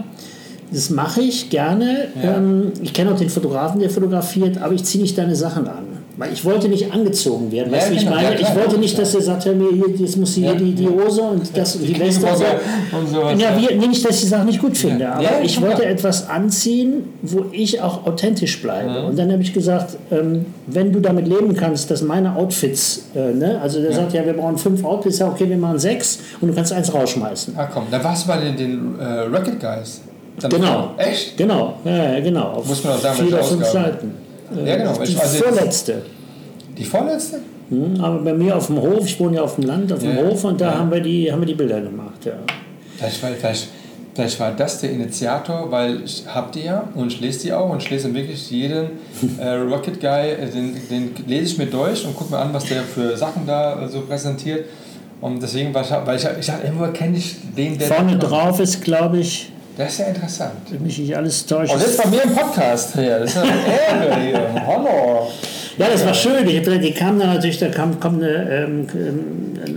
das 0.70 0.90
mache 0.90 1.20
ich 1.22 1.50
gerne. 1.50 2.08
Ähm, 2.22 2.72
ich 2.82 2.92
kenne 2.92 3.12
auch 3.12 3.18
den 3.18 3.28
Fotografen, 3.30 3.80
der 3.80 3.90
fotografiert, 3.90 4.60
aber 4.62 4.72
ich 4.74 4.84
ziehe 4.84 5.02
nicht 5.02 5.16
deine 5.18 5.34
Sachen 5.36 5.66
an. 5.68 5.83
Ich 6.32 6.44
wollte 6.44 6.68
nicht 6.68 6.92
angezogen 6.92 7.50
werden. 7.50 7.72
Ja, 7.72 7.78
weißt 7.78 7.90
du, 7.90 7.94
ich 7.94 8.00
genau. 8.04 8.14
meine? 8.14 8.34
Ja, 8.34 8.40
ich 8.48 8.54
wollte 8.54 8.78
nicht, 8.78 8.96
dass 8.98 9.14
er 9.14 9.20
sagt, 9.22 9.44
hör 9.46 9.54
mir, 9.54 9.70
hier, 9.72 9.88
jetzt 9.96 10.16
muss 10.16 10.34
hier 10.34 10.52
Ja. 10.52 10.54
die, 10.54 10.72
die 10.72 10.88
Hose 10.88 11.22
und 11.22 11.56
das 11.56 11.74
und 11.76 11.86
die 11.88 11.98
Weste 11.98 12.24
und 12.26 12.36
so. 12.38 12.44
und 12.98 13.08
sowas. 13.08 13.40
Ja, 13.40 13.48
wie, 13.58 13.74
nicht, 13.86 14.04
dass 14.04 14.14
ich 14.16 14.20
die 14.22 14.26
Sachen 14.28 14.46
nicht 14.46 14.60
gut 14.60 14.76
finde, 14.76 15.08
aber 15.10 15.42
ich 15.42 15.60
wollte 15.60 15.84
etwas 15.84 16.28
anziehen, 16.28 17.04
wo 17.22 17.46
ich 17.50 17.80
auch 17.80 18.06
authentisch 18.06 18.62
bleibe. 18.62 19.02
Und 19.06 19.18
dann 19.18 19.32
habe 19.32 19.42
ich 19.42 19.52
gesagt, 19.52 19.96
ähm, 20.12 20.46
wenn 20.68 20.92
du 20.92 21.00
damit 21.00 21.26
leben 21.26 21.54
kannst, 21.54 21.90
dass 21.90 22.02
meine 22.02 22.36
Outfits, 22.36 23.06
äh, 23.16 23.32
ne, 23.32 23.60
also 23.60 23.80
der 23.82 23.92
sagt, 23.92 24.12
ja, 24.12 24.24
wir 24.24 24.34
brauchen 24.34 24.56
fünf 24.58 24.84
Outfits, 24.84 25.18
ja, 25.18 25.28
okay, 25.28 25.48
wir 25.48 25.56
machen 25.56 25.78
sechs 25.78 26.20
und 26.40 26.48
du 26.48 26.54
kannst 26.54 26.72
eins 26.72 26.94
rausschmeißen. 26.94 27.54
Ah 27.56 27.68
komm, 27.72 27.84
da 27.90 28.02
warst 28.04 28.24
du 28.24 28.28
bei 28.28 28.36
den, 28.38 28.56
den 28.56 28.98
äh, 29.00 29.20
Rocket 29.36 29.58
Guys. 29.58 30.00
Dann 30.40 30.50
Genau. 30.50 30.90
Echt? 30.96 31.36
Genau, 31.36 31.74
ja, 31.84 32.14
ja, 32.14 32.20
genau. 32.20 32.44
Auf 32.54 32.66
Muss 32.66 32.82
man 32.84 32.94
auch 32.94 32.98
sagen, 32.98 33.16
vier 33.18 33.28
oder 33.34 33.44
fünf. 33.44 33.64
Seiten. 33.66 34.23
Ja, 34.64 34.76
genau. 34.76 34.92
Die 34.94 35.00
also 35.00 35.12
jetzt- 35.18 35.42
vorletzte. 35.42 36.02
Die 36.76 36.84
vorletzte? 36.84 37.40
Hm, 37.70 38.00
Aber 38.00 38.18
bei 38.18 38.34
mir 38.34 38.56
auf 38.56 38.66
dem 38.66 38.80
Hof, 38.80 39.04
ich 39.06 39.18
wohne 39.18 39.36
ja 39.36 39.42
auf 39.42 39.54
dem 39.54 39.64
Land, 39.64 39.92
auf 39.92 40.00
dem 40.00 40.16
Ja, 40.16 40.22
Hof 40.24 40.44
und 40.44 40.60
da 40.60 40.66
ja. 40.72 40.78
haben, 40.78 40.90
wir 40.90 41.00
die, 41.00 41.30
haben 41.32 41.40
wir 41.40 41.46
die 41.46 41.54
Bilder 41.54 41.80
gemacht. 41.80 42.24
Ja. 42.24 42.32
Vielleicht, 42.98 43.22
war- 43.22 43.30
vielleicht, 43.30 43.68
vielleicht 44.14 44.38
war 44.40 44.52
das 44.52 44.80
der 44.80 44.90
Initiator, 44.90 45.70
weil 45.70 46.02
ich 46.04 46.24
hab 46.26 46.52
die 46.52 46.64
ja 46.64 46.84
und 46.94 47.12
ich 47.12 47.20
lese 47.20 47.40
die 47.44 47.52
auch 47.52 47.70
und 47.70 47.82
ich 47.82 47.90
lese 47.90 48.12
wirklich 48.14 48.50
jeden 48.50 48.88
äh, 49.40 49.48
Rocket 49.48 49.98
Guy, 50.00 50.30
äh, 50.32 50.46
den, 50.50 50.76
den 50.90 51.10
lese 51.26 51.44
ich 51.52 51.58
mir 51.58 51.66
durch 51.66 52.04
und 52.06 52.14
gucke 52.14 52.32
mir 52.32 52.38
an, 52.38 52.52
was 52.52 52.64
der 52.66 52.82
für 52.82 53.16
Sachen 53.16 53.46
da 53.46 53.82
äh, 53.82 53.88
so 53.88 54.02
präsentiert. 54.02 54.66
Und 55.20 55.42
deswegen 55.42 55.72
war 55.72 55.82
ich, 55.82 55.90
weil 55.90 56.16
ich, 56.18 56.26
ich 56.40 56.46
dachte, 56.46 56.66
irgendwo 56.66 56.86
kenne 56.88 57.16
ich 57.16 57.36
den, 57.56 57.78
der. 57.78 57.86
Vorne 57.88 58.18
drauf 58.18 58.60
ist, 58.60 58.82
glaube 58.82 59.18
ich, 59.20 59.50
Das 59.76 59.92
ist 59.92 59.98
ja 59.98 60.06
interessant. 60.06 60.52
wenn 60.70 60.82
mich 60.82 60.98
nicht 60.98 61.16
alles 61.16 61.44
täuscht. 61.46 61.74
Und 61.74 61.80
jetzt 61.80 62.02
bei 62.02 62.08
mir 62.08 62.22
im 62.22 62.32
Podcast 62.32 62.94
hier. 62.94 63.18
Das 63.18 63.30
ist 63.30 63.36
ja 63.36 63.42
eine 63.42 64.10
Ehre 64.10 64.20
hier. 64.20 64.62
Hallo. 64.66 65.28
Ja, 65.76 65.86
das 65.90 66.06
war 66.06 66.14
schön. 66.14 66.46
Die, 66.46 66.92
kam 66.92 67.18
dann 67.18 67.34
natürlich, 67.34 67.58
da 67.58 67.68
kam, 67.68 67.98
kommt 67.98 68.22
eine, 68.22 68.48
ähm, 68.48 68.86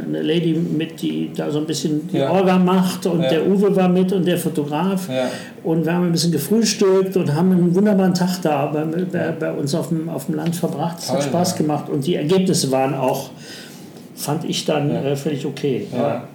eine 0.08 0.22
Lady 0.22 0.54
mit, 0.54 1.02
die 1.02 1.32
da 1.36 1.50
so 1.50 1.58
ein 1.58 1.66
bisschen 1.66 2.08
die 2.10 2.18
Ja. 2.18 2.30
Orga 2.30 2.60
macht 2.60 3.08
und 3.08 3.24
Ja. 3.24 3.30
der 3.30 3.48
Uwe 3.48 3.76
war 3.76 3.90
mit 3.90 4.14
und 4.14 4.26
der 4.28 4.38
Fotograf. 4.38 5.10
Ja. 5.10 5.30
Und 5.64 5.86
wir 5.86 5.94
haben 5.94 6.06
ein 6.06 6.12
bisschen 6.12 6.32
gefrühstückt 6.32 7.18
und 7.18 7.34
haben 7.34 7.52
einen 7.52 7.74
wunderbaren 7.74 8.14
Tag 8.14 8.40
da 8.44 8.68
bei, 8.68 8.84
bei, 8.84 9.32
bei 9.32 9.52
uns 9.52 9.74
auf 9.74 9.90
dem, 9.90 10.08
auf 10.10 10.28
dem 10.28 10.36
Land 10.36 10.56
verbracht. 10.56 10.98
Es 11.00 11.12
hat 11.12 11.24
Spaß 11.24 11.56
gemacht 11.56 11.90
und 11.90 12.06
die 12.06 12.16
Ergebnisse 12.16 12.72
waren 12.72 12.94
auch, 12.94 13.32
fand 14.16 14.46
ich 14.46 14.66
dann 14.66 14.92
äh, 14.92 15.16
völlig 15.16 15.44
okay. 15.48 15.88
Ja. 15.92 16.26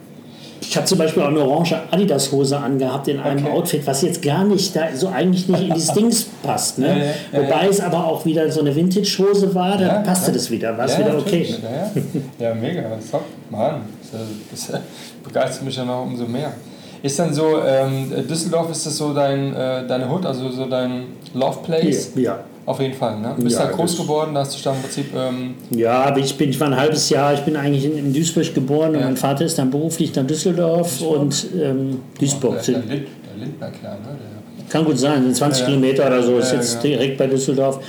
Ich 0.73 0.77
habe 0.79 0.87
zum 0.87 0.97
Beispiel 0.97 1.23
auch 1.23 1.29
eine 1.29 1.41
orange 1.41 1.75
Adidas-Hose 1.91 2.57
angehabt 2.57 3.07
in 3.07 3.21
einem 3.21 3.45
Okay. 3.45 3.55
Outfit, 3.55 3.87
was 3.87 4.01
jetzt 4.01 4.23
gar 4.23 4.43
nicht 4.43 4.75
da 4.75 4.85
so 4.95 5.09
eigentlich 5.09 5.47
nicht 5.47 5.65
in 5.65 5.75
dieses 5.75 5.93
Dings 5.93 6.25
passt. 6.43 6.79
Ne? 6.79 6.87
Ja, 6.89 6.95
ja, 6.97 7.05
ja, 7.05 7.43
Wobei 7.43 7.69
es 7.69 7.79
aber 7.79 8.07
auch 8.07 8.25
wieder 8.25 8.51
so 8.51 8.61
eine 8.61 8.75
Vintage-Hose 8.75 9.55
war, 9.55 9.73
dann 9.77 9.87
Ja, 9.87 9.95
passte 10.01 10.33
das 10.33 10.51
wieder, 10.51 10.79
war 10.79 10.87
es 10.87 10.99
wieder 10.99 11.19
okay. 11.19 11.55
Ja, 12.39 12.55
mega. 12.55 12.85
Top. 13.11 13.25
Mann, 13.51 13.83
das, 14.51 14.69
das 14.71 14.81
begeistert 15.23 15.63
mich 15.67 15.77
ja 15.77 15.85
noch 15.85 16.05
umso 16.05 16.25
mehr. 16.25 16.55
Ist 17.03 17.19
dann 17.19 17.35
so, 17.35 17.61
ähm, 17.63 18.11
Düsseldorf, 18.27 18.71
ist 18.71 18.87
das 18.87 18.97
so 18.97 19.13
dein, 19.13 19.55
äh, 19.55 19.87
deine 19.87 20.09
Hut, 20.09 20.25
also 20.25 20.49
so 20.49 20.65
dein 20.65 21.09
Love 21.35 21.59
Place? 21.65 22.13
Ja. 22.15 22.39
Auf 22.65 22.81
jeden 22.81 22.95
Fall, 22.95 23.19
ne? 23.21 23.35
Du 23.37 23.43
bist 23.43 23.59
Ja, 23.59 23.67
da 23.67 23.73
groß 23.73 23.97
geworden, 23.99 24.35
da 24.35 24.41
hast 24.41 24.57
du 24.59 24.63
da 24.63 24.73
im 24.75 24.81
Prinzip. 24.83 25.07
Ähm, 25.17 25.55
Ja, 25.71 26.05
aber 26.05 26.19
ich 26.21 26.37
bin, 26.39 26.51
ich 26.51 26.61
war 26.61 26.69
ein 26.69 26.77
halbes 26.77 27.11
Jahr, 27.11 27.35
ich 27.35 27.41
bin 27.41 27.57
eigentlich 27.57 27.85
in, 27.85 27.99
in 27.99 28.13
Duisburg 28.13 28.55
geboren 28.55 28.91
und 28.95 29.01
Ja. 29.01 29.07
mein 29.07 29.17
Vater 29.17 29.45
ist 29.45 29.59
dann 29.59 29.71
beruflich 29.71 30.15
nach 30.15 30.25
Düsseldorf 30.27 30.99
Duisburg? 30.99 31.19
und 31.21 31.47
ähm, 31.61 31.99
Duisburg. 32.21 32.55
der, 32.55 32.63
sind- 32.63 32.89
der, 32.89 32.97
Lind, 32.97 33.07
der 33.37 33.47
Lindner-Clan, 33.47 34.01
ne? 34.03 34.07
Der, 34.59 34.67
Kann 34.69 34.85
gut 34.85 34.99
sein, 34.99 35.23
sind 35.25 35.37
20 35.37 35.61
Ja. 35.63 35.67
Kilometer 35.67 36.07
oder 36.07 36.23
so, 36.23 36.39
ist 36.39 36.53
jetzt 36.53 36.83
direkt 36.85 37.19
bei 37.19 37.27
Düsseldorf. 37.27 37.81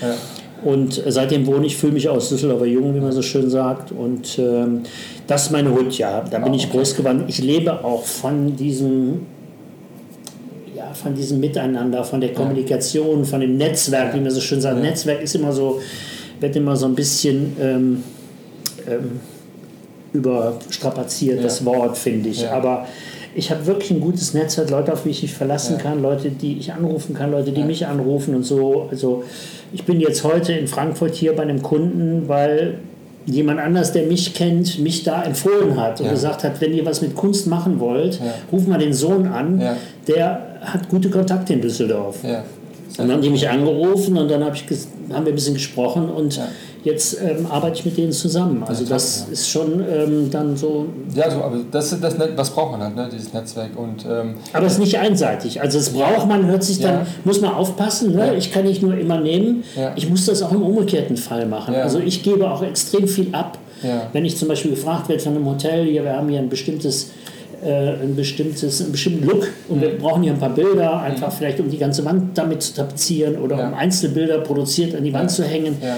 Und 0.63 1.01
seitdem 1.07 1.45
wohne 1.45 1.65
ich, 1.65 1.75
fühle 1.77 1.91
mich 1.93 2.07
aus 2.09 2.29
Düsseldorfer 2.29 2.65
Jung, 2.65 2.95
wie 2.95 2.99
man 3.01 3.12
so 3.12 3.21
schön 3.21 3.49
sagt. 3.49 3.91
Und 3.91 4.39
ähm, 4.39 4.81
das 5.27 5.43
ist 5.43 5.51
meine 5.51 5.69
Hut, 5.71 5.97
ja. 5.97 6.21
Da 6.29 6.39
bin 6.39 6.53
ich 6.53 6.65
okay. 6.67 6.77
groß 6.77 6.95
geworden. 6.95 7.25
Ich 7.27 7.39
lebe 7.43 7.83
auch 7.83 8.03
von 8.03 8.55
diesem, 8.55 9.25
von 10.95 11.13
diesem 11.15 11.39
Miteinander, 11.39 12.03
von 12.03 12.21
der 12.21 12.34
Kommunikation, 12.34 13.25
von 13.25 13.41
dem 13.41 13.58
Netzwerk, 13.58 14.13
wie 14.15 14.19
man 14.19 14.32
so 14.32 14.41
schön 14.41 14.62
sagt. 14.62 14.82
Netzwerk 14.82 15.21
ist 15.21 15.36
immer 15.36 15.51
so, 15.51 15.79
wird 16.39 16.56
immer 16.56 16.75
so 16.75 16.86
ein 16.86 16.95
bisschen 16.95 17.56
ähm, 17.62 18.03
ähm, 18.88 19.19
überstrapaziert, 20.13 21.43
das 21.43 21.63
Wort, 21.65 21.97
finde 21.97 22.29
ich. 22.29 22.47
Aber 22.49 22.86
ich 23.36 23.49
habe 23.49 23.65
wirklich 23.65 23.91
ein 23.91 23.99
gutes 23.99 24.34
Netzwerk, 24.34 24.69
Leute, 24.69 24.93
auf 24.93 25.03
die 25.03 25.10
ich 25.10 25.21
mich 25.23 25.34
verlassen 25.34 25.77
Ja. 25.77 25.84
kann, 25.84 26.01
Leute, 26.01 26.29
die 26.29 26.58
ich 26.60 26.71
anrufen 26.71 27.15
kann, 27.15 27.32
Leute, 27.32 27.51
die 27.51 27.62
Ja. 27.62 27.65
mich 27.67 27.86
anrufen 27.88 28.36
und 28.36 28.43
so. 28.43 28.88
Also 28.91 29.23
ich 29.73 29.84
bin 29.86 29.99
jetzt 29.99 30.23
heute 30.23 30.53
in 30.53 30.67
Frankfurt 30.67 31.15
hier 31.15 31.36
bei 31.36 31.43
einem 31.43 31.62
Kunden, 31.63 32.27
weil 32.27 32.75
jemand 33.25 33.60
anders, 33.60 33.91
der 33.93 34.06
mich 34.06 34.34
kennt, 34.34 34.79
mich 34.79 35.03
da 35.03 35.23
empfohlen 35.23 35.79
hat 35.79 35.99
und 35.99 36.08
Ja. 36.08 36.12
gesagt 36.12 36.43
hat, 36.43 36.60
wenn 36.62 36.73
ihr 36.73 36.86
was 36.86 37.01
mit 37.01 37.15
Kunst 37.15 37.47
machen 37.47 37.79
wollt, 37.79 38.19
ruft 38.51 38.67
mal 38.67 38.77
den 38.77 38.93
Sohn 38.93 39.25
an, 39.27 39.62
der 40.08 40.52
hat 40.63 40.89
gute 40.89 41.10
Kontakte 41.10 41.54
in 41.54 41.62
Düsseldorf. 41.62 42.17
ja. 42.23 42.43
Dann 42.95 43.12
haben 43.12 43.21
die 43.23 43.32
mich 43.32 43.49
angerufen 43.49 44.15
und 44.19 44.30
dann 44.30 44.43
hab 44.45 44.54
ich 44.54 44.65
haben 45.12 45.26
wir 45.26 45.32
ein 45.32 45.36
bisschen 45.36 45.56
gesprochen 45.56 46.10
und 46.10 46.36
Ja. 46.38 46.43
jetzt 46.84 47.17
ähm, 47.19 47.47
arbeite 47.49 47.80
ich 47.80 47.86
mit 47.86 47.97
denen 47.97 48.12
zusammen. 48.12 48.63
Also 48.67 48.84
Ja, 48.84 48.89
das 48.91 49.26
ja. 49.28 49.34
ist 49.34 49.49
schon 49.49 49.84
ähm, 49.91 50.30
dann 50.30 50.56
so 50.56 50.86
Ja, 51.15 51.32
so, 51.32 51.38
aber 51.41 51.58
das 51.71 51.91
ist 51.91 52.04
das, 52.04 52.15
was 52.36 52.52
braucht 52.52 52.73
man 52.73 52.82
halt, 52.84 52.95
ne? 52.95 53.10
dieses 53.12 53.34
Netzwerk. 53.34 53.71
Und 53.80 54.06
ähm, 54.08 54.36
Aber 54.54 54.67
es 54.67 54.73
ist 54.73 54.79
nicht 54.79 55.00
einseitig. 55.00 55.60
Also 55.60 55.79
es 55.79 55.90
braucht 55.90 56.27
man, 56.27 56.46
hört 56.46 56.63
sich 56.63 56.79
dann, 56.81 56.94
Ja. 57.00 57.06
muss 57.25 57.42
man 57.42 57.52
aufpassen. 57.56 58.13
Ne? 58.13 58.27
Ja. 58.27 58.33
Ich 58.33 58.52
kann 58.52 58.63
nicht 58.65 58.83
nur 58.83 58.96
immer 58.96 59.19
nehmen, 59.19 59.63
Ja. 59.75 59.94
ich 59.96 60.08
muss 60.08 60.27
das 60.27 60.44
auch 60.44 60.52
im 60.52 60.62
umgekehrten 60.62 61.17
Fall 61.17 61.48
machen. 61.48 61.73
Ja. 61.73 61.81
Also 61.81 61.98
ich 61.98 62.21
gebe 62.21 62.48
auch 62.50 62.62
extrem 62.62 63.08
viel 63.08 63.29
ab. 63.33 63.58
Ja. 63.81 64.04
Wenn 64.13 64.23
ich 64.23 64.37
zum 64.37 64.48
Beispiel 64.50 64.69
gefragt 64.71 65.10
werde 65.10 65.21
von 65.21 65.35
einem 65.35 65.48
Hotel, 65.50 65.85
hier, 65.85 66.04
wir 66.04 66.13
haben 66.15 66.29
hier 66.29 66.40
ein 66.40 66.48
bestimmtes 66.50 67.10
ein 67.65 68.15
bestimmtes, 68.15 68.81
einen 68.81 68.91
bestimmten 68.91 69.25
Look 69.25 69.47
und 69.69 69.77
Mhm. 69.77 69.81
wir 69.81 69.97
brauchen 69.97 70.23
hier 70.23 70.33
ein 70.33 70.39
paar 70.39 70.49
Bilder, 70.53 71.01
einfach 71.01 71.31
vielleicht 71.31 71.59
um 71.59 71.69
die 71.69 71.77
ganze 71.77 72.03
Wand 72.05 72.37
damit 72.37 72.61
zu 72.61 72.73
tapezieren 72.73 73.37
oder 73.37 73.57
Ja. 73.57 73.67
um 73.67 73.73
Einzelbilder 73.73 74.39
produziert 74.39 74.95
an 74.95 75.03
die 75.03 75.13
Wand 75.13 75.29
Ja. 75.31 75.35
zu 75.35 75.43
hängen, 75.43 75.77
Ja. 75.81 75.95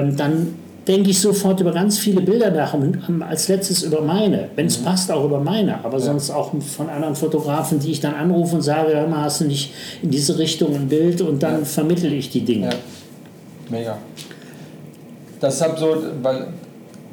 ähm, 0.00 0.16
dann 0.16 0.54
denke 0.86 1.10
ich 1.10 1.20
sofort 1.20 1.60
über 1.60 1.72
ganz 1.72 1.98
viele 1.98 2.20
Bilder 2.20 2.50
nach 2.52 2.72
und 2.74 2.96
als 3.22 3.48
letztes 3.48 3.82
über 3.82 4.00
meine. 4.02 4.48
Wenn 4.54 4.66
Mhm. 4.66 4.70
es 4.70 4.76
passt, 4.78 5.10
auch 5.10 5.24
über 5.24 5.40
meine, 5.40 5.84
aber 5.84 5.98
sonst 5.98 6.30
auch 6.30 6.52
von 6.60 6.88
anderen 6.88 7.16
Fotografen, 7.16 7.80
die 7.80 7.90
ich 7.90 8.00
dann 8.00 8.14
anrufe 8.14 8.54
und 8.56 8.62
sage, 8.62 8.94
hör 8.94 9.08
mal, 9.08 9.22
hast 9.24 9.40
du 9.40 9.46
nicht 9.46 9.72
in 10.02 10.10
diese 10.10 10.38
Richtung 10.38 10.74
ein 10.76 10.86
Bild 10.88 11.20
und 11.22 11.42
dann 11.42 11.64
vermittel 11.64 12.12
ich 12.12 12.30
die 12.30 12.42
Dinge. 12.42 12.66
Ja, 12.68 12.74
mega. 13.68 13.98
Das 15.40 15.54
ist 15.56 15.60
halt 15.62 15.78
so, 15.78 15.96
weil 16.22 16.46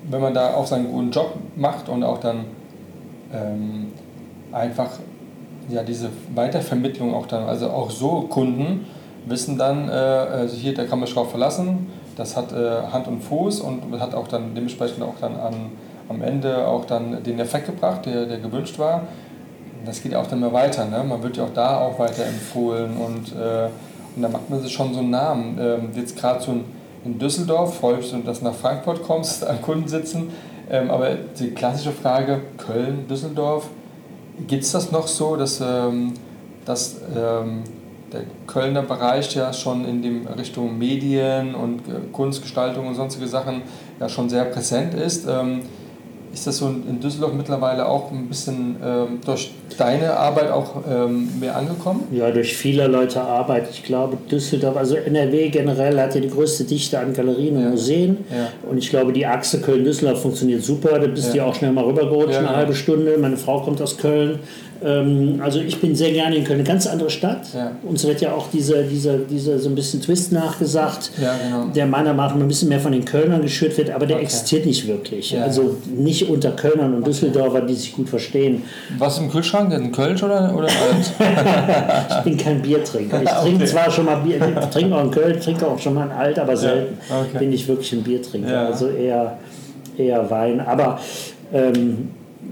wenn 0.09 0.21
man 0.21 0.33
da 0.33 0.53
auch 0.53 0.67
seinen 0.67 0.91
guten 0.91 1.11
Job 1.11 1.33
macht 1.55 1.89
und 1.89 2.03
auch 2.03 2.19
dann 2.19 2.45
ähm, 3.33 3.91
einfach 4.51 4.91
ja, 5.69 5.83
diese 5.83 6.09
Weitervermittlung 6.35 7.13
auch 7.13 7.25
dann, 7.25 7.43
also 7.43 7.69
auch 7.69 7.89
so 7.89 8.21
Kunden 8.29 8.85
wissen 9.25 9.57
dann, 9.57 9.89
äh, 9.89 9.91
also 9.91 10.55
hier, 10.55 10.73
da 10.73 10.85
kann 10.85 10.99
man 10.99 11.07
sich 11.07 11.15
drauf 11.15 11.31
verlassen, 11.31 11.87
das 12.15 12.35
hat 12.35 12.51
äh, 12.51 12.81
Hand 12.91 13.07
und 13.07 13.21
Fuß 13.21 13.61
und 13.61 13.99
hat 13.99 14.13
auch 14.13 14.27
dann 14.27 14.53
dementsprechend 14.53 15.03
auch 15.03 15.15
dann 15.19 15.35
an, 15.35 15.71
am 16.09 16.21
Ende 16.21 16.67
auch 16.67 16.85
dann 16.85 17.23
den 17.23 17.39
Effekt 17.39 17.67
gebracht, 17.67 18.05
der, 18.05 18.25
der 18.25 18.39
gewünscht 18.39 18.77
war. 18.77 19.03
Das 19.85 20.01
geht 20.01 20.15
auch 20.15 20.27
dann 20.27 20.39
mehr 20.39 20.53
weiter, 20.53 20.85
ne? 20.85 21.03
man 21.03 21.23
wird 21.23 21.37
ja 21.37 21.45
auch 21.45 21.53
da 21.53 21.79
auch 21.81 21.99
weiter 21.99 22.25
empfohlen 22.25 22.95
und, 22.97 23.31
äh, 23.33 23.69
und 24.15 24.21
dann 24.21 24.31
macht 24.31 24.49
man 24.49 24.61
sich 24.61 24.71
schon 24.71 24.93
so 24.93 24.99
einen 24.99 25.09
Namen. 25.09 25.57
Ähm, 25.59 25.89
jetzt 25.95 26.17
gerade 26.17 26.41
so 26.41 26.55
in 27.03 27.19
Düsseldorf, 27.19 27.79
freue 27.79 27.99
ich 27.99 28.13
mich, 28.13 28.23
dass 28.23 28.39
du 28.39 28.45
nach 28.45 28.53
Frankfurt 28.53 29.03
kommst, 29.03 29.45
an 29.47 29.61
Kunden 29.61 29.87
sitzen, 29.87 30.31
ähm, 30.73 30.89
aber 30.89 31.13
die 31.39 31.51
klassische 31.51 31.91
Frage, 31.91 32.41
Köln, 32.57 33.07
Düsseldorf, 33.07 33.69
gibt 34.47 34.63
es 34.63 34.71
das 34.71 34.91
noch 34.91 35.07
so, 35.07 35.35
dass, 35.35 35.61
ähm, 35.61 36.15
dass 36.65 36.97
ähm, 37.15 37.63
der 38.11 38.21
Kölner 38.47 38.81
Bereich 38.81 39.35
ja 39.35 39.53
schon 39.53 39.85
in 39.85 40.01
dem 40.01 40.25
Richtung 40.25 40.79
Medien 40.79 41.53
und 41.53 41.87
äh, 41.87 42.11
Kunstgestaltung 42.11 42.87
und 42.87 42.95
sonstige 42.95 43.27
Sachen 43.27 43.61
ja 43.99 44.09
schon 44.09 44.29
sehr 44.29 44.45
präsent 44.45 44.95
ist? 44.95 45.27
Ist 46.33 46.47
das 46.47 46.57
so 46.57 46.67
in 46.67 46.99
Düsseldorf 46.99 47.33
mittlerweile 47.33 47.87
auch 47.87 48.11
ein 48.11 48.27
bisschen 48.27 48.75
ähm, 48.83 49.19
durch 49.23 49.51
deine 49.77 50.17
Arbeit 50.17 50.49
auch 50.49 50.81
ähm, 50.89 51.29
mehr 51.39 51.55
angekommen? 51.55 52.07
Ja, 52.11 52.31
durch 52.31 52.57
viele 52.57 52.87
Leute 52.87 53.21
Arbeit. 53.21 53.67
Ich 53.69 53.83
glaube, 53.83 54.17
Düsseldorf, 54.31 54.75
also 54.75 54.95
NRW 54.95 55.49
generell 55.49 55.99
hat 55.99 56.15
ja 56.15 56.21
die 56.21 56.29
größte 56.29 56.63
Dichte 56.63 56.97
an 56.97 57.13
Galerien 57.13 57.57
und 57.57 57.63
ja. 57.63 57.69
Museen. 57.69 58.17
Ja. 58.31 58.49
Und 58.67 58.79
ich 58.79 58.89
glaube, 58.89 59.13
die 59.13 59.27
Achse 59.27 59.61
Köln-Düsseldorf 59.61 60.23
funktioniert 60.23 60.63
super. 60.63 60.97
Da 60.97 61.05
bist 61.05 61.33
du 61.33 61.37
ja. 61.37 61.45
auch 61.45 61.53
schnell 61.53 61.71
mal 61.71 61.83
rübergerutscht, 61.83 62.37
eine 62.37 62.55
halbe 62.55 62.73
Stunde. 62.73 63.15
Meine 63.19 63.37
Frau 63.37 63.61
kommt 63.61 63.79
aus 63.79 63.97
Köln. 63.97 64.39
Ähm, 64.83 65.39
also 65.43 65.59
ich 65.59 65.79
bin 65.79 65.95
sehr 65.95 66.11
gerne 66.11 66.35
in 66.35 66.43
Köln, 66.43 66.59
eine 66.59 66.67
ganz 66.67 66.87
andere 66.87 67.09
Stadt. 67.09 67.41
Ja. 67.53 67.71
Uns 67.83 68.05
wird 68.05 68.21
ja 68.21 68.33
auch 68.33 68.49
dieser, 68.49 68.83
dieser, 68.83 69.17
dieser 69.17 69.59
so 69.59 69.69
ein 69.69 69.75
bisschen 69.75 70.01
Twist 70.01 70.31
nachgesagt, 70.31 71.11
ja, 71.21 71.35
genau. 71.37 71.65
der 71.73 71.85
meiner 71.85 72.13
Meinung 72.13 72.37
nach 72.37 72.43
ein 72.43 72.47
bisschen 72.47 72.69
mehr 72.69 72.79
von 72.79 72.91
den 72.91 73.05
Kölnern 73.05 73.41
geschürt 73.41 73.77
wird, 73.77 73.89
aber 73.91 74.05
der 74.05 74.17
okay. 74.17 74.25
existiert 74.25 74.65
nicht 74.65 74.87
wirklich. 74.87 75.31
Ja. 75.31 75.43
Also 75.43 75.77
nicht 75.95 76.29
unter 76.29 76.51
Kölnern 76.51 76.93
und 76.93 77.01
okay. 77.01 77.11
Düsseldorfern, 77.11 77.67
die 77.67 77.73
sich 77.73 77.93
gut 77.93 78.09
verstehen. 78.09 78.63
Was 78.97 79.17
im 79.17 79.29
Kühlschrank? 79.29 79.73
Ein 79.73 79.91
Kölsch 79.91 80.23
oder, 80.23 80.53
oder 80.55 80.67
Alt? 80.67 81.13
ich 82.09 82.23
bin 82.23 82.37
kein 82.37 82.61
Biertrinker. 82.61 83.21
Ich 83.23 83.29
trinke 83.41 83.63
okay. 83.63 83.65
zwar 83.65 83.91
schon 83.91 84.05
mal 84.05 84.17
Bier, 84.17 84.35
ich 84.35 84.65
trinke 84.67 84.95
auch 84.95 85.01
ein 85.01 85.11
Kölsch, 85.11 85.43
trinke 85.43 85.67
auch 85.67 85.79
schon 85.79 85.93
mal 85.93 86.09
ein 86.09 86.11
Alt, 86.11 86.39
aber 86.39 86.57
selten 86.57 86.97
bin 87.37 87.53
ich 87.53 87.67
wirklich 87.67 87.91
ein 87.93 88.03
Biertrinker. 88.03 88.67
Also 88.67 88.87
eher, 88.89 89.37
eher 89.97 90.29
Wein. 90.29 90.59
Aber 90.59 90.99
ähm, 91.53 92.09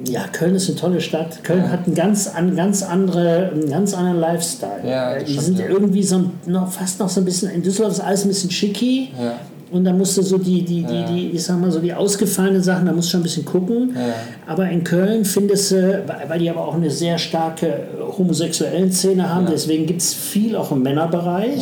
ja, 0.08 0.26
Köln 0.32 0.56
ist 0.56 0.70
eine 0.70 0.78
tolle 0.78 1.02
Stadt. 1.02 1.44
Köln 1.44 1.64
ja. 1.64 1.70
hat 1.70 1.86
einen 1.86 1.96
ganz, 1.96 2.28
einen 2.28 2.56
ganz, 2.56 2.84
andere, 2.84 3.52
einen 3.54 3.70
ganz 3.70 3.94
anderen 3.94 4.20
Lifestyle. 4.20 4.82
Ja, 4.88 5.20
die 5.20 5.38
sind 5.38 5.60
ja. 5.60 5.68
irgendwie 5.68 6.04
so 6.04 6.32
noch, 6.46 6.72
fast 6.72 7.00
noch 7.00 7.10
so 7.10 7.22
ein 7.22 7.26
bisschen, 7.26 7.52
in 7.52 7.62
Düsseldorf 7.62 7.94
ist 7.94 8.00
alles 8.00 8.26
ein 8.26 8.30
bisschen 8.30 8.52
schicki. 8.52 9.10
Ja. 9.20 9.34
Und 9.72 9.86
da 9.86 9.94
musst 9.94 10.18
du 10.18 10.22
so 10.22 10.38
die, 10.38 10.64
die, 10.64 10.84
die, 10.84 11.06
die, 11.06 11.30
ich 11.30 11.44
sag 11.44 11.58
mal 11.58 11.72
so 11.72 11.80
die 11.80 11.94
ausgefallenen 11.94 12.62
Sachen, 12.62 12.86
da 12.86 12.92
musst 12.92 13.08
du 13.08 13.12
schon 13.12 13.22
ein 13.22 13.24
bisschen 13.24 13.46
gucken. 13.46 13.96
Aber 14.46 14.70
in 14.70 14.84
Köln 14.84 15.24
findest 15.24 15.72
du, 15.72 16.04
weil 16.28 16.40
die 16.40 16.50
aber 16.50 16.68
auch 16.68 16.74
eine 16.74 16.90
sehr 16.90 17.18
starke 17.18 17.88
homosexuellen 18.18 18.92
Szene 18.92 19.34
haben, 19.34 19.48
deswegen 19.50 19.86
gibt 19.86 20.02
es 20.02 20.14
viel 20.14 20.58
auch 20.58 20.74
im 20.74 20.84
Männerbereich. 20.84 21.62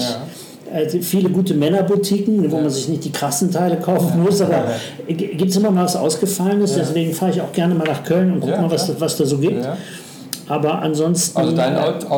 Also 0.74 1.00
viele 1.00 1.30
gute 1.30 1.54
Männerboutiquen, 1.54 2.52
wo 2.52 2.56
ja. 2.56 2.62
man 2.62 2.70
sich 2.70 2.88
nicht 2.88 3.06
die 3.06 3.12
krassen 3.12 3.52
Teile 3.52 3.78
kaufen 3.78 4.22
muss, 4.22 4.42
aber 4.42 4.66
gibt 5.08 5.50
es 5.50 5.58
immer 5.58 5.72
mal 5.72 5.86
was 5.86 5.96
Ausgefallenes, 5.96 6.72
ja. 6.72 6.80
deswegen 6.80 7.14
fahre 7.14 7.32
ich 7.32 7.42
auch 7.42 7.52
gerne 7.52 7.76
mal 7.76 7.88
nach 7.88 8.04
Köln 8.04 8.34
und 8.34 8.40
gucke 8.42 8.54
ja, 8.54 8.62
mal, 8.62 8.72
was, 8.72 9.00
was 9.00 9.18
da 9.18 9.26
so 9.26 9.38
gibt. 9.38 9.66
Aber 10.50 10.82
ansonsten. 10.82 11.38
Also 11.38 11.56
dein, 11.56 11.78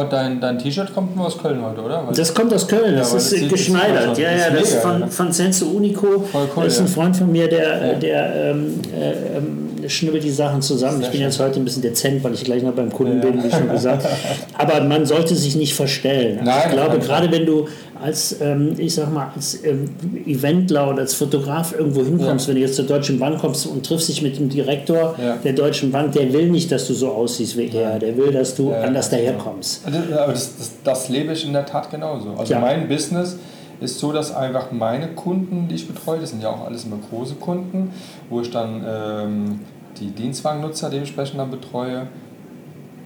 dein, 0.10 0.39
dein 0.39 0.58
T-Shirt 0.58 0.93
kommt 0.93 1.18
nur 1.18 1.26
aus 1.26 1.38
Köln 1.38 1.62
heute, 1.62 1.82
oder? 1.82 2.08
Weil 2.08 2.14
das 2.14 2.34
kommt 2.34 2.54
aus 2.54 2.66
Köln, 2.66 2.95
das 2.95 3.14
ist 3.14 3.34
das 3.34 3.49
geschneidert. 3.49 4.18
Ja, 4.18 4.32
ja, 4.32 4.49
das 4.49 4.72
ist 4.72 4.76
von, 4.76 5.10
von 5.10 5.32
Senso 5.34 5.66
Unico. 5.66 6.24
Cool, 6.34 6.64
das 6.64 6.76
ist 6.76 6.80
ein 6.80 6.88
Freund 6.88 7.16
von 7.18 7.30
mir, 7.30 7.49
der, 7.49 7.95
der 7.95 8.52
ähm, 8.52 8.80
äh, 8.97 9.38
ähm, 9.38 9.71
schnibbelt 9.92 10.24
die 10.24 10.32
Sachen 10.32 10.62
zusammen. 10.62 10.98
Sehr 10.98 11.08
ich 11.08 11.12
bin 11.12 11.22
jetzt 11.22 11.39
heute 11.39 11.60
ein 11.60 11.66
bisschen 11.66 11.82
dezent, 11.82 12.24
weil 12.24 12.34
ich 12.34 12.44
gleich 12.44 12.64
noch 12.64 12.74
beim 12.74 12.92
Kunden 12.92 13.22
bin, 13.22 13.44
wie 13.44 13.52
schon 13.52 13.70
gesagt. 13.70 14.06
Aber 14.58 14.82
man 14.82 15.06
sollte 15.06 15.36
sich 15.36 15.56
nicht 15.56 15.74
verstellen. 15.74 16.39
Also 16.39 16.52
Nein, 16.52 16.62
ich 16.66 16.72
glaube, 16.74 17.00
gerade 17.00 17.32
wenn 17.32 17.46
du 17.46 17.68
als, 18.02 18.36
ähm, 18.42 18.74
ich 18.78 18.96
sag 18.96 19.14
mal, 19.14 19.32
als 19.36 19.64
ähm, 19.64 19.89
Eventler 20.26 20.89
oder 20.89 21.00
als 21.00 21.14
Fotograf 21.14 21.74
irgendwo 21.78 22.04
hinkommst, 22.04 22.46
ja. 22.46 22.50
wenn 22.50 22.56
du 22.56 22.62
jetzt 22.62 22.76
zur 22.76 22.86
Deutschen 22.86 23.20
Bank 23.20 23.39
kommst 23.39 23.68
und 23.68 23.86
triffst 23.86 24.10
dich 24.10 24.22
mit 24.22 24.38
dem 24.38 24.50
Direktor 24.50 25.16
ja. 25.22 25.36
der 25.38 25.54
Deutschen 25.54 25.92
Bank, 25.92 26.14
der 26.14 26.34
will 26.34 26.50
nicht, 26.50 26.72
dass 26.72 26.88
du 26.88 26.94
so 26.94 27.10
aussiehst 27.10 27.58
wie 27.58 27.70
er, 27.70 28.00
der 28.00 28.18
will, 28.18 28.32
dass 28.32 28.56
du 28.56 28.72
ja, 28.72 28.82
anders 28.82 29.10
daherkommst. 29.10 29.86
Also, 29.86 30.00
aber 30.18 30.34
das, 30.34 30.58
das, 30.58 30.72
das, 30.84 31.10
lebe 31.10 31.34
ich 31.34 31.46
in 31.46 31.54
der 31.54 31.66
Tat 31.66 31.92
genauso. 31.92 32.32
Also 32.38 32.56
mein 32.56 32.88
Business 32.88 33.38
ist 33.80 34.00
so, 34.00 34.12
dass 34.12 34.34
einfach 34.34 34.72
meine 34.72 35.10
Kunden, 35.10 35.68
die 35.68 35.76
ich 35.76 35.88
betreue, 35.88 36.20
das 36.20 36.32
sind 36.32 36.42
ja 36.42 36.50
auch 36.50 36.66
alles 36.66 36.86
immer 36.86 36.98
große 37.10 37.36
Kunden, 37.36 37.92
wo 38.30 38.42
ich 38.42 38.52
dann 38.52 38.86
ähm, 38.88 39.60
die 40.02 40.12
Dienstwagennutzer 40.12 40.89
dementsprechend 40.89 41.39
dann 41.39 41.52
betreue, 41.52 42.08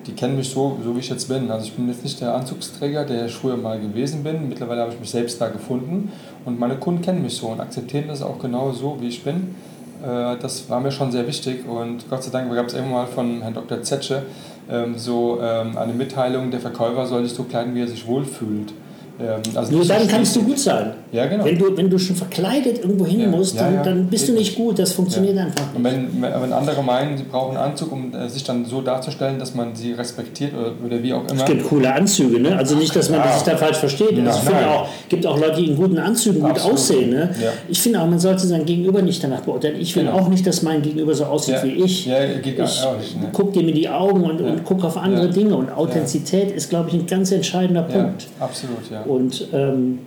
die 0.07 0.13
kennen 0.13 0.35
mich 0.37 0.49
so, 0.49 0.77
so 0.83 0.95
wie 0.95 0.99
ich 0.99 1.09
jetzt 1.09 1.27
bin. 1.27 1.49
Also 1.51 1.65
ich 1.65 1.73
bin 1.73 1.87
jetzt 1.87 2.03
nicht 2.03 2.21
der 2.21 2.33
Anzugsträger, 2.33 3.05
der 3.05 3.25
ich 3.25 3.33
früher 3.33 3.57
mal 3.57 3.79
gewesen 3.79 4.23
bin. 4.23 4.47
Mittlerweile 4.47 4.81
habe 4.81 4.93
ich 4.93 4.99
mich 4.99 5.09
selbst 5.09 5.41
da 5.41 5.49
gefunden 5.49 6.11
und 6.45 6.59
meine 6.59 6.77
Kunden 6.77 7.01
kennen 7.01 7.21
mich 7.21 7.35
so 7.35 7.47
und 7.47 7.59
akzeptieren 7.59 8.05
das 8.07 8.21
auch 8.21 8.39
genau 8.39 8.71
so, 8.71 8.97
wie 8.99 9.07
ich 9.07 9.23
bin. 9.23 9.55
Äh, 10.03 10.37
das 10.39 10.69
war 10.69 10.79
mir 10.79 10.91
schon 10.91 11.11
sehr 11.11 11.27
wichtig 11.27 11.67
und 11.67 12.09
Gott 12.09 12.23
sei 12.23 12.31
Dank 12.31 12.53
gab 12.53 12.67
es 12.67 12.73
irgendwann 12.73 13.03
mal 13.03 13.07
von 13.07 13.41
Herrn 13.41 13.53
Dr. 13.53 13.81
Zetsche 13.81 14.23
ähm, 14.69 14.97
so 14.97 15.39
ähm, 15.41 15.77
eine 15.77 15.93
Mitteilung, 15.93 16.51
der 16.51 16.59
Verkäufer 16.59 17.05
soll 17.05 17.23
sich 17.23 17.33
so 17.33 17.43
kleiden, 17.43 17.75
wie 17.75 17.81
er 17.81 17.87
sich 17.87 18.05
wohlfühlt. 18.07 18.73
Ähm, 19.19 19.41
also 19.55 19.71
Nur 19.71 19.85
dann 19.85 20.07
kannst 20.07 20.35
du 20.35 20.43
gut 20.43 20.59
sein. 20.59 20.93
Ja, 21.15 21.27
genau. 21.27 21.45
Wenn 21.45 21.57
du, 21.57 21.77
wenn 21.77 21.89
du 21.89 21.97
schon 21.97 22.15
verkleidet 22.17 22.79
irgendwo 22.79 23.05
hin 23.05 23.21
ja, 23.21 23.27
musst, 23.29 23.57
dann, 23.57 23.75
ja, 23.75 23.83
dann 23.83 24.07
bist 24.07 24.27
du 24.27 24.33
nicht 24.33 24.55
gut. 24.55 24.77
Das 24.77 24.91
funktioniert 24.91 25.37
einfach 25.37 25.65
nicht. 25.67 25.77
Und 25.77 25.83
wenn, 25.85 26.21
wenn 26.21 26.51
andere 26.51 26.83
meinen, 26.83 27.17
sie 27.17 27.23
brauchen 27.23 27.55
einen 27.55 27.71
Anzug, 27.71 27.93
um 27.93 28.13
äh, 28.13 28.27
sich 28.27 28.43
dann 28.43 28.65
so 28.65 28.81
darzustellen, 28.81 29.39
dass 29.39 29.55
man 29.55 29.73
sie 29.75 29.93
respektiert 29.93 30.53
oder, 30.53 30.73
oder 30.85 31.01
wie 31.01 31.13
auch 31.13 31.25
immer. 31.29 31.43
Es 31.43 31.45
gibt 31.45 31.63
coole 31.69 31.93
Anzüge, 31.93 32.41
ne? 32.41 32.57
Also 32.57 32.75
nicht, 32.75 32.93
dass 32.93 33.09
man 33.09 33.23
sich 33.31 33.43
da 33.43 33.55
falsch 33.55 33.77
versteht. 33.77 34.11
Ja, 34.11 34.25
also 34.25 34.39
es 34.39 34.65
auch, 34.65 34.89
gibt 35.07 35.25
auch 35.25 35.39
Leute, 35.39 35.61
die 35.61 35.67
in 35.67 35.77
guten 35.77 35.97
Anzügen 35.97 36.41
gut 36.41 36.51
Absolut. 36.51 36.73
aussehen. 36.73 37.09
Ne? 37.11 37.33
Ich 37.69 37.79
finde 37.81 38.01
auch, 38.01 38.07
man 38.07 38.19
sollte 38.19 38.45
sein 38.45 38.65
Gegenüber 38.65 39.01
nicht 39.01 39.23
danach 39.23 39.41
beurteilen. 39.41 39.79
Ich 39.79 39.95
will 39.95 40.03
genau. 40.03 40.17
auch 40.17 40.27
nicht, 40.27 40.45
dass 40.45 40.63
mein 40.63 40.81
Gegenüber 40.81 41.13
so 41.13 41.25
aussieht 41.25 41.63
wie 41.63 41.81
ich. 41.83 42.07
Ja, 42.07 42.25
geht 42.25 42.59
ich 42.59 42.83
auch 42.83 42.97
nicht, 42.97 43.21
ne? 43.21 43.29
guck 43.31 43.53
dem 43.53 43.69
in 43.69 43.75
die 43.75 43.87
Augen 43.87 44.23
und, 44.23 44.41
und 44.41 44.65
guck 44.65 44.83
auf 44.83 44.97
andere 44.97 45.29
Dinge. 45.29 45.55
Und 45.55 45.71
Authentizität 45.71 46.51
ist, 46.51 46.69
glaube 46.69 46.89
ich, 46.89 46.95
ein 46.95 47.05
ganz 47.05 47.31
entscheidender 47.31 47.83
Punkt. 47.83 48.27
Absolut, 48.39 48.91
ja. 48.91 49.01
Und 49.03 49.47
ähm, 49.53 49.99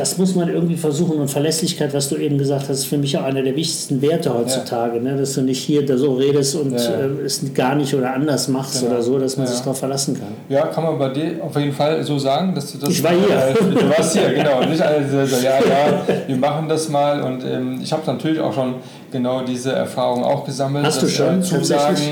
das 0.00 0.16
muss 0.16 0.34
man 0.34 0.48
irgendwie 0.48 0.76
versuchen. 0.76 1.20
Und 1.20 1.28
Verlässlichkeit, 1.28 1.92
was 1.92 2.08
du 2.08 2.16
eben 2.16 2.38
gesagt 2.38 2.62
hast, 2.62 2.78
ist 2.78 2.86
für 2.86 2.96
mich 2.96 3.18
auch 3.18 3.24
einer 3.24 3.42
der 3.42 3.54
wichtigsten 3.54 4.00
Werte 4.00 4.32
heutzutage. 4.32 4.96
Ja. 4.96 5.02
Ne? 5.02 5.16
Dass 5.18 5.34
du 5.34 5.42
nicht 5.42 5.62
hier 5.62 5.86
so 5.98 6.14
redest 6.14 6.56
und 6.56 6.72
ja, 6.72 6.78
äh, 6.78 7.24
es 7.26 7.42
gar 7.52 7.74
nicht 7.74 7.94
oder 7.94 8.14
anders 8.14 8.48
machst 8.48 8.80
genau. 8.80 8.92
oder 8.92 9.02
so, 9.02 9.18
dass 9.18 9.36
man 9.36 9.46
sich 9.46 9.58
darauf 9.58 9.78
verlassen 9.78 10.18
kann. 10.18 10.28
Ja, 10.48 10.68
kann 10.68 10.84
man 10.84 10.98
bei 10.98 11.10
dir 11.10 11.44
auf 11.44 11.54
jeden 11.54 11.74
Fall 11.74 12.02
so 12.02 12.18
sagen, 12.18 12.54
dass 12.54 12.72
du 12.72 12.78
das. 12.78 12.88
Ich 12.88 13.04
war 13.04 13.10
hier. 13.10 13.28
Äh, 13.28 13.54
du 13.74 13.90
warst 13.90 14.16
hier, 14.16 14.32
genau. 14.32 14.64
Nicht 14.64 14.80
alle 14.80 15.26
so, 15.26 15.36
ja, 15.36 15.58
ja, 15.58 16.02
wir 16.26 16.36
machen 16.36 16.66
das 16.66 16.88
mal. 16.88 17.20
Und 17.20 17.44
ähm, 17.44 17.80
ich 17.82 17.92
habe 17.92 18.02
natürlich 18.06 18.40
auch 18.40 18.54
schon 18.54 18.76
genau 19.12 19.42
diese 19.42 19.72
Erfahrung 19.72 20.24
auch 20.24 20.46
gesammelt. 20.46 20.86
Hast 20.86 21.02
dass, 21.02 21.10
du 21.10 21.14
schon? 21.14 21.40
Äh, 21.40 21.42
Zusagen 21.42 22.02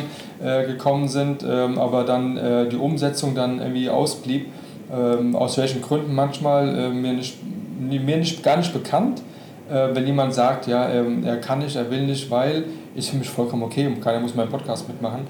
äh, 0.45 0.67
gekommen 0.67 1.09
sind, 1.09 1.43
ähm, 1.43 1.79
aber 1.79 2.05
dann 2.05 2.37
äh, 2.37 2.69
die 2.69 2.77
Umsetzung 2.77 3.35
dann 3.35 3.61
irgendwie 3.61 3.89
ausblieb 3.89 4.45
ähm, 4.93 5.37
aus 5.37 5.59
welchen 5.59 5.83
Gründen 5.83 6.15
manchmal 6.15 6.69
äh, 6.69 6.89
mir, 6.89 7.13
nicht, 7.13 7.37
mir 7.79 8.17
nicht, 8.17 8.43
gar 8.43 8.57
nicht 8.57 8.73
bekannt. 8.73 9.23
Äh, 9.71 9.95
wenn 9.95 10.07
jemand 10.07 10.35
sagt, 10.35 10.67
ja, 10.67 10.89
ähm, 10.89 11.25
er 11.25 11.37
kann 11.37 11.59
nicht, 11.59 11.77
er 11.77 11.91
will 11.91 12.07
nicht, 12.07 12.31
weil 12.31 12.65
ich 12.95 13.11
für 13.11 13.17
mich 13.17 13.29
vollkommen 13.29 13.63
okay 13.63 13.87
und 13.87 14.01
keiner 14.01 14.21
muss 14.21 14.35
meinen 14.35 14.51
Podcast 14.51 14.89
mitmachen. 14.89 15.27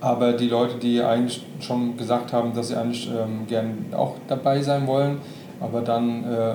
Aber 0.00 0.32
die 0.32 0.48
Leute, 0.48 0.76
die 0.76 1.02
eigentlich 1.02 1.42
schon 1.60 1.96
gesagt 1.96 2.32
haben, 2.32 2.54
dass 2.54 2.68
sie 2.68 2.76
eigentlich 2.76 3.08
ähm, 3.08 3.46
gern 3.48 3.86
auch 3.92 4.14
dabei 4.28 4.62
sein 4.62 4.86
wollen, 4.86 5.18
aber 5.60 5.80
dann 5.80 6.24
äh, 6.24 6.54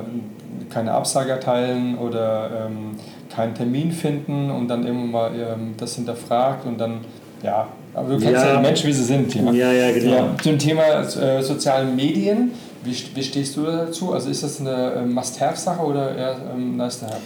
keine 0.69 0.93
Absage 0.93 1.31
erteilen 1.31 1.97
oder 1.97 2.67
ähm, 2.67 2.91
keinen 3.33 3.53
Termin 3.53 3.91
finden 3.91 4.49
und 4.49 4.67
dann 4.67 4.85
irgendwann 4.85 5.11
mal 5.11 5.31
ähm, 5.35 5.73
das 5.77 5.95
hinterfragt 5.95 6.65
und 6.65 6.79
dann, 6.79 6.99
ja, 7.43 7.67
aber 7.93 8.09
du 8.09 8.19
kennst 8.19 8.41
ja, 8.41 8.47
ja 8.47 8.55
die 8.57 8.61
Menschen, 8.61 8.87
wie 8.87 8.93
sie 8.93 9.03
sind. 9.03 9.35
Ja, 9.35 9.51
ja, 9.51 9.71
ja 9.71 9.91
genau. 9.91 10.15
Ja, 10.15 10.35
zum 10.41 10.57
Thema 10.57 10.83
äh, 10.83 11.41
sozialen 11.41 11.95
Medien, 11.95 12.51
wie, 12.83 12.95
wie 13.15 13.23
stehst 13.23 13.57
du 13.57 13.63
dazu? 13.63 14.13
Also 14.13 14.29
ist 14.29 14.43
das 14.43 14.59
eine 14.59 14.93
äh, 14.93 15.05
Must-Have-Sache 15.05 15.81
oder 15.81 16.15
eher 16.15 16.37
ähm, 16.53 16.77
nice-to-have? 16.77 17.21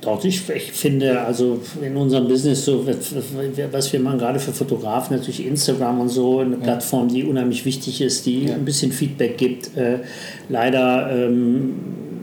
Doch, 0.00 0.24
ich, 0.24 0.48
ich 0.50 0.72
finde, 0.72 1.20
also 1.22 1.60
in 1.82 1.96
unserem 1.96 2.28
Business, 2.28 2.64
so, 2.64 2.86
was 2.86 3.92
wir 3.92 4.00
machen, 4.00 4.18
gerade 4.18 4.38
für 4.38 4.52
Fotografen, 4.52 5.16
natürlich 5.16 5.44
Instagram 5.44 6.00
und 6.00 6.10
so, 6.10 6.40
eine 6.40 6.52
ja. 6.52 6.62
Plattform, 6.62 7.08
die 7.08 7.24
unheimlich 7.24 7.64
wichtig 7.64 8.00
ist, 8.00 8.24
die 8.26 8.44
ja. 8.44 8.54
ein 8.54 8.64
bisschen 8.64 8.92
Feedback 8.92 9.36
gibt. 9.36 9.76
Äh, 9.76 10.00
leider, 10.48 11.10
ähm, 11.10 11.74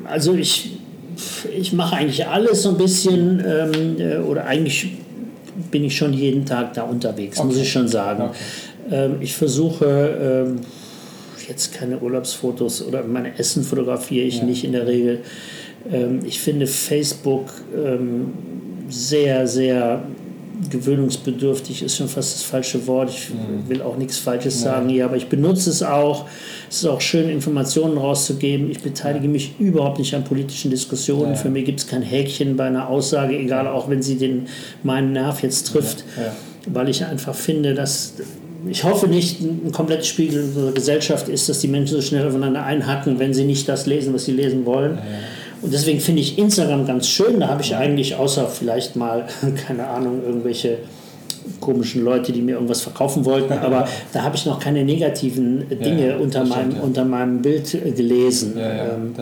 also 0.06 0.34
ich 0.34 0.78
ich 1.56 1.74
mache 1.74 1.96
eigentlich 1.98 2.26
alles 2.26 2.64
so 2.64 2.70
ein 2.70 2.78
bisschen 2.78 3.44
ähm, 3.46 4.00
äh, 4.00 4.18
oder 4.18 4.46
eigentlich 4.46 4.94
bin 5.72 5.84
ich 5.84 5.96
schon 5.96 6.14
jeden 6.14 6.46
Tag 6.46 6.74
da 6.74 6.84
unterwegs, 6.84 7.38
okay. 7.38 7.48
muss 7.48 7.58
ich 7.58 7.72
schon 7.72 7.88
sagen. 7.88 8.24
Okay. 8.24 8.36
Ähm, 8.92 9.16
ich 9.20 9.36
versuche 9.36 10.56
jetzt 11.48 11.74
keine 11.74 12.00
Urlaubsfotos 12.00 12.86
oder 12.86 13.04
meine 13.04 13.38
Essen 13.38 13.64
fotografiere 13.64 14.26
ich 14.26 14.40
ja. 14.40 14.46
nicht 14.46 14.64
in 14.64 14.72
der 14.74 14.88
Regel. 14.88 15.22
Ähm, 15.92 16.20
ich 16.26 16.40
finde 16.40 16.68
Facebook 16.68 17.52
ähm, 17.76 18.34
sehr, 18.90 19.48
sehr 19.48 20.04
gewöhnungsbedürftig 20.70 21.84
ist 21.84 21.98
schon 21.98 22.08
fast 22.08 22.36
das 22.36 22.44
falsche 22.44 22.86
Wort. 22.88 23.10
Ich 23.10 23.30
mhm. 23.30 23.68
will 23.68 23.82
auch 23.82 23.98
nichts 23.98 24.18
Falsches 24.18 24.64
ja. 24.64 24.72
sagen 24.72 24.90
hier, 24.90 25.06
aber 25.06 25.16
ich 25.18 25.28
benutze 25.28 25.70
es 25.70 25.84
auch. 25.84 26.26
Es 26.70 26.78
ist 26.78 26.86
auch 26.86 27.02
schön, 27.02 27.30
Informationen 27.30 27.98
rauszugeben. 27.98 28.70
Ich 28.72 28.82
beteilige 28.82 29.28
mich 29.28 29.60
überhaupt 29.60 30.00
nicht 30.00 30.14
an 30.16 30.24
politischen 30.24 30.72
Diskussionen. 30.72 31.32
Ja. 31.32 31.36
Für 31.36 31.50
mich 31.50 31.66
gibt 31.66 31.80
es 31.80 31.88
kein 31.88 32.02
Häkchen 32.02 32.56
bei 32.56 32.66
einer 32.66 32.88
Aussage, 32.90 33.38
egal 33.38 33.68
auch 33.68 33.90
wenn 33.90 34.02
sie 34.02 34.18
den, 34.18 34.48
meinen 34.84 35.14
Nerv 35.14 35.42
jetzt 35.42 35.68
trifft, 35.68 36.04
ja. 36.18 36.34
weil 36.68 36.90
ich 36.90 37.04
einfach 37.06 37.36
finde, 37.36 37.74
dass 37.74 38.14
ich 38.68 38.84
hoffe 38.84 39.08
nicht, 39.08 39.42
ein 39.42 39.72
komplettes 39.72 40.08
Spiegel 40.08 40.44
unserer 40.44 40.72
Gesellschaft 40.72 41.28
ist, 41.28 41.50
dass 41.50 41.60
die 41.60 41.68
Menschen 41.68 41.96
so 41.96 42.02
schnell 42.02 42.28
aufeinander 42.28 42.64
einhacken, 42.64 43.20
wenn 43.20 43.34
sie 43.34 43.46
nicht 43.46 43.68
das 43.68 43.86
lesen, 43.86 44.14
was 44.14 44.26
sie 44.26 44.32
lesen 44.32 44.66
wollen. 44.66 44.96
Ja. 44.96 45.02
Und 45.62 45.74
deswegen 45.74 46.00
finde 46.00 46.22
ich 46.22 46.38
Instagram 46.38 46.86
ganz 46.86 47.08
schön. 47.08 47.40
Da 47.40 47.48
habe 47.48 47.62
ich 47.62 47.76
eigentlich 47.76 48.16
außer 48.16 48.48
vielleicht 48.48 48.96
mal, 48.96 49.28
keine 49.68 49.88
Ahnung, 49.88 50.22
irgendwelche 50.26 50.80
komischen 51.60 52.04
Leute, 52.04 52.32
die 52.32 52.42
mir 52.42 52.54
irgendwas 52.56 52.82
verkaufen 52.82 53.26
wollten, 53.26 53.54
aber 53.54 53.88
da 54.14 54.24
habe 54.24 54.36
ich 54.36 54.46
noch 54.46 54.60
keine 54.60 54.84
negativen 54.84 55.68
Dinge 55.70 56.10
ja, 56.10 56.18
unter, 56.18 56.46
meinem, 56.46 56.52
stimmt, 56.52 56.76
ja. 56.76 56.82
unter 56.82 57.06
meinem 57.06 57.42
Bild 57.42 57.72
gelesen. 57.96 58.58
Ja, 58.58 58.94
ähm, 58.94 59.14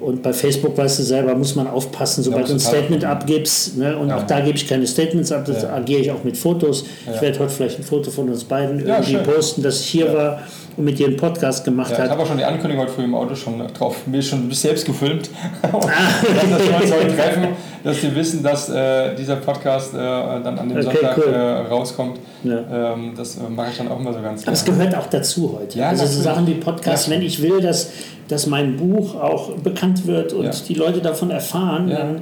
und 0.00 0.22
bei 0.22 0.32
Facebook, 0.32 0.76
weißt 0.76 0.98
du 0.98 1.02
selber, 1.02 1.34
muss 1.34 1.54
man 1.54 1.66
aufpassen, 1.66 2.22
sobald 2.22 2.48
du 2.48 2.52
ein 2.52 2.60
Statement 2.60 3.04
abgibst. 3.04 3.76
Ne? 3.76 3.96
Und 3.96 4.10
auch 4.12 4.24
da 4.24 4.40
gebe 4.40 4.56
ich 4.56 4.68
keine 4.68 4.86
Statements 4.86 5.32
ab, 5.32 5.44
das 5.46 5.64
agiere 5.64 6.00
ich 6.00 6.10
auch 6.10 6.22
mit 6.24 6.36
Fotos. 6.36 6.84
Ich 7.12 7.20
werde 7.20 7.38
heute 7.38 7.50
vielleicht 7.50 7.78
ein 7.78 7.84
Foto 7.84 8.10
von 8.10 8.28
uns 8.28 8.44
beiden 8.44 8.80
irgendwie 8.80 9.16
posten, 9.18 9.62
dass 9.62 9.80
ich 9.80 9.86
hier 9.86 10.12
war 10.12 10.40
mit 10.76 10.98
dir 10.98 11.06
einen 11.06 11.16
Podcast 11.16 11.64
gemacht 11.64 11.90
ja, 11.92 11.98
hat. 11.98 12.04
Ich 12.06 12.10
habe 12.10 12.22
auch 12.22 12.26
schon 12.26 12.38
die 12.38 12.44
Ankündigung 12.44 12.84
heute 12.84 12.92
früh 12.92 13.04
im 13.04 13.14
Auto 13.14 13.34
schon 13.34 13.62
drauf, 13.72 14.06
mir 14.06 14.22
schon 14.22 14.50
selbst 14.52 14.84
gefilmt. 14.84 15.30
ah. 15.62 15.70
dass 15.70 16.68
wir 16.68 16.80
uns 16.82 16.92
heute 16.92 17.16
treffen, 17.16 17.48
dass 17.82 18.00
sie 18.00 18.14
wissen, 18.14 18.42
dass 18.42 18.68
äh, 18.68 19.14
dieser 19.14 19.36
Podcast 19.36 19.94
äh, 19.94 19.96
dann 19.98 20.58
an 20.58 20.68
dem 20.68 20.78
okay, 20.78 20.82
Sonntag 20.82 21.18
cool. 21.18 21.32
äh, 21.32 21.52
rauskommt. 21.68 22.20
Ja. 22.44 22.92
Ähm, 22.92 23.12
das 23.16 23.36
äh, 23.36 23.40
mache 23.48 23.68
ich 23.70 23.78
dann 23.78 23.88
auch 23.88 23.98
immer 23.98 24.12
so 24.12 24.20
ganz 24.20 24.42
Aber 24.42 24.52
es 24.52 24.64
gehört 24.64 24.94
auch 24.94 25.06
dazu 25.06 25.58
heute. 25.58 25.78
Ja, 25.78 25.88
also 25.88 26.06
so 26.06 26.20
Sachen 26.20 26.46
wie 26.46 26.54
Podcast, 26.54 27.08
wenn 27.10 27.22
ich 27.22 27.42
will, 27.42 27.60
dass, 27.60 27.90
dass 28.28 28.46
mein 28.46 28.76
Buch 28.76 29.14
auch 29.14 29.52
bekannt 29.52 30.06
wird 30.06 30.32
und 30.32 30.68
die 30.68 30.74
Leute 30.74 31.00
davon 31.00 31.30
erfahren, 31.30 31.88
dann 31.88 32.16
äh, 32.16 32.20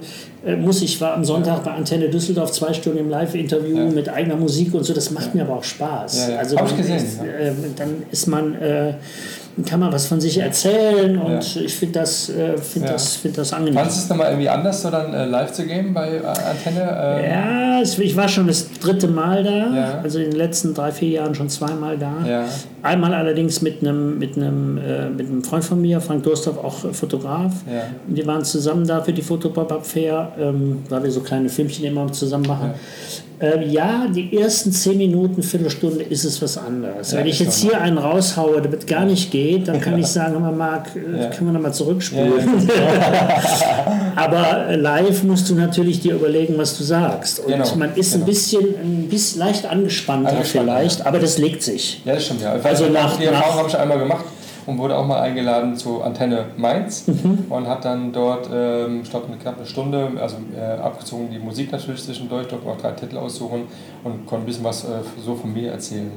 muss 0.57 0.83
ich, 0.83 1.01
war 1.01 1.15
am 1.15 1.25
Sonntag 1.25 1.65
bei 1.65 1.73
Antenne 1.73 2.09
Düsseldorf 2.09 2.53
zwei 2.53 2.73
Stunden 2.73 2.99
im 2.99 3.09
Live-Interview 3.09 3.77
ja. 3.77 3.85
mit 3.85 4.09
eigener 4.09 4.37
Musik 4.37 4.75
und 4.75 4.85
so, 4.85 4.93
das 4.93 5.11
macht 5.11 5.29
ja. 5.29 5.37
mir 5.37 5.43
aber 5.43 5.57
auch 5.57 5.65
Spaß. 5.65 6.29
Ja, 6.29 6.39
also 6.39 6.57
ich 6.57 6.77
gesehen. 6.77 6.97
Ist, 6.97 7.21
äh, 7.21 7.53
dann 7.77 8.03
ist 8.11 8.27
man 8.27 8.55
äh, 8.55 8.95
kann 9.67 9.81
man 9.81 9.93
was 9.93 10.07
von 10.07 10.21
sich 10.21 10.39
erzählen 10.39 11.19
und 11.19 11.55
ja. 11.55 11.63
ich 11.63 11.75
finde 11.75 12.01
das, 12.01 12.29
äh, 12.29 12.59
find 12.59 12.87
ja. 12.87 12.93
das, 12.93 13.17
find 13.17 13.39
das 13.39 13.53
angenehm. 13.53 13.75
Fandest 13.75 13.99
du 13.99 14.03
es 14.03 14.09
nochmal 14.09 14.31
irgendwie 14.31 14.49
anders, 14.49 14.83
so 14.83 14.91
dann 14.91 15.15
äh, 15.15 15.27
live 15.27 15.53
zu 15.53 15.65
gehen 15.65 15.95
bei 15.95 16.17
äh, 16.17 16.23
Antenne? 16.27 17.21
Ähm? 17.23 17.31
Ja, 17.31 17.83
ich 17.83 18.17
war 18.17 18.29
schon 18.29 18.47
das 18.47 18.69
dritte 18.81 19.07
Mal 19.07 19.45
da, 19.45 19.75
ja. 19.75 20.01
also 20.03 20.19
in 20.19 20.31
den 20.31 20.37
letzten 20.37 20.75
drei, 20.75 20.91
vier 20.91 21.11
Jahren 21.11 21.35
schon 21.35 21.49
zweimal 21.49 21.97
da. 21.99 22.45
Einmal 22.83 23.15
allerdings 23.15 23.63
mit 23.63 23.81
einem, 23.81 24.19
mit 24.19 24.37
einem, 24.37 24.79
äh, 24.79 25.09
mit 25.09 25.29
einem 25.29 25.45
Freund 25.45 25.65
von 25.65 25.81
mir, 25.81 26.01
Frank 26.01 26.25
Durstorf, 26.25 26.59
auch 26.59 26.93
Fotograf. 26.93 27.53
Wir 28.07 28.27
waren 28.27 28.45
zusammen 28.45 28.87
da 28.87 29.03
für 29.03 29.13
die 29.13 29.23
Fotopop-Up-Fair, 29.23 30.33
ähm, 30.39 30.83
weil 30.89 31.05
wir 31.05 31.11
so 31.11 31.21
kleine 31.21 31.49
Filmchen 31.49 31.85
immer 31.85 32.11
zusammen 32.13 32.47
machen. 32.47 32.75
Äh, 33.45 33.67
ja, 33.67 34.07
die 34.09 34.37
ersten 34.37 34.73
zehn 34.73 34.97
Minuten, 34.97 35.43
Viertelstunde 35.43 36.03
ist 36.05 36.25
es 36.25 36.41
was 36.41 36.57
anderes. 36.57 37.13
Ja, 37.13 37.19
Wenn 37.19 37.27
ich 37.27 37.39
jetzt 37.41 37.61
hier 37.61 37.81
einen 37.81 37.99
raushaue, 37.99 38.63
damit 38.63 38.87
gar 38.87 39.05
nicht 39.05 39.31
geht, 39.31 39.69
dann 39.69 39.81
kann 39.81 39.99
ich 39.99 40.07
sagen, 40.07 40.41
man 40.41 40.57
mag, 40.57 40.89
äh, 40.97 41.31
können 41.35 41.49
wir 41.49 41.53
nochmal 41.53 41.75
zurückspulen. 41.75 42.33
Aber 44.17 44.77
live 44.77 45.23
musst 45.25 45.51
du 45.51 45.55
natürlich 45.55 46.01
dir 46.01 46.15
überlegen, 46.15 46.57
was 46.57 46.79
du 46.79 46.85
sagst. 46.85 47.41
Und 47.41 47.53
genau. 47.53 47.75
man 47.77 47.95
ist 47.95 48.13
genau. 48.13 48.25
ein 48.25 48.27
bisschen, 48.27 48.65
ein 48.83 49.09
bisschen 49.11 49.41
leicht 49.41 49.67
angespannter 49.67 50.31
Angespannt, 50.31 50.67
vielleicht, 50.67 51.07
aber 51.07 51.19
das 51.19 51.39
legt 51.39 51.63
sich. 51.63 52.01
Ja, 52.05 52.15
das 52.15 52.25
stimmt, 52.25 52.43
ja. 52.43 52.53
Also 52.63 52.87
nach, 52.87 53.17
die 53.17 53.25
Erfahrung 53.25 53.59
habe 53.59 53.69
ich 53.69 53.77
einmal 53.77 53.99
gemacht 53.99 54.25
und 54.67 54.79
wurde 54.79 54.97
auch 54.97 55.07
mal 55.07 55.21
eingeladen 55.21 55.77
zu 55.77 56.03
Antenne 56.03 56.47
Mainz 56.57 57.07
mhm. 57.07 57.47
und 57.49 57.69
hat 57.69 57.85
dann 57.85 58.13
dort, 58.13 58.49
ähm, 58.53 59.01
ich 59.03 59.11
glaube, 59.11 59.27
eine 59.29 59.37
knappe 59.37 59.67
Stunde, 59.67 60.11
also 60.21 60.37
äh, 60.57 60.81
abgezogen 60.81 61.29
die 61.31 61.39
Musik 61.39 61.73
natürlich 61.73 62.03
zwischendurch, 62.03 62.49
durfte 62.49 62.69
auch 62.69 62.77
drei 62.77 62.93
Titel 62.93 63.19
aussuchen 63.19 63.63
und 64.03 64.27
konnte 64.27 64.45
ein 64.45 64.47
bisschen 64.47 64.65
was 64.65 64.85
äh, 64.85 64.89
so 65.25 65.35
von 65.35 65.53
mir 65.53 65.73
erzählen. 65.73 66.11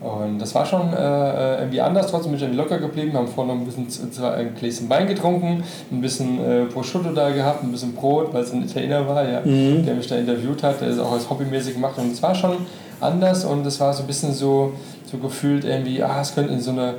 Und 0.00 0.38
das 0.38 0.54
war 0.54 0.64
schon 0.64 0.92
äh, 0.92 1.58
irgendwie 1.58 1.80
anders, 1.80 2.06
trotzdem 2.06 2.30
bin 2.30 2.36
ich 2.36 2.42
irgendwie 2.42 2.62
locker 2.62 2.78
geblieben, 2.78 3.14
haben 3.14 3.26
vorher 3.26 3.52
noch 3.52 3.60
ein 3.60 3.66
bisschen 3.66 3.88
ein 4.22 4.54
Gläschen 4.54 4.88
Wein 4.88 5.08
getrunken, 5.08 5.64
ein 5.90 6.00
bisschen 6.00 6.38
äh, 6.38 6.64
Prosciutto 6.66 7.10
da 7.12 7.30
gehabt, 7.30 7.64
ein 7.64 7.72
bisschen 7.72 7.94
Brot, 7.94 8.32
weil 8.32 8.44
es 8.44 8.52
ein 8.52 8.62
Italiener 8.62 9.08
war, 9.08 9.28
ja, 9.28 9.40
mhm. 9.40 9.84
der 9.84 9.94
mich 9.94 10.06
da 10.06 10.16
interviewt 10.16 10.62
hat, 10.62 10.80
der 10.80 10.88
ist 10.88 11.00
auch 11.00 11.12
als 11.12 11.28
hobbymäßig 11.28 11.74
gemacht 11.74 11.98
und 11.98 12.12
es 12.12 12.22
war 12.22 12.32
schon 12.32 12.58
anders 13.00 13.44
und 13.44 13.66
es 13.66 13.80
war 13.80 13.92
so 13.92 14.04
ein 14.04 14.06
bisschen 14.06 14.32
so, 14.32 14.72
so 15.04 15.18
gefühlt 15.18 15.64
irgendwie, 15.64 16.00
ah, 16.02 16.20
es 16.20 16.32
könnte 16.32 16.52
in 16.52 16.60
so 16.60 16.70
eine 16.70 16.94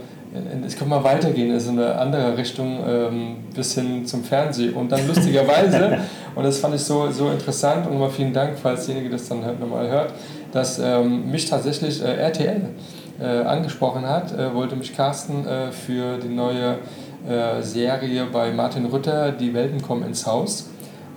es 0.66 0.78
kann 0.78 0.88
mal 0.88 1.04
weitergehen, 1.04 1.52
in 1.52 1.60
so 1.60 1.72
eine 1.72 1.96
andere 1.96 2.38
Richtung, 2.38 2.80
ähm, 2.88 3.38
bis 3.56 3.74
hin 3.74 4.06
zum 4.06 4.24
Fernsehen. 4.24 4.74
Und 4.74 4.92
dann 4.92 5.08
lustigerweise, 5.08 5.98
und 6.36 6.44
das 6.44 6.60
fand 6.60 6.76
ich 6.76 6.82
so, 6.82 7.10
so 7.12 7.30
interessant, 7.30 7.88
und 7.88 7.94
nochmal 7.94 8.12
vielen 8.12 8.34
Dank, 8.34 8.58
falls 8.62 8.86
derjenige 8.86 9.12
das 9.12 9.28
dann 9.28 9.44
halt 9.44 9.60
nochmal 9.60 9.90
hört, 9.90 10.14
dass 10.52 10.80
ähm, 10.80 11.32
mich 11.32 11.50
tatsächlich 11.50 12.04
äh, 12.04 12.16
RTL 12.16 12.62
äh, 13.20 13.26
angesprochen 13.26 14.08
hat, 14.08 14.38
äh, 14.38 14.54
wollte 14.54 14.76
mich 14.76 14.96
casten 14.96 15.48
äh, 15.48 15.72
für 15.72 16.18
die 16.18 16.30
neue 16.30 16.78
äh, 17.28 17.62
Serie 17.62 18.28
bei 18.32 18.52
Martin 18.52 18.86
Rütter, 18.86 19.32
Die 19.32 19.54
Welten 19.54 19.82
kommen 19.82 20.04
ins 20.04 20.26
Haus, 20.26 20.70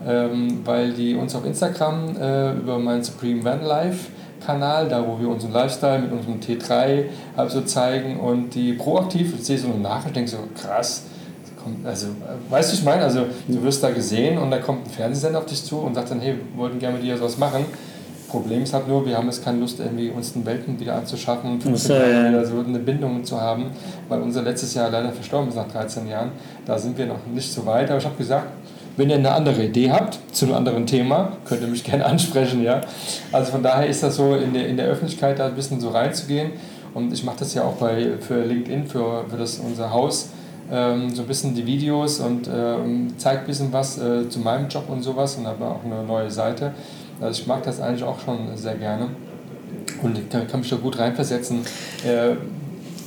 ähm, 0.06 0.60
weil 0.64 0.92
die 0.92 1.14
uns 1.14 1.34
auf 1.34 1.44
Instagram 1.44 2.16
äh, 2.16 2.52
über 2.54 2.78
mein 2.78 3.04
Supreme 3.04 3.44
Van 3.44 3.62
Life 3.62 4.10
Kanal, 4.44 4.88
da 4.88 5.06
wo 5.06 5.18
wir 5.20 5.28
unseren 5.28 5.52
Lifestyle 5.52 6.00
mit 6.00 6.12
unserem 6.12 6.40
T3 6.40 7.04
also 7.36 7.60
zeigen 7.62 8.18
und 8.20 8.54
die 8.54 8.72
proaktiv, 8.74 9.34
ich 9.36 9.44
sehe 9.44 9.58
so 9.58 9.68
eine 9.68 9.78
Nachricht, 9.78 10.16
denke 10.16 10.30
so, 10.30 10.38
krass, 10.60 11.04
also, 11.84 12.08
weißt 12.50 12.72
du, 12.72 12.76
ich 12.76 12.84
meine, 12.84 13.02
also 13.02 13.26
du 13.46 13.62
wirst 13.62 13.82
da 13.82 13.90
gesehen 13.90 14.38
und 14.38 14.50
da 14.50 14.58
kommt 14.58 14.86
ein 14.86 14.90
Fernsehsender 14.90 15.38
auf 15.38 15.46
dich 15.46 15.64
zu 15.64 15.78
und 15.78 15.94
sagt 15.94 16.10
dann, 16.10 16.20
hey, 16.20 16.34
wir 16.34 16.60
wollten 16.60 16.78
gerne 16.78 16.96
mit 16.96 17.04
dir 17.04 17.16
sowas 17.16 17.38
machen. 17.38 17.64
Problem 18.28 18.62
ist 18.62 18.72
halt 18.72 18.88
nur, 18.88 19.04
wir 19.04 19.16
haben 19.16 19.26
jetzt 19.26 19.44
keine 19.44 19.58
Lust, 19.58 19.78
irgendwie 19.78 20.08
uns 20.08 20.32
den 20.32 20.46
Welten 20.46 20.80
wieder 20.80 20.94
anzuschaffen 20.94 21.52
und 21.52 21.78
so, 21.78 21.92
ja. 21.92 22.44
so 22.44 22.60
eine 22.66 22.78
Bindung 22.78 23.22
zu 23.24 23.38
haben, 23.38 23.66
weil 24.08 24.22
unser 24.22 24.42
letztes 24.42 24.72
Jahr 24.72 24.90
leider 24.90 25.12
verstorben 25.12 25.50
ist 25.50 25.56
nach 25.56 25.68
13 25.68 26.08
Jahren. 26.08 26.32
Da 26.64 26.78
sind 26.78 26.96
wir 26.96 27.04
noch 27.06 27.26
nicht 27.26 27.52
so 27.52 27.66
weit, 27.66 27.90
aber 27.90 27.98
ich 27.98 28.06
habe 28.06 28.16
gesagt, 28.16 28.46
wenn 28.96 29.10
ihr 29.10 29.16
eine 29.16 29.32
andere 29.32 29.64
Idee 29.64 29.90
habt 29.90 30.18
zu 30.32 30.46
einem 30.46 30.54
anderen 30.54 30.86
Thema, 30.86 31.36
könnt 31.44 31.62
ihr 31.62 31.68
mich 31.68 31.84
gerne 31.90 32.04
ansprechen. 32.04 32.62
Ja? 32.62 32.80
Also 33.30 33.52
von 33.52 33.62
daher 33.62 33.86
ist 33.86 34.02
das 34.02 34.16
so, 34.16 34.34
in 34.34 34.54
der, 34.54 34.68
in 34.68 34.76
der 34.76 34.86
Öffentlichkeit 34.86 35.38
da 35.38 35.46
ein 35.46 35.54
bisschen 35.54 35.80
so 35.80 35.90
reinzugehen. 35.90 36.52
Und 36.94 37.12
ich 37.12 37.24
mache 37.24 37.38
das 37.38 37.54
ja 37.54 37.64
auch 37.64 37.74
bei, 37.74 38.12
für 38.20 38.44
LinkedIn, 38.44 38.86
für, 38.86 39.24
für 39.28 39.36
das, 39.36 39.58
unser 39.58 39.92
Haus, 39.92 40.28
ähm, 40.70 41.14
so 41.14 41.22
ein 41.22 41.28
bisschen 41.28 41.54
die 41.54 41.66
Videos 41.66 42.20
und 42.20 42.48
ähm, 42.52 43.14
zeige 43.16 43.40
ein 43.40 43.46
bisschen 43.46 43.72
was 43.72 43.98
äh, 43.98 44.28
zu 44.28 44.40
meinem 44.40 44.68
Job 44.68 44.84
und 44.88 45.02
sowas 45.02 45.36
und 45.36 45.46
habe 45.46 45.64
auch 45.64 45.84
eine 45.84 46.02
neue 46.02 46.30
Seite. 46.30 46.72
Also 47.20 47.40
ich 47.40 47.46
mag 47.46 47.62
das 47.62 47.80
eigentlich 47.80 48.04
auch 48.04 48.20
schon 48.20 48.56
sehr 48.56 48.74
gerne 48.74 49.08
und 50.02 50.30
kann, 50.30 50.46
kann 50.46 50.60
mich 50.60 50.68
da 50.68 50.76
gut 50.76 50.98
reinversetzen. 50.98 51.60
Äh, 52.04 52.36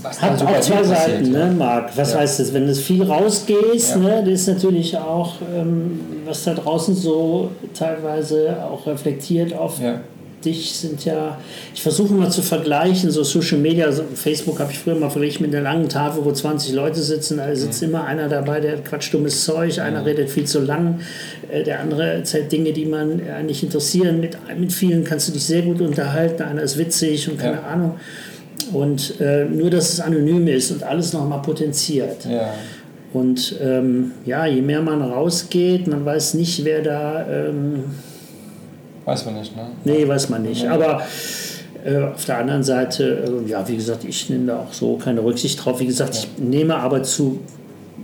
was 0.05 0.21
Hat 0.21 0.41
auch 0.41 0.59
zwei 0.59 0.83
Seiten, 0.83 1.31
ne, 1.31 1.53
Marc. 1.57 1.97
Was 1.97 2.13
ja. 2.13 2.19
heißt 2.19 2.39
das? 2.39 2.53
Wenn 2.53 2.67
du 2.67 2.75
viel 2.75 3.03
rausgehst, 3.03 3.91
ja. 3.91 3.97
ne, 3.97 4.23
das 4.23 4.41
ist 4.41 4.47
natürlich 4.47 4.97
auch, 4.97 5.35
ähm, 5.55 5.99
was 6.25 6.43
da 6.43 6.53
draußen 6.53 6.95
so 6.95 7.49
teilweise 7.73 8.57
auch 8.63 8.85
reflektiert 8.85 9.53
auf 9.53 9.81
ja. 9.81 10.01
dich, 10.43 10.73
sind 10.73 11.03
ja, 11.05 11.37
ich 11.73 11.81
versuche 11.81 12.13
mal 12.13 12.29
zu 12.29 12.41
vergleichen, 12.41 13.09
so 13.09 13.23
Social 13.23 13.57
Media, 13.57 13.85
also 13.85 14.03
Facebook 14.13 14.59
habe 14.59 14.71
ich 14.71 14.79
früher 14.79 14.95
mal 14.95 15.09
verglichen 15.09 15.45
mit 15.45 15.55
einer 15.55 15.63
langen 15.63 15.89
Tafel, 15.89 16.23
wo 16.23 16.31
20 16.31 16.73
Leute 16.73 17.01
sitzen, 17.01 17.37
da 17.37 17.53
sitzt 17.55 17.81
mhm. 17.81 17.89
immer 17.89 18.03
einer 18.05 18.29
dabei, 18.29 18.59
der 18.59 18.77
quatscht 18.77 19.13
dummes 19.13 19.43
Zeug, 19.43 19.79
einer 19.79 20.01
mhm. 20.01 20.05
redet 20.05 20.29
viel 20.29 20.45
zu 20.45 20.59
lang, 20.59 20.99
äh, 21.51 21.63
der 21.63 21.79
andere 21.79 22.13
erzählt 22.13 22.51
Dinge, 22.51 22.73
die 22.73 22.85
man 22.85 23.21
eigentlich 23.27 23.63
interessieren. 23.63 24.19
Mit, 24.19 24.37
mit 24.57 24.71
vielen 24.71 25.03
kannst 25.03 25.27
du 25.29 25.31
dich 25.31 25.45
sehr 25.45 25.63
gut 25.63 25.81
unterhalten, 25.81 26.43
einer 26.43 26.61
ist 26.61 26.77
witzig 26.77 27.29
und 27.29 27.39
keine 27.39 27.63
Ahnung. 27.63 27.95
Und 28.73 29.19
äh, 29.19 29.45
nur, 29.45 29.69
dass 29.69 29.93
es 29.93 29.99
anonym 29.99 30.47
ist 30.47 30.71
und 30.71 30.83
alles 30.83 31.13
nochmal 31.13 31.41
potenziert. 31.41 32.25
Ja. 32.25 32.53
Und 33.13 33.55
ähm, 33.61 34.11
ja, 34.25 34.45
je 34.45 34.61
mehr 34.61 34.81
man 34.81 35.01
rausgeht, 35.01 35.87
man 35.87 36.05
weiß 36.05 36.33
nicht, 36.33 36.65
wer 36.65 36.81
da. 36.81 37.25
Ähm, 37.27 37.83
weiß 39.05 39.25
man 39.25 39.35
nicht, 39.35 39.55
ne? 39.55 39.67
Nee, 39.85 40.07
weiß 40.07 40.29
man 40.29 40.41
nicht. 40.43 40.67
Aber 40.67 41.01
äh, 41.85 42.01
auf 42.01 42.25
der 42.25 42.39
anderen 42.39 42.63
Seite, 42.63 43.25
äh, 43.45 43.49
ja, 43.49 43.65
wie 43.67 43.75
gesagt, 43.75 44.03
ich 44.03 44.29
nehme 44.29 44.47
da 44.47 44.59
auch 44.59 44.73
so 44.73 44.97
keine 44.97 45.23
Rücksicht 45.23 45.63
drauf. 45.63 45.79
Wie 45.79 45.85
gesagt, 45.85 46.15
ich 46.15 46.43
nehme 46.43 46.75
aber 46.75 47.03
zu 47.03 47.39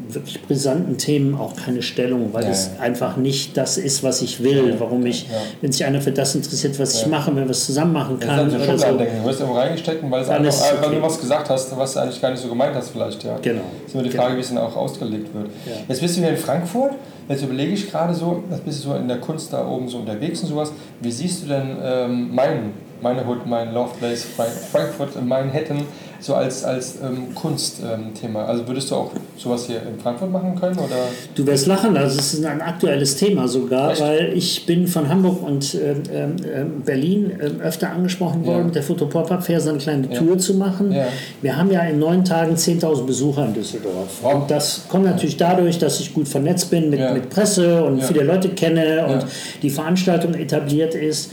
wirklich 0.10 0.42
brisanten 0.42 0.98
Themen 0.98 1.36
auch 1.36 1.56
keine 1.56 1.82
Stellung, 1.82 2.34
weil 2.34 2.44
Ja, 2.44 2.50
es 2.50 2.72
ja. 2.78 2.82
einfach 2.84 3.18
nicht 3.18 3.58
das 3.58 3.78
ist, 3.78 4.04
was 4.04 4.22
ich 4.22 4.42
will, 4.44 4.70
Ja, 4.70 4.80
warum 4.80 5.06
ich, 5.06 5.28
wenn 5.62 5.72
sich 5.72 5.86
einer 5.86 6.02
für 6.02 6.12
das 6.12 6.36
interessiert, 6.36 6.80
was 6.80 6.96
ich 6.96 7.08
mache, 7.08 7.36
wenn 7.36 7.46
wir 7.46 7.52
es 7.52 7.66
zusammen 7.66 7.94
machen 7.94 8.18
Das 8.20 8.28
kann 8.30 8.48
ist 8.48 8.56
oder 8.56 8.78
so. 8.78 8.98
denken. 8.98 9.18
Du 9.22 9.30
wirst 9.30 9.40
irgendwo 9.42 9.60
reingesteckt, 9.60 10.12
weil, 10.12 10.22
es 10.22 10.30
einfach, 10.30 10.50
es 10.50 10.62
äh, 10.62 10.74
weil 10.82 10.86
okay. 10.88 10.96
du 10.96 11.02
was 11.02 11.20
gesagt 11.20 11.50
hast, 11.50 11.78
was 11.78 11.94
du 11.94 12.00
eigentlich 12.00 12.22
gar 12.22 12.32
nicht 12.32 12.42
so 12.42 12.50
gemeint 12.50 12.76
hast 12.76 12.90
vielleicht. 12.90 13.24
Ja. 13.24 13.38
Genau. 13.42 13.62
ist 13.86 13.94
immer 13.94 14.04
die 14.04 14.10
Frage, 14.12 14.36
wie 14.36 14.42
es 14.42 14.50
dann 14.50 14.58
auch 14.60 14.76
ausgelegt 14.76 15.34
wird. 15.34 15.50
Jetzt 15.88 16.02
bist 16.02 16.18
du 16.18 16.22
hier 16.22 16.30
in 16.32 16.38
Frankfurt, 16.38 16.92
jetzt 17.30 17.44
überlege 17.44 17.74
ich 17.74 17.90
gerade 17.90 18.14
so, 18.14 18.44
jetzt 18.50 18.66
bist 18.66 18.84
du 18.86 18.90
so 18.90 18.96
in 18.96 19.08
der 19.08 19.18
Kunst 19.20 19.52
da 19.54 19.68
oben 19.68 19.88
so 19.88 19.98
unterwegs 19.98 20.42
und 20.42 20.48
sowas. 20.50 20.72
Wie 21.02 21.12
siehst 21.12 21.44
du 21.44 21.48
denn 21.48 21.78
ähm, 21.84 22.34
mein, 22.34 22.74
meine 23.02 23.26
Hood, 23.28 23.46
mein 23.46 23.74
Love 23.74 23.92
Place 24.00 24.26
Frank 24.36 24.52
Frankfurt, 24.72 25.26
Manhattan 25.26 25.86
so 26.22 26.36
als, 26.36 26.64
als 26.64 26.96
ähm, 27.04 27.34
Kunstthema? 27.36 28.46
also 28.46 28.68
würdest 28.68 28.92
du 28.92 28.96
auch 28.96 29.12
sowas 29.38 29.66
hier 29.66 29.82
in 29.82 30.00
Frankfurt 30.00 30.32
machen 30.32 30.56
können? 30.60 30.78
Oder? 30.78 30.96
Du 31.36 31.46
wirst 31.48 31.68
lachen, 31.68 31.98
also 31.98 32.20
es 32.20 32.34
ist 32.36 32.46
ein 32.46 32.62
aktuelles 32.62 33.16
Thema 33.18 33.48
sogar, 33.48 33.92
Echt? 33.92 34.02
weil 34.02 34.34
ich 34.36 34.66
bin 34.66 34.88
von 34.88 35.10
Hamburg 35.10 35.42
und 35.44 35.74
ähm, 35.76 36.04
ähm, 36.14 36.82
Berlin 36.86 37.32
ähm, 37.42 37.60
öfter 37.62 37.90
angesprochen 37.90 38.46
worden, 38.46 38.60
Ja. 38.60 38.64
mit 38.66 38.76
der 38.76 38.84
Foto-Pop-Up 38.84 39.44
Fair 39.44 39.60
so 39.60 39.70
eine 39.70 39.80
kleine 39.80 40.08
Ja. 40.12 40.20
Tour 40.20 40.38
zu 40.38 40.54
machen. 40.54 40.92
Ja. 40.92 41.06
Wir 41.42 41.58
haben 41.58 41.72
ja 41.72 41.82
in 41.82 42.00
neun 42.00 42.24
Tagen 42.24 42.56
10.000 42.56 43.06
Besucher 43.06 43.46
in 43.46 43.54
Düsseldorf. 43.54 44.20
Wow. 44.22 44.36
Und 44.36 44.52
das 44.52 44.84
kommt 44.88 45.06
natürlich 45.06 45.38
dadurch, 45.38 45.80
dass 45.80 46.00
ich 46.00 46.14
gut 46.14 46.28
vernetzt 46.28 46.70
bin 46.70 46.90
mit, 46.90 47.00
mit 47.14 47.30
Presse 47.30 47.84
und 47.84 48.04
viele 48.04 48.24
Leute 48.24 48.50
kenne 48.50 49.08
und 49.08 49.26
die 49.62 49.70
Veranstaltung 49.70 50.34
etabliert 50.36 50.94
ist. 50.94 51.32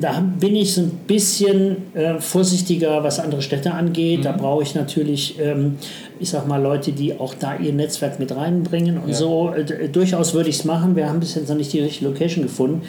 Da 0.00 0.24
bin 0.40 0.56
ich 0.56 0.74
so 0.74 0.80
ein 0.82 0.90
bisschen 1.06 1.76
äh, 1.94 2.18
vorsichtiger, 2.18 3.04
was 3.04 3.20
andere 3.20 3.42
Städte 3.42 3.72
angeht. 3.72 4.24
Da 4.24 4.32
Mhm. 4.32 4.36
brauche 4.38 4.62
ich 4.62 4.74
natürlich, 4.74 5.38
ähm, 5.40 5.76
ich 6.18 6.30
sag 6.30 6.48
mal, 6.48 6.60
Leute, 6.62 6.92
die 6.92 7.18
auch 7.18 7.34
da 7.34 7.56
ihr 7.56 7.72
Netzwerk 7.72 8.18
mit 8.18 8.34
reinbringen 8.34 8.98
und 8.98 9.08
Ja. 9.10 9.14
so. 9.14 9.52
Äh, 9.54 9.88
durchaus 9.88 10.32
würde 10.34 10.48
ich 10.48 10.56
es 10.56 10.64
machen. 10.64 10.96
Wir 10.96 11.08
haben 11.08 11.20
bis 11.20 11.34
jetzt 11.34 11.48
noch 11.48 11.56
nicht 11.56 11.72
die 11.72 11.80
richtige 11.80 12.06
Location 12.10 12.44
gefunden. 12.44 12.82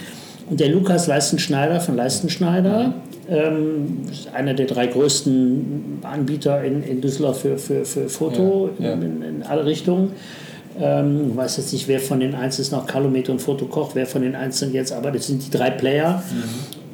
Und 0.50 0.60
der 0.60 0.70
Lukas 0.70 1.08
Leistenschneider 1.08 1.80
von 1.80 1.96
Leistenschneider, 1.96 2.94
ähm, 3.30 4.04
ist 4.12 4.28
einer 4.34 4.54
der 4.54 4.68
drei 4.68 4.86
größten 4.88 6.00
Anbieter 6.04 6.64
in, 6.64 6.84
in 6.84 7.02
Düsseldorf 7.02 7.40
für, 7.42 7.58
für, 7.58 7.84
für 7.84 8.08
Foto 8.10 8.70
Ja, 8.80 8.90
ja. 8.90 8.94
In, 8.94 9.22
in 9.22 9.44
alle 9.44 9.66
Richtungen. 9.66 10.12
Ähm, 10.80 11.30
ich 11.32 11.36
weiß 11.38 11.58
jetzt 11.58 11.74
nicht, 11.74 11.88
wer 11.88 12.00
von 12.00 12.20
den 12.20 12.34
ist 12.60 12.72
noch 12.72 12.86
Kalometer 12.86 13.32
und 13.32 13.42
Fotokoch, 13.42 13.92
wer 13.96 14.06
von 14.06 14.22
den 14.22 14.36
sind 14.60 14.74
jetzt, 14.74 14.92
aber 14.92 15.10
das 15.12 15.28
sind 15.28 15.46
die 15.46 15.50
drei 15.50 15.70
Player. 15.72 16.22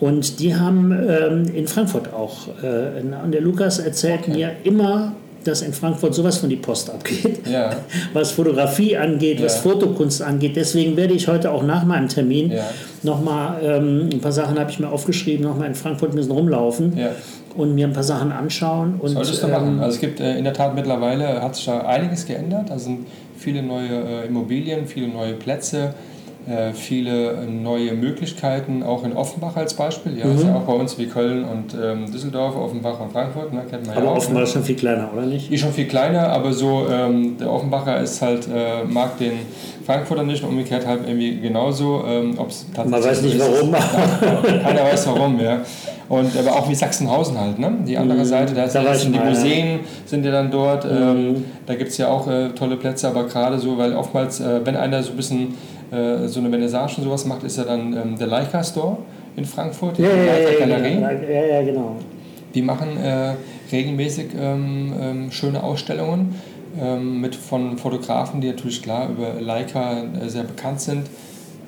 Und 0.02 0.40
die 0.40 0.56
haben 0.56 0.92
ähm, 0.92 1.46
in 1.56 1.68
Frankfurt 1.68 2.12
auch, 2.14 2.48
äh, 2.64 3.02
und 3.24 3.32
der 3.32 3.42
Lukas 3.42 3.80
erzählt 3.80 4.22
Okay. 4.24 4.32
mir 4.32 4.52
immer, 4.64 5.14
dass 5.44 5.62
in 5.62 5.74
Frankfurt 5.74 6.14
sowas 6.14 6.38
von 6.38 6.50
die 6.50 6.56
Post 6.58 6.90
abgeht, 6.90 7.48
Ja. 7.48 7.72
was 8.14 8.32
Fotografie 8.32 8.98
angeht, 8.98 9.42
was 9.44 9.56
Ja. 9.64 9.72
Fotokunst 9.72 10.22
angeht. 10.22 10.56
Deswegen 10.56 10.98
werde 10.98 11.14
ich 11.14 11.28
heute 11.28 11.52
auch 11.52 11.64
nach 11.64 11.84
meinem 11.86 12.08
Termin 12.10 12.52
Ja. 12.52 12.64
nochmal, 13.04 13.58
ähm, 13.64 14.10
ein 14.12 14.20
paar 14.22 14.32
Sachen 14.32 14.60
habe 14.60 14.70
ich 14.72 14.80
mir 14.80 14.90
aufgeschrieben, 14.90 15.46
nochmal 15.46 15.68
in 15.68 15.76
Frankfurt 15.76 16.12
ein 16.12 16.16
bisschen 16.16 16.32
rumlaufen 16.34 16.98
Ja. 16.98 17.10
und 17.56 17.74
mir 17.76 17.88
ein 17.88 17.94
paar 17.94 18.04
Sachen 18.04 18.32
anschauen. 18.32 18.96
Und, 19.00 19.10
Solltest 19.14 19.42
du 19.44 19.48
machen. 19.48 19.68
ähm, 19.76 19.80
Also 19.82 19.96
es 19.96 20.02
gibt 20.02 20.20
äh, 20.20 20.36
in 20.38 20.44
der 20.44 20.54
Tat 20.54 20.76
mittlerweile, 20.76 21.42
hat 21.42 21.56
sich 21.56 21.66
da 21.66 21.80
einiges 21.82 22.26
geändert. 22.28 22.70
Da 22.70 22.78
sind 22.78 23.06
viele 23.38 23.64
neue 23.64 23.90
äh, 24.24 24.28
Immobilien, 24.28 24.86
viele 24.88 25.08
neue 25.08 25.34
Plätze, 25.34 25.94
viele 26.74 27.32
äh, 27.34 27.46
neue 27.46 27.94
Möglichkeiten, 27.94 28.84
auch 28.84 29.04
in 29.04 29.14
Offenbach 29.16 29.56
als 29.56 29.74
Beispiel. 29.76 30.18
Ja, 30.18 30.26
Mhm. 30.26 30.36
ist 30.38 30.46
ja 30.46 30.56
auch 30.56 30.62
bei 30.64 30.74
uns 30.74 30.98
wie 30.98 31.06
Köln 31.06 31.44
und 31.44 31.76
ähm, 31.82 32.12
Düsseldorf, 32.12 32.56
Offenbach 32.56 33.00
und 33.00 33.12
Frankfurt, 33.12 33.54
ne, 33.54 33.62
kennt 33.70 33.86
man 33.86 33.96
ja 33.96 34.02
aber 34.02 34.12
auch. 34.12 34.18
offenbar 34.18 34.42
ne? 34.42 34.48
ist 34.48 34.54
schon 34.54 34.64
viel 34.64 34.76
kleiner, 34.76 35.10
oder 35.14 35.26
nicht? 35.26 35.52
Ist 35.52 35.62
schon 35.62 35.72
viel 35.74 35.88
kleiner, 35.88 36.30
aber 36.30 36.52
so 36.54 36.88
ähm, 36.92 37.38
der 37.38 37.52
Offenbacher 37.52 38.00
ist 38.00 38.22
halt, 38.22 38.48
äh, 38.48 38.84
mag 38.88 39.18
den 39.20 39.34
Frankfurter 39.86 40.24
nicht 40.24 40.44
und 40.44 40.50
umgekehrt 40.50 40.86
halt 40.88 41.02
irgendwie 41.08 41.40
genauso. 41.40 42.04
Ähm, 42.08 42.36
ob's 42.38 42.66
tatsächlich 42.74 42.92
Man 42.92 43.04
weiß 43.04 43.22
nicht 43.22 43.36
ist, 43.36 43.42
warum. 43.42 43.74
ja, 43.74 44.60
keiner 44.64 44.84
weiß 44.84 45.08
warum, 45.08 45.40
ja. 45.40 45.60
Und 46.10 46.36
aber 46.38 46.52
auch 46.58 46.68
wie 46.70 46.76
Sachsenhausen 46.76 47.40
halt, 47.40 47.58
ne? 47.58 47.72
Die 47.88 47.98
andere 47.98 48.26
Seite, 48.26 48.54
da, 48.54 48.66
Mhm. 48.66 48.70
da 48.74 48.84
da 48.84 48.94
ich 48.94 49.00
sind 49.00 49.14
die 49.14 49.20
mal, 49.20 49.26
ja. 49.26 49.30
Museen, 49.32 49.80
sind 50.06 50.26
ja 50.26 50.32
dann 50.32 50.52
dort. 50.52 50.84
Ähm, 50.86 51.30
Mhm. 51.32 51.46
da 51.66 51.76
gibt 51.76 51.92
es 51.92 51.98
ja 51.98 52.10
auch 52.10 52.28
äh, 52.28 52.50
tolle 52.50 52.76
Plätze, 52.76 53.08
aber 53.08 53.24
gerade 53.28 53.58
so, 53.60 53.78
weil 53.78 53.96
oftmals, 53.96 54.40
äh, 54.42 54.60
wenn 54.66 54.76
einer 54.76 55.02
so 55.04 55.12
ein 55.12 55.16
bisschen 55.18 55.54
äh, 55.92 56.28
so 56.28 56.40
eine 56.40 56.50
Vernissage 56.50 56.96
und 56.98 57.04
sowas 57.04 57.26
macht, 57.26 57.44
ist 57.44 57.58
ja 57.58 57.64
dann 57.64 57.94
ähm, 57.94 58.18
der 58.18 58.28
Leica 58.28 58.64
Store 58.64 58.98
in 59.36 59.46
Frankfurt, 59.46 59.98
die 59.98 60.04
Ja, 60.04 60.10
ja, 60.10 60.24
Leica 60.26 60.52
ja, 60.52 60.60
Galerie. 60.60 61.02
ja, 61.02 61.12
ja, 61.12 61.46
ja, 61.56 61.64
genau. 61.64 61.96
Die 62.54 62.62
machen 62.62 62.98
äh, 62.98 63.34
regelmäßig 63.72 64.28
ähm, 64.40 64.94
ähm, 65.00 65.32
schöne 65.32 65.64
Ausstellungen 65.64 66.36
ähm, 66.82 67.22
mit 67.22 67.36
von 67.36 67.78
Fotografen, 67.78 68.42
die 68.42 68.48
natürlich 68.48 68.82
klar 68.82 69.10
über 69.10 69.40
Leica 69.40 70.04
äh, 70.04 70.28
sehr 70.30 70.44
bekannt 70.44 70.82
sind. 70.82 71.08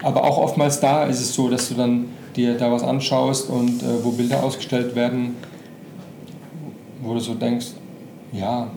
Aber 0.03 0.25
auch 0.25 0.37
oftmals 0.37 0.79
da 0.81 1.05
ist 1.05 1.21
es 1.21 1.33
so, 1.33 1.49
dass 1.49 1.69
du 1.69 1.75
dann 1.75 2.05
dir 2.35 2.57
da 2.57 2.71
was 2.71 2.83
anschaust 2.83 3.49
und 3.49 3.81
äh, 3.81 4.03
wo 4.03 4.11
Bilder 4.11 4.43
ausgestellt 4.43 4.95
werden, 4.95 5.35
wo 7.01 7.13
du 7.13 7.19
so 7.19 7.33
denkst, 7.35 7.67
ja, 8.33 8.67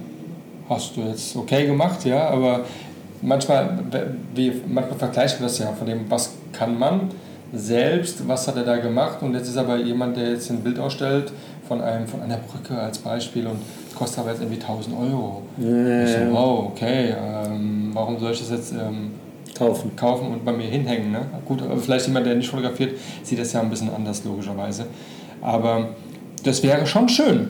hast 0.69 0.97
du 0.97 1.01
jetzt 1.03 1.35
okay 1.37 1.67
gemacht, 1.67 2.05
ja, 2.05 2.29
aber 2.29 2.65
manchmal, 3.23 3.79
wie, 4.35 4.53
manchmal 4.67 4.99
vergleicht 4.99 5.41
man 5.41 5.49
das 5.49 5.59
ja 5.59 5.73
von 5.73 5.87
dem, 5.87 6.11
was 6.11 6.33
kann 6.53 6.79
man 6.79 7.11
selbst, 7.53 8.27
was 8.27 8.49
hat 8.49 8.57
er 8.57 8.65
da 8.65 8.77
gemacht 8.77 9.23
und 9.23 9.35
jetzt 9.35 9.49
ist 9.49 9.57
aber 9.57 9.77
jemand, 9.77 10.17
der 10.17 10.31
jetzt 10.31 10.51
ein 10.51 10.61
Bild 10.61 10.79
ausstellt 10.79 11.33
von, 11.67 11.81
einem, 11.81 12.07
von 12.07 12.23
einer 12.23 12.39
Brücke 12.39 12.79
als 12.79 12.99
Beispiel 12.99 13.47
und 13.47 13.59
kostet 13.95 14.21
aber 14.21 14.31
jetzt 14.31 14.43
irgendwie 14.43 14.61
1000 14.61 14.97
Euro. 14.99 15.43
Ich 15.59 16.13
so, 16.13 16.33
wow, 16.33 16.71
okay, 16.73 17.15
ähm, 17.17 17.91
warum 17.93 18.19
soll 18.19 18.33
ich 18.33 18.41
das 18.41 18.51
jetzt 18.51 18.73
ähm, 18.73 19.13
Kaufen. 19.57 19.97
kaufen 19.97 20.33
und 20.33 20.45
bei 20.45 20.53
mir 20.53 20.67
hinhängen? 20.67 21.13
Ne? 21.13 21.21
Gut, 21.45 21.63
aber 21.63 21.77
vielleicht 21.79 22.07
jemand, 22.07 22.27
der 22.27 22.35
nicht 22.35 22.51
fotografiert, 22.51 22.99
sieht 23.23 23.39
das 23.39 23.53
ja 23.53 23.61
ein 23.61 23.71
bisschen 23.71 23.91
anders 23.95 24.23
logischerweise. 24.25 24.87
Aber 25.41 25.89
das 26.43 26.63
wäre 26.63 26.87
schon 26.87 27.09
schön, 27.09 27.49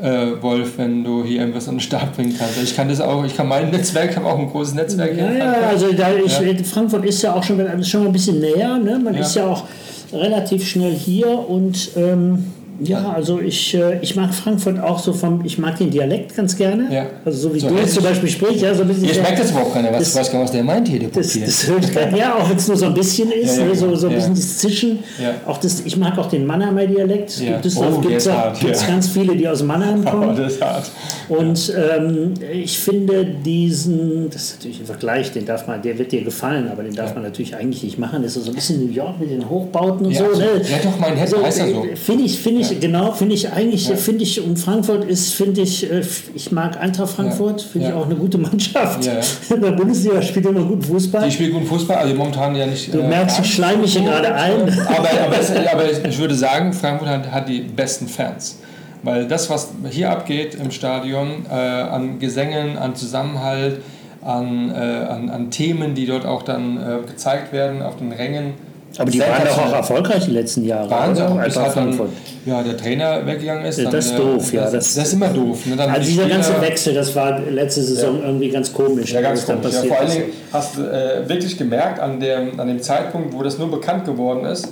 äh, 0.00 0.42
Wolf, 0.42 0.78
wenn 0.78 1.02
du 1.04 1.24
hier 1.24 1.40
irgendwas 1.40 1.68
an 1.68 1.76
den 1.76 1.80
Start 1.80 2.14
bringen 2.16 2.34
kannst. 2.38 2.62
Ich 2.62 2.76
kann 2.76 2.88
das 2.88 3.00
auch, 3.00 3.24
ich 3.24 3.34
kann 3.36 3.48
mein 3.48 3.70
Netzwerk, 3.70 4.10
ich 4.10 4.16
habe 4.16 4.26
auch 4.26 4.38
ein 4.38 4.48
großes 4.50 4.74
Netzwerk 4.74 5.14
hier 5.14 5.24
Ja, 5.24 5.32
ja, 5.32 5.44
Frankfurt. 5.52 5.70
also 5.72 5.92
da 5.92 6.08
ich, 6.24 6.38
Ja. 6.40 6.64
Frankfurt 6.64 7.04
ist 7.06 7.22
ja 7.22 7.34
auch 7.34 7.42
schon, 7.42 7.84
schon 7.84 8.00
mal 8.00 8.06
ein 8.08 8.12
bisschen 8.12 8.40
näher. 8.40 8.78
Ne? 8.78 8.98
Man 8.98 9.14
Ja. 9.14 9.20
ist 9.20 9.34
ja 9.34 9.46
auch 9.46 9.64
relativ 10.12 10.66
schnell 10.66 10.92
hier 10.92 11.28
und 11.48 11.90
ähm, 11.96 12.44
ja, 12.80 13.12
also 13.12 13.40
ich, 13.40 13.74
äh, 13.74 13.98
ich 14.02 14.16
mag 14.16 14.34
Frankfurt 14.34 14.78
auch 14.80 14.98
so 14.98 15.12
vom, 15.12 15.44
ich 15.44 15.58
mag 15.58 15.78
den 15.78 15.90
Dialekt 15.90 16.36
ganz 16.36 16.56
gerne. 16.56 16.86
Ja. 16.92 17.06
Also 17.24 17.48
so 17.48 17.54
wie 17.54 17.60
So 17.60 17.68
du 17.68 17.74
jetzt 17.74 17.82
hessisch. 17.84 17.94
zum 17.96 18.04
Beispiel 18.04 18.28
sprichst, 18.28 18.62
ja, 18.62 18.74
so 18.74 18.82
ein 18.82 18.88
bisschen. 18.88 19.04
Jetzt 19.04 19.22
merkt 19.22 19.38
das 19.38 19.50
überhaupt 19.50 19.72
keiner, 19.74 19.90
was, 19.92 19.98
Das- 19.98 20.16
weiß 20.16 20.30
gar 20.32 20.38
nicht, 20.38 20.44
was 20.48 20.52
der 20.52 20.64
meint 20.64 20.88
hier, 20.88 20.98
der 21.00 21.08
Das, 21.10 21.28
Papier. 21.28 21.46
das 21.46 21.66
höre 21.66 21.78
ich 21.78 22.18
ja, 22.18 22.34
auch 22.36 22.48
wenn 22.50 22.56
es 22.56 22.68
nur 22.68 22.76
so 22.76 22.86
ein 22.86 22.94
bisschen 22.94 23.30
ist, 23.32 23.56
Ja, 23.56 23.62
ja, 23.62 23.68
ne, 23.68 23.74
so, 23.74 23.94
so 23.94 24.08
ein 24.08 24.14
bisschen 24.14 24.34
das 24.34 24.58
Zischen. 24.58 24.98
Auch 25.46 25.58
das, 25.58 25.82
ich 25.84 25.96
mag 25.96 26.16
auch 26.18 26.26
den 26.28 26.46
Mannheimer 26.46 26.86
Dialekt. 26.86 27.40
Ja. 27.40 27.58
Düsseldorf 27.58 27.94
Oh, 27.98 28.00
gibt 28.00 28.16
es 28.16 28.24
ja. 28.26 28.52
ganz 28.88 29.08
viele, 29.08 29.34
die 29.36 29.48
aus 29.48 29.62
Mannheim 29.62 30.02
Oh, 30.06 30.10
kommen. 30.10 30.36
das 30.36 30.54
ist 30.54 30.62
hart. 30.62 30.90
Und 31.28 31.72
ähm, 31.76 32.34
ich 32.52 32.78
finde 32.78 33.24
diesen, 33.24 34.30
das 34.30 34.42
ist 34.44 34.54
natürlich 34.56 34.80
ein 34.80 34.86
Vergleich, 34.86 35.32
den 35.32 35.44
darf 35.46 35.66
man, 35.66 35.82
der 35.82 35.98
wird 35.98 36.12
dir 36.12 36.22
gefallen, 36.22 36.68
aber 36.70 36.82
den 36.82 36.94
darf 36.94 37.14
man 37.14 37.22
natürlich 37.24 37.54
eigentlich 37.56 37.82
nicht 37.82 37.98
machen. 37.98 38.22
Das 38.22 38.36
ist 38.36 38.44
so 38.44 38.50
ein 38.50 38.54
bisschen 38.54 38.84
New 38.86 38.92
York 38.92 39.18
mit 39.18 39.30
den 39.30 39.48
Hochbauten 39.48 40.06
und 40.06 40.12
Ja, 40.12 40.20
so. 40.26 40.34
so. 40.34 40.40
Ne? 40.40 40.46
Ja, 40.68 40.78
doch, 40.82 40.98
mein 41.00 41.16
Head 41.16 41.34
heißt 41.42 41.58
ja 41.58 41.66
so. 41.68 41.84
äh, 41.84 41.96
Finde 41.96 42.24
ich, 42.24 42.38
finde 42.38 42.60
ich, 42.60 42.65
Ja. 42.70 42.78
genau, 42.80 43.12
finde 43.12 43.34
ich 43.34 43.50
eigentlich, 43.52 43.88
Ja. 43.88 43.96
finde 43.96 44.22
ich, 44.24 44.40
und 44.42 44.58
Frankfurt 44.58 45.04
ist, 45.04 45.34
finde 45.34 45.62
ich, 45.62 45.90
äh, 45.90 46.02
ich 46.34 46.52
mag 46.52 46.80
Eintracht 46.80 47.10
Frankfurt, 47.10 47.62
finde 47.62 47.88
ich 47.88 47.92
auch 47.92 48.06
eine 48.06 48.16
gute 48.16 48.38
Mannschaft. 48.38 49.04
Ja. 49.04 49.14
In 49.54 49.62
der 49.62 49.72
Bundesliga 49.72 50.20
spielt 50.22 50.46
immer 50.46 50.64
gut 50.64 50.84
Fußball. 50.86 51.24
Die 51.24 51.32
spielen 51.32 51.52
gut 51.52 51.66
Fußball, 51.66 51.96
also 51.96 52.14
momentan 52.14 52.54
ja 52.56 52.66
nicht. 52.66 52.92
Du 52.92 53.02
merkst, 53.02 53.40
ich 53.40 53.54
schleim 53.54 53.80
mich 53.80 53.92
hier 53.96 54.02
gerade 54.02 54.34
ein. 54.34 54.62
Aber, 54.88 55.08
aber, 55.26 55.40
es, 55.40 55.50
aber 55.50 56.08
ich 56.08 56.18
würde 56.18 56.34
sagen, 56.34 56.72
Frankfurt 56.72 57.08
hat, 57.08 57.30
hat 57.32 57.48
die 57.48 57.60
besten 57.60 58.08
Fans. 58.08 58.58
Weil 59.02 59.26
das, 59.26 59.48
was 59.50 59.68
hier 59.90 60.10
abgeht 60.10 60.54
im 60.56 60.70
Stadion, 60.70 61.46
äh, 61.50 61.54
an 61.54 62.18
Gesängen, 62.18 62.76
an 62.76 62.96
Zusammenhalt, 62.96 63.80
an, 64.22 64.70
äh, 64.70 64.74
an, 64.74 65.30
an 65.30 65.50
Themen, 65.50 65.94
die 65.94 66.06
dort 66.06 66.26
auch 66.26 66.42
dann 66.42 66.76
äh, 66.76 67.06
gezeigt 67.06 67.52
werden 67.52 67.82
auf 67.82 67.96
den 67.96 68.10
Rängen. 68.12 68.54
Aber 68.98 69.10
die 69.10 69.20
waren 69.20 69.44
doch 69.46 69.58
auch 69.58 69.72
erfolgreich 69.74 70.24
die 70.24 70.30
letzten 70.30 70.64
Jahre. 70.64 70.88
Wahnsinn, 70.90 71.26
oder? 71.26 71.44
bis 71.44 71.56
Eintracht 71.56 71.66
halt 71.66 71.76
dann, 71.76 71.92
Frankfurt. 71.94 72.10
ja, 72.46 72.62
der 72.62 72.76
Trainer 72.76 73.26
weggegangen 73.26 73.64
ist. 73.66 73.78
Ja, 73.78 73.84
dann, 73.84 73.92
das 73.92 74.06
ist 74.06 74.12
äh, 74.12 74.16
doof, 74.16 74.52
ja, 74.52 74.62
Das, 74.62 74.72
das- 74.72 74.94
das 74.94 75.06
ist 75.08 75.12
immer 75.12 75.28
doof. 75.28 75.66
Ne? 75.66 75.76
Dann 75.76 75.90
Also 75.90 76.02
die 76.02 76.08
dieser 76.12 76.28
ganze 76.28 76.60
Wechsel, 76.60 76.94
das 76.94 77.14
war 77.14 77.38
letzte 77.40 77.82
Saison 77.82 78.22
irgendwie 78.22 78.48
ganz 78.48 78.72
komisch. 78.72 79.12
Ja, 79.12 79.20
ganz 79.20 79.44
komisch. 79.44 79.72
Ja, 79.74 79.82
vor 79.82 79.98
allen. 80.00 80.10
Dingen 80.10 80.24
hast 80.52 80.76
du 80.78 80.82
äh, 80.82 81.28
wirklich 81.28 81.58
gemerkt 81.58 82.00
an 82.00 82.20
dem, 82.20 82.58
an 82.58 82.68
dem 82.68 82.80
Zeitpunkt, 82.80 83.34
wo 83.34 83.42
das 83.42 83.58
nur 83.58 83.70
bekannt 83.70 84.04
geworden 84.06 84.44
ist, 84.46 84.68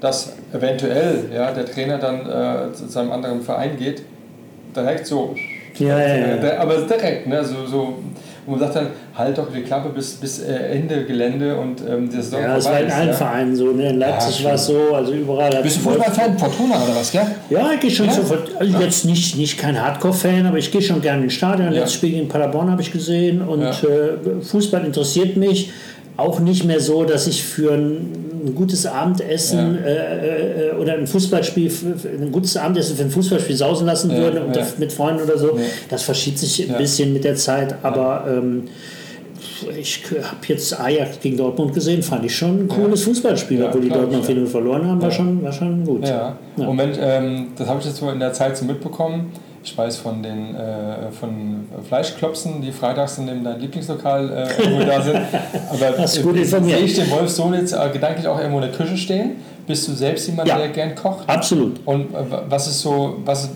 dass 0.00 0.32
eventuell 0.52 1.24
ja, 1.34 1.52
der 1.52 1.64
Trainer 1.66 1.98
dann 1.98 2.20
äh, 2.70 2.72
zu 2.72 2.88
seinem 2.88 3.12
anderen 3.12 3.42
Verein 3.42 3.76
geht, 3.76 4.02
direkt 4.74 5.06
so. 5.06 5.34
Ja, 5.78 5.98
ja, 5.98 6.16
ja. 6.36 6.58
Aber 6.58 6.76
direkt, 6.82 7.26
ne? 7.26 7.44
So, 7.44 7.66
so, 7.66 7.94
wo 8.44 8.52
man 8.52 8.60
sagt 8.60 8.76
dann, 8.76 8.86
halt 9.14 9.38
doch 9.38 9.46
die 9.54 9.62
Klappe 9.62 9.90
bis, 9.90 10.14
bis 10.14 10.40
äh, 10.40 10.52
Ende 10.52 11.04
Gelände 11.04 11.56
und 11.56 11.80
ähm, 11.88 12.08
das 12.10 12.24
ist 12.26 12.32
doch 12.32 12.40
Ja, 12.40 12.56
das 12.56 12.64
war 12.66 12.80
in 12.80 12.90
allen 12.90 13.08
ja. 13.08 13.14
Vereinen 13.14 13.54
so. 13.56 13.66
Ne? 13.72 13.90
In 13.90 13.98
Leipzig 13.98 14.40
Ja, 14.40 14.46
war 14.46 14.54
es 14.54 14.66
so, 14.66 14.94
also 14.94 15.12
überall. 15.12 15.62
Bist 15.62 15.76
du 15.76 15.80
Fußballfan? 15.80 16.38
Fortuna 16.38 16.74
oder 16.82 16.96
was, 16.96 17.12
gell? 17.12 17.26
Ja, 17.50 17.70
ich 17.74 17.80
gehe 17.80 17.90
schon 17.90 18.06
Ja? 18.06 18.12
so. 18.12 18.36
Also 18.58 18.78
jetzt 18.78 19.04
nicht, 19.04 19.36
nicht 19.36 19.58
kein 19.58 19.80
Hardcore-Fan, 19.80 20.46
aber 20.46 20.58
ich 20.58 20.70
gehe 20.72 20.82
schon 20.82 21.00
gerne 21.00 21.24
ins 21.24 21.34
Stadion. 21.34 21.68
Ja. 21.68 21.80
Letztes 21.80 21.94
Spiel 21.94 22.10
gegen 22.10 22.28
Paderborn 22.28 22.70
habe 22.70 22.82
ich 22.82 22.90
gesehen 22.92 23.42
und 23.42 23.62
äh, 23.62 24.42
Fußball 24.42 24.84
interessiert 24.84 25.36
mich. 25.36 25.70
Auch 26.16 26.40
nicht 26.40 26.64
mehr 26.64 26.80
so, 26.80 27.04
dass 27.04 27.26
ich 27.26 27.42
für 27.42 27.72
ein, 27.72 28.30
ein 28.44 28.54
gutes 28.54 28.86
Abendessen 28.86 29.78
Ja. 29.82 29.88
äh, 29.90 30.68
äh, 30.70 30.72
oder 30.74 30.94
ein 30.94 31.06
Fußballspiel, 31.06 31.70
ein 32.20 32.32
gutes 32.32 32.56
Abendessen 32.56 32.96
für 32.96 33.04
ein 33.04 33.10
Fußballspiel 33.10 33.56
sausen 33.56 33.86
lassen 33.86 34.10
Ja, 34.10 34.18
würde 34.18 34.42
und 34.44 34.56
ja. 34.56 34.66
mit 34.78 34.92
Freunden 34.92 35.22
oder 35.22 35.38
so. 35.38 35.58
Das 35.88 36.02
verschiebt 36.02 36.38
sich 36.38 36.68
ein 36.70 36.76
bisschen 36.78 37.12
mit 37.12 37.24
der 37.24 37.36
Zeit, 37.36 37.76
aber 37.82 38.24
ähm, 38.28 38.64
ich 39.78 40.02
habe 40.10 40.36
jetzt 40.48 40.78
Ajax 40.78 41.20
gegen 41.20 41.36
Dortmund 41.36 41.72
gesehen, 41.74 42.02
fand 42.02 42.24
ich 42.24 42.36
schon 42.36 42.64
ein 42.64 42.68
cooles 42.68 43.04
Fußballspiel, 43.04 43.60
Ja, 43.60 43.66
obwohl 43.68 43.82
die 43.82 43.88
Dortmund 43.88 44.28
ja. 44.28 44.34
4 44.34 44.46
verloren 44.46 44.86
haben, 44.86 45.00
war, 45.00 45.10
schon, 45.10 45.42
war 45.42 45.52
schon 45.52 45.84
gut. 45.84 46.06
Ja. 46.06 46.36
Ja. 46.56 46.64
Moment, 46.64 46.98
ähm, 47.00 47.48
das 47.56 47.68
habe 47.68 47.80
ich 47.80 47.86
jetzt 47.86 47.96
so 47.98 48.10
in 48.10 48.18
der 48.18 48.32
Zeit 48.32 48.56
so 48.56 48.64
mitbekommen. 48.64 49.32
Ich 49.64 49.78
weiß 49.78 49.98
von 49.98 50.22
den 50.22 50.56
äh, 50.56 51.12
von 51.18 51.66
Fleischklopsen, 51.88 52.60
die 52.62 52.72
freitags 52.72 53.18
in 53.18 53.26
dem 53.28 53.44
dein 53.44 53.60
Lieblingslokal 53.60 54.28
äh, 54.58 54.62
irgendwo 54.62 54.84
da 54.84 55.00
sind. 55.00 55.16
Aber 55.70 55.98
Hast 55.98 56.16
du 56.18 56.22
gut 56.22 56.36
informiert. 56.36 56.78
sehe 56.78 56.86
ich 56.86 56.94
den 56.96 57.10
Wolfsohn 57.10 57.54
jetzt 57.54 57.72
äh, 57.72 57.88
gedanklich 57.92 58.26
auch 58.26 58.38
irgendwo 58.38 58.58
in 58.58 58.64
der 58.68 58.72
Küche 58.72 58.96
stehen? 58.96 59.32
Bist 59.66 59.86
du 59.86 59.92
selbst 59.92 60.26
jemand, 60.26 60.48
Ja. 60.48 60.58
der 60.58 60.68
gern 60.70 60.94
kocht? 60.96 61.28
Absolut. 61.28 61.80
Und 61.84 62.12
äh, 62.12 62.18
was 62.48 62.66
ist 62.66 62.80
so, 62.80 63.18
was, 63.24 63.50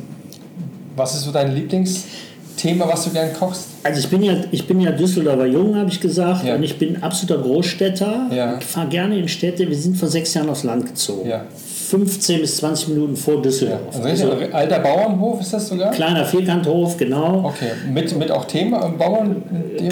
was 0.95 1.15
ist 1.17 1.23
so 1.25 1.33
dein 1.33 1.53
Lieblingsthema, 1.55 2.87
was 2.89 3.03
du 3.05 3.11
gern 3.11 3.33
kochst? 3.35 3.65
Also 3.83 3.99
ich 3.99 4.09
bin 4.09 4.23
ja, 4.23 4.35
ich 4.53 4.65
bin 4.67 4.81
ja 4.81 4.93
Düsseldorfer 4.93 5.47
Jung, 5.47 5.75
habe 5.77 5.91
ich 5.91 6.01
gesagt, 6.01 6.45
Ja. 6.45 6.55
und 6.55 6.63
ich 6.63 6.79
bin 6.79 7.03
absoluter 7.03 7.43
Großstädter. 7.43 8.29
Ja. 8.33 8.57
Ich 8.59 8.65
fahre 8.65 8.87
gerne 8.89 9.19
in 9.19 9.27
Städte. 9.29 9.69
Wir 9.69 9.77
sind 9.77 9.97
vor 9.97 10.09
sechs 10.09 10.33
Jahren 10.35 10.49
aufs 10.51 10.63
Land 10.63 10.87
gezogen. 10.87 11.29
Ja. 11.29 11.45
15 11.89 12.41
bis 12.41 12.57
20 12.57 12.89
Minuten 12.89 13.17
vor 13.17 13.41
Düsseldorf. 13.43 13.81
Also 13.95 14.29
richtig, 14.29 14.55
alter 14.55 14.81
Bauernhof 14.81 15.41
ist 15.41 15.53
das 15.53 15.69
sogar? 15.69 15.93
Kleiner 15.93 16.25
Vierkanthof, 16.25 16.97
genau. 16.97 17.45
Okay, 17.45 17.71
mit, 17.93 18.17
mit 18.19 18.31
auch 18.31 18.45
Thema 18.47 18.87
äh, 18.87 18.91
Bauern? 18.91 19.43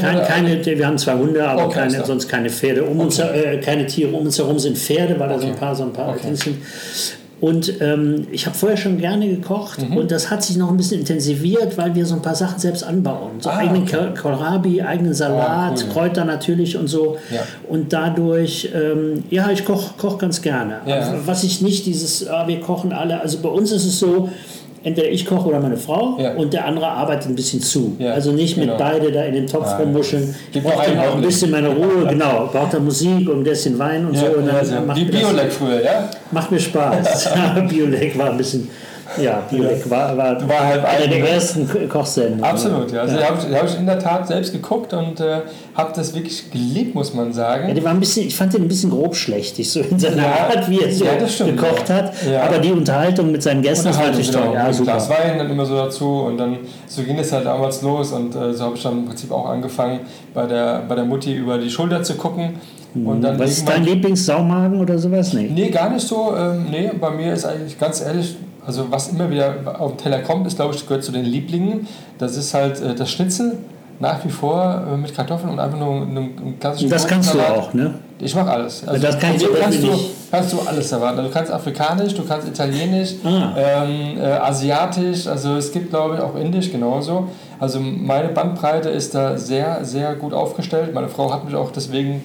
Kein, 0.01 0.22
keine, 0.22 0.64
wir 0.64 0.86
haben 0.86 0.99
zwei 0.99 1.14
Hunde, 1.14 1.47
aber 1.47 1.66
Okay, 1.66 1.74
keine, 1.74 2.05
sonst 2.05 2.28
keine 2.28 2.51
Pferde. 2.51 2.84
Um 2.84 2.99
uns, 3.01 3.18
äh, 3.18 3.59
keine 3.62 3.86
Tiere. 3.86 4.11
Um 4.12 4.26
uns 4.26 4.38
herum 4.38 4.59
sind 4.59 4.76
Pferde, 4.76 5.18
weil 5.20 5.28
da 5.28 5.38
so 5.38 5.47
ein 5.47 5.53
Okay. 5.53 5.61
paar, 5.61 5.74
so 5.74 5.84
ein 5.84 5.92
paar 5.92 6.09
Okay. 6.11 6.34
Sind. 6.34 6.57
Und 7.45 7.80
ähm, 7.82 8.26
ich 8.32 8.47
habe 8.47 8.57
vorher 8.57 8.78
schon 8.78 8.97
gerne 8.97 9.28
gekocht 9.28 9.78
Mhm. 9.90 9.99
und 9.99 10.11
das 10.11 10.30
hat 10.30 10.42
sich 10.42 10.57
noch 10.57 10.70
ein 10.70 10.78
bisschen 10.78 11.01
intensiviert, 11.01 11.76
weil 11.76 11.95
wir 11.95 12.07
so 12.07 12.14
ein 12.14 12.22
paar 12.22 12.34
Sachen 12.34 12.59
selbst 12.59 12.82
anbauen. 12.84 13.32
So 13.40 13.51
Ah, 13.51 13.59
eigenen 13.59 13.82
okay. 13.82 13.97
Kohl- 13.97 14.14
Kohlrabi, 14.32 14.80
eigenen 14.80 15.12
Salat, 15.12 15.45
Ah, 15.49 15.74
cool. 15.76 15.92
Kräuter 15.92 16.24
natürlich 16.24 16.78
und 16.78 16.88
so. 16.88 17.18
Ja. 17.30 17.40
Und 17.68 17.92
dadurch, 17.92 18.70
ähm, 18.74 19.24
ja, 19.28 19.51
ich 19.51 19.64
koche 19.66 19.90
koch 19.99 20.16
ganz 20.16 20.40
gerne. 20.40 20.76
Ja. 20.86 21.12
Was 21.26 21.45
ich 21.45 21.61
nicht, 21.61 21.84
dieses, 21.84 22.26
ah, 22.26 22.49
wir 22.49 22.61
kochen 22.61 22.92
alle, 22.95 23.20
also 23.20 23.38
bei 23.42 23.51
uns 23.51 23.72
ist 23.72 23.84
es 23.84 23.99
so, 23.99 24.30
entweder 24.85 25.09
ich 25.09 25.26
koche 25.26 25.49
oder 25.49 25.59
meine 25.61 25.76
Frau 25.76 26.16
Ja. 26.20 26.35
und 26.35 26.53
der 26.53 26.66
andere 26.66 26.87
arbeitet 26.87 27.28
ein 27.30 27.35
bisschen 27.35 27.61
zu. 27.61 27.97
Ja, 27.99 28.12
Also 28.12 28.30
nicht 28.32 28.57
mit 28.57 28.66
genau. 28.66 28.78
beide 28.78 29.11
da 29.11 29.24
in 29.24 29.35
den 29.35 29.47
Topf 29.47 29.66
Nein. 29.66 29.80
rummuscheln. 29.89 30.35
Ich 30.53 30.62
brauche 30.62 30.87
dann 30.87 30.99
auch 31.01 31.14
ein 31.16 31.22
bisschen 31.22 31.51
meine 31.51 31.68
Ruhe, 31.70 32.07
genau. 32.09 32.49
Braucht 32.53 32.74
dann 32.74 32.85
Musik 32.85 33.28
und 33.28 33.39
ein 33.39 33.45
bisschen 33.45 33.78
Wein 33.78 34.07
und 34.07 34.14
Ja, 34.14 34.20
so. 34.20 34.26
Und 34.39 34.47
ja, 34.47 34.53
dann 34.53 34.64
so. 34.66 34.74
macht 34.87 34.99
Wie 35.01 35.05
Biolek 35.07 35.53
früher, 35.53 35.82
ja? 35.82 36.09
Macht 36.30 36.51
mir 36.53 36.61
Spaß. 36.61 37.30
Biolek 37.68 38.16
war 38.18 38.30
ein 38.30 38.37
bisschen, 38.37 38.68
ja, 39.21 39.43
Biolek 39.51 39.89
war, 39.91 40.17
war, 40.17 40.49
War 40.49 40.67
halt 40.67 40.85
einer 40.85 41.07
der 41.07 41.29
ersten 41.31 41.69
Ko- 41.69 41.79
Kochsendungen. 41.89 42.45
Absolut, 42.45 42.93
ja. 42.93 43.03
Also 43.03 43.15
ja. 43.17 43.21
die 43.21 43.27
habe 43.27 43.39
ich, 43.49 43.57
hab 43.57 43.69
ich 43.69 43.79
in 43.79 43.87
der 43.87 43.99
Tat 43.99 44.27
selbst 44.29 44.53
geguckt 44.53 44.93
und 44.93 45.21
äh, 45.21 45.41
habe 45.75 45.93
das 45.95 46.15
wirklich 46.15 46.51
geliebt, 46.51 46.95
muss 46.95 47.15
man 47.15 47.33
sagen. 47.33 47.69
Ja, 47.69 47.75
der 47.75 47.85
war 47.85 47.91
ein 47.93 48.01
bisschen, 48.01 48.27
ich 48.27 48.37
fand 48.37 48.55
den 48.55 48.62
ein 48.62 48.69
bisschen 48.69 48.91
grobschlächtig, 48.91 49.71
so 49.71 49.81
in 49.81 49.99
seiner 49.99 50.23
Ja, 50.23 50.49
Art, 50.55 50.69
wie 50.71 50.81
er 50.81 50.93
so 50.93 51.05
ja, 51.05 51.29
stimmt, 51.29 51.57
gekocht 51.61 51.91
hat. 51.91 52.12
Aber 52.43 52.59
die 52.59 52.73
Unterhaltung 52.73 53.33
mit 53.33 53.43
seinen 53.43 53.62
Gästen, 53.62 53.89
Unterhaltung, 53.89 54.12
natürlich 54.21 54.31
toll. 54.35 54.55
Ja, 54.55 54.73
super. 54.73 54.93
Glas 54.93 55.11
Wein 55.11 55.39
dann 55.39 55.51
immer 55.51 55.67
so 55.67 55.77
dazu 55.77 56.25
und 56.27 56.39
dann 56.39 56.59
so 56.87 57.03
ging 57.03 57.19
es 57.19 57.33
halt 57.33 57.47
damals 57.47 57.83
los 57.83 58.12
und 58.12 58.35
äh, 58.35 58.53
so 58.53 58.65
habe 58.65 58.77
ich 58.77 58.83
dann 58.83 58.99
im 58.99 59.05
Prinzip 59.07 59.31
auch 59.33 59.49
angefangen, 59.49 60.01
bei 60.33 60.47
der, 60.47 60.83
bei 60.89 60.95
der 60.95 61.05
Mutti 61.05 61.35
über 61.35 61.59
die 61.59 61.71
Schulter 61.71 62.03
zu 62.03 62.15
gucken. 62.15 62.55
Mhm. 62.95 63.25
Was 63.39 63.51
ist 63.51 63.69
dein 63.69 63.85
Lieblingssaumagen 63.85 64.81
oder 64.81 64.97
sowas? 64.99 65.33
Nee. 65.33 65.51
Nee, 65.53 65.71
gar 65.71 65.91
nicht 65.91 66.07
so. 66.07 66.33
Ähm, 66.37 66.67
nee, 66.71 66.91
bei 67.01 67.11
mir 67.11 67.33
ist 67.33 67.45
eigentlich 67.45 67.77
ganz 67.79 68.01
ehrlich, 68.01 68.37
also 68.67 68.91
was 68.91 69.09
immer 69.09 69.31
wieder 69.31 69.55
auf 69.79 69.93
den 69.93 69.99
Teller 69.99 70.21
kommt, 70.21 70.47
ist, 70.47 70.57
glaube 70.57 70.75
ich, 70.75 70.87
gehört 70.87 71.05
zu 71.05 71.12
den 71.12 71.25
Lieblingen. 71.25 71.87
Das 72.19 72.37
ist 72.37 72.55
halt 72.55 72.81
äh, 72.81 72.95
das 72.95 73.11
Schnitzel 73.11 73.59
nach 74.01 74.25
wie 74.25 74.31
vor 74.31 74.83
äh, 74.93 74.97
mit 74.97 75.15
Kartoffeln 75.15 75.51
und 75.51 75.61
einfach 75.61 75.79
nur 75.79 76.03
einem, 76.03 76.59
klassischen 76.59 76.91
das 76.91 77.07
kannst 77.07 77.33
du 77.33 77.41
auch, 77.41 77.73
ne? 77.75 77.95
Ich 78.19 78.35
mache 78.35 78.51
alles. 78.51 78.87
Also 78.87 79.01
Das 79.01 79.19
kann 79.19 79.35
ich 79.37 79.47
kannst, 79.61 79.83
du, 79.83 79.89
kannst 80.31 80.53
du 80.53 80.61
alles 80.67 80.91
erwarten. 80.93 81.19
Also 81.19 81.29
du 81.31 81.35
kannst 81.35 81.53
afrikanisch, 81.53 82.15
du 82.15 82.25
kannst 82.25 82.49
italienisch, 82.49 83.15
Ah. 83.25 83.53
ähm, 83.57 84.19
äh, 84.19 84.25
asiatisch, 84.25 85.27
also 85.27 85.57
es 85.57 85.71
gibt 85.73 85.91
glaube 85.91 86.17
ich 86.17 86.21
auch 86.21 86.35
indisch 86.37 86.71
genauso. 86.73 87.29
Also 87.61 87.79
meine 87.81 88.29
Bandbreite 88.29 88.89
ist 88.89 89.15
da 89.15 89.37
sehr, 89.37 89.85
sehr 89.85 90.15
gut 90.17 90.33
aufgestellt. 90.33 90.93
Meine 90.93 91.09
Frau 91.09 91.33
hat 91.33 91.45
mich 91.45 91.55
auch 91.55 91.71
deswegen 91.71 92.25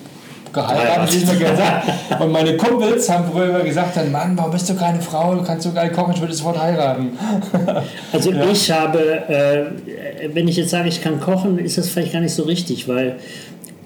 geheiratet, 0.54 1.14
wie 1.14 1.18
ich 1.18 1.26
mir 1.26 1.52
gesagt 1.52 1.88
Und 2.20 2.32
meine 2.32 2.58
Kumpels 2.58 3.10
haben 3.10 3.32
früher 3.32 3.50
immer 3.50 3.60
gesagt, 3.62 3.98
dann, 3.98 4.12
Mann, 4.12 4.38
warum 4.38 4.52
bist 4.52 4.70
du 4.70 4.76
keine 4.76 5.02
Frau? 5.02 5.36
Du 5.36 5.44
kannst 5.44 5.64
so 5.64 5.72
geil 5.72 5.92
kochen, 5.92 6.14
ich 6.14 6.22
würde 6.22 6.34
sofort 6.34 6.60
heiraten. 6.62 7.18
Also 8.12 8.32
ich 8.32 8.72
habe, 8.72 9.00
äh, 9.30 9.66
wenn 10.34 10.48
ich 10.48 10.58
jetzt 10.58 10.72
sage, 10.72 10.90
ich 10.90 11.02
kann 11.02 11.20
kochen, 11.20 11.60
ist 11.60 11.78
das 11.78 11.90
vielleicht 11.90 12.14
gar 12.14 12.22
nicht 12.22 12.34
so 12.34 12.44
richtig, 12.44 12.88
weil 12.88 13.18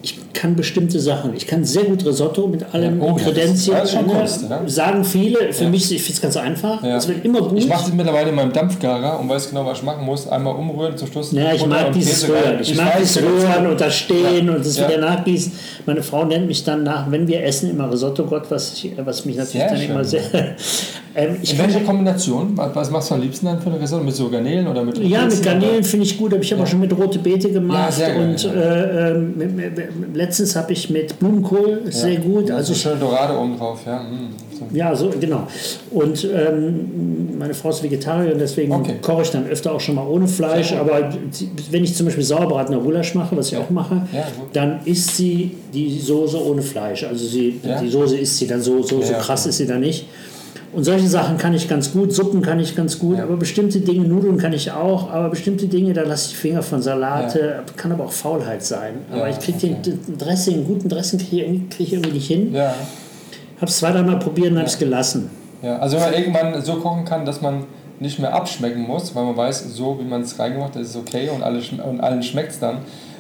ich 0.02 0.18
kann 0.34 0.56
bestimmte 0.56 1.00
Sachen. 1.00 1.34
Ich 1.36 1.46
kann 1.48 1.64
sehr 1.64 1.84
gut 1.84 2.06
Risotto 2.06 2.48
mit 2.48 2.66
allen 2.74 3.00
Ja, 3.00 3.06
oh 3.08 3.18
ja, 3.18 3.32
das 3.32 3.52
ist 3.52 3.66
schon 3.92 4.08
ne? 4.08 4.14
Kunst, 4.14 4.50
ne? 4.50 4.60
Sagen 4.66 5.04
viele, 5.06 5.54
für 5.54 5.66
Ja. 5.66 5.70
mich, 5.70 5.92
ich 5.94 6.10
es 6.10 6.22
ganz 6.22 6.36
einfach. 6.38 6.84
Ja. 6.84 6.98
Es 6.98 7.08
wird 7.08 7.24
immer 7.24 7.40
gut. 7.42 7.58
Ich 7.58 7.68
mache 7.68 7.86
das 7.86 7.94
mittlerweile 7.94 8.30
in 8.30 8.36
meinem 8.36 8.52
Dampfgarer 8.52 9.20
und 9.20 9.30
weiß 9.30 9.50
genau, 9.50 9.66
was 9.66 9.78
ich 9.80 9.84
machen 9.84 10.06
muss. 10.06 10.28
Einmal 10.28 10.56
umrühren, 10.56 10.98
zum 10.98 11.08
Schluss 11.08 11.32
Ja, 11.32 11.54
ich 11.54 11.66
mag 11.66 11.92
dieses. 11.94 12.28
Rühren. 12.28 12.60
Ich, 12.62 12.76
mag 12.76 12.96
weiß, 12.96 12.98
dieses 13.02 13.22
willst- 13.24 13.48
Rühren 13.48 13.68
und 13.68 13.80
da 13.82 13.90
stehen 13.90 14.50
und 14.50 14.62
es 14.66 14.78
Ja. 14.78 14.88
wieder 14.90 15.00
nachgießen. 15.00 15.52
Meine 15.86 16.02
Frau 16.04 16.26
nennt 16.26 16.48
mich 16.48 16.64
dann 16.64 16.84
nach, 16.84 17.10
wenn 17.12 17.28
wir 17.28 17.44
essen, 17.44 17.70
immer 17.70 17.92
Risotto 17.92 18.24
Gott, 18.26 18.44
was, 18.50 18.74
ich, 18.74 18.92
was 18.98 19.26
mich 19.26 19.36
natürlich 19.38 19.54
Sehr 19.62 19.70
dann 19.70 19.78
schön. 19.78 19.92
immer 19.92 20.04
sehr. 20.04 20.22
ähm, 21.16 21.38
ich 21.42 21.54
In 21.54 21.60
welcher 21.60 21.82
Kombination? 21.82 22.58
Was 22.74 22.90
machst 22.90 23.12
du 23.12 23.16
am 23.16 23.22
liebsten 23.22 23.46
dann 23.46 23.62
für 23.62 23.70
eine 23.70 23.80
Risotto? 23.80 24.04
Mit 24.04 24.16
so 24.16 24.30
Garnelen 24.30 24.68
oder 24.68 24.84
mit 24.84 24.98
ja, 24.98 25.26
mit 25.26 25.44
Garnelen 25.44 25.84
finde 25.84 26.06
ich 26.06 26.18
gut, 26.18 26.34
aber 26.34 26.42
ich 26.42 26.52
habe 26.52 26.64
auch 26.64 26.68
schon 26.68 26.80
mit 26.80 26.96
rote 26.98 27.20
Beete 27.20 27.52
gemacht. 27.52 27.94
Ja, 28.00 28.16
und 28.16 28.42
ja. 28.44 28.52
äh, 28.52 29.12
ähm, 29.12 29.34
mit, 29.38 29.56
mit, 29.56 29.76
mit, 29.78 30.16
letztens 30.24 30.56
habe 30.56 30.72
ich 30.74 30.90
mit 30.90 31.20
Blumenkohl, 31.20 31.82
ist 31.86 32.02
sehr 32.02 32.18
gut. 32.18 32.50
Ja, 32.50 32.56
Also 32.58 32.74
so 32.74 32.80
schön 32.80 33.00
Dorade 33.00 33.38
oben 33.38 33.58
drauf, 33.58 33.80
ja. 33.86 34.00
mm, 34.00 34.30
so. 34.58 34.66
Ja, 34.78 34.96
so, 34.96 35.10
genau. 35.20 35.48
Und 35.92 36.24
ähm, 36.34 37.38
meine 37.38 37.54
Frau 37.54 37.70
ist 37.70 37.84
Vegetarier 37.84 38.34
und 38.34 38.40
deswegen 38.40 38.72
Okay. 38.72 38.96
koche 39.02 39.24
ich 39.24 39.30
dann 39.32 39.48
öfter 39.48 39.72
auch 39.74 39.80
schon 39.82 39.96
mal 39.96 40.08
ohne 40.08 40.28
Fleisch. 40.28 40.74
Aber 40.74 41.14
wenn 41.72 41.84
ich 41.84 41.96
zum 41.96 42.06
Beispiel 42.06 42.24
sauerbratener 42.24 42.80
Gulasch 42.80 43.14
mache, 43.16 43.36
was 43.36 43.52
ich 43.52 43.58
auch 43.58 43.70
mache, 43.70 43.96
Ja, 44.14 44.26
dann 44.54 44.80
isst 44.86 45.18
sie 45.18 45.52
die 45.74 46.00
Soße 46.00 46.38
ohne 46.44 46.62
Fleisch. 46.62 47.04
Also 47.04 47.26
sie, 47.26 47.60
Ja. 47.64 47.82
die 47.82 47.90
Soße 47.90 48.18
isst 48.18 48.38
sie 48.38 48.48
dann 48.48 48.62
so, 48.62 48.82
so, 48.82 49.02
so 49.02 49.12
Ja, 49.12 49.20
krass 49.20 49.46
ist 49.46 49.58
sie 49.58 49.68
dann 49.68 49.82
nicht. 49.82 50.06
Und 50.74 50.84
solche 50.84 51.08
Sachen 51.08 51.38
kann 51.38 51.54
ich 51.54 51.70
ganz 51.70 51.92
gut, 51.94 52.12
Suppen 52.14 52.42
kann 52.42 52.60
ich 52.60 52.76
ganz 52.76 52.98
gut, 52.98 53.20
aber 53.20 53.38
bestimmte 53.38 53.80
Dinge, 53.80 54.08
Nudeln 54.08 54.38
kann 54.38 54.54
ich 54.54 54.72
auch, 54.72 55.12
aber 55.12 55.30
bestimmte 55.30 55.68
Dinge, 55.68 55.94
da 55.94 56.02
lasse 56.02 56.32
ich 56.32 56.38
Finger 56.38 56.64
von 56.64 56.82
Salate, 56.82 57.60
kann 57.78 57.92
aber 57.92 58.06
auch 58.06 58.12
Faulheit 58.12 58.64
sein. 58.64 58.96
Aber 59.12 59.22
Ja, 59.22 59.28
ich 59.30 59.40
kriege 59.40 59.58
okay. 59.58 59.76
den, 59.86 60.18
Dressing, 60.18 60.56
einen 60.56 60.66
guten 60.68 60.90
Dressing 60.90 61.20
kriege 61.20 61.36
ich, 61.38 61.42
irgendwie- 61.48 61.70
krieg 61.70 61.88
ich 61.88 61.94
irgendwie 61.94 62.12
nicht 62.14 62.28
hin. 62.28 62.54
Ja, 62.54 62.74
Habe 63.58 63.68
es 63.70 63.78
zwei, 63.78 63.92
dreimal 63.92 64.18
probiert 64.18 64.52
und 64.52 64.58
habe 64.58 64.68
es 64.68 64.80
gelassen. 64.80 65.30
ja. 65.62 65.78
Also 65.78 65.98
wenn 65.98 66.04
man 66.06 66.14
irgendwann 66.16 66.62
so 66.64 66.74
kochen 66.78 67.06
kann, 67.06 67.24
dass 67.26 67.40
man 67.42 67.66
nicht 68.00 68.18
mehr 68.20 68.34
abschmecken 68.34 68.82
muss, 68.82 69.14
weil 69.16 69.24
man 69.26 69.38
weiß, 69.38 69.66
so 69.76 70.00
wie 70.00 70.04
man 70.04 70.22
es 70.24 70.38
reingemacht 70.40 70.74
hat, 70.76 70.82
ist 70.82 70.90
es 70.90 70.96
okay 70.98 71.30
und, 71.30 71.44
alle, 71.44 71.62
und 71.88 72.02
allen 72.02 72.24
schmeckt 72.24 72.52
es 72.52 72.60
dann. 72.60 72.78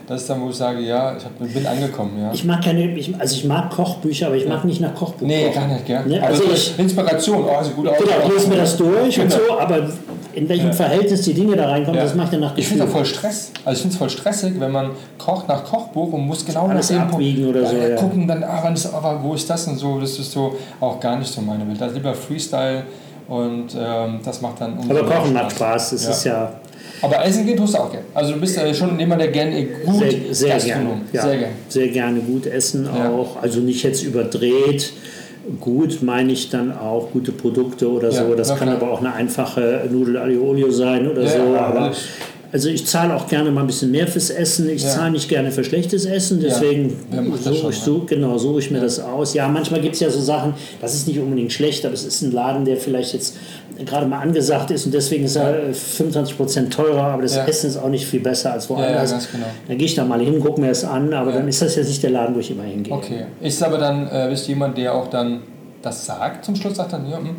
Das 0.08 0.22
ist 0.22 0.30
dann, 0.30 0.41
wo 0.41 0.49
ich 0.49 0.56
sage, 0.56 0.82
ja, 0.82 1.16
ich 1.16 1.24
hab, 1.24 1.38
bin 1.39 1.66
angekommen. 1.66 2.22
Ja. 2.22 2.32
Ich 2.34 2.43
mag 2.43 2.62
keine, 2.64 2.93
ich, 2.97 3.14
also 3.18 3.36
ich 3.36 3.45
mag 3.45 3.70
Kochbücher, 3.70 4.28
aber 4.28 4.36
ich 4.36 4.47
mag 4.47 4.66
nicht 4.66 4.82
nach 4.82 4.93
Kochbuch 4.93 5.26
Nee, 5.26 5.45
kochen. 5.47 5.54
gar 5.56 5.68
nicht, 5.68 5.86
gell? 5.86 6.06
Ne? 6.06 6.22
Also 6.22 6.43
so 6.43 6.51
ich, 6.51 6.78
Inspiration, 6.78 7.45
oh, 7.45 7.56
also 7.56 7.72
gut 7.72 7.88
aus. 7.88 7.95
genau, 7.97 8.34
lese 8.34 8.49
mir 8.49 8.58
das 8.58 8.76
durch 8.76 9.20
und 9.20 9.30
Genau. 9.32 9.43
so, 9.47 9.60
aber 9.60 9.88
in 10.34 10.49
welchem 10.49 10.68
Ja. 10.68 10.74
Verhältnis 10.74 11.22
die 11.22 11.34
Dinge 11.34 11.56
da 11.56 11.70
reinkommen, 11.70 11.95
Ja. 11.97 12.04
das 12.04 12.16
macht 12.16 12.34
ja 12.34 12.39
nach 12.39 12.58
Ich 12.58 12.68
finde 12.68 12.84
es 12.84 12.89
Gefühl. 12.89 13.06
voll 13.06 13.16
Stress. 13.16 13.51
Also 13.64 13.76
ich 13.78 13.82
finde 13.82 13.93
es 13.93 13.97
voll 13.99 14.10
stressig, 14.10 14.54
wenn 14.60 14.72
man 14.72 14.89
kocht 15.18 15.47
nach 15.47 15.64
Kochbuch 15.64 16.12
und 16.12 16.28
muss 16.28 16.45
genau 16.45 16.68
Alles 16.68 16.89
nach 16.89 16.97
dem 16.97 17.01
Punkt- 17.04 17.14
abwiegen 17.16 17.47
oder 17.47 17.66
so, 17.66 17.76
ja. 17.78 17.95
Gucken 17.95 18.28
dann, 18.28 18.43
ah, 18.43 18.60
wann 18.62 18.74
ist, 18.74 18.93
aber 18.93 19.20
wo 19.24 19.34
ist 19.36 19.49
das 19.49 19.66
und 19.68 19.78
so. 19.78 19.99
Das 20.01 20.20
ist 20.20 20.32
so 20.34 20.56
auch 20.82 20.99
gar 20.99 21.18
nicht 21.18 21.32
so 21.32 21.39
meine 21.41 21.66
Welt. 21.68 21.82
Also 21.82 21.95
lieber 21.95 22.14
Freestyle 22.14 22.84
und 23.30 23.68
ähm, 23.80 24.20
das 24.26 24.41
macht 24.41 24.60
dann 24.60 24.78
Aber 24.89 25.04
Kochen 25.06 25.32
macht 25.34 25.51
Spaß, 25.51 25.91
das 25.91 26.04
Ja. 26.06 26.12
ist 26.12 26.24
ja 26.26 26.51
Aber 27.04 27.24
Essen 27.26 27.45
geht 27.45 27.58
tust 27.58 27.74
du 27.74 27.78
auch 27.80 27.91
gerne. 27.91 28.06
Also 28.14 28.34
du 28.34 28.39
bist 28.39 28.58
äh, 28.58 28.74
schon 28.74 28.97
jemand, 28.99 29.22
der 29.22 29.28
gerne 29.30 29.66
gut 29.86 30.04
sehr, 30.32 30.60
sehr 30.60 30.76
gerne. 30.76 31.01
Ja, 31.12 31.22
Sehr 31.24 31.38
gerne. 31.38 31.54
sehr 31.70 31.88
gerne 31.89 32.20
gut 32.22 32.45
essen 32.47 32.86
Ja. 32.86 33.10
auch. 33.10 33.41
Also 33.41 33.60
nicht 33.60 33.84
jetzt 33.84 34.04
überdreht. 34.04 34.93
Gut 35.60 36.01
meine 36.01 36.32
ich 36.32 36.49
dann 36.49 36.72
auch 36.72 37.12
gute 37.12 37.34
Produkte 37.34 37.89
oder 37.91 38.10
Ja, 38.10 38.26
so. 38.26 38.34
Das 38.36 38.47
kann 38.49 38.70
klar. 38.70 38.76
aber 38.76 38.91
auch 38.91 38.99
eine 39.01 39.14
einfache 39.14 39.82
Nudel 39.91 40.18
Aglio 40.18 40.72
sein 40.72 41.10
oder 41.12 41.24
Ja, 41.24 41.30
so. 41.30 41.54
ja, 41.54 41.60
aber. 41.66 41.91
Also 42.54 42.70
ich 42.70 42.86
zahle 42.86 43.16
auch 43.16 43.28
gerne 43.28 43.49
mal 43.49 43.62
ein 43.62 43.68
bisschen 43.68 43.89
mehr 43.89 44.08
fürs 44.08 44.30
Essen. 44.30 44.70
Ich 44.70 44.84
Ja. 44.84 44.89
zahle 44.89 45.12
nicht 45.12 45.28
gerne 45.28 45.51
für 45.51 45.64
schlechtes 45.64 46.06
Essen. 46.06 46.39
Deswegen 46.39 46.95
das 47.12 47.43
suche 47.45 47.56
schon, 47.56 47.70
ich, 47.72 47.78
so, 47.80 47.99
genau, 48.08 48.38
suche 48.38 48.60
ich 48.60 48.70
mir 48.72 48.80
das 48.80 48.99
aus. 48.99 49.34
Ja, 49.34 49.47
manchmal 49.49 49.82
gibt 49.82 49.95
es 49.95 50.01
ja 50.01 50.10
so 50.12 50.22
Sachen, 50.22 50.54
das 50.80 50.93
ist 50.93 51.08
nicht 51.08 51.20
unbedingt 51.20 51.51
schlecht, 51.51 51.84
aber 51.84 51.95
es 51.95 52.06
ist 52.06 52.22
ein 52.22 52.32
Laden, 52.32 52.64
der 52.64 52.78
vielleicht 52.78 53.14
jetzt 53.16 53.36
gerade 53.86 54.05
mal 54.05 54.19
angesagt 54.19 54.71
ist 54.71 54.86
und 54.86 54.93
deswegen 54.93 55.26
ist 55.26 55.36
er 55.36 55.69
äh, 55.69 55.71
25% 55.71 56.69
teurer, 56.69 57.03
aber 57.03 57.24
das 57.24 57.36
Ja. 57.36 57.45
Essen 57.45 57.69
ist 57.69 57.78
auch 57.78 57.89
nicht 57.89 58.05
viel 58.05 58.19
besser 58.21 58.53
als 58.53 58.69
Ja, 58.69 58.76
ja, 58.78 58.82
woanders. 58.84 59.11
ganz 59.11 59.32
genau. 59.32 59.45
Dann 59.67 59.78
gehe 59.78 59.86
ich 59.88 59.95
da 59.95 60.03
mal 60.05 60.19
hin, 60.19 60.39
gucke 60.39 60.61
mir 60.61 60.67
das 60.67 60.84
an, 60.84 61.13
aber 61.13 61.32
Ja. 61.32 61.38
dann 61.38 61.47
ist 61.47 61.61
das 61.61 61.76
jetzt 61.76 61.88
nicht 61.88 62.03
der 62.03 62.11
Laden, 62.11 62.36
wo 62.36 62.39
ich 62.39 62.51
immer 62.51 62.63
hingehe. 62.63 62.93
Okay. 62.93 63.26
Ist 63.41 63.61
aber 63.63 63.78
dann, 63.78 64.07
äh, 64.07 64.28
bist 64.30 64.45
du 64.47 64.51
jemand, 64.51 64.78
der 64.78 64.93
auch 64.93 65.07
dann 65.09 65.41
das 65.82 66.05
sagt 66.05 66.45
zum 66.45 66.55
Schluss, 66.55 66.76
sagt 66.78 66.93
dann, 66.93 67.09
ja, 67.09 67.17
hm, 67.17 67.36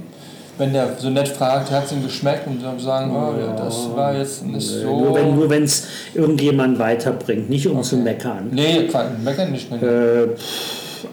wenn 0.59 0.73
der 0.73 0.89
so 0.99 1.09
nett 1.11 1.27
fragt, 1.29 1.71
hat 1.71 1.87
es 1.87 1.93
ihm 1.93 2.03
geschmeckt 2.03 2.47
und 2.47 2.63
dann 2.63 2.79
sagen, 2.79 3.11
oh, 3.11 3.33
ja, 3.41 3.57
das 3.57 3.89
war 3.95 4.15
jetzt 4.15 4.45
nicht 4.47 4.71
Äh, 4.71 4.83
so. 4.83 5.15
Nur 5.35 5.49
wenn 5.51 5.65
es 5.65 5.87
irgendjemand 6.15 6.79
weiterbringt, 6.79 7.49
nicht 7.51 7.67
um 7.67 7.83
zu 7.83 7.97
meckern. 7.97 8.51
nee, 8.53 8.89
meckern 9.25 9.51
nicht. 9.51 9.71
Nee. 9.73 9.79
Äh, 9.87 10.29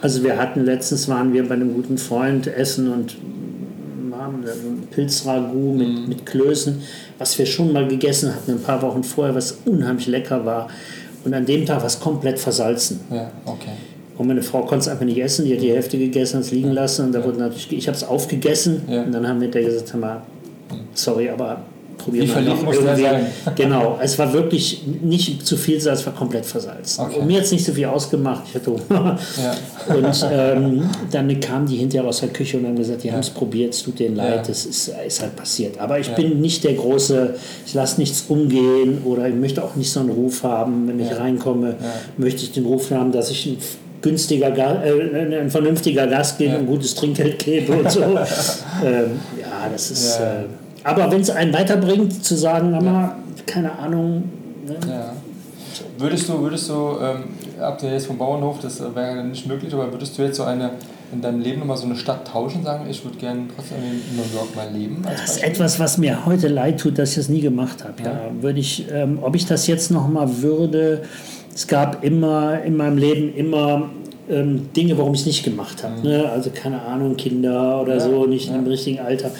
also 0.01 0.24
wir 0.24 0.38
hatten 0.38 0.65
letztens 0.65 1.07
waren 1.09 1.34
wir 1.34 1.47
bei 1.47 1.55
einem 1.55 1.74
guten 1.74 1.97
Freund 1.97 2.47
essen 2.47 2.91
und 2.91 3.15
haben 4.34 4.88
Pilzragout 4.92 5.74
mit, 5.74 5.88
Mhm. 5.90 6.10
mit 6.10 6.26
Klößen, 6.26 6.82
was 7.18 7.38
wir 7.38 7.46
schon 7.46 7.72
mal 7.74 7.88
gegessen 7.88 8.34
hatten, 8.34 8.52
ein 8.52 8.62
paar 8.62 8.82
Wochen 8.82 9.04
vorher, 9.04 9.36
was 9.36 9.60
unheimlich 9.66 10.08
lecker 10.08 10.46
war. 10.46 10.68
Und 11.24 11.34
an 11.34 11.46
dem 11.46 11.66
Tag 11.66 11.80
war 11.80 11.88
es 11.88 12.00
komplett 12.00 12.40
versalzen. 12.40 13.00
Ja, 13.12 13.32
okay. 13.46 13.72
Und 14.18 14.28
meine 14.28 14.42
Frau 14.44 14.62
konnte 14.62 14.84
es 14.84 14.88
einfach 14.88 15.06
nicht 15.06 15.18
essen, 15.20 15.46
die 15.46 15.54
hat 15.54 15.62
die 15.62 15.72
Hälfte 15.72 15.98
gegessen, 15.98 16.38
hat 16.38 16.44
es 16.46 16.52
liegen 16.52 16.72
lassen 16.72 17.06
und 17.08 17.12
da 17.14 17.24
wurde 17.24 17.40
natürlich, 17.40 17.72
ich 17.74 17.88
habe 17.88 17.96
es 17.98 18.04
aufgegessen 18.04 18.82
und 19.06 19.12
dann 19.14 19.28
haben 19.28 19.40
wir 19.42 19.50
der 19.50 19.64
gesagt, 19.64 19.94
hör 19.94 20.00
mal, 20.00 20.22
sorry, 20.94 21.30
aber 21.30 21.62
probier 22.04 22.24
Wie 22.24 22.28
mal 22.28 22.34
verliebt 22.34 22.64
noch 22.64 22.74
irgendwie. 22.74 23.06
Genau, 23.56 23.99
es 24.02 24.18
war 24.20 24.32
wirklich 24.34 24.82
nicht 25.02 25.45
zu 25.45 25.58
viel 25.58 25.80
Salz, 25.80 25.99
es 26.02 26.06
war 26.06 26.14
komplett 26.14 26.45
versalzen. 26.45 27.06
Okay. 27.06 27.20
Und 27.20 27.28
mir 27.28 27.38
hat 27.38 27.45
es 27.45 27.52
nicht 27.52 27.66
so 27.66 27.72
viel 27.74 27.86
ausgemacht, 27.86 28.43
ich 28.49 28.56
hatte 28.56 28.72
Hunger. 28.72 29.18
Ja. 29.41 29.56
Und 29.95 30.28
ähm, 30.32 30.89
dann 31.12 31.39
kamen 31.39 31.66
die 31.68 31.78
hinterher 31.78 32.08
aus 32.08 32.20
der 32.20 32.30
Küche 32.30 32.58
und 32.58 32.66
haben 32.68 32.76
gesagt, 32.76 33.04
die 33.04 33.12
haben 33.12 33.20
es 33.22 33.30
probiert, 33.32 33.74
es 33.74 33.82
tut 33.84 33.99
denen 33.99 34.16
leid, 34.16 34.36
Ja. 34.36 34.41
das 34.43 34.66
ist, 34.66 34.93
ist 35.08 35.22
halt 35.22 35.36
passiert. 35.36 35.80
Aber 35.80 35.99
ich 35.99 36.08
Ja. 36.08 36.14
bin 36.14 36.39
nicht 36.39 36.64
der 36.64 36.74
große, 36.74 37.36
ich 37.66 37.74
lasse 37.74 37.99
nichts 37.99 38.26
umgehen 38.28 39.02
oder 39.06 39.28
ich 39.28 39.36
möchte 39.36 39.64
auch 39.64 39.76
nicht 39.76 39.91
so 39.91 39.99
einen 40.02 40.10
Ruf 40.10 40.43
haben, 40.43 40.88
wenn 40.88 40.99
ich 40.99 41.10
Ja. 41.10 41.18
reinkomme, 41.18 41.76
möchte 42.18 42.43
ich 42.43 42.52
den 42.52 42.66
Ruf 42.66 42.91
haben, 42.91 43.12
dass 43.12 43.32
ich 43.32 43.45
ein 43.47 43.58
günstiger, 44.02 44.84
äh, 44.84 45.39
ein 45.41 45.49
vernünftiger 45.49 46.08
Gast 46.08 46.38
bin 46.38 46.52
Ja. 46.52 46.58
und 46.58 46.68
gutes 46.68 46.95
Trinkgeld 46.95 47.39
gebe 47.39 47.74
und 47.74 47.89
so. 47.91 48.02
ähm, 48.86 49.20
ja, 49.39 49.70
das 49.72 49.91
ist... 49.91 50.20
Ja. 50.20 50.41
Äh, 50.41 50.43
aber 50.84 51.12
wenn 51.12 51.22
es 51.22 51.30
einen 51.30 51.54
weiterbringt, 51.54 52.24
zu 52.24 52.36
sagen, 52.36 52.72
Mama, 52.72 53.16
keine 53.46 53.78
Ahnung, 53.78 54.24
ne? 54.66 54.76
Ja. 54.88 55.14
Würdest 55.98 56.28
du, 56.28 56.42
würdest 56.42 56.70
du, 56.70 56.74
ähm, 57.02 57.24
habt 57.60 57.84
ihr 57.84 57.92
jetzt 57.92 58.08
vom 58.08 58.18
Bauernhof, 58.18 58.60
das 58.60 58.82
wäre 58.96 59.24
nicht 59.24 59.48
möglich, 59.48 59.74
aber 59.74 59.92
würdest 59.92 60.18
du 60.18 60.24
jetzt 60.24 60.38
so 60.38 60.44
eine, 60.44 60.72
in 61.14 61.22
deinem 61.22 61.42
Leben 61.42 61.60
nochmal 61.60 61.78
so 61.78 61.86
eine 61.86 61.96
Stadt 61.96 62.28
tauschen, 62.28 62.64
sagen, 62.64 62.86
ich 62.90 63.04
würde 63.04 63.18
gerne 63.18 63.44
trotzdem 63.56 63.78
in 63.78 64.18
New 64.18 64.36
York 64.36 64.56
mal 64.56 64.70
leben? 64.72 65.04
Das 65.04 65.38
ist 65.38 65.44
etwas, 65.44 65.80
was 65.80 65.98
mir 65.98 66.26
heute 66.26 66.48
leid 66.48 66.80
tut, 66.80 66.98
dass 66.98 67.12
ich 67.12 67.16
das 67.16 67.30
nie 67.30 67.42
gemacht 67.42 67.84
habe. 67.84 68.02
Ja. 68.04 68.20
Würde 68.42 68.60
ich, 68.60 68.86
ähm, 68.92 69.20
ob 69.22 69.36
ich 69.36 69.46
das 69.46 69.68
jetzt 69.68 69.92
noch 69.92 70.08
mal 70.08 70.42
würde, 70.42 71.04
es 71.54 71.68
gab 71.68 72.04
immer 72.04 72.62
in 72.64 72.76
meinem 72.78 72.98
Leben 72.98 73.36
immer 73.36 73.90
ähm, 74.30 74.74
Dinge, 74.74 74.98
warum 74.98 75.14
ich 75.14 75.22
es 75.22 75.26
nicht 75.26 75.44
gemacht 75.44 75.84
habe. 75.84 76.02
Ne? 76.02 76.30
Also 76.30 76.50
keine 76.50 76.82
Ahnung, 76.82 77.16
Kinder 77.16 77.82
oder 77.82 77.96
Ja, 77.96 78.00
so, 78.00 78.26
nicht 78.26 78.50
ja. 78.50 78.56
im 78.56 78.66
richtigen 78.66 79.00
Alter. 79.00 79.32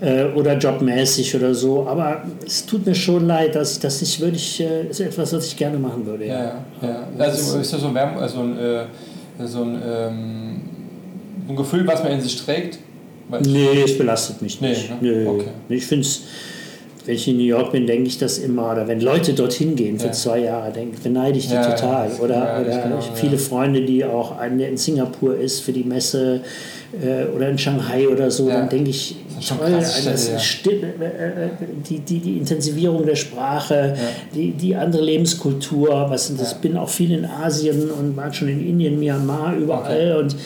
Äh, 0.00 0.26
oder 0.34 0.56
jobmäßig 0.56 1.36
oder 1.36 1.54
so. 1.54 1.86
Aber 1.86 2.22
es 2.46 2.64
tut 2.64 2.86
mir 2.86 2.94
schon 2.94 3.26
leid, 3.26 3.54
dass 3.54 3.72
ich 3.72 3.80
das 3.80 4.00
nicht 4.00 4.18
würde 4.20 4.36
ich, 4.36 4.60
äh, 4.60 4.86
ist 4.88 5.00
etwas, 5.00 5.32
was 5.34 5.46
ich 5.48 5.56
gerne 5.56 5.78
machen 5.78 6.06
würde. 6.06 6.26
Ja, 6.26 6.38
ja. 6.38 6.54
ja. 6.82 7.06
Also 7.18 7.58
ist 7.58 7.72
das 7.72 7.80
so 7.82 7.88
ein, 7.88 7.94
Wärme, 7.94 8.16
also 8.18 8.40
ein, 8.40 8.58
äh, 8.58 8.84
so 9.46 9.62
ein, 9.62 9.82
ähm, 9.86 10.60
ein 11.48 11.56
Gefühl, 11.56 11.86
was 11.86 12.02
man 12.02 12.12
in 12.12 12.20
sich 12.20 12.42
trägt? 12.42 12.78
Weil 13.28 13.42
Nee, 13.42 13.82
es 13.84 13.98
belastet 13.98 14.40
mich 14.40 14.60
Nee, 14.60 14.70
nicht. 14.70 14.90
ne? 14.90 14.96
Nee. 15.02 15.26
Okay. 15.26 15.44
Ich 15.68 15.86
finde 15.86 16.06
es, 16.06 16.22
wenn 17.04 17.14
ich 17.14 17.28
in 17.28 17.36
New 17.36 17.44
York 17.44 17.70
bin, 17.72 17.86
denke 17.86 18.08
ich 18.08 18.18
das 18.18 18.38
immer. 18.38 18.72
Oder 18.72 18.88
wenn 18.88 19.00
Leute 19.00 19.34
dorthin 19.34 19.76
gehen 19.76 19.98
für 19.98 20.06
Ja. 20.06 20.12
zwei 20.12 20.38
Jahre, 20.40 20.72
denke 20.72 20.96
beneide 21.02 21.38
ich 21.38 21.46
die 21.48 21.54
Ja, 21.54 21.62
total. 21.74 22.10
Oder, 22.20 22.34
Ja, 22.36 22.60
ich 22.62 22.66
oder 22.68 22.78
genau, 22.82 23.00
viele 23.14 23.36
Freunde, 23.38 23.82
die 23.82 24.04
auch 24.04 24.38
eine 24.38 24.66
in 24.66 24.76
Singapur 24.76 25.36
ist 25.36 25.60
für 25.60 25.72
die 25.72 25.84
Messe 25.84 26.40
äh, 27.00 27.24
oder 27.34 27.48
in 27.50 27.58
Shanghai 27.58 28.08
oder 28.08 28.30
so, 28.30 28.48
dann 28.48 28.68
denke 28.68 28.90
ich, 28.90 29.16
schon 29.40 29.58
das 29.60 30.00
Städte, 30.00 30.32
ja. 30.32 30.38
stimmt, 30.38 30.82
äh, 30.82 31.46
äh, 31.46 31.48
die, 31.88 31.98
die, 32.00 32.18
die 32.18 32.36
Intensivierung 32.38 33.04
der 33.06 33.16
Sprache, 33.16 33.94
die, 34.34 34.52
die 34.52 34.74
andere 34.76 35.02
Lebenskultur. 35.02 36.06
Was, 36.08 36.34
das 36.36 36.52
Ja. 36.52 36.58
bin 36.58 36.76
auch 36.76 36.88
viel 36.88 37.12
in 37.12 37.24
Asien 37.24 37.90
und 37.90 38.16
war 38.16 38.32
schon 38.32 38.48
in 38.48 38.66
Indien, 38.66 38.98
Myanmar, 38.98 39.56
überall. 39.56 40.16
Und 40.18 40.36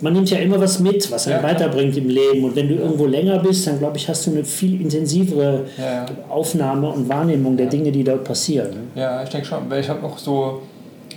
man 0.00 0.12
nimmt 0.14 0.30
ja 0.30 0.38
immer 0.38 0.60
was 0.60 0.80
mit, 0.80 1.10
was 1.12 1.28
einen 1.28 1.36
Ja, 1.36 1.42
weiterbringt 1.48 1.96
im 1.96 2.08
Leben. 2.08 2.42
Und 2.44 2.56
wenn 2.56 2.68
du 2.68 2.74
irgendwo 2.74 3.06
länger 3.06 3.38
bist, 3.38 3.66
dann 3.66 3.78
glaube 3.78 3.96
ich, 3.98 4.08
hast 4.08 4.26
du 4.26 4.32
eine 4.32 4.44
viel 4.44 4.80
intensivere 4.80 5.64
Ja, 5.78 5.84
ja. 5.84 6.06
Aufnahme 6.28 6.88
und 6.90 7.08
Wahrnehmung 7.08 7.56
der 7.56 7.66
Dinge, 7.66 7.92
die 7.92 8.02
dort 8.02 8.24
passieren. 8.24 8.90
Ja, 8.94 9.22
ich 9.22 9.28
denke 9.28 9.46
schon, 9.46 9.68
weil 9.70 9.80
ich 9.80 9.88
habe 9.88 10.00
noch 10.02 10.18
so, 10.18 10.62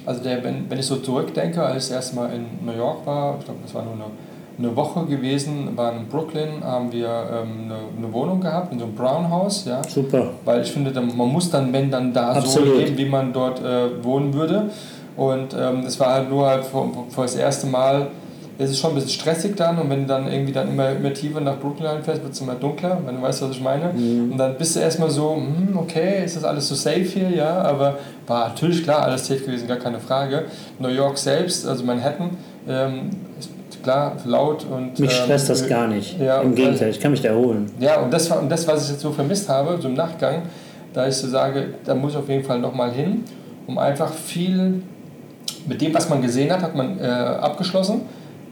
also 0.05 0.21
der, 0.21 0.43
wenn, 0.43 0.69
wenn 0.69 0.77
ich 0.77 0.85
so 0.85 0.97
zurückdenke, 0.97 1.63
als 1.63 1.85
ich 1.85 1.89
das 1.89 1.95
erste 1.97 2.15
Mal 2.15 2.29
in 2.35 2.45
New 2.65 2.77
York 2.77 3.03
war, 3.07 3.37
ich 3.39 3.45
glaube, 3.45 3.59
das 3.63 3.73
war 3.73 3.83
nur 3.83 3.93
eine, 3.93 4.03
eine 4.57 4.75
Woche 4.75 5.05
gewesen, 5.05 5.75
waren 5.75 5.97
in 5.97 6.07
Brooklyn, 6.07 6.63
haben 6.63 6.91
wir 6.91 7.07
ähm, 7.07 7.65
eine, 7.65 7.75
eine 7.97 8.13
Wohnung 8.13 8.39
gehabt, 8.39 8.71
in 8.71 8.79
so 8.79 8.85
einem 8.85 8.95
Brown 8.95 9.29
House, 9.29 9.65
ja. 9.65 9.81
Super. 9.87 10.29
Weil 10.45 10.61
ich 10.61 10.71
finde, 10.71 10.91
man 11.01 11.31
muss 11.31 11.49
dann, 11.49 11.73
wenn 11.73 11.91
dann 11.91 12.13
da 12.13 12.33
Absolut. 12.33 12.69
so 12.69 12.75
leben, 12.75 12.97
wie 12.97 13.05
man 13.05 13.33
dort 13.33 13.61
äh, 13.61 14.03
wohnen 14.03 14.33
würde. 14.33 14.69
Und 15.17 15.55
ähm, 15.57 15.83
es 15.85 15.99
war 15.99 16.13
halt 16.13 16.29
nur 16.29 16.47
halt 16.47 16.65
vor, 16.65 16.89
vor 17.09 17.23
das 17.23 17.35
erste 17.35 17.67
Mal, 17.67 18.07
es 18.57 18.69
ist 18.69 18.79
schon 18.79 18.91
ein 18.91 18.95
bisschen 18.95 19.09
stressig 19.09 19.55
dann 19.57 19.77
und 19.77 19.89
wenn 19.89 20.01
du 20.01 20.07
dann 20.07 20.31
irgendwie 20.31 20.53
dann 20.53 20.69
immer, 20.69 20.91
immer 20.91 21.13
tiefer 21.13 21.41
nach 21.41 21.59
Brooklyn 21.59 21.87
reinfährst, 21.87 22.23
wird 22.23 22.33
es 22.33 22.41
immer 22.41 22.55
dunkler, 22.55 22.97
wenn 23.05 23.17
du 23.17 23.21
weißt, 23.21 23.41
was 23.41 23.51
ich 23.51 23.61
meine. 23.61 23.89
Und 23.89 24.37
dann 24.37 24.57
bist 24.57 24.75
du 24.75 24.79
erstmal 24.79 25.09
so, 25.09 25.35
hm, 25.35 25.77
okay, 25.77 26.23
ist 26.23 26.37
das 26.37 26.45
alles 26.45 26.67
so 26.67 26.75
safe 26.75 27.01
hier, 27.01 27.29
ja, 27.29 27.61
aber 27.63 27.97
war 28.27 28.49
natürlich 28.49 28.83
klar, 28.83 29.03
alles 29.03 29.27
safe 29.27 29.41
gewesen, 29.41 29.67
gar 29.67 29.77
keine 29.77 29.99
Frage. 29.99 30.45
New 30.79 30.87
York 30.87 31.17
selbst, 31.17 31.67
also 31.67 31.83
Manhattan, 31.83 32.31
ähm, 32.67 33.09
klar 33.85 34.15
laut 34.25 34.65
und... 34.69 34.99
Mich 34.99 35.11
ähm, 35.11 35.23
stresst 35.23 35.49
das 35.49 35.67
gar 35.67 35.87
nicht. 35.87 36.19
Ja, 36.19 36.41
Im 36.41 36.55
Gegenteil, 36.55 36.89
ich 36.89 36.99
kann 36.99 37.11
mich 37.11 37.21
da 37.21 37.29
erholen. 37.29 37.71
ja, 37.79 37.99
und 38.01 38.11
das, 38.11 38.29
und 38.29 38.49
das, 38.49 38.67
was 38.67 38.85
ich 38.85 38.91
jetzt 38.91 39.01
so 39.01 39.11
vermisst 39.11 39.47
habe, 39.47 39.77
so 39.81 39.87
im 39.87 39.93
Nachgang, 39.93 40.41
da 40.93 41.07
ich 41.07 41.15
so 41.15 41.27
sage, 41.27 41.75
da 41.85 41.93
muss 41.93 42.13
ich 42.13 42.17
auf 42.17 42.27
jeden 42.27 42.43
Fall 42.43 42.59
nochmal 42.59 42.91
hin, 42.91 43.23
um 43.67 43.77
einfach 43.77 44.11
viel 44.11 44.81
mit 45.67 45.81
dem, 45.81 45.93
was 45.93 46.09
man 46.09 46.21
gesehen 46.21 46.51
hat, 46.51 46.61
hat 46.61 46.75
man 46.75 46.99
äh, 46.99 47.03
abgeschlossen. 47.03 48.01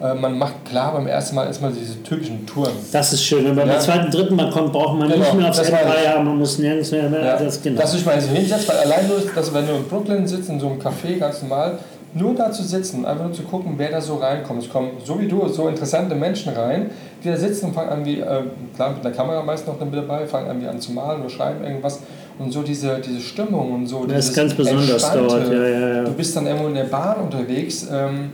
Äh, 0.02 0.14
man 0.16 0.38
macht 0.38 0.66
klar 0.66 0.92
beim 0.94 1.08
ersten 1.08 1.36
Mal 1.36 1.46
erstmal 1.48 1.72
diese 1.72 2.02
typischen 2.04 2.46
Touren. 2.46 2.74
Das 2.92 3.14
ist 3.14 3.24
schön. 3.24 3.46
Wenn 3.46 3.56
man 3.56 3.68
Ja. 3.68 3.74
beim 3.74 3.82
zweiten, 3.82 4.12
dritten 4.12 4.36
Mal 4.36 4.50
kommt, 4.52 4.72
braucht 4.74 4.98
man 4.98 5.08
Genau, 5.08 5.20
nicht 5.24 5.34
mehr 5.36 5.50
aufs. 5.50 5.60
Empire, 5.60 6.24
man 6.24 6.38
muss 6.38 6.58
nirgends 6.58 6.92
mehr. 6.92 7.08
mehr 7.10 7.24
Ja, 7.24 7.38
das, 7.38 7.62
genau. 7.62 7.80
Dass 7.82 7.94
ich 7.94 8.06
mal 8.06 8.20
so 8.20 8.30
hinsetzt, 8.30 8.68
weil 8.68 8.78
allein 8.78 9.08
nur, 9.08 9.18
dass 9.34 9.54
wenn 9.54 9.66
du 9.68 9.74
in 9.74 9.84
Brooklyn 9.88 10.28
sitzt, 10.28 10.50
in 10.50 10.60
so 10.60 10.68
einem 10.68 10.80
Café 10.82 11.18
ganz 11.20 11.42
normal, 11.44 11.78
nur 12.16 12.36
da 12.36 12.52
zu 12.52 12.64
sitzen, 12.64 13.06
einfach 13.06 13.26
nur 13.26 13.34
zu 13.34 13.44
gucken, 13.44 13.74
wer 13.78 13.92
da 13.92 14.02
so 14.02 14.16
reinkommt. 14.16 14.64
Es 14.64 14.70
kommen 14.70 14.92
so 15.04 15.20
wie 15.20 15.28
du 15.28 15.48
so 15.48 15.68
interessante 15.68 16.16
Menschen 16.16 16.54
rein, 16.54 16.92
die 17.24 17.30
da 17.30 17.38
sitzen 17.38 17.68
und 17.68 17.74
fangen 17.74 17.90
an 17.90 18.06
wie, 18.06 18.20
äh, 18.20 18.44
klar 18.76 18.92
mit 18.92 19.04
der 19.04 19.12
Kamera 19.12 19.42
meist 19.42 19.68
noch 19.68 19.80
mit 19.80 19.94
dabei, 19.94 20.28
fangen 20.28 20.50
an 20.50 20.62
wie 20.62 20.68
an 20.68 20.80
zu 20.80 20.92
malen 20.92 21.22
oder 21.22 21.30
schreiben 21.30 21.64
irgendwas 21.64 22.00
und 22.40 22.52
so 22.52 22.62
diese, 22.62 23.00
diese 23.00 23.20
Stimmung 23.20 23.74
und 23.74 23.88
so. 23.88 24.06
Das 24.06 24.30
ist 24.30 24.36
ganz 24.36 24.54
besonders 24.54 24.92
Entspannte. 24.92 25.28
dort, 25.28 25.48
ja, 25.52 25.68
ja, 25.68 25.96
ja. 25.96 26.04
Du 26.04 26.12
bist 26.14 26.36
dann 26.36 26.46
irgendwo 26.46 26.68
in 26.68 26.76
der 26.76 26.86
Bahn 26.86 27.22
unterwegs 27.22 27.88
ähm, 27.92 28.32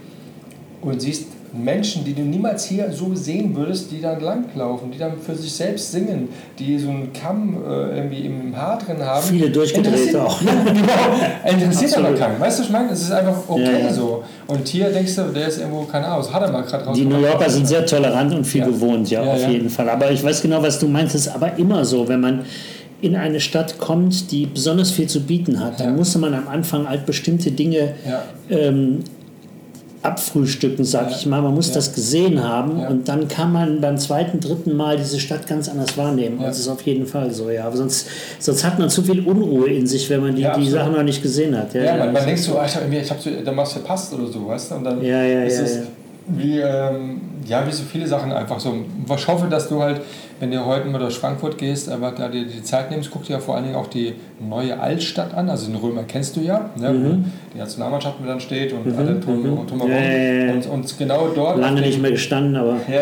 und 0.81 1.01
siehst 1.01 1.27
Menschen, 1.51 2.05
die 2.05 2.13
du 2.13 2.21
niemals 2.21 2.65
hier 2.65 2.91
so 2.91 3.13
sehen 3.15 3.55
würdest, 3.55 3.91
die 3.91 4.01
dann 4.01 4.19
langlaufen, 4.21 4.91
die 4.91 4.97
dann 4.99 5.13
für 5.19 5.35
sich 5.35 5.51
selbst 5.51 5.91
singen, 5.91 6.29
die 6.59 6.77
so 6.77 6.89
einen 6.89 7.11
Kamm 7.13 7.57
äh, 7.67 7.97
irgendwie 7.97 8.25
im 8.25 8.55
Haar 8.55 8.77
drin 8.77 9.03
haben. 9.03 9.23
Viele 9.25 9.49
durchgedreht 9.49 10.15
auch. 10.15 10.39
Ja, 10.49 10.51
genau. 11.51 11.63
Interessiert 11.65 11.97
aber 11.97 12.13
keinen. 12.13 12.39
Weißt 12.39 12.59
du, 12.59 12.63
ich 12.63 12.69
meine? 12.69 12.91
Es 12.91 13.01
ist 13.01 13.11
einfach 13.11 13.37
okay 13.47 13.83
Ja, 13.83 13.93
so. 13.93 14.23
Und 14.47 14.67
hier 14.67 14.89
denkst 14.91 15.15
du, 15.15 15.23
der 15.33 15.47
ist 15.47 15.59
irgendwo, 15.59 15.83
keine 15.83 16.05
Ahnung, 16.07 16.31
hat 16.33 16.41
er 16.41 16.51
mal 16.51 16.61
gerade 16.63 16.85
raus. 16.85 16.95
Die 16.97 17.05
New 17.05 17.19
Yorker 17.19 17.49
sind 17.49 17.67
sehr 17.67 17.85
tolerant 17.85 18.33
und 18.33 18.43
viel 18.45 18.61
Ja. 18.61 18.67
bewohnt, 18.67 19.09
ja, 19.09 19.21
auf 19.23 19.47
jeden 19.47 19.69
Fall. 19.69 19.89
Aber 19.89 20.11
ich 20.11 20.23
weiß 20.23 20.41
genau, 20.41 20.61
was 20.61 20.79
du 20.79 20.87
meinst. 20.87 21.15
Es 21.15 21.27
ist 21.27 21.33
aber 21.33 21.57
immer 21.57 21.83
so, 21.85 22.07
wenn 22.07 22.19
man 22.21 22.41
in 23.01 23.15
eine 23.15 23.39
Stadt 23.39 23.77
kommt, 23.79 24.29
die 24.31 24.45
besonders 24.45 24.91
viel 24.91 25.07
zu 25.07 25.21
bieten 25.21 25.59
hat, 25.63 25.79
dann 25.79 25.87
Ja. 25.91 25.93
muss 25.95 26.15
man 26.17 26.33
am 26.33 26.47
Anfang 26.47 26.87
halt 26.89 27.05
bestimmte 27.05 27.49
Dinge 27.51 27.93
ähm, 28.49 28.99
abfrühstücken, 30.01 30.85
sag 30.85 31.11
ich 31.11 31.25
mal. 31.25 31.41
Man 31.41 31.53
muss 31.53 31.67
Ja. 31.69 31.75
das 31.75 31.93
gesehen 31.93 32.43
haben 32.43 32.79
Ja. 32.79 32.87
und 32.87 33.07
dann 33.07 33.27
kann 33.27 33.51
man 33.51 33.81
beim 33.81 33.97
zweiten, 33.97 34.39
dritten 34.39 34.75
Mal 34.75 34.97
diese 34.97 35.19
Stadt 35.19 35.45
ganz 35.47 35.67
anders 35.67 35.97
wahrnehmen. 35.97 36.39
Ja. 36.39 36.47
Das 36.47 36.59
ist 36.59 36.67
auf 36.69 36.81
jeden 36.83 37.05
Fall 37.05 37.31
so, 37.31 37.49
ja. 37.49 37.65
Aber 37.65 37.75
sonst, 37.77 38.07
sonst 38.39 38.63
hat 38.63 38.79
man 38.79 38.89
zu 38.89 39.01
viel 39.03 39.19
Unruhe 39.27 39.67
in 39.67 39.85
sich, 39.87 40.09
wenn 40.09 40.21
man 40.21 40.35
die, 40.35 40.47
die. 40.57 40.69
Sachen 40.69 40.93
noch 40.93 41.03
nicht 41.03 41.21
gesehen 41.21 41.57
hat. 41.57 41.73
Ja, 41.73 41.97
man, 41.97 42.13
man 42.13 42.25
denkt 42.25 42.39
so, 42.41 42.57
ah, 42.57 42.65
ich 42.65 42.75
habe 42.75 42.85
ich 42.95 43.09
hab 43.09 43.19
so, 43.21 43.29
da 43.43 43.55
was 43.57 43.73
verpasst 43.73 44.13
oder 44.13 44.27
so, 44.27 44.47
weißt 44.47 44.71
du? 44.71 44.75
Und 44.75 44.83
dann 44.85 45.01
Ja, 45.03 45.23
ja, 45.23 45.43
ist 45.43 45.57
ja, 45.57 45.63
es 45.63 45.79
wie, 46.27 46.59
ähm, 46.59 47.21
ja, 47.47 47.65
wie 47.67 47.71
so 47.71 47.83
viele 47.91 48.07
Sachen 48.07 48.31
einfach 48.31 48.59
so. 48.59 48.73
Ich 49.15 49.27
hoffe, 49.27 49.47
dass 49.47 49.67
du 49.67 49.81
halt 49.81 49.99
wenn 50.39 50.51
du 50.51 50.65
heute 50.65 50.87
mal 50.87 50.99
durch 50.99 51.17
Frankfurt 51.19 51.57
gehst, 51.57 51.89
aber 51.89 52.11
da 52.11 52.27
dir 52.29 52.45
die 52.45 52.63
Zeit 52.63 52.91
nimmst, 52.91 53.11
guck 53.11 53.23
dir 53.25 53.33
ja 53.33 53.39
vor 53.39 53.55
allen 53.55 53.65
Dingen 53.65 53.75
auch 53.75 53.87
die 53.87 54.13
neue 54.39 54.79
Altstadt 54.79 55.33
an. 55.33 55.49
Also 55.49 55.67
den 55.67 55.75
Römer 55.75 56.03
kennst 56.03 56.35
du 56.35 56.39
ja, 56.41 56.69
ne? 56.77 56.89
Mhm. 56.91 57.25
die 57.53 57.57
Nationalmannschaft 57.57 58.19
mit 58.21 58.29
dann 58.29 58.39
steht 58.39 58.71
und 58.73 58.95
alle 58.97 59.15
drum, 59.19 59.43
drumherum. 59.67 59.91
Ja, 59.91 59.97
ja. 59.99 60.53
Und, 60.53 60.65
und 60.67 60.97
genau 60.97 61.27
dort. 61.35 61.57
Lange 61.59 61.81
nicht 61.81 62.01
mehr 62.01 62.11
gestanden, 62.11 62.55
aber 62.55 62.77
Ja, 62.87 63.01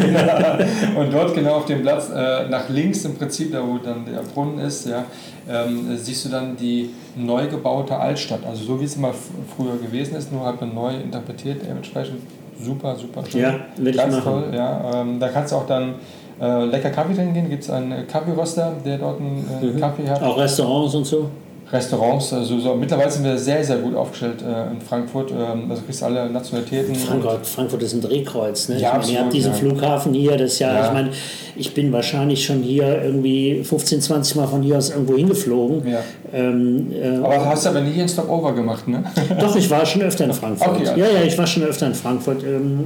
genau. 0.00 1.00
Und 1.00 1.12
dort 1.12 1.34
genau 1.34 1.54
auf 1.56 1.66
dem 1.66 1.82
Platz 1.82 2.10
äh, 2.10 2.48
nach 2.48 2.68
links 2.68 3.04
im 3.04 3.14
Prinzip, 3.14 3.52
da 3.52 3.60
wo 3.66 3.78
dann 3.78 4.04
der 4.04 4.20
Brunnen 4.22 4.58
ist, 4.58 4.88
ja, 4.88 5.04
ähm, 5.48 5.96
siehst 5.96 6.24
du 6.24 6.28
dann 6.30 6.56
die 6.56 6.90
neu 7.16 7.46
gebaute 7.46 7.96
Altstadt. 7.96 8.40
Also 8.48 8.64
so 8.64 8.80
wie 8.80 8.84
es 8.84 8.96
f- 8.96 9.14
früher 9.56 9.76
gewesen 9.76 10.16
ist, 10.16 10.32
nur 10.32 10.44
halt 10.44 10.60
neu 10.74 10.94
interpretiert 10.94 11.60
dementsprechend. 11.68 12.20
Super, 12.60 12.96
super 12.96 13.22
schön. 13.28 13.40
Ja, 13.40 13.54
will 13.76 13.92
Ganz 13.94 14.22
toll, 14.22 14.44
ja. 14.54 15.02
Ähm, 15.02 15.18
da 15.20 15.28
kannst 15.28 15.52
du 15.52 15.56
auch 15.56 15.66
dann 15.66 15.94
äh, 16.40 16.64
lecker 16.66 16.90
Kaffee 16.90 17.14
trinken 17.14 17.34
gehen. 17.34 17.50
Gibt 17.50 17.62
es 17.64 17.70
einen 17.70 17.92
äh, 17.92 18.02
Kaffeeröster, 18.10 18.72
der 18.84 18.98
dort 18.98 19.20
einen 19.20 19.46
äh, 19.62 19.66
Mhm. 19.66 19.80
Kaffee 19.80 20.08
hat. 20.08 20.22
auch 20.22 20.38
Restaurants 20.38 20.94
und 20.94 21.04
so. 21.04 21.28
Restaurants, 21.72 22.32
also 22.32 22.58
so. 22.60 22.74
mittlerweile 22.74 23.10
sind 23.10 23.24
wir 23.24 23.36
sehr, 23.38 23.64
sehr 23.64 23.78
gut 23.78 23.96
aufgestellt 23.96 24.42
äh, 24.42 24.70
in 24.70 24.80
Frankfurt. 24.80 25.30
Ähm, 25.32 25.68
also 25.70 25.82
kriegst 25.82 26.02
alle 26.02 26.28
Nationalitäten. 26.30 26.94
Frankfurt, 26.94 27.46
Frankfurt 27.46 27.82
ist 27.82 27.94
ein 27.94 28.02
Drehkreuz. 28.02 28.68
Ne? 28.68 28.78
Ja, 28.78 28.98
ich 29.00 29.06
meine, 29.06 29.12
ihr 29.12 29.20
habt 29.24 29.32
diesen 29.32 29.52
ja. 29.52 29.58
Flughafen 29.58 30.12
hier, 30.12 30.36
das 30.36 30.58
ja, 30.58 30.72
Ja. 30.74 30.86
ich 30.86 30.92
meine, 30.92 31.10
ich 31.56 31.72
bin 31.74 31.90
wahrscheinlich 31.90 32.44
schon 32.44 32.62
hier 32.62 33.02
irgendwie 33.02 33.64
15, 33.64 34.00
20 34.02 34.36
Mal 34.36 34.46
von 34.46 34.62
hier 34.62 34.76
aus 34.76 34.90
irgendwo 34.90 35.16
hingeflogen. 35.16 35.88
Ja. 35.90 36.00
Ähm, 36.34 36.90
äh, 36.92 37.16
Aber 37.18 37.46
hast 37.46 37.64
du 37.64 37.70
aber 37.70 37.80
nie 37.80 37.98
einen 38.00 38.08
Stopover 38.08 38.52
gemacht, 38.54 38.88
ne? 38.88 39.04
Doch, 39.40 39.54
ich 39.54 39.70
war 39.70 39.86
schon 39.86 40.02
öfter 40.02 40.24
in 40.24 40.32
Frankfurt. 40.32 40.68
Okay, 40.68 40.88
ja, 40.96 41.06
ja, 41.06 41.22
ich 41.24 41.38
war 41.38 41.46
schon 41.46 41.62
öfter 41.62 41.86
in 41.86 41.94
Frankfurt. 41.94 42.42
Ähm, 42.42 42.80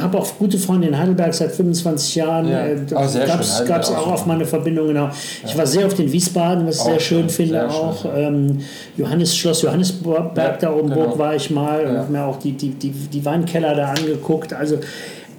habe 0.00 0.18
auch 0.18 0.26
gute 0.38 0.58
Freunde 0.58 0.88
in 0.88 0.98
Heidelberg 0.98 1.32
seit 1.32 1.52
25 1.52 2.14
Jahren. 2.16 2.48
Ja. 2.48 2.66
Äh, 2.66 3.08
sehr 3.08 3.26
Gab 3.26 3.40
es 3.40 3.90
auch 3.90 3.98
auch 4.06 4.12
auf 4.12 4.26
meine 4.26 4.44
Verbindung, 4.44 4.88
genau. 4.88 5.08
Ich 5.46 5.56
war 5.56 5.66
sehr 5.66 5.86
oft 5.86 5.98
in 5.98 6.12
Wiesbaden, 6.12 6.66
was 6.66 6.76
ich 6.78 6.82
sehr 6.82 7.00
schön 7.00 7.28
finde 7.30 7.52
sehr 7.54 7.70
schön, 7.70 7.80
auch. 7.80 8.04
ja. 8.04 8.16
Ähm, 8.16 8.60
Johannes 8.98 9.34
Schloss 9.36 9.62
Johannesberg 9.62 10.36
Ja, 10.36 10.56
da 10.60 10.72
oben 10.74 10.90
genau. 10.90 11.18
war 11.18 11.34
ich 11.34 11.50
mal 11.50 11.86
und 11.86 11.94
Ja. 11.94 12.00
habe 12.00 12.12
mir 12.12 12.24
auch 12.24 12.38
die, 12.38 12.52
die, 12.52 12.70
die, 12.70 12.90
die 12.90 13.24
Weinkeller 13.24 13.74
da 13.74 13.88
angeguckt. 13.92 14.52
Also 14.52 14.78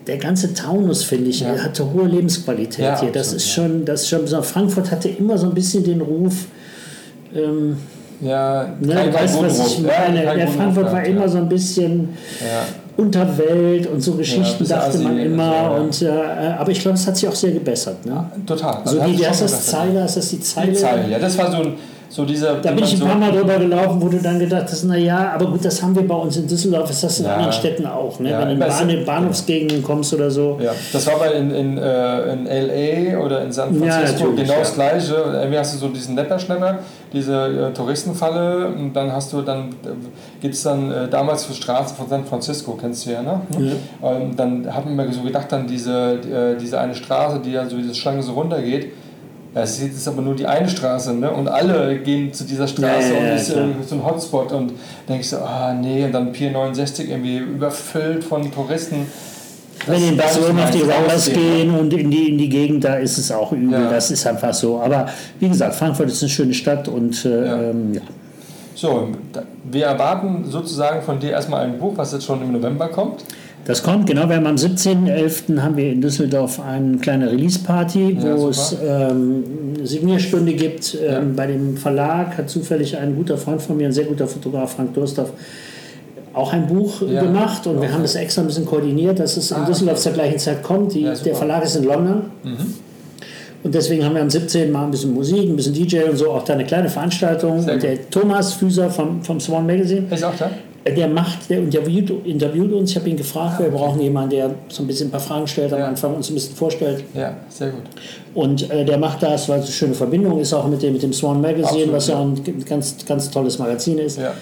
der 0.08 0.18
ganze 0.18 0.54
Taunus, 0.54 1.04
finde 1.04 1.30
ich, 1.30 1.42
Ja. 1.42 1.58
hatte 1.58 1.92
hohe 1.94 2.08
Lebensqualität 2.08 2.86
Ja, 2.86 3.00
hier. 3.00 3.12
Das 3.12 3.34
absolut, 3.34 3.42
ist 3.42 3.48
ja. 3.58 3.64
schon, 3.64 3.86
das 3.86 4.02
ist 4.02 4.10
schon 4.10 4.22
besonders. 4.22 4.50
Frankfurt 4.50 4.90
hatte 4.92 5.10
immer 5.10 5.38
so 5.38 5.48
ein 5.48 5.54
bisschen 5.54 5.84
den 5.84 6.02
Ruf, 6.02 6.46
ähm, 7.36 7.78
Ja, 8.22 8.68
Ne, 8.80 8.94
kein- 8.94 9.12
kein 9.12 9.14
weißt 9.14 9.36
du, 9.36 9.44
was 9.44 9.68
ich. 9.68 9.80
Ja, 9.80 9.92
meine? 10.08 10.24
kein 10.24 10.38
der 10.38 10.48
Frankfurt 10.48 10.92
war 10.92 11.04
immer 11.04 11.22
ja. 11.22 11.28
so 11.28 11.38
ein 11.38 11.50
bisschen 11.50 12.18
Ja. 12.40 12.64
Unterwelt 12.98 13.88
und 13.88 14.00
so 14.02 14.14
Geschichten 14.14 14.60
bisschen 14.60 14.78
dachte 14.78 14.98
man 15.00 15.20
immer. 15.20 15.50
so, 15.50 15.54
ja. 15.54 15.70
und, 15.72 16.02
äh, 16.02 16.54
aber 16.58 16.72
ich 16.72 16.80
glaube, 16.80 16.96
es 16.98 17.06
hat 17.06 17.18
sich 17.18 17.28
auch 17.28 17.36
sehr 17.36 17.52
gebessert. 17.52 18.06
Ne? 18.06 18.26
Total. 18.48 18.78
So 18.86 19.00
Also 19.02 19.12
die, 19.12 19.18
heißt 19.28 19.40
schon 19.40 19.48
das, 19.48 19.52
gedacht, 19.52 19.64
Zeiler? 19.66 20.06
Ist 20.06 20.16
das 20.18 20.30
die 20.30 20.40
Zeile? 20.40 20.72
Die 20.72 20.78
Zeile, 20.78 21.10
ja, 21.12 21.20
das 21.20 21.38
war 21.38 21.52
so, 21.52 21.58
ein, 21.58 21.74
so 22.10 22.26
dieser. 22.26 22.56
Da 22.56 22.72
bin 22.72 22.84
ich 22.84 22.94
ein 22.94 23.00
so, 23.00 23.06
paar 23.06 23.18
Mal 23.18 23.32
drüber 23.32 23.58
gelaufen, 23.58 24.02
wo 24.02 24.08
du 24.08 24.18
dann 24.20 24.40
gedacht 24.40 24.66
hast, 24.70 24.84
na 24.84 24.98
ja, 24.98 25.34
aber 25.34 25.48
gut, 25.48 25.64
das 25.66 25.82
haben 25.82 25.96
wir 25.96 26.08
bei 26.08 26.16
uns 26.16 26.38
in 26.38 26.48
Düsseldorf, 26.48 26.90
ist 26.90 27.04
das 27.04 27.20
in 27.20 27.26
Ja. 27.26 27.34
anderen 27.34 27.54
Städten 27.54 27.86
auch. 27.86 28.20
Ne? 28.20 28.32
Ja, 28.32 28.40
Wenn 28.40 28.48
du 28.48 28.54
in 28.54 28.60
Bahn, 28.60 29.06
Bahnhofsgegenden 29.06 29.84
kommst 29.84 30.14
oder 30.14 30.30
so. 30.32 30.58
Ja, 30.62 30.72
das 30.94 31.08
war 31.08 31.18
bei 31.20 31.32
in, 31.34 31.52
in, 31.52 31.78
äh, 31.78 32.34
in 32.34 32.48
L.A. 32.48 33.20
oder 33.24 33.44
in 33.44 33.52
San 33.52 33.74
Ja, 33.82 33.92
Francisco 33.92 34.26
natürlich, 34.28 34.48
genau 34.48 34.60
das 34.60 34.70
ja. 34.70 34.76
gleiche. 34.76 35.14
Irgendwie 35.14 35.58
hast 35.58 35.74
du 35.76 35.78
so 35.80 35.88
diesen 35.90 36.16
Nepperschnepper, 36.16 36.80
diese 37.12 37.34
äh, 37.34 37.74
Touristenfalle 37.74 38.68
und 38.68 38.94
dann 38.94 39.12
hast 39.12 39.34
du 39.34 39.42
dann, 39.42 39.70
äh, 39.70 39.90
gibt 40.42 40.54
es 40.56 40.64
dann 40.64 40.92
äh, 40.92 41.08
damals 41.08 41.46
für 41.46 41.54
Straßen 41.54 41.96
von 41.98 42.08
San 42.08 42.26
Francisco, 42.26 42.78
kennst 42.80 43.06
du 43.06 43.12
ja, 43.12 43.22
ne? 43.22 43.42
Und 44.02 44.38
dann 44.38 44.74
hat 44.74 44.86
man 44.86 44.96
mir 44.96 45.12
so 45.14 45.22
gedacht, 45.22 45.52
dann 45.52 45.68
diese, 45.68 46.14
äh, 46.14 46.58
diese 46.60 46.80
eine 46.80 46.96
Straße, 46.96 47.40
die 47.44 47.52
ja 47.52 47.66
so 47.68 47.78
diese 47.78 47.96
Schlange 47.96 48.22
so 48.24 48.34
runtergeht, 48.34 48.92
es 49.64 49.80
ist 49.80 50.08
aber 50.08 50.22
nur 50.22 50.36
die 50.36 50.46
eine 50.46 50.68
Straße, 50.70 51.14
ne? 51.14 51.32
Und 51.32 51.48
alle 51.48 51.98
gehen 52.00 52.32
zu 52.34 52.44
dieser 52.44 52.68
Straße 52.68 53.08
Ja, 53.10 53.14
ja, 53.14 53.20
und 53.20 53.26
ja, 53.28 53.36
ist 53.36 53.52
klar. 53.52 53.66
irgendwie 53.66 53.88
so 53.88 53.96
ein 53.96 54.06
Hotspot 54.06 54.52
und 54.52 54.74
denke 55.08 55.22
ich 55.22 55.30
so, 55.30 55.38
ah 55.38 55.74
nee, 55.74 56.04
und 56.04 56.12
dann 56.12 56.32
Pier 56.34 56.52
69 56.52 57.10
irgendwie 57.10 57.38
überfüllt 57.38 58.24
von 58.24 58.52
Touristen. 58.52 59.08
Wenn 59.88 60.00
die 60.00 60.08
in 60.10 60.18
Das- 60.18 60.34
Barcelona 60.38 60.64
auf 60.66 60.72
die 60.72 60.80
das- 60.80 60.88
Rollers 60.98 61.30
gehen 61.34 61.72
und 61.78 61.94
in 61.94 62.10
die, 62.12 62.30
in 62.30 62.38
die 62.38 62.50
Gegend, 62.50 62.84
da 62.84 62.96
ist 62.96 63.18
es 63.18 63.32
auch 63.32 63.52
übel. 63.52 63.88
Das 63.90 64.12
ist 64.12 64.26
einfach 64.28 64.54
so. 64.54 64.80
Aber 64.82 65.08
wie 65.40 65.48
gesagt, 65.50 65.76
Frankfurt 65.76 66.08
ist 66.10 66.22
eine 66.24 66.30
schöne 66.30 66.54
Stadt 66.54 66.88
und 66.88 67.24
äh, 67.26 67.46
Ja. 67.46 67.62
ähm, 67.70 67.94
ja. 67.94 68.02
So, 68.78 69.08
wir 69.72 69.86
erwarten 69.86 70.44
sozusagen 70.50 71.02
von 71.02 71.18
dir 71.20 71.32
erstmal 71.32 71.64
ein 71.66 71.80
Buch, 71.80 71.94
was 71.96 72.12
jetzt 72.12 72.26
schon 72.26 72.42
im 72.42 72.52
November 72.52 72.90
kommt. 72.90 73.24
Das 73.66 73.82
kommt, 73.82 74.06
genau. 74.08 74.30
Wir 74.30 74.36
haben 74.36 74.46
am 74.46 74.56
17.11. 74.58 75.60
haben 75.60 75.76
wir 75.76 75.92
in 75.92 76.00
Düsseldorf 76.00 76.60
eine 76.60 76.98
kleine 76.98 77.32
Release-Party, 77.32 78.18
Ja, 78.22 78.38
wo 78.38 78.52
super. 78.52 78.52
es 78.52 78.78
ähm, 79.12 79.44
eine 79.78 79.88
Signierstunde 79.88 80.54
gibt. 80.54 80.96
Ähm, 80.96 81.12
Ja. 81.12 81.22
Bei 81.36 81.48
dem 81.48 81.76
Verlag 81.76 82.38
hat 82.38 82.50
zufällig 82.50 82.96
ein 82.96 83.16
guter 83.16 83.38
Freund 83.38 83.62
von 83.62 83.76
mir, 83.78 83.88
ein 83.88 83.92
sehr 83.92 84.06
guter 84.06 84.28
Fotograf, 84.28 84.76
Frank 84.76 84.94
Durstorf, 84.94 85.32
auch 86.34 86.54
ein 86.54 86.68
Buch 86.68 87.02
Ja. 87.10 87.24
gemacht. 87.24 87.66
Und 87.66 87.82
wir 87.82 87.92
haben 87.92 88.04
das 88.04 88.14
extra 88.16 88.42
ein 88.42 88.48
bisschen 88.48 88.66
koordiniert, 88.68 89.18
dass 89.20 89.36
es 89.36 89.50
in 89.50 89.58
Ah, 89.58 89.66
Düsseldorf 89.66 89.96
okay. 89.98 90.04
zur 90.04 90.12
gleichen 90.14 90.38
Zeit 90.40 90.62
kommt. 90.62 90.94
Die, 90.94 91.02
Ja. 91.02 91.14
Mhm. 91.14 91.24
der 91.26 91.36
Verlag 91.36 91.64
ist 91.64 91.76
in 91.76 91.86
London. 91.86 92.22
Und 93.64 93.74
deswegen 93.74 94.06
haben 94.06 94.14
wir 94.14 94.22
am 94.22 94.30
17. 94.30 94.72
mal 94.72 94.84
ein 94.86 94.92
bisschen 94.92 95.12
Musik, 95.12 95.50
ein 95.50 95.56
bisschen 95.56 95.74
DJ 95.74 96.04
und 96.04 96.18
so, 96.18 96.30
auch 96.30 96.44
da 96.44 96.54
eine 96.54 96.66
kleine 96.66 96.88
Veranstaltung. 96.88 97.66
Und 97.68 97.82
der 97.82 98.10
Thomas 98.12 98.54
Füser 98.54 98.92
vom, 98.92 99.24
vom 99.24 99.40
Swan 99.40 99.66
Magazine, 99.66 100.04
Ist 100.12 100.24
auch 100.24 100.36
da? 100.38 100.52
Der 100.88 101.08
macht, 101.08 101.50
der 101.50 101.60
interviewt, 101.60 102.12
interviewt 102.26 102.72
uns. 102.72 102.92
Ich 102.92 102.98
habe 102.98 103.10
ihn 103.10 103.18
gefragt, 103.18 103.60
wir 103.60 103.70
brauchen 103.70 104.00
jemanden, 104.02 104.30
der 104.32 104.52
so 104.70 104.84
ein 104.84 104.88
bisschen 104.88 105.08
ein 105.08 105.12
paar 105.12 105.20
Fragen 105.20 105.48
stellt, 105.48 105.74
am 105.74 105.80
Ja. 105.80 105.88
Anfang 105.88 106.14
uns 106.16 106.30
ein 106.30 106.36
bisschen 106.36 106.56
vorstellt. 106.56 107.04
Ja, 107.16 107.36
sehr 107.50 107.72
gut. 107.72 107.82
Und 108.36 108.70
äh, 108.70 108.86
der 108.86 108.98
macht 109.00 109.24
das, 109.24 109.50
weil 109.50 109.60
es 109.60 109.66
eine 109.66 109.74
schöne 109.74 109.94
Verbindung 109.96 110.40
ist, 110.40 110.54
auch 110.54 110.68
mit 110.68 110.82
dem, 110.84 110.94
mit 110.94 111.02
dem 111.02 111.12
Swan 111.12 111.42
Magazine, 111.42 111.66
Absolut, 111.68 111.94
was 111.94 112.08
ja 112.08 112.16
ja. 112.16 112.22
ein 112.22 112.66
ganz, 112.66 113.04
ganz 113.06 113.32
tolles 113.32 113.58
Magazin 113.58 113.98
ist. 113.98 114.20
Ja. 114.20 114.34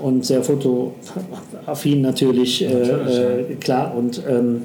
Und 0.00 0.24
sehr 0.24 0.42
fotoaffin 0.42 2.02
natürlich, 2.02 2.60
Natürlich, 2.62 3.18
äh, 3.18 3.40
äh, 3.52 3.54
klar. 3.56 3.94
Und 3.96 4.22
ähm, 4.28 4.62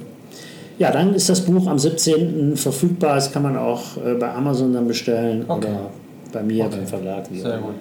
ja, 0.78 0.90
dann 0.90 1.14
ist 1.14 1.28
das 1.28 1.40
Buch 1.42 1.66
am 1.66 1.78
17. 1.78 2.56
verfügbar. 2.56 3.16
Das 3.16 3.32
kann 3.32 3.42
man 3.42 3.56
auch 3.56 3.80
äh, 4.04 4.14
bei 4.14 4.32
Amazon 4.32 4.72
dann 4.72 4.86
bestellen 4.86 5.44
Okay. 5.48 5.66
oder 5.68 5.90
bei 6.32 6.42
mir 6.42 6.64
Okay. 6.66 6.76
beim 6.78 6.86
Verlag. 6.86 7.24
Sehr 7.32 7.58
gut. 7.58 7.74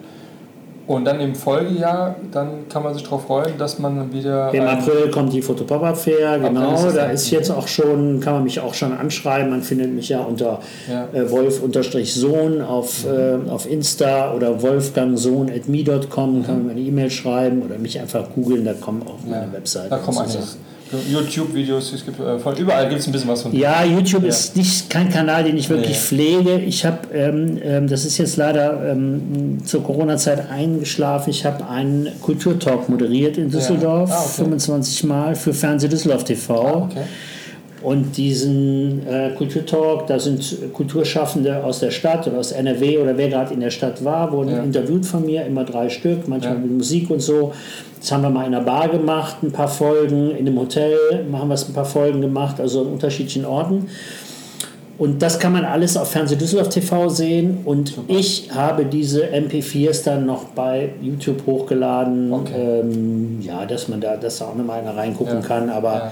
Und 0.89 1.05
dann 1.05 1.19
im 1.19 1.35
Folgejahr, 1.35 2.15
dann 2.31 2.67
kann 2.67 2.81
man 2.81 2.95
sich 2.95 3.03
darauf 3.03 3.27
freuen, 3.27 3.59
dass 3.59 3.77
man 3.77 4.11
wieder. 4.11 4.51
Im 4.51 4.63
April 4.63 5.11
kommt 5.11 5.31
die 5.31 5.43
Fotopop-Up 5.43 5.95
Fair, 5.95 6.39
genau. 6.39 6.73
ist 6.73 6.95
Da 6.95 7.11
ist 7.11 7.29
jetzt 7.29 7.51
auch 7.51 7.67
schon, 7.67 8.19
kann 8.21 8.33
man 8.33 8.43
mich 8.43 8.59
auch 8.59 8.73
schon 8.73 8.93
anschreiben. 8.97 9.51
Man 9.51 9.61
findet 9.61 9.93
mich 9.93 10.09
ja 10.09 10.21
unter 10.21 10.61
Ja. 10.91 11.07
äh, 11.13 11.29
Wolf-Sohn 11.29 12.63
auf, 12.63 13.05
äh, 13.05 13.37
auf 13.51 13.69
Insta 13.69 14.33
oder 14.33 14.63
wolfgangsohn.me.com. 14.63 16.09
Kann 16.09 16.55
man 16.55 16.65
mir 16.65 16.71
eine 16.71 16.81
E-Mail 16.81 17.11
schreiben 17.11 17.61
oder 17.61 17.77
mich 17.77 17.99
einfach 17.99 18.27
googeln, 18.33 18.65
da 18.65 18.73
kommen 18.73 19.03
auch 19.03 19.23
meine 19.23 19.45
ja, 19.45 19.53
Webseite. 19.53 19.89
Da 19.91 19.97
kommen. 19.97 20.27
Sachen. 20.27 20.68
YouTube-Videos, 21.11 21.93
es 21.93 22.05
gibt 22.05 22.19
äh, 22.19 22.39
von 22.39 22.55
überall 22.57 22.87
gibt 22.89 23.01
es 23.01 23.07
ein 23.07 23.11
bisschen 23.11 23.29
was 23.29 23.41
von 23.43 23.51
dir. 23.51 23.59
Ja, 23.59 23.83
YouTube 23.83 24.23
Ja. 24.23 24.29
ist 24.29 24.55
nicht 24.55 24.89
kein 24.89 25.09
Kanal, 25.09 25.43
den 25.43 25.57
ich 25.57 25.69
wirklich 25.69 25.89
Nee. 25.89 25.95
pflege. 25.95 26.59
Ich 26.59 26.85
habe, 26.85 26.99
ähm, 27.13 27.59
ähm, 27.63 27.87
das 27.87 28.05
ist 28.05 28.17
jetzt 28.17 28.37
leider 28.37 28.91
ähm, 28.91 29.59
zur 29.65 29.83
Corona-Zeit 29.83 30.49
eingeschlafen. 30.49 31.29
Ich 31.29 31.45
habe 31.45 31.67
einen 31.67 32.09
Kulturtalk 32.21 32.89
moderiert 32.89 33.37
in 33.37 33.49
Düsseldorf, 33.51 34.09
Ah, 34.11 34.21
okay. 34.23 34.43
25 34.43 35.03
Mal 35.03 35.35
für 35.35 35.53
Fernseh 35.53 35.87
Düsseldorf 35.87 36.23
TV. 36.23 36.53
Ah, 36.61 36.87
okay. 36.91 37.01
Und 37.81 38.17
diesen 38.17 39.07
äh, 39.07 39.29
Kulturtalk, 39.37 40.07
da 40.07 40.19
sind 40.19 40.73
Kulturschaffende 40.73 41.63
aus 41.63 41.79
der 41.79 41.91
Stadt 41.91 42.27
oder 42.27 42.39
aus 42.39 42.51
NRW 42.51 42.97
oder 42.97 43.15
wer 43.17 43.29
gerade 43.29 43.53
in 43.53 43.61
der 43.61 43.69
Stadt 43.69 44.03
war, 44.03 44.31
wurden 44.31 44.49
Ja. 44.51 44.63
interviewt 44.63 45.05
von 45.05 45.25
mir, 45.25 45.45
immer 45.45 45.63
drei 45.63 45.87
Stück, 45.89 46.27
manchmal 46.27 46.55
Ja. 46.55 46.59
mit 46.59 46.71
Musik 46.77 47.09
und 47.09 47.21
so. 47.21 47.53
Das 47.99 48.11
haben 48.11 48.23
wir 48.23 48.29
mal 48.29 48.45
in 48.47 48.53
einer 48.53 48.63
Bar 48.65 48.89
gemacht, 48.89 49.37
ein 49.43 49.51
paar 49.51 49.67
Folgen, 49.67 50.31
in 50.31 50.47
einem 50.47 50.59
Hotel 50.59 50.97
haben 51.31 51.47
wir 51.47 51.53
es 51.53 51.67
ein 51.69 51.73
paar 51.73 51.85
Folgen 51.85 52.21
gemacht, 52.21 52.59
also 52.59 52.81
an 52.81 52.87
unterschiedlichen 52.87 53.45
Orten. 53.45 53.87
Und 54.99 55.21
das 55.21 55.39
kann 55.39 55.53
man 55.53 55.63
alles 55.65 55.95
auf 55.97 56.11
Fernseh 56.11 56.35
Düsseldorf 56.35 56.69
TV 56.69 57.07
sehen. 57.09 57.59
Und 57.63 57.93
ich 58.09 58.49
habe 58.53 58.85
diese 58.85 59.23
MP4s 59.27 60.03
dann 60.03 60.25
noch 60.25 60.43
bei 60.49 60.89
YouTube 61.01 61.45
hochgeladen. 61.47 62.31
Okay. 62.33 62.53
Ähm, 62.81 63.39
ja, 63.41 63.65
dass 63.65 63.87
man 63.87 64.01
da, 64.01 64.17
dass 64.17 64.39
da 64.39 64.45
auch 64.45 64.55
nochmal 64.55 64.81
einer 64.81 64.95
reingucken 64.97 65.35
Ja. 65.35 65.41
kann. 65.47 65.69
Aber 65.69 65.93
Ja. 65.93 66.11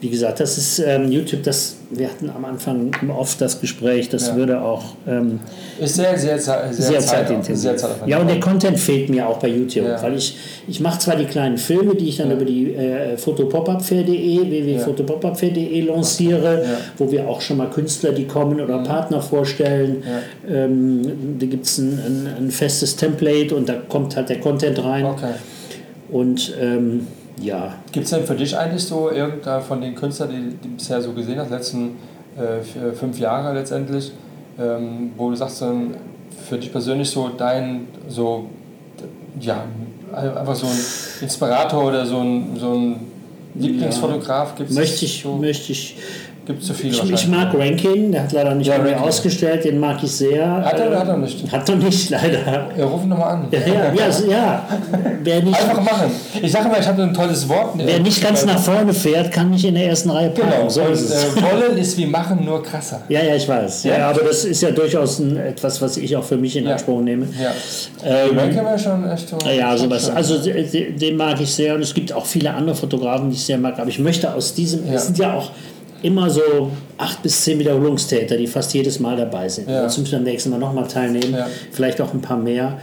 wie 0.00 0.08
gesagt, 0.08 0.38
das 0.38 0.56
ist 0.56 0.78
ähm, 0.78 1.10
YouTube, 1.10 1.42
das, 1.42 1.74
wir 1.90 2.06
hatten 2.08 2.30
am 2.30 2.44
Anfang 2.44 2.92
oft 3.16 3.40
das 3.40 3.60
Gespräch, 3.60 4.08
das 4.08 4.28
Ja. 4.28 4.36
würde 4.36 4.62
auch 4.62 4.84
ähm, 5.08 5.40
Ist 5.80 5.96
sehr, 5.96 6.16
sehr, 6.16 6.38
sehr, 6.38 6.72
sehr, 6.72 7.00
Zeit- 7.00 7.08
zeitintensiv. 7.26 7.56
Sehr 7.56 7.76
zeitaufwendig. 7.76 8.10
ja, 8.14 8.20
und 8.20 8.28
der 8.30 8.38
Content 8.38 8.78
fehlt 8.78 9.10
mir 9.10 9.28
auch 9.28 9.38
bei 9.38 9.48
YouTube, 9.48 9.86
weil 10.00 10.14
ich, 10.16 10.36
ich 10.68 10.78
mache 10.78 11.00
zwar 11.00 11.16
die 11.16 11.24
kleinen 11.24 11.58
Filme, 11.58 11.96
die 11.96 12.08
ich 12.08 12.18
dann 12.18 12.30
über 12.30 12.44
die 12.44 12.72
äh, 12.74 13.16
fotopopupfair.de, 13.16 14.48
www.fotopopupfair.de 14.48 15.80
lanciere, 15.80 16.62
wo 16.98 17.10
wir 17.10 17.28
auch 17.28 17.40
schon 17.40 17.56
mal 17.56 17.68
Künstler, 17.70 18.12
die 18.12 18.27
kommen 18.28 18.60
oder 18.60 18.78
Partner 18.78 19.20
vorstellen. 19.20 20.02
Ähm, 20.48 21.38
da 21.38 21.46
gibt 21.46 21.66
es 21.66 21.78
ein, 21.78 21.98
ein, 21.98 22.44
ein 22.44 22.50
festes 22.50 22.96
Template 22.96 23.54
und 23.54 23.68
da 23.68 23.74
kommt 23.74 24.16
halt 24.16 24.28
der 24.28 24.40
Content 24.40 24.82
rein. 24.84 25.04
Okay. 25.04 25.34
Und 26.10 26.54
ähm, 26.60 27.06
ja, 27.40 27.74
Gibt 27.92 28.04
es 28.04 28.10
denn 28.10 28.24
für 28.24 28.34
dich 28.34 28.56
eigentlich 28.56 28.82
so 28.82 29.10
irgendeiner 29.10 29.60
von 29.60 29.80
den 29.80 29.94
Künstlern, 29.94 30.30
die, 30.30 30.56
die 30.56 30.68
du 30.68 30.74
bisher 30.76 31.00
so 31.00 31.12
gesehen 31.12 31.38
hast, 31.38 31.50
letzten 31.50 31.96
äh, 32.36 32.92
fünf 32.94 33.18
Jahre 33.18 33.54
letztendlich, 33.54 34.12
ähm, 34.58 35.12
wo 35.16 35.30
du 35.30 35.36
sagst, 35.36 35.62
dann 35.62 35.94
für 36.48 36.58
dich 36.58 36.72
persönlich 36.72 37.10
so 37.10 37.30
dein, 37.36 37.88
so, 38.08 38.46
ja, 39.40 39.64
einfach 40.12 40.54
so 40.54 40.66
ein 40.66 40.78
Inspirator 41.20 41.84
oder 41.84 42.06
so 42.06 42.18
ein, 42.18 42.56
so 42.58 42.72
ein 42.72 42.96
Lieblingsfotograf 43.54 44.54
gibt 44.54 44.70
es? 44.70 44.76
Möchte 44.76 45.04
ich, 45.04 45.22
so, 45.22 45.36
möchte 45.36 45.72
ich 45.72 45.96
Gibt 46.48 46.64
zu 46.64 46.72
viele 46.72 46.92
Ich, 46.94 46.98
wahrscheinlich. 46.98 47.22
ich 47.24 47.28
mag 47.28 47.54
Rankin, 47.54 48.10
der 48.10 48.22
hat 48.22 48.32
leider 48.32 48.54
nicht 48.54 48.66
Ja, 48.68 48.78
bei 48.78 48.84
mir 48.84 49.00
ausgestellt, 49.02 49.64
den 49.64 49.78
mag 49.78 50.02
ich 50.02 50.10
sehr. 50.10 50.50
Hat 50.64 50.80
er 50.80 50.88
oder 50.88 50.98
hat 51.00 51.08
er 51.08 51.16
nicht? 51.18 51.52
Hat 51.52 51.68
er 51.68 51.76
nicht, 51.76 52.08
leider. 52.10 52.38
Ja, 52.76 52.84
ruf 52.86 53.02
ihn 53.02 53.10
nochmal 53.10 53.34
an. 53.34 53.48
Ja, 53.50 53.58
ja, 53.60 53.92
ja, 53.94 54.10
so- 54.10 54.30
ja. 54.30 54.66
Wer, 55.22 55.42
nicht, 55.42 55.60
Einfach 55.60 55.82
machen. 55.82 56.10
Ich 56.40 56.50
sage 56.50 56.68
immer, 56.68 56.78
ich 56.80 56.88
habe 56.88 57.02
ein 57.02 57.12
tolles 57.12 57.46
Wort. 57.50 57.74
wer 57.76 58.00
nicht 58.00 58.22
ganz 58.22 58.46
nach 58.46 58.58
vorne 58.58 58.94
fährt, 58.94 59.30
kann 59.30 59.50
nicht 59.50 59.64
in 59.66 59.74
der 59.74 59.88
ersten 59.88 60.08
Reihe 60.08 60.30
parken. 60.30 60.52
Genau. 60.56 60.68
So 60.70 60.80
und, 60.82 60.92
ist 60.92 61.10
es. 61.10 61.36
äh, 61.36 61.42
wollen 61.42 61.76
ist 61.76 61.98
wie 61.98 62.06
machen, 62.06 62.42
nur 62.44 62.62
krasser. 62.62 63.02
Ja, 63.10 63.20
ja, 63.22 63.34
ich 63.34 63.46
weiß. 63.46 63.84
Ja, 63.84 63.98
Ja? 63.98 64.08
aber 64.08 64.22
das 64.22 64.44
ist 64.46 64.62
ja 64.62 64.70
durchaus 64.70 65.18
ein, 65.18 65.36
etwas, 65.36 65.82
was 65.82 65.98
ich 65.98 66.16
auch 66.16 66.24
für 66.24 66.38
mich 66.38 66.56
in. 66.56 66.66
Anspruch 66.66 67.02
nehme. 67.02 67.26
Ja. 67.38 67.50
Ähm, 68.04 68.38
Rankin 68.38 68.64
wäre 68.64 68.78
schon 68.78 69.10
echt 69.10 69.28
so. 69.28 69.36
ja, 69.50 69.76
sowas. 69.76 70.08
Also 70.08 70.38
de- 70.38 70.66
de- 70.66 70.92
den 70.92 71.16
mag 71.16 71.38
ich 71.40 71.52
sehr 71.52 71.74
und 71.74 71.82
es 71.82 71.92
gibt 71.92 72.10
auch 72.12 72.24
viele 72.24 72.54
andere 72.54 72.74
Fotografen, 72.74 73.28
die 73.28 73.36
ich 73.36 73.44
sehr 73.44 73.58
mag. 73.58 73.78
Aber 73.78 73.88
ich 73.90 73.98
möchte 73.98 74.32
aus 74.32 74.54
diesem, 74.54 74.88
es 74.90 75.06
sind 75.06 75.18
ja 75.18 75.34
auch 75.34 75.50
immer 76.02 76.30
so 76.30 76.70
acht 76.96 77.22
bis 77.22 77.42
zehn 77.42 77.58
Wiederholungstäter, 77.58 78.36
die 78.36 78.46
fast 78.46 78.72
jedes 78.74 79.00
Mal 79.00 79.16
dabei 79.16 79.48
sind. 79.48 79.68
Ja. 79.68 79.82
Dazu 79.82 80.00
müssen 80.00 80.12
wir 80.12 80.18
beim 80.18 80.24
nächsten 80.26 80.50
Mal 80.50 80.58
nochmal 80.58 80.86
teilnehmen, 80.86 81.34
Ja. 81.36 81.46
vielleicht 81.72 82.00
auch 82.00 82.12
ein 82.14 82.20
paar 82.20 82.36
mehr. 82.38 82.78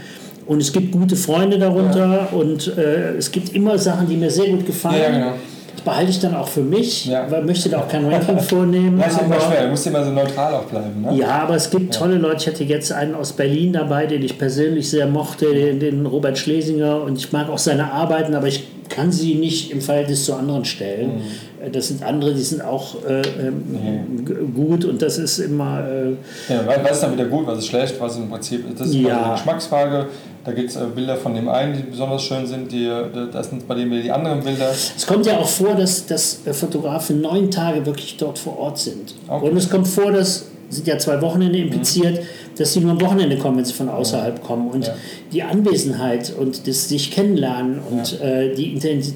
Und 0.45 0.61
es 0.61 0.71
gibt 0.71 0.91
gute 0.91 1.15
Freunde 1.15 1.57
darunter 1.57 2.29
und 2.33 2.77
äh, 2.77 3.13
es 3.17 3.31
gibt 3.31 3.55
immer 3.55 3.77
Sachen, 3.79 4.07
die 4.07 4.15
mir 4.15 4.29
sehr 4.29 4.47
gut 4.49 4.65
gefallen. 4.65 5.01
Ja, 5.01 5.09
genau. 5.09 5.31
Das 5.73 5.81
behalte 5.83 6.11
ich 6.11 6.19
dann 6.19 6.35
auch 6.35 6.47
für 6.47 6.61
mich, 6.61 7.05
Ja. 7.07 7.25
weil 7.31 7.39
ich 7.41 7.45
möchte 7.47 7.69
da 7.69 7.79
auch 7.79 7.87
kein 7.87 8.05
Ranking 8.05 8.39
vornehmen. 8.53 8.99
Ja, 8.99 9.07
ist 9.07 9.21
immer 9.21 9.39
schwer. 9.39 9.63
Du 9.63 9.69
musst 9.69 9.87
immer 9.87 10.03
so 10.05 10.11
neutral 10.11 10.53
auch 10.53 10.65
bleiben. 10.65 11.01
Ne? 11.01 11.17
ja, 11.17 11.39
aber 11.41 11.55
es 11.55 11.69
gibt 11.71 11.93
tolle 11.95 12.17
Leute. 12.17 12.37
Ich 12.41 12.47
hatte 12.47 12.63
jetzt 12.63 12.91
einen 12.91 13.15
aus 13.15 13.33
Berlin 13.33 13.73
dabei, 13.73 14.05
den 14.05 14.21
ich 14.23 14.37
persönlich 14.37 14.89
sehr 14.89 15.07
mochte, 15.07 15.53
den, 15.53 15.79
den 15.79 16.05
Robert 16.05 16.37
Schlesinger. 16.37 17.01
Und 17.01 17.17
ich 17.17 17.31
mag 17.31 17.49
auch 17.49 17.57
seine 17.57 17.91
Arbeiten, 17.91 18.35
aber 18.35 18.47
ich 18.47 18.65
kann 18.89 19.11
sie 19.11 19.33
nicht 19.35 19.71
im 19.71 19.81
Verhältnis 19.81 20.25
zu 20.25 20.35
anderen 20.35 20.63
stellen. 20.63 21.07
Mhm. 21.15 21.21
Äh, 21.65 21.71
Das 21.71 21.87
sind 21.87 22.03
andere, 22.03 22.33
die 22.33 22.41
sind 22.41 22.61
auch 22.63 22.95
äh, 23.07 23.21
ähm, 23.47 24.25
g- 24.25 24.33
gut 24.53 24.85
und 24.85 25.01
das 25.01 25.17
ist 25.17 25.39
immer. 25.39 25.83
Äh, 25.87 26.11
Ja, 26.53 26.65
was 26.83 26.91
ist 26.97 27.03
dann 27.03 27.13
wieder 27.13 27.25
gut, 27.25 27.47
was 27.47 27.59
ist 27.59 27.67
schlecht, 27.67 27.95
was 27.99 28.13
ist 28.13 28.19
im 28.19 28.29
Prinzip. 28.29 28.65
Das 28.77 28.87
ist 28.87 28.95
Ja. 28.95 29.23
eine 29.23 29.33
Geschmacksfrage. 29.33 30.07
Da 30.45 30.51
gibt 30.51 30.69
es 30.69 30.75
äh, 30.75 30.81
Bilder 30.95 31.15
von 31.17 31.33
dem 31.33 31.49
einen, 31.49 31.75
die 31.75 31.83
besonders 31.83 32.21
schön 32.23 32.45
sind, 32.45 32.71
die, 32.71 32.85
äh, 32.85 33.03
das 33.31 33.49
sind 33.49 33.67
bei 33.67 33.75
dem 33.75 33.89
die 33.91 34.11
anderen 34.11 34.41
Bilder. 34.43 34.69
es 34.71 35.05
kommt 35.07 35.25
ja 35.25 35.37
auch 35.39 35.47
vor, 35.49 35.73
dass, 35.75 36.05
dass 36.05 36.39
Fotografen 36.51 37.21
neun 37.21 37.49
Tage 37.49 37.85
wirklich 37.85 38.15
dort 38.17 38.37
vor 38.37 38.59
Ort 38.59 38.77
sind. 38.77 39.15
Okay. 39.27 39.49
Und 39.49 39.57
es 39.57 39.69
kommt 39.69 39.87
vor, 39.87 40.11
dass 40.11 40.45
sind 40.67 40.87
ja 40.87 40.97
zwei 40.97 41.21
Wochenende 41.21 41.59
impliziert, 41.59 42.21
dass 42.57 42.73
sie 42.73 42.79
nur 42.79 42.91
am 42.91 43.01
Wochenende 43.01 43.37
kommen, 43.37 43.57
wenn 43.57 43.65
sie 43.65 43.73
von 43.73 43.87
außerhalb 43.87 44.41
kommen. 44.43 44.69
Und 44.71 44.87
Ja. 44.87 44.93
die 45.31 45.43
Anwesenheit 45.43 46.33
und 46.37 46.67
das 46.67 46.89
sich 46.89 47.11
kennenlernen 47.11 47.79
und 47.91 48.19
äh, 48.19 48.53
die 48.55 48.73
Intensi 48.73 49.13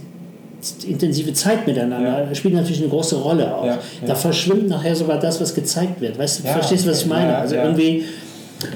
intensive 0.85 1.33
Zeit 1.33 1.67
miteinander 1.67 2.27
spielt 2.33 2.53
natürlich 2.53 2.81
eine 2.81 2.89
große 2.89 3.15
Rolle 3.17 3.55
auch. 3.55 3.65
Ja, 3.65 3.73
ja. 3.73 4.07
Da 4.07 4.15
verschwimmt 4.15 4.67
nachher 4.67 4.95
sogar 4.95 5.19
das, 5.19 5.39
was 5.39 5.55
gezeigt 5.55 6.01
wird. 6.01 6.17
Weißt 6.17 6.39
du, 6.39 6.47
Ja, 6.47 6.53
verstehst 6.53 6.85
du, 6.85 6.91
was 6.91 7.01
ich 7.01 7.07
meine? 7.07 7.31
Ja, 7.31 7.39
also 7.39 7.55
ja. 7.55 7.63
irgendwie 7.63 8.05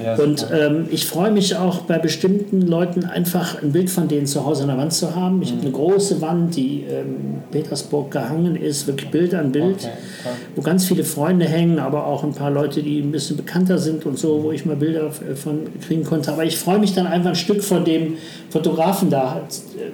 Ja, 0.02 0.14
und 0.16 0.46
ähm, 0.52 0.86
ich 0.90 1.04
freue 1.06 1.30
mich 1.30 1.56
auch 1.56 1.82
bei 1.82 1.98
bestimmten 1.98 2.62
Leuten 2.62 3.04
einfach 3.04 3.62
ein 3.62 3.72
Bild 3.72 3.90
von 3.90 4.08
denen 4.08 4.26
zu 4.26 4.46
Hause 4.46 4.62
an 4.62 4.68
der 4.68 4.78
Wand 4.78 4.92
zu 4.94 5.14
haben. 5.14 5.42
Ich 5.42 5.50
habe 5.50 5.58
Mhm. 5.60 5.66
eine 5.66 5.72
große 5.74 6.20
Wand, 6.22 6.56
die 6.56 6.84
ähm, 6.90 7.42
Petersburg 7.50 8.10
gehangen 8.10 8.56
ist, 8.56 8.86
wirklich 8.86 9.10
Bild 9.10 9.34
an 9.34 9.52
Bild, 9.52 9.76
Okay, 9.76 9.88
wo 10.56 10.62
ganz 10.62 10.86
viele 10.86 11.04
Freunde 11.04 11.44
hängen, 11.46 11.78
aber 11.78 12.06
auch 12.06 12.24
ein 12.24 12.32
paar 12.32 12.50
Leute, 12.50 12.82
die 12.82 13.00
ein 13.00 13.12
bisschen 13.12 13.36
bekannter 13.36 13.76
sind 13.78 14.06
und 14.06 14.18
so, 14.18 14.42
wo 14.42 14.52
ich 14.52 14.64
mal 14.64 14.76
Bilder 14.76 15.06
äh, 15.08 15.34
von 15.34 15.60
kriegen 15.86 16.04
konnte. 16.04 16.32
Aber 16.32 16.44
ich 16.44 16.56
freue 16.58 16.78
mich 16.78 16.94
dann 16.94 17.06
einfach 17.06 17.30
ein 17.30 17.36
Stück 17.36 17.62
von 17.62 17.84
dem 17.84 18.14
Fotografen 18.50 19.10
da 19.10 19.42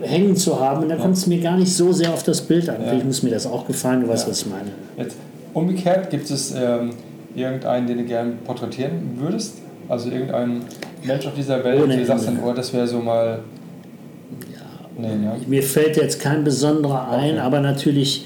äh, 0.02 0.06
hängen 0.06 0.36
zu 0.36 0.60
haben 0.60 0.82
und 0.84 0.88
dann 0.88 1.00
kommt 1.00 1.16
es 1.16 1.26
mir 1.26 1.40
gar 1.40 1.56
nicht 1.56 1.72
so 1.74 1.92
sehr 1.92 2.12
auf 2.14 2.22
das 2.22 2.42
Bild 2.42 2.68
an. 2.68 2.76
Ja. 2.82 2.88
Vielleicht 2.90 3.06
muss 3.06 3.22
mir 3.24 3.30
das 3.30 3.46
auch 3.46 3.66
gefallen, 3.66 4.02
du 4.02 4.08
weißt, 4.08 4.26
Ja. 4.26 4.30
was 4.30 4.42
ich 4.42 4.46
meine. 4.46 4.70
Jetzt, 4.96 5.16
umgekehrt, 5.52 6.10
gibt 6.10 6.30
es 6.30 6.54
ähm, 6.56 6.90
irgendeinen, 7.34 7.86
den 7.88 7.98
du 7.98 8.04
gerne 8.04 8.32
porträtieren 8.44 8.92
würdest? 9.18 9.54
Also 9.90 10.08
irgendein 10.10 10.62
Mensch 11.02 11.26
auf 11.26 11.34
dieser 11.34 11.62
Welt, 11.64 11.82
Ohne 11.82 11.96
der 11.96 12.06
sagt 12.06 12.26
dann, 12.26 12.38
oh, 12.44 12.52
das 12.52 12.72
wäre 12.72 12.86
so 12.86 13.00
mal. 13.00 13.40
Nee, 14.96 15.08
ne? 15.08 15.32
Mir 15.46 15.62
fällt 15.62 15.96
jetzt 15.96 16.20
kein 16.20 16.44
besonderer 16.44 17.08
ein, 17.10 17.32
Okay. 17.32 17.38
aber 17.40 17.60
natürlich 17.60 18.24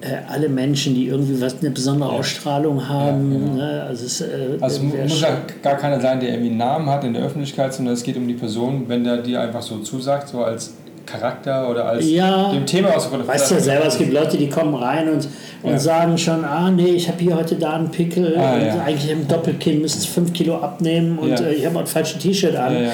äh, 0.00 0.06
alle 0.28 0.48
Menschen, 0.48 0.94
die 0.94 1.06
irgendwie 1.06 1.40
was 1.40 1.60
eine 1.60 1.70
besondere 1.70 2.10
Ja. 2.10 2.18
Ausstrahlung 2.18 2.88
haben. 2.88 3.32
Ja, 3.32 3.38
genau. 3.38 3.54
ne? 3.54 3.82
Also, 3.88 4.06
es, 4.06 4.20
äh, 4.22 4.26
Also 4.60 4.92
wär 4.92 5.04
muss 5.04 5.20
ja 5.20 5.38
gar 5.62 5.76
keiner 5.76 6.00
sein, 6.00 6.18
der 6.18 6.30
irgendwie 6.30 6.48
einen 6.48 6.58
Namen 6.58 6.86
hat 6.90 7.04
in 7.04 7.12
der 7.14 7.22
Öffentlichkeit, 7.22 7.72
sondern 7.74 7.94
es 7.94 8.02
geht 8.02 8.16
um 8.16 8.26
die 8.26 8.34
Person, 8.34 8.84
wenn 8.88 9.04
der 9.04 9.18
dir 9.18 9.40
einfach 9.40 9.62
so 9.62 9.78
zusagt, 9.78 10.28
so 10.28 10.42
als 10.42 10.74
Charakter 11.12 11.68
oder 11.70 11.84
als 11.86 12.08
Ja. 12.08 12.52
dem 12.52 12.64
Thema, 12.66 12.88
was 12.94 13.10
du 13.10 13.26
Weißt 13.28 13.50
ja 13.50 13.60
selber, 13.60 13.86
es 13.86 13.98
gibt 13.98 14.12
Leute, 14.12 14.36
die 14.36 14.48
kommen 14.48 14.74
rein 14.74 15.08
und, 15.08 15.28
und 15.62 15.72
Ja. 15.72 15.78
sagen 15.78 16.16
schon, 16.18 16.44
ah 16.44 16.70
nee, 16.70 16.90
ich 16.90 17.08
habe 17.08 17.18
hier 17.20 17.36
heute 17.36 17.56
da 17.56 17.74
einen 17.74 17.90
Pickel 17.90 18.36
Ah, 18.38 18.54
und 18.54 18.66
ja. 18.66 18.82
eigentlich 18.86 19.10
im 19.10 19.28
Doppelkinn 19.28 19.80
müsste 19.82 20.02
ich 20.02 20.10
fünf 20.10 20.32
Kilo 20.32 20.56
abnehmen 20.56 21.18
und 21.18 21.30
Ja. 21.30 21.46
äh, 21.46 21.52
ich 21.54 21.66
habe 21.66 21.78
ein 21.78 21.86
falsches 21.86 22.18
T-Shirt 22.22 22.56
an. 22.56 22.74
Ja, 22.74 22.80
ja. 22.80 22.90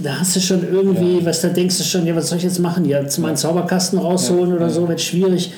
Da 0.00 0.10
hast 0.20 0.36
du 0.36 0.40
schon 0.40 0.62
irgendwie, 0.72 1.18
Ja. 1.18 1.24
was 1.26 1.40
da 1.40 1.48
denkst 1.48 1.78
du 1.78 1.82
schon, 1.84 2.06
ja, 2.06 2.14
was 2.14 2.28
soll 2.28 2.38
ich 2.38 2.44
jetzt 2.44 2.60
machen? 2.60 2.84
Ja, 2.84 3.04
zu 3.06 3.20
meinen 3.20 3.36
Zauberkasten 3.36 3.98
rausholen 3.98 4.50
Ja, 4.50 4.56
oder 4.56 4.66
ja. 4.66 4.70
so, 4.70 4.88
wird 4.88 5.00
schwierig. 5.00 5.52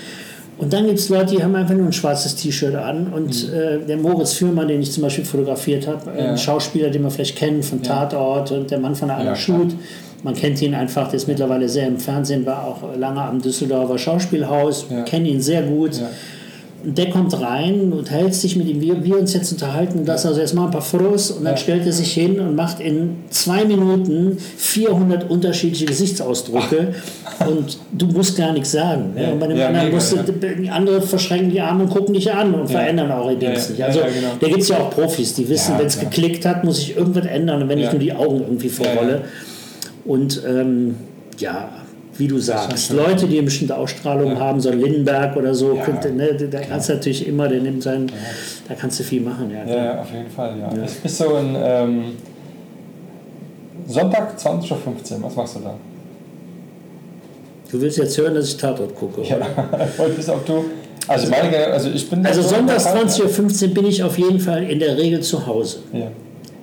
Und 0.57 0.73
dann 0.75 0.87
gibt 0.87 0.99
es 0.99 1.09
Leute, 1.09 1.37
die 1.37 1.43
haben 1.43 1.55
einfach 1.57 1.75
nur 1.75 1.87
ein 1.87 1.93
schwarzes 1.93 2.37
T-Shirt 2.37 2.75
an. 2.75 3.07
Und 3.15 3.49
Mhm. 3.49 3.55
äh, 3.55 3.79
der 3.87 3.97
Moritz 3.97 4.35
Fürmann, 4.35 4.69
den 4.69 4.81
ich 4.83 4.93
zum 4.93 5.03
Beispiel 5.03 5.25
fotografiert 5.25 5.87
habe, 5.87 6.11
Ja. 6.19 6.31
ein 6.31 6.39
Schauspieler, 6.39 6.91
den 6.91 7.03
wir 7.03 7.11
vielleicht 7.11 7.37
kennen 7.37 7.63
von 7.63 7.83
Tatort 7.83 8.51
und 8.53 8.71
der 8.71 8.79
Mann 8.79 8.95
von 8.95 9.09
der 9.09 9.17
Anna 9.19 9.31
Ja, 9.31 9.37
Schut. 9.37 9.73
Man 10.23 10.35
kennt 10.35 10.61
ihn 10.61 10.75
einfach, 10.75 11.09
der 11.09 11.17
ist 11.17 11.29
mittlerweile 11.29 11.69
sehr 11.69 11.87
im 11.89 11.99
Fernsehen, 11.99 12.45
war 12.45 12.65
auch 12.65 12.97
lange 12.99 13.23
am 13.23 13.41
Düsseldorfer 13.41 13.97
Schauspielhaus, 13.99 14.87
Ja. 14.91 15.03
kennen 15.03 15.27
ihn 15.27 15.41
sehr 15.41 15.63
gut. 15.63 15.97
Ja. 15.97 16.09
Und 16.83 16.97
der 16.97 17.11
kommt 17.11 17.39
rein 17.39 17.93
und 17.93 18.11
hält 18.11 18.35
sich 18.35 18.57
mit 18.57 18.67
ihm, 18.67 18.81
wie 18.81 19.05
wir 19.05 19.19
uns 19.19 19.35
jetzt 19.35 19.53
unterhalten, 19.53 19.99
und 19.99 20.09
das 20.09 20.25
also 20.25 20.41
erstmal 20.41 20.65
ein 20.67 20.71
paar 20.71 20.81
Fotos 20.81 21.31
und 21.31 21.45
dann 21.45 21.53
Ja. 21.53 21.57
stellt 21.59 21.85
er 21.85 21.93
sich 21.93 22.11
hin 22.13 22.41
und 22.41 22.55
macht 22.57 22.81
in 22.81 23.17
zwei 23.29 23.67
Minuten 23.67 24.39
400 24.57 25.29
unterschiedliche 25.31 25.85
Gesichtsausdrücke 25.87 26.95
und 27.47 27.77
du 27.93 28.07
musst 28.07 28.37
gar 28.39 28.53
nichts 28.55 28.73
sagen. 28.73 29.13
ne? 29.15 29.25
Ja. 29.25 29.31
Und 29.33 29.41
bei 29.41 29.47
dem 29.49 29.59
Ja, 29.59 29.67
anderen 29.69 29.91
musst 29.91 30.13
du, 30.13 30.19
andere 30.73 31.03
verschränken 31.03 31.51
die 31.51 31.61
Arme 31.61 31.83
und 31.85 31.91
gucken 31.91 32.15
dich 32.15 32.33
an 32.33 32.55
und 32.55 32.71
verändern 32.71 33.11
auch 33.13 33.31
ihr 33.31 33.37
Dings 33.37 33.69
nicht. 33.71 33.83
Also 33.83 34.01
genau. 34.01 34.29
da 34.41 34.47
gibt 34.49 34.61
es 34.63 34.69
ja 34.69 34.79
auch 34.79 34.91
Profis, 34.91 35.35
die 35.35 35.47
wissen, 35.51 35.75
wenn 35.79 35.87
es 35.87 35.99
geklickt 36.01 36.47
hat, 36.47 36.65
muss 36.65 36.79
ich 36.79 36.97
irgendwas 36.97 37.27
ändern 37.27 37.63
und 37.63 37.69
wenn 37.69 37.79
ich 37.79 37.91
nur 37.91 38.01
die 38.01 38.13
Augen 38.15 38.41
irgendwie 38.41 38.69
verrolle. 38.71 39.13
ja. 39.13 39.21
Und 40.05 40.43
ähm, 40.47 40.97
ja, 41.39 41.69
wie 42.17 42.29
du 42.29 42.39
sagst, 42.39 42.93
Leute, 42.93 43.27
die 43.27 43.37
eine 43.37 43.45
bestimmte 43.45 43.77
Ausstrahlung 43.77 44.33
Ja. 44.33 44.41
haben, 44.41 44.61
so 44.61 44.71
ein 44.71 44.81
Lindenberg 44.81 45.37
oder 45.37 45.55
so, 45.55 45.75
Ja. 45.75 45.83
könnte, 45.85 46.11
ne, 46.13 46.35
da 46.35 46.61
kannst 46.61 46.89
du 46.89 46.95
natürlich 46.95 47.27
immer, 47.27 47.49
der 47.49 47.61
nimmt 47.61 47.83
seinen, 47.83 48.11
da 48.69 48.75
kannst 48.75 49.01
du 49.01 49.05
viel 49.05 49.21
machen. 49.23 49.51
Ja, 49.51 49.65
Ja, 49.71 49.85
ja, 49.85 50.01
auf 50.01 50.13
jeden 50.13 50.31
Fall, 50.31 50.55
ja. 50.59 50.71
Es 50.85 50.97
ist 51.05 51.19
so 51.19 51.35
ein 51.35 51.57
ähm, 51.59 52.03
Sonntag 53.89 54.39
20.15 54.39 54.73
Uhr, 54.73 55.23
was 55.23 55.37
machst 55.37 55.57
du 55.57 55.61
da? 55.61 55.75
Du 57.71 57.81
willst 57.81 57.99
jetzt 57.99 58.19
hören, 58.19 58.35
dass 58.35 58.49
ich 58.49 58.57
Tatort 58.57 58.95
gucke. 58.95 59.23
Ja, 59.23 59.37
oder? 59.37 59.47
wollte 59.97 60.19
wissen, 60.19 60.31
ob 60.31 60.45
du. 60.45 60.65
Also, 61.07 61.31
meine, 61.31 61.57
also 61.69 61.89
ich 61.91 62.09
bin. 62.11 62.25
Also 62.27 62.43
so 62.43 62.49
sonntags 62.51 62.87
interessant, 62.87 63.33
20.15 63.33 63.69
Uhr 63.69 63.75
bin 63.75 63.87
ich 63.87 64.03
auf 64.03 64.19
jeden 64.19 64.41
Fall 64.41 64.65
in 64.65 64.79
der 64.81 64.97
Regel 64.99 65.21
zu 65.21 65.47
Hause. 65.47 65.79
Ja, 65.93 66.09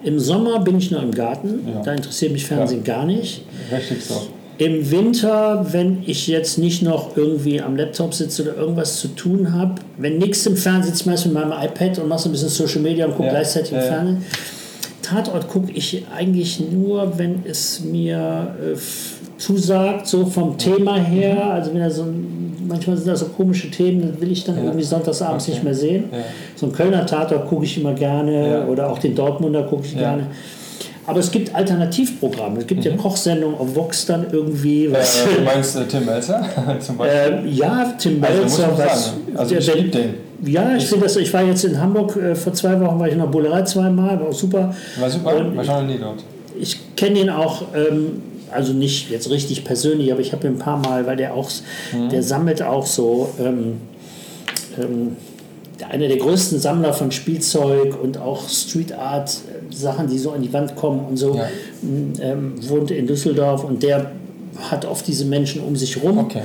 Im 0.08 0.20
Sommer 0.20 0.60
bin 0.62 0.78
ich 0.78 0.90
nur 0.90 1.04
im 1.04 1.12
Garten, 1.12 1.68
Ja. 1.68 1.82
da 1.84 1.92
interessiert 1.94 2.32
mich 2.32 2.46
Fernsehen 2.46 2.82
gar 2.86 3.06
nicht. 3.06 3.42
richtig 3.70 4.06
so. 4.06 4.28
Im 4.58 4.90
Winter, 4.90 5.68
wenn 5.74 6.02
ich 6.06 6.28
jetzt 6.28 6.58
nicht 6.58 6.82
noch 6.82 7.18
irgendwie 7.18 7.62
am 7.62 7.76
Laptop 7.76 8.14
sitze 8.14 8.44
oder 8.44 8.56
irgendwas 8.56 9.02
zu 9.02 9.10
tun 9.10 9.52
habe, 9.54 9.76
wenn 9.98 10.18
nichts 10.18 10.46
im 10.46 10.56
Fernsehen, 10.56 10.94
sitze 10.94 11.02
ich 11.02 11.06
meist 11.08 11.26
mit 11.26 11.34
meinem 11.36 11.52
iPad 11.52 12.00
und 12.00 12.08
mache 12.08 12.22
so 12.24 12.30
ein 12.30 12.32
bisschen 12.32 12.48
Social 12.50 12.82
Media 12.82 13.06
und 13.06 13.12
gucke 13.12 13.26
Ja, 13.26 13.34
gleichzeitig 13.34 13.72
im 13.74 13.78
ja, 13.80 13.84
ja. 13.84 13.90
Fernsehen. 13.92 14.26
Tatort 15.02 15.48
gucke 15.50 15.72
ich 15.74 16.06
eigentlich 16.16 16.60
nur, 16.72 17.18
wenn 17.20 17.44
es 17.46 17.82
mir 17.82 18.56
äh, 18.64 18.78
zusagt, 19.38 20.08
so 20.08 20.26
vom 20.26 20.58
Thema 20.58 20.96
her. 20.98 21.54
Also 21.54 21.74
wenn 21.74 21.82
da 21.82 21.90
so 21.90 22.04
ein, 22.04 22.37
manchmal 22.68 22.98
sind 22.98 23.08
da 23.08 23.16
so 23.16 23.26
komische 23.26 23.70
Themen, 23.72 24.02
dann 24.02 24.22
will 24.22 24.32
ich 24.32 24.44
dann 24.44 24.58
Ja. 24.58 24.64
irgendwie 24.66 24.84
sonntagsabends 24.84 25.46
Okay. 25.46 25.52
nicht 25.54 25.64
mehr 25.64 25.74
sehen. 25.74 26.06
Ja. 26.12 26.18
So 26.56 26.66
einen 26.68 26.76
Kölner 26.76 27.06
Tatort 27.06 27.48
gucke 27.48 27.66
ich 27.66 27.78
immer 27.80 27.94
gerne 27.94 28.66
oder 28.70 28.90
auch 28.90 29.00
den 29.00 29.16
Dortmunder 29.16 29.64
gucke 29.64 29.86
ich 29.86 29.98
gerne. 29.98 30.28
Aber 31.06 31.20
es 31.22 31.32
gibt 31.32 31.56
Alternativprogramme. 31.56 32.60
Es 32.60 32.68
gibt 32.68 32.84
ja 32.84 32.94
Kochsendungen 32.98 33.58
auf 33.58 33.74
Vox 33.76 34.06
dann 34.08 34.26
irgendwie. 34.32 34.90
Mhm. 34.90 34.96
Äh, 34.96 35.00
Was, 35.00 35.24
du 35.38 35.42
meinst 35.44 35.76
äh, 35.78 35.86
Tim 35.86 36.06
Melzer 36.06 36.46
zum 36.80 36.98
Beispiel? 36.98 37.46
äh, 37.46 37.50
ja, 37.50 37.94
Tim 37.98 38.22
also, 38.24 38.44
muss 38.44 38.58
Melzer, 38.58 38.68
man 38.74 38.78
was. 38.86 39.06
sagen. 39.06 39.18
Also, 39.36 39.50
der- 39.52 39.60
ich 39.60 39.76
liebe 39.76 39.90
den. 39.90 40.14
ja, 40.46 40.76
ich 40.76 40.86
finde 40.86 41.06
das, 41.06 41.16
ich 41.16 41.34
war 41.34 41.44
jetzt 41.44 41.64
in 41.64 41.80
Hamburg, 41.80 42.18
äh, 42.18 42.36
vor 42.36 42.52
zwei 42.54 42.78
Wochen 42.82 43.00
war 43.00 43.08
ich 43.08 43.14
in 43.14 43.20
der 43.20 43.28
Bullerei 43.28 43.62
zweimal, 43.62 44.20
war 44.20 44.28
auch 44.28 44.34
super. 44.34 44.76
War 45.00 45.10
super, 45.10 45.38
Und 45.38 45.56
war 45.56 45.64
schon 45.64 45.88
nie 45.88 45.98
dort. 45.98 46.24
ich 46.60 46.78
kenne 46.98 47.20
ihn 47.22 47.30
auch, 47.30 47.62
ähm, 47.74 48.22
also 48.52 48.74
nicht 48.74 49.10
jetzt 49.12 49.30
richtig 49.30 49.64
persönlich, 49.64 50.12
aber 50.12 50.22
ich 50.22 50.32
habe 50.34 50.48
ihn 50.48 50.54
ein 50.54 50.60
paar 50.60 50.78
Mal, 50.78 51.06
weil 51.06 51.18
der 51.18 51.34
auch, 51.34 51.50
Mhm. 51.94 52.10
der 52.10 52.24
sammelt 52.24 52.62
auch 52.62 52.86
so 52.86 53.30
ähm, 53.40 53.78
ähm, 54.82 55.16
einer 55.90 56.08
der 56.08 56.18
größten 56.18 56.60
Sammler 56.60 56.92
von 56.94 57.12
Spielzeug 57.12 58.02
und 58.02 58.18
auch 58.18 58.50
Street 58.50 58.94
Art 58.94 59.30
äh, 59.30 59.76
Sachen, 59.76 60.08
die 60.08 60.18
so 60.18 60.32
an 60.32 60.42
die 60.42 60.52
Wand 60.52 60.76
kommen 60.76 61.02
und 61.08 61.18
so, 61.18 61.36
Ja. 61.36 61.48
ähm, 62.22 62.54
wohnt 62.68 62.90
in 62.92 63.06
Düsseldorf 63.08 63.64
und 63.64 63.84
der 63.84 64.12
hat 64.72 64.86
oft 64.86 65.08
diese 65.08 65.26
Menschen 65.26 65.62
um 65.62 65.76
sich 65.76 66.02
rum. 66.02 66.18
Okay. 66.18 66.42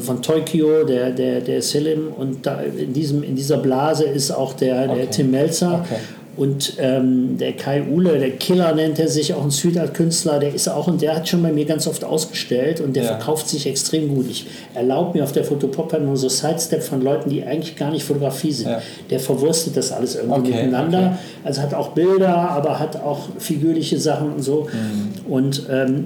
Von 0.00 0.20
Tokyo, 0.20 0.84
der, 0.84 1.10
der, 1.10 1.40
der 1.40 1.62
Selim 1.62 2.08
und 2.16 2.44
da 2.44 2.60
in, 2.60 2.92
diesem, 2.92 3.22
in 3.22 3.36
dieser 3.36 3.56
Blase 3.58 4.04
ist 4.04 4.30
auch 4.30 4.52
der, 4.54 4.84
Okay. 4.90 4.94
der 4.96 5.10
Tim 5.10 5.30
Melzer. 5.30 5.82
Okay. 5.84 6.00
Und 6.36 6.74
ähm, 6.78 7.38
der 7.38 7.52
Kai 7.54 7.82
Uhle, 7.90 8.18
der 8.18 8.32
Killer 8.32 8.74
nennt 8.74 8.98
er 8.98 9.08
sich, 9.08 9.32
auch 9.32 9.42
ein 9.42 9.50
Street 9.50 9.78
Art 9.78 9.94
Künstler, 9.94 10.38
der 10.38 10.54
ist 10.54 10.68
auch 10.68 10.86
und 10.86 11.00
der 11.00 11.16
hat 11.16 11.26
schon 11.28 11.42
bei 11.42 11.50
mir 11.50 11.64
ganz 11.64 11.86
oft 11.86 12.04
ausgestellt 12.04 12.80
und 12.80 12.94
der 12.94 13.04
Ja. 13.04 13.08
verkauft 13.16 13.48
sich 13.48 13.66
extrem 13.66 14.14
gut. 14.14 14.26
Ich 14.28 14.46
erlaube 14.74 15.16
mir 15.16 15.24
auf 15.24 15.32
der 15.32 15.44
Fotopop 15.44 15.98
nur 15.98 16.16
so 16.16 16.28
Sidestep 16.28 16.82
von 16.82 17.00
Leuten, 17.00 17.30
die 17.30 17.42
eigentlich 17.42 17.74
gar 17.76 17.90
nicht 17.90 18.04
Fotografie 18.04 18.52
sind. 18.52 18.68
Ja. 18.68 18.82
Der 19.08 19.18
verwurstet 19.20 19.76
das 19.78 19.92
alles 19.92 20.14
irgendwie 20.16 20.50
Okay, 20.50 20.64
miteinander. 20.64 20.98
okay. 20.98 21.16
Also 21.44 21.62
hat 21.62 21.72
auch 21.72 21.88
Bilder, 21.90 22.36
aber 22.50 22.78
hat 22.80 22.96
auch 23.02 23.20
figürliche 23.38 23.98
Sachen 23.98 24.32
und 24.34 24.42
so. 24.42 24.66
Mhm. 24.72 25.32
Und 25.32 25.62
ähm, 25.70 26.04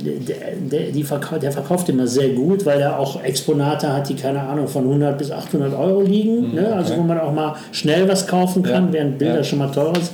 der, 0.71 0.93
der, 0.93 1.05
verkau 1.05 1.39
der 1.39 1.51
verkauft 1.51 1.89
immer 1.89 2.07
sehr 2.07 2.29
gut, 2.31 2.65
weil 2.67 2.81
er 2.81 2.99
auch 2.99 3.23
Exponate 3.25 3.93
hat, 3.93 4.09
die 4.09 4.15
keine 4.15 4.41
Ahnung 4.43 4.69
von 4.69 4.85
100 4.85 5.19
bis 5.19 5.31
800 5.33 5.75
Euro 5.77 6.03
liegen. 6.03 6.55
ne? 6.55 6.73
Also 6.73 6.93
Mhm, 6.95 6.99
okay. 7.01 7.03
wo 7.03 7.03
man 7.03 7.21
auch 7.21 7.33
mal 7.33 7.57
schnell 7.73 8.09
was 8.09 8.27
kaufen 8.27 8.63
kann, 8.63 8.87
Ja, 8.89 8.93
während 8.93 9.19
Bilder 9.19 9.43
schon 9.43 9.59
mal 9.59 9.69
teurer 9.71 9.95
sind. 9.97 10.11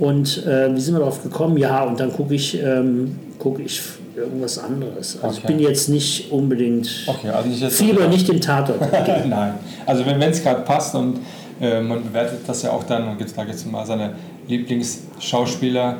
Und 0.00 0.44
äh, 0.46 0.74
wie 0.74 0.80
sind 0.80 0.94
wir 0.94 1.00
darauf 1.00 1.22
gekommen? 1.22 1.56
Ja, 1.58 1.84
und 1.84 2.00
dann 2.00 2.12
gucke 2.12 2.34
ich, 2.34 2.60
ähm, 2.60 3.16
guck 3.38 3.60
ich 3.60 3.80
irgendwas 4.16 4.58
anderes. 4.58 5.18
Also 5.22 5.38
ich 5.38 5.44
Okay. 5.44 5.54
bin 5.54 5.62
jetzt 5.62 5.88
nicht 5.88 6.32
unbedingt. 6.32 7.04
Okay, 7.06 7.28
also 7.28 7.48
nicht 7.48 7.60
jetzt. 7.62 7.78
Fieber 7.78 8.08
nicht 8.08 8.26
den 8.26 8.40
Tatort. 8.40 8.80
Nein. 9.28 9.54
Also 9.86 10.04
wenn 10.06 10.20
es 10.22 10.42
gerade 10.42 10.62
passt 10.62 10.94
und 10.94 11.18
äh, 11.60 11.80
man 11.80 12.02
bewertet 12.02 12.40
das 12.46 12.62
ja 12.62 12.70
auch 12.72 12.84
dann, 12.84 13.04
dann 13.06 13.18
gibt 13.18 13.30
es 13.30 13.36
da 13.36 13.44
jetzt 13.44 13.70
mal 13.70 13.84
seine 13.86 14.14
Lieblingsschauspieler. 14.48 15.96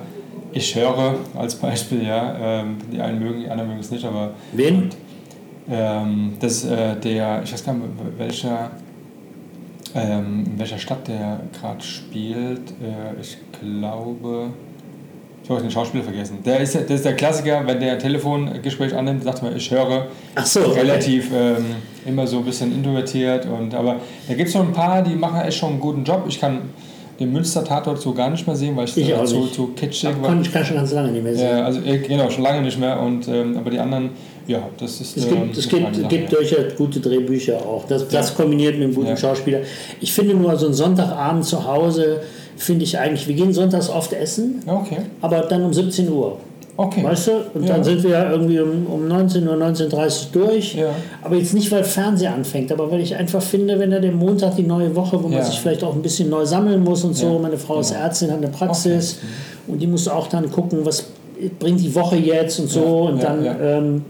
Ich 0.52 0.74
höre 0.74 1.14
als 1.38 1.54
Beispiel, 1.54 2.04
ja, 2.04 2.36
ähm, 2.62 2.78
die 2.92 3.00
einen 3.00 3.20
mögen, 3.20 3.40
die 3.42 3.48
anderen 3.48 3.68
mögen 3.68 3.80
es 3.80 3.90
nicht, 3.90 4.04
aber 4.04 4.30
Wen? 4.52 4.90
ähm, 5.70 6.32
das 6.40 6.64
äh, 6.64 6.96
der, 6.96 7.42
ich 7.44 7.52
weiß 7.52 7.64
gar 7.64 7.74
nicht, 7.74 7.84
welcher, 8.18 8.70
ähm, 9.94 10.44
in 10.46 10.58
welcher 10.58 10.78
Stadt 10.78 11.08
der 11.08 11.40
gerade 11.58 11.82
spielt. 11.82 12.70
Äh, 12.70 13.20
ich 13.20 13.36
glaube, 13.60 14.50
ich 15.42 15.50
habe 15.50 15.62
den 15.62 15.70
Schauspieler 15.70 16.04
vergessen. 16.04 16.38
Der 16.44 16.60
ist, 16.60 16.74
der 16.74 16.88
ist 16.90 17.04
der 17.04 17.16
Klassiker, 17.16 17.66
wenn 17.66 17.80
der 17.80 17.98
Telefongespräch 17.98 18.94
annimmt, 18.94 19.24
sagt 19.24 19.42
man, 19.42 19.56
ich 19.56 19.70
höre. 19.70 20.06
Ach 20.34 20.46
so, 20.46 20.60
okay. 20.60 20.80
Relativ 20.80 21.30
ähm, 21.34 21.76
immer 22.06 22.26
so 22.26 22.38
ein 22.38 22.44
bisschen 22.44 22.72
introvertiert. 22.72 23.46
Und, 23.46 23.74
aber 23.74 23.96
da 24.28 24.34
gibt 24.34 24.48
es 24.48 24.54
noch 24.54 24.62
ein 24.62 24.72
paar, 24.72 25.02
die 25.02 25.14
machen 25.14 25.40
echt 25.40 25.58
schon 25.58 25.70
einen 25.70 25.80
guten 25.80 26.04
Job. 26.04 26.24
Ich 26.28 26.40
kann 26.40 26.70
den 27.20 27.32
Münster-Tatort 27.32 28.00
so 28.00 28.14
gar 28.14 28.30
nicht 28.30 28.46
mehr 28.46 28.56
sehen, 28.56 28.74
weil 28.76 28.86
ich, 28.86 28.96
Ich 28.96 29.14
zu, 29.24 29.46
zu 29.48 29.66
kitschig 29.76 30.10
Ich 30.10 30.22
war. 30.22 30.28
kann, 30.30 30.40
ich 30.40 30.50
kann 30.50 30.64
schon 30.64 30.76
ganz 30.76 30.90
lange 30.92 31.12
nicht 31.12 31.22
mehr 31.22 31.34
sehen. 31.36 31.46
Ja, 31.58 31.64
also 31.64 31.80
äh, 31.82 31.98
genau, 31.98 32.30
schon 32.30 32.42
lange 32.42 32.62
nicht 32.62 32.78
mehr. 32.80 32.98
Und, 32.98 33.28
ähm, 33.28 33.56
aber 33.58 33.70
die 33.70 33.78
anderen, 33.78 34.10
ja, 34.46 34.62
das 34.78 35.00
ist. 35.02 35.16
Es 35.18 35.26
ähm, 35.26 35.52
gibt, 35.52 35.58
es 35.58 35.72
eine 35.72 35.82
gibt, 35.84 35.96
Sache, 35.96 36.08
gibt 36.08 36.32
ja. 36.32 36.38
durchaus 36.38 36.76
gute 36.76 37.00
Drehbücher 37.00 37.58
auch. 37.58 37.84
Das, 37.86 38.08
das 38.08 38.34
kombiniert 38.34 38.74
mit 38.74 38.84
einem 38.84 38.94
guten 38.94 39.08
Ja. 39.08 39.16
Schauspieler. 39.16 39.60
Ich 40.00 40.12
finde 40.12 40.34
nur 40.34 40.56
so 40.56 40.64
einen 40.66 40.74
Sonntagabend 40.74 41.44
zu 41.44 41.64
Hause, 41.66 42.22
finde 42.56 42.84
ich 42.84 42.98
eigentlich, 42.98 43.28
wir 43.28 43.34
gehen 43.34 43.52
sonntags 43.52 43.88
oft 43.90 44.12
essen, 44.14 44.62
Ja, 44.66 44.74
Okay. 44.74 44.98
aber 45.20 45.40
dann 45.42 45.62
um 45.64 45.72
17 45.74 46.10
Uhr. 46.10 46.38
Okay. 46.82 47.04
Weißt 47.04 47.26
du? 47.28 47.32
Und 47.52 47.64
Ja. 47.66 47.74
dann 47.74 47.84
sind 47.84 48.02
wir 48.02 48.10
ja 48.10 48.30
irgendwie 48.30 48.58
um, 48.58 48.86
um 48.86 49.06
19 49.06 49.46
Uhr, 49.46 49.54
19.30 49.54 50.34
Uhr 50.36 50.46
durch. 50.46 50.74
Ja. 50.76 50.88
Aber 51.22 51.36
jetzt 51.36 51.52
nicht, 51.52 51.70
weil 51.70 51.84
Fernseher 51.84 52.32
anfängt, 52.32 52.72
aber 52.72 52.90
weil 52.90 53.00
ich 53.00 53.14
einfach 53.14 53.42
finde, 53.42 53.78
wenn 53.78 53.92
er 53.92 54.00
den 54.00 54.16
Montag 54.16 54.56
die 54.56 54.62
neue 54.62 54.94
Woche, 54.96 55.22
wo 55.22 55.28
man 55.28 55.38
Ja. 55.38 55.44
sich 55.44 55.60
vielleicht 55.60 55.84
auch 55.84 55.94
ein 55.94 56.00
bisschen 56.00 56.30
neu 56.30 56.46
sammeln 56.46 56.82
muss 56.82 57.04
und 57.04 57.14
so. 57.14 57.34
Ja. 57.34 57.38
Meine 57.38 57.58
Frau 57.58 57.80
ist 57.80 57.90
Genau. 57.90 58.04
Ärztin, 58.04 58.30
hat 58.30 58.38
eine 58.38 58.48
Praxis 58.48 59.18
und 59.68 59.78
die 59.82 59.86
muss 59.86 60.08
auch 60.08 60.26
dann 60.28 60.50
gucken, 60.50 60.78
was 60.84 61.04
bringt 61.58 61.80
die 61.80 61.94
Woche 61.94 62.16
jetzt 62.16 62.58
und 62.60 62.70
so. 62.70 62.80
Ja, 62.80 63.10
Und 63.10 63.18
ja, 63.18 63.24
dann, 63.28 63.44
ja. 63.44 63.56
Ähm, 63.60 64.04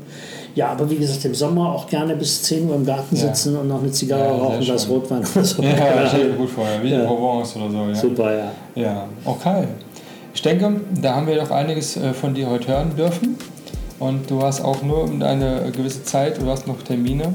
ja, 0.55 0.68
aber 0.68 0.88
wie 0.90 0.97
gesagt, 0.97 1.24
im 1.24 1.34
Sommer 1.34 1.72
auch 1.74 1.88
gerne 1.88 2.14
bis 2.14 2.42
10 2.44 2.68
Uhr 2.68 2.76
im 2.76 2.86
Garten 2.86 3.16
Ja. 3.16 3.22
sitzen 3.22 3.56
und 3.56 3.66
noch 3.68 3.80
eine 3.82 3.90
Zigarre 3.90 4.24
Ja, 4.26 4.30
rauchen, 4.32 4.64
das. 4.66 4.88
Rotwein 4.88 5.18
oder 5.34 5.44
so. 5.44 5.60
Ja, 5.62 5.70
stelle 6.09 6.30
ich 6.30 6.36
gut 6.36 6.51
vor, 6.51 6.64
ja. 6.64 6.82
wie 6.84 6.90
Ja. 6.90 7.01
in 7.01 7.06
Provence 7.09 7.56
oder 7.56 7.70
so. 7.70 7.76
Ja. 7.88 7.94
Super, 7.94 8.36
ja. 8.36 8.52
ja, 8.76 9.05
okay. 9.24 9.64
Ich 10.35 10.43
denke, 10.43 10.73
da 11.01 11.15
haben 11.16 11.27
wir 11.27 11.36
doch 11.36 11.51
einiges 11.51 11.97
äh, 11.97 12.12
von 12.12 12.35
dir 12.35 12.48
heute 12.48 12.69
hören 12.69 12.94
dürfen. 12.97 13.36
Und 13.98 14.31
du 14.31 14.43
hast 14.43 14.62
auch 14.65 14.82
nur 14.82 15.05
eine 15.23 15.70
gewisse 15.77 16.02
Zeit, 16.05 16.40
du 16.40 16.47
hast 16.48 16.66
noch 16.66 16.81
Termine. 16.82 17.35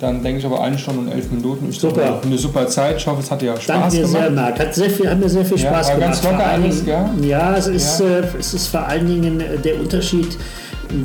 Dann 0.00 0.22
denke 0.22 0.40
ich 0.40 0.46
aber 0.46 0.60
eine 0.62 0.78
Stunde 0.78 1.00
und 1.00 1.08
elf 1.12 1.30
Minuten. 1.30 1.70
Ist 1.70 1.80
Super. 1.80 2.06
doch 2.06 2.24
Eine 2.24 2.36
super 2.38 2.66
Zeit. 2.66 2.96
Ich 2.98 3.06
hoffe, 3.06 3.20
es 3.20 3.30
hat 3.30 3.40
dir 3.40 3.54
Spaß 3.56 3.66
Danke 3.66 3.90
dir 3.96 4.02
gemacht. 4.02 4.12
sehr, 4.22 4.30
Marc. 4.30 4.58
Hat, 4.58 4.74
sehr 4.74 4.90
viel, 4.90 5.10
hat 5.10 5.18
mir 5.18 5.28
sehr 5.28 5.44
viel 5.44 5.58
Ja, 5.58 5.70
Spaß 5.70 5.86
war 5.88 5.94
gemacht. 5.94 6.10
ganz 6.12 6.22
locker 6.24 6.46
alles, 6.46 6.84
Dingen- 6.84 7.24
Ja, 7.24 7.56
es 7.56 7.66
ist, 7.66 8.00
Äh, 8.00 8.22
es 8.38 8.52
ist 8.54 8.66
vor 8.68 8.86
allen 8.86 9.06
Dingen 9.06 9.40
äh, 9.40 9.58
der 9.58 9.80
Unterschied 9.80 10.36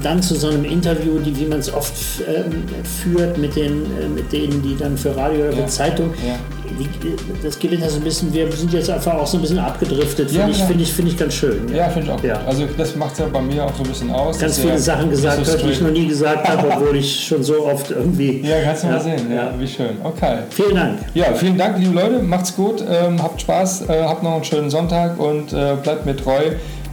dann 0.04 0.22
zu 0.22 0.36
so 0.36 0.48
einem 0.50 0.64
Interview, 0.66 1.20
die, 1.20 1.38
wie 1.40 1.46
man 1.46 1.60
es 1.60 1.74
oft 1.74 1.94
ähm, 2.28 2.64
führt 2.84 3.38
mit, 3.38 3.56
den, 3.56 3.84
äh, 4.00 4.08
mit 4.14 4.32
denen, 4.32 4.62
die 4.62 4.76
dann 4.78 4.98
für 4.98 5.16
Radio 5.16 5.46
oder 5.46 5.54
für 5.54 5.60
Ja. 5.62 5.68
Zeitung. 5.68 6.12
Ja. 6.28 6.36
Die, 6.80 6.88
das 7.44 7.60
gewinnt 7.60 7.84
das 7.84 7.96
ein 7.96 8.02
bisschen, 8.02 8.34
wir 8.34 8.50
sind 8.52 8.72
jetzt 8.72 8.90
einfach 8.90 9.14
auch 9.16 9.28
so 9.28 9.38
ein 9.38 9.42
bisschen 9.42 9.60
abgedriftet, 9.60 10.32
Ja, 10.32 10.42
finde 10.42 10.52
ich, 10.54 10.60
ja. 10.60 10.66
finde 10.66 10.84
ich, 10.84 10.94
finde 10.94 11.12
ich 11.12 11.18
ganz 11.18 11.34
schön. 11.34 11.74
Ja, 11.76 11.90
finde 11.90 12.08
ich 12.08 12.14
auch 12.14 12.24
Ja. 12.24 12.38
gut. 12.38 12.48
Also 12.48 12.64
das 12.78 12.96
macht 12.96 13.14
es 13.14 13.20
ja 13.20 13.26
bei 13.28 13.42
mir 13.42 13.66
auch 13.66 13.76
so 13.76 13.84
ein 13.84 13.90
bisschen 13.90 14.10
aus. 14.12 14.40
Ganz 14.40 14.58
viele 14.60 14.80
Sachen 14.80 15.10
gesagt 15.10 15.46
so 15.46 15.52
hat, 15.52 15.64
die 15.64 15.70
ich 15.70 15.82
noch 15.82 15.92
nie 15.92 16.08
gesagt 16.08 16.48
habe, 16.48 16.68
obwohl 16.74 16.96
ich 16.96 17.26
schon 17.28 17.44
so 17.44 17.66
oft 17.66 17.92
irgendwie. 17.92 18.42
Ja, 18.48 18.62
kannst 18.64 18.84
du 18.84 18.88
Ja, 18.88 18.94
mal 18.94 19.02
sehen. 19.02 19.30
Ja, 19.30 19.36
ja. 19.36 19.54
wie 19.60 19.68
schön. 19.68 19.98
Okay. 20.04 20.38
Vielen 20.50 20.76
Dank. 20.76 21.00
Ja, 21.14 21.34
vielen 21.34 21.58
Dank, 21.58 21.78
liebe 21.78 21.94
Leute. 21.94 22.20
Macht's 22.20 22.56
gut, 22.56 22.82
ähm, 22.90 23.22
habt 23.22 23.42
Spaß, 23.42 23.90
äh, 23.90 24.04
habt 24.04 24.24
noch 24.24 24.36
einen 24.36 24.44
schönen 24.46 24.70
Sonntag 24.70 25.20
und 25.20 25.52
äh, 25.52 25.74
bleibt 25.84 26.06
mir 26.06 26.16
treu 26.16 26.42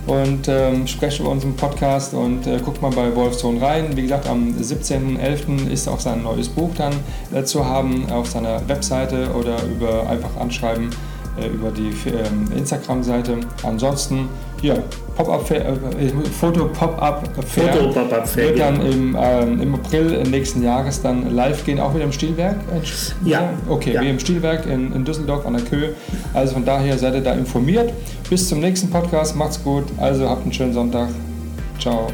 und 0.08 0.48
ähm, 0.48 0.86
sprecht 0.86 1.20
über 1.20 1.28
unseren 1.28 1.54
Podcast 1.54 2.14
und 2.14 2.46
äh, 2.46 2.58
guckt 2.64 2.80
mal 2.80 2.90
bei 2.90 3.14
Wolfsohn 3.14 3.58
rein. 3.58 3.94
Wie 3.94 4.02
gesagt, 4.02 4.26
am 4.26 4.54
17.11. 4.58 5.70
ist 5.70 5.86
auch 5.86 6.00
sein 6.00 6.22
neues 6.22 6.48
Buch 6.48 6.70
dann 6.76 6.94
äh, 7.32 7.44
zu 7.44 7.64
haben 7.64 8.10
auf 8.10 8.26
seiner 8.26 8.66
Webseite 8.68 9.30
oder 9.38 9.62
über 9.64 10.08
einfach 10.08 10.34
anschreiben 10.40 10.88
äh, 11.38 11.48
über 11.48 11.70
die 11.70 11.92
ähm, 12.08 12.50
Instagram-Seite. 12.56 13.38
Ansonsten, 13.62 14.30
ja, 14.62 14.74
Pop-up, 15.16 15.50
äh, 15.50 15.62
Foto 16.38 16.66
Pop-up 16.68 17.28
Fair 17.46 17.72
Foto 17.72 17.88
Pop-up 17.92 18.28
Fair, 18.28 18.48
wird 18.48 18.58
dann 18.60 18.78
genau. 18.78 18.90
im, 18.90 19.16
ähm, 19.20 19.60
im 19.60 19.74
April 19.74 20.22
nächsten 20.24 20.62
Jahres 20.62 21.02
dann 21.02 21.34
live 21.34 21.64
gehen, 21.64 21.80
auch 21.80 21.94
wieder 21.94 22.04
im 22.04 22.12
Stilwerk. 22.12 22.56
Ja. 23.24 23.50
Okay, 23.68 23.94
Ja. 23.94 24.00
wie 24.02 24.10
im 24.10 24.18
Stilwerk 24.18 24.66
in, 24.66 24.92
in 24.92 25.04
Düsseldorf 25.04 25.44
an 25.46 25.54
der 25.54 25.62
Köhe. 25.62 25.94
Also 26.34 26.54
von 26.54 26.64
daher 26.64 26.96
seid 26.98 27.14
ihr 27.14 27.20
da 27.20 27.32
informiert. 27.32 27.92
Bis 28.30 28.48
zum 28.48 28.60
nächsten 28.60 28.90
Podcast. 28.90 29.34
Macht's 29.36 29.62
gut. 29.62 29.84
Also 29.98 30.28
habt 30.28 30.42
einen 30.42 30.52
schönen 30.52 30.72
Sonntag. 30.72 31.08
Ciao. 31.80 32.08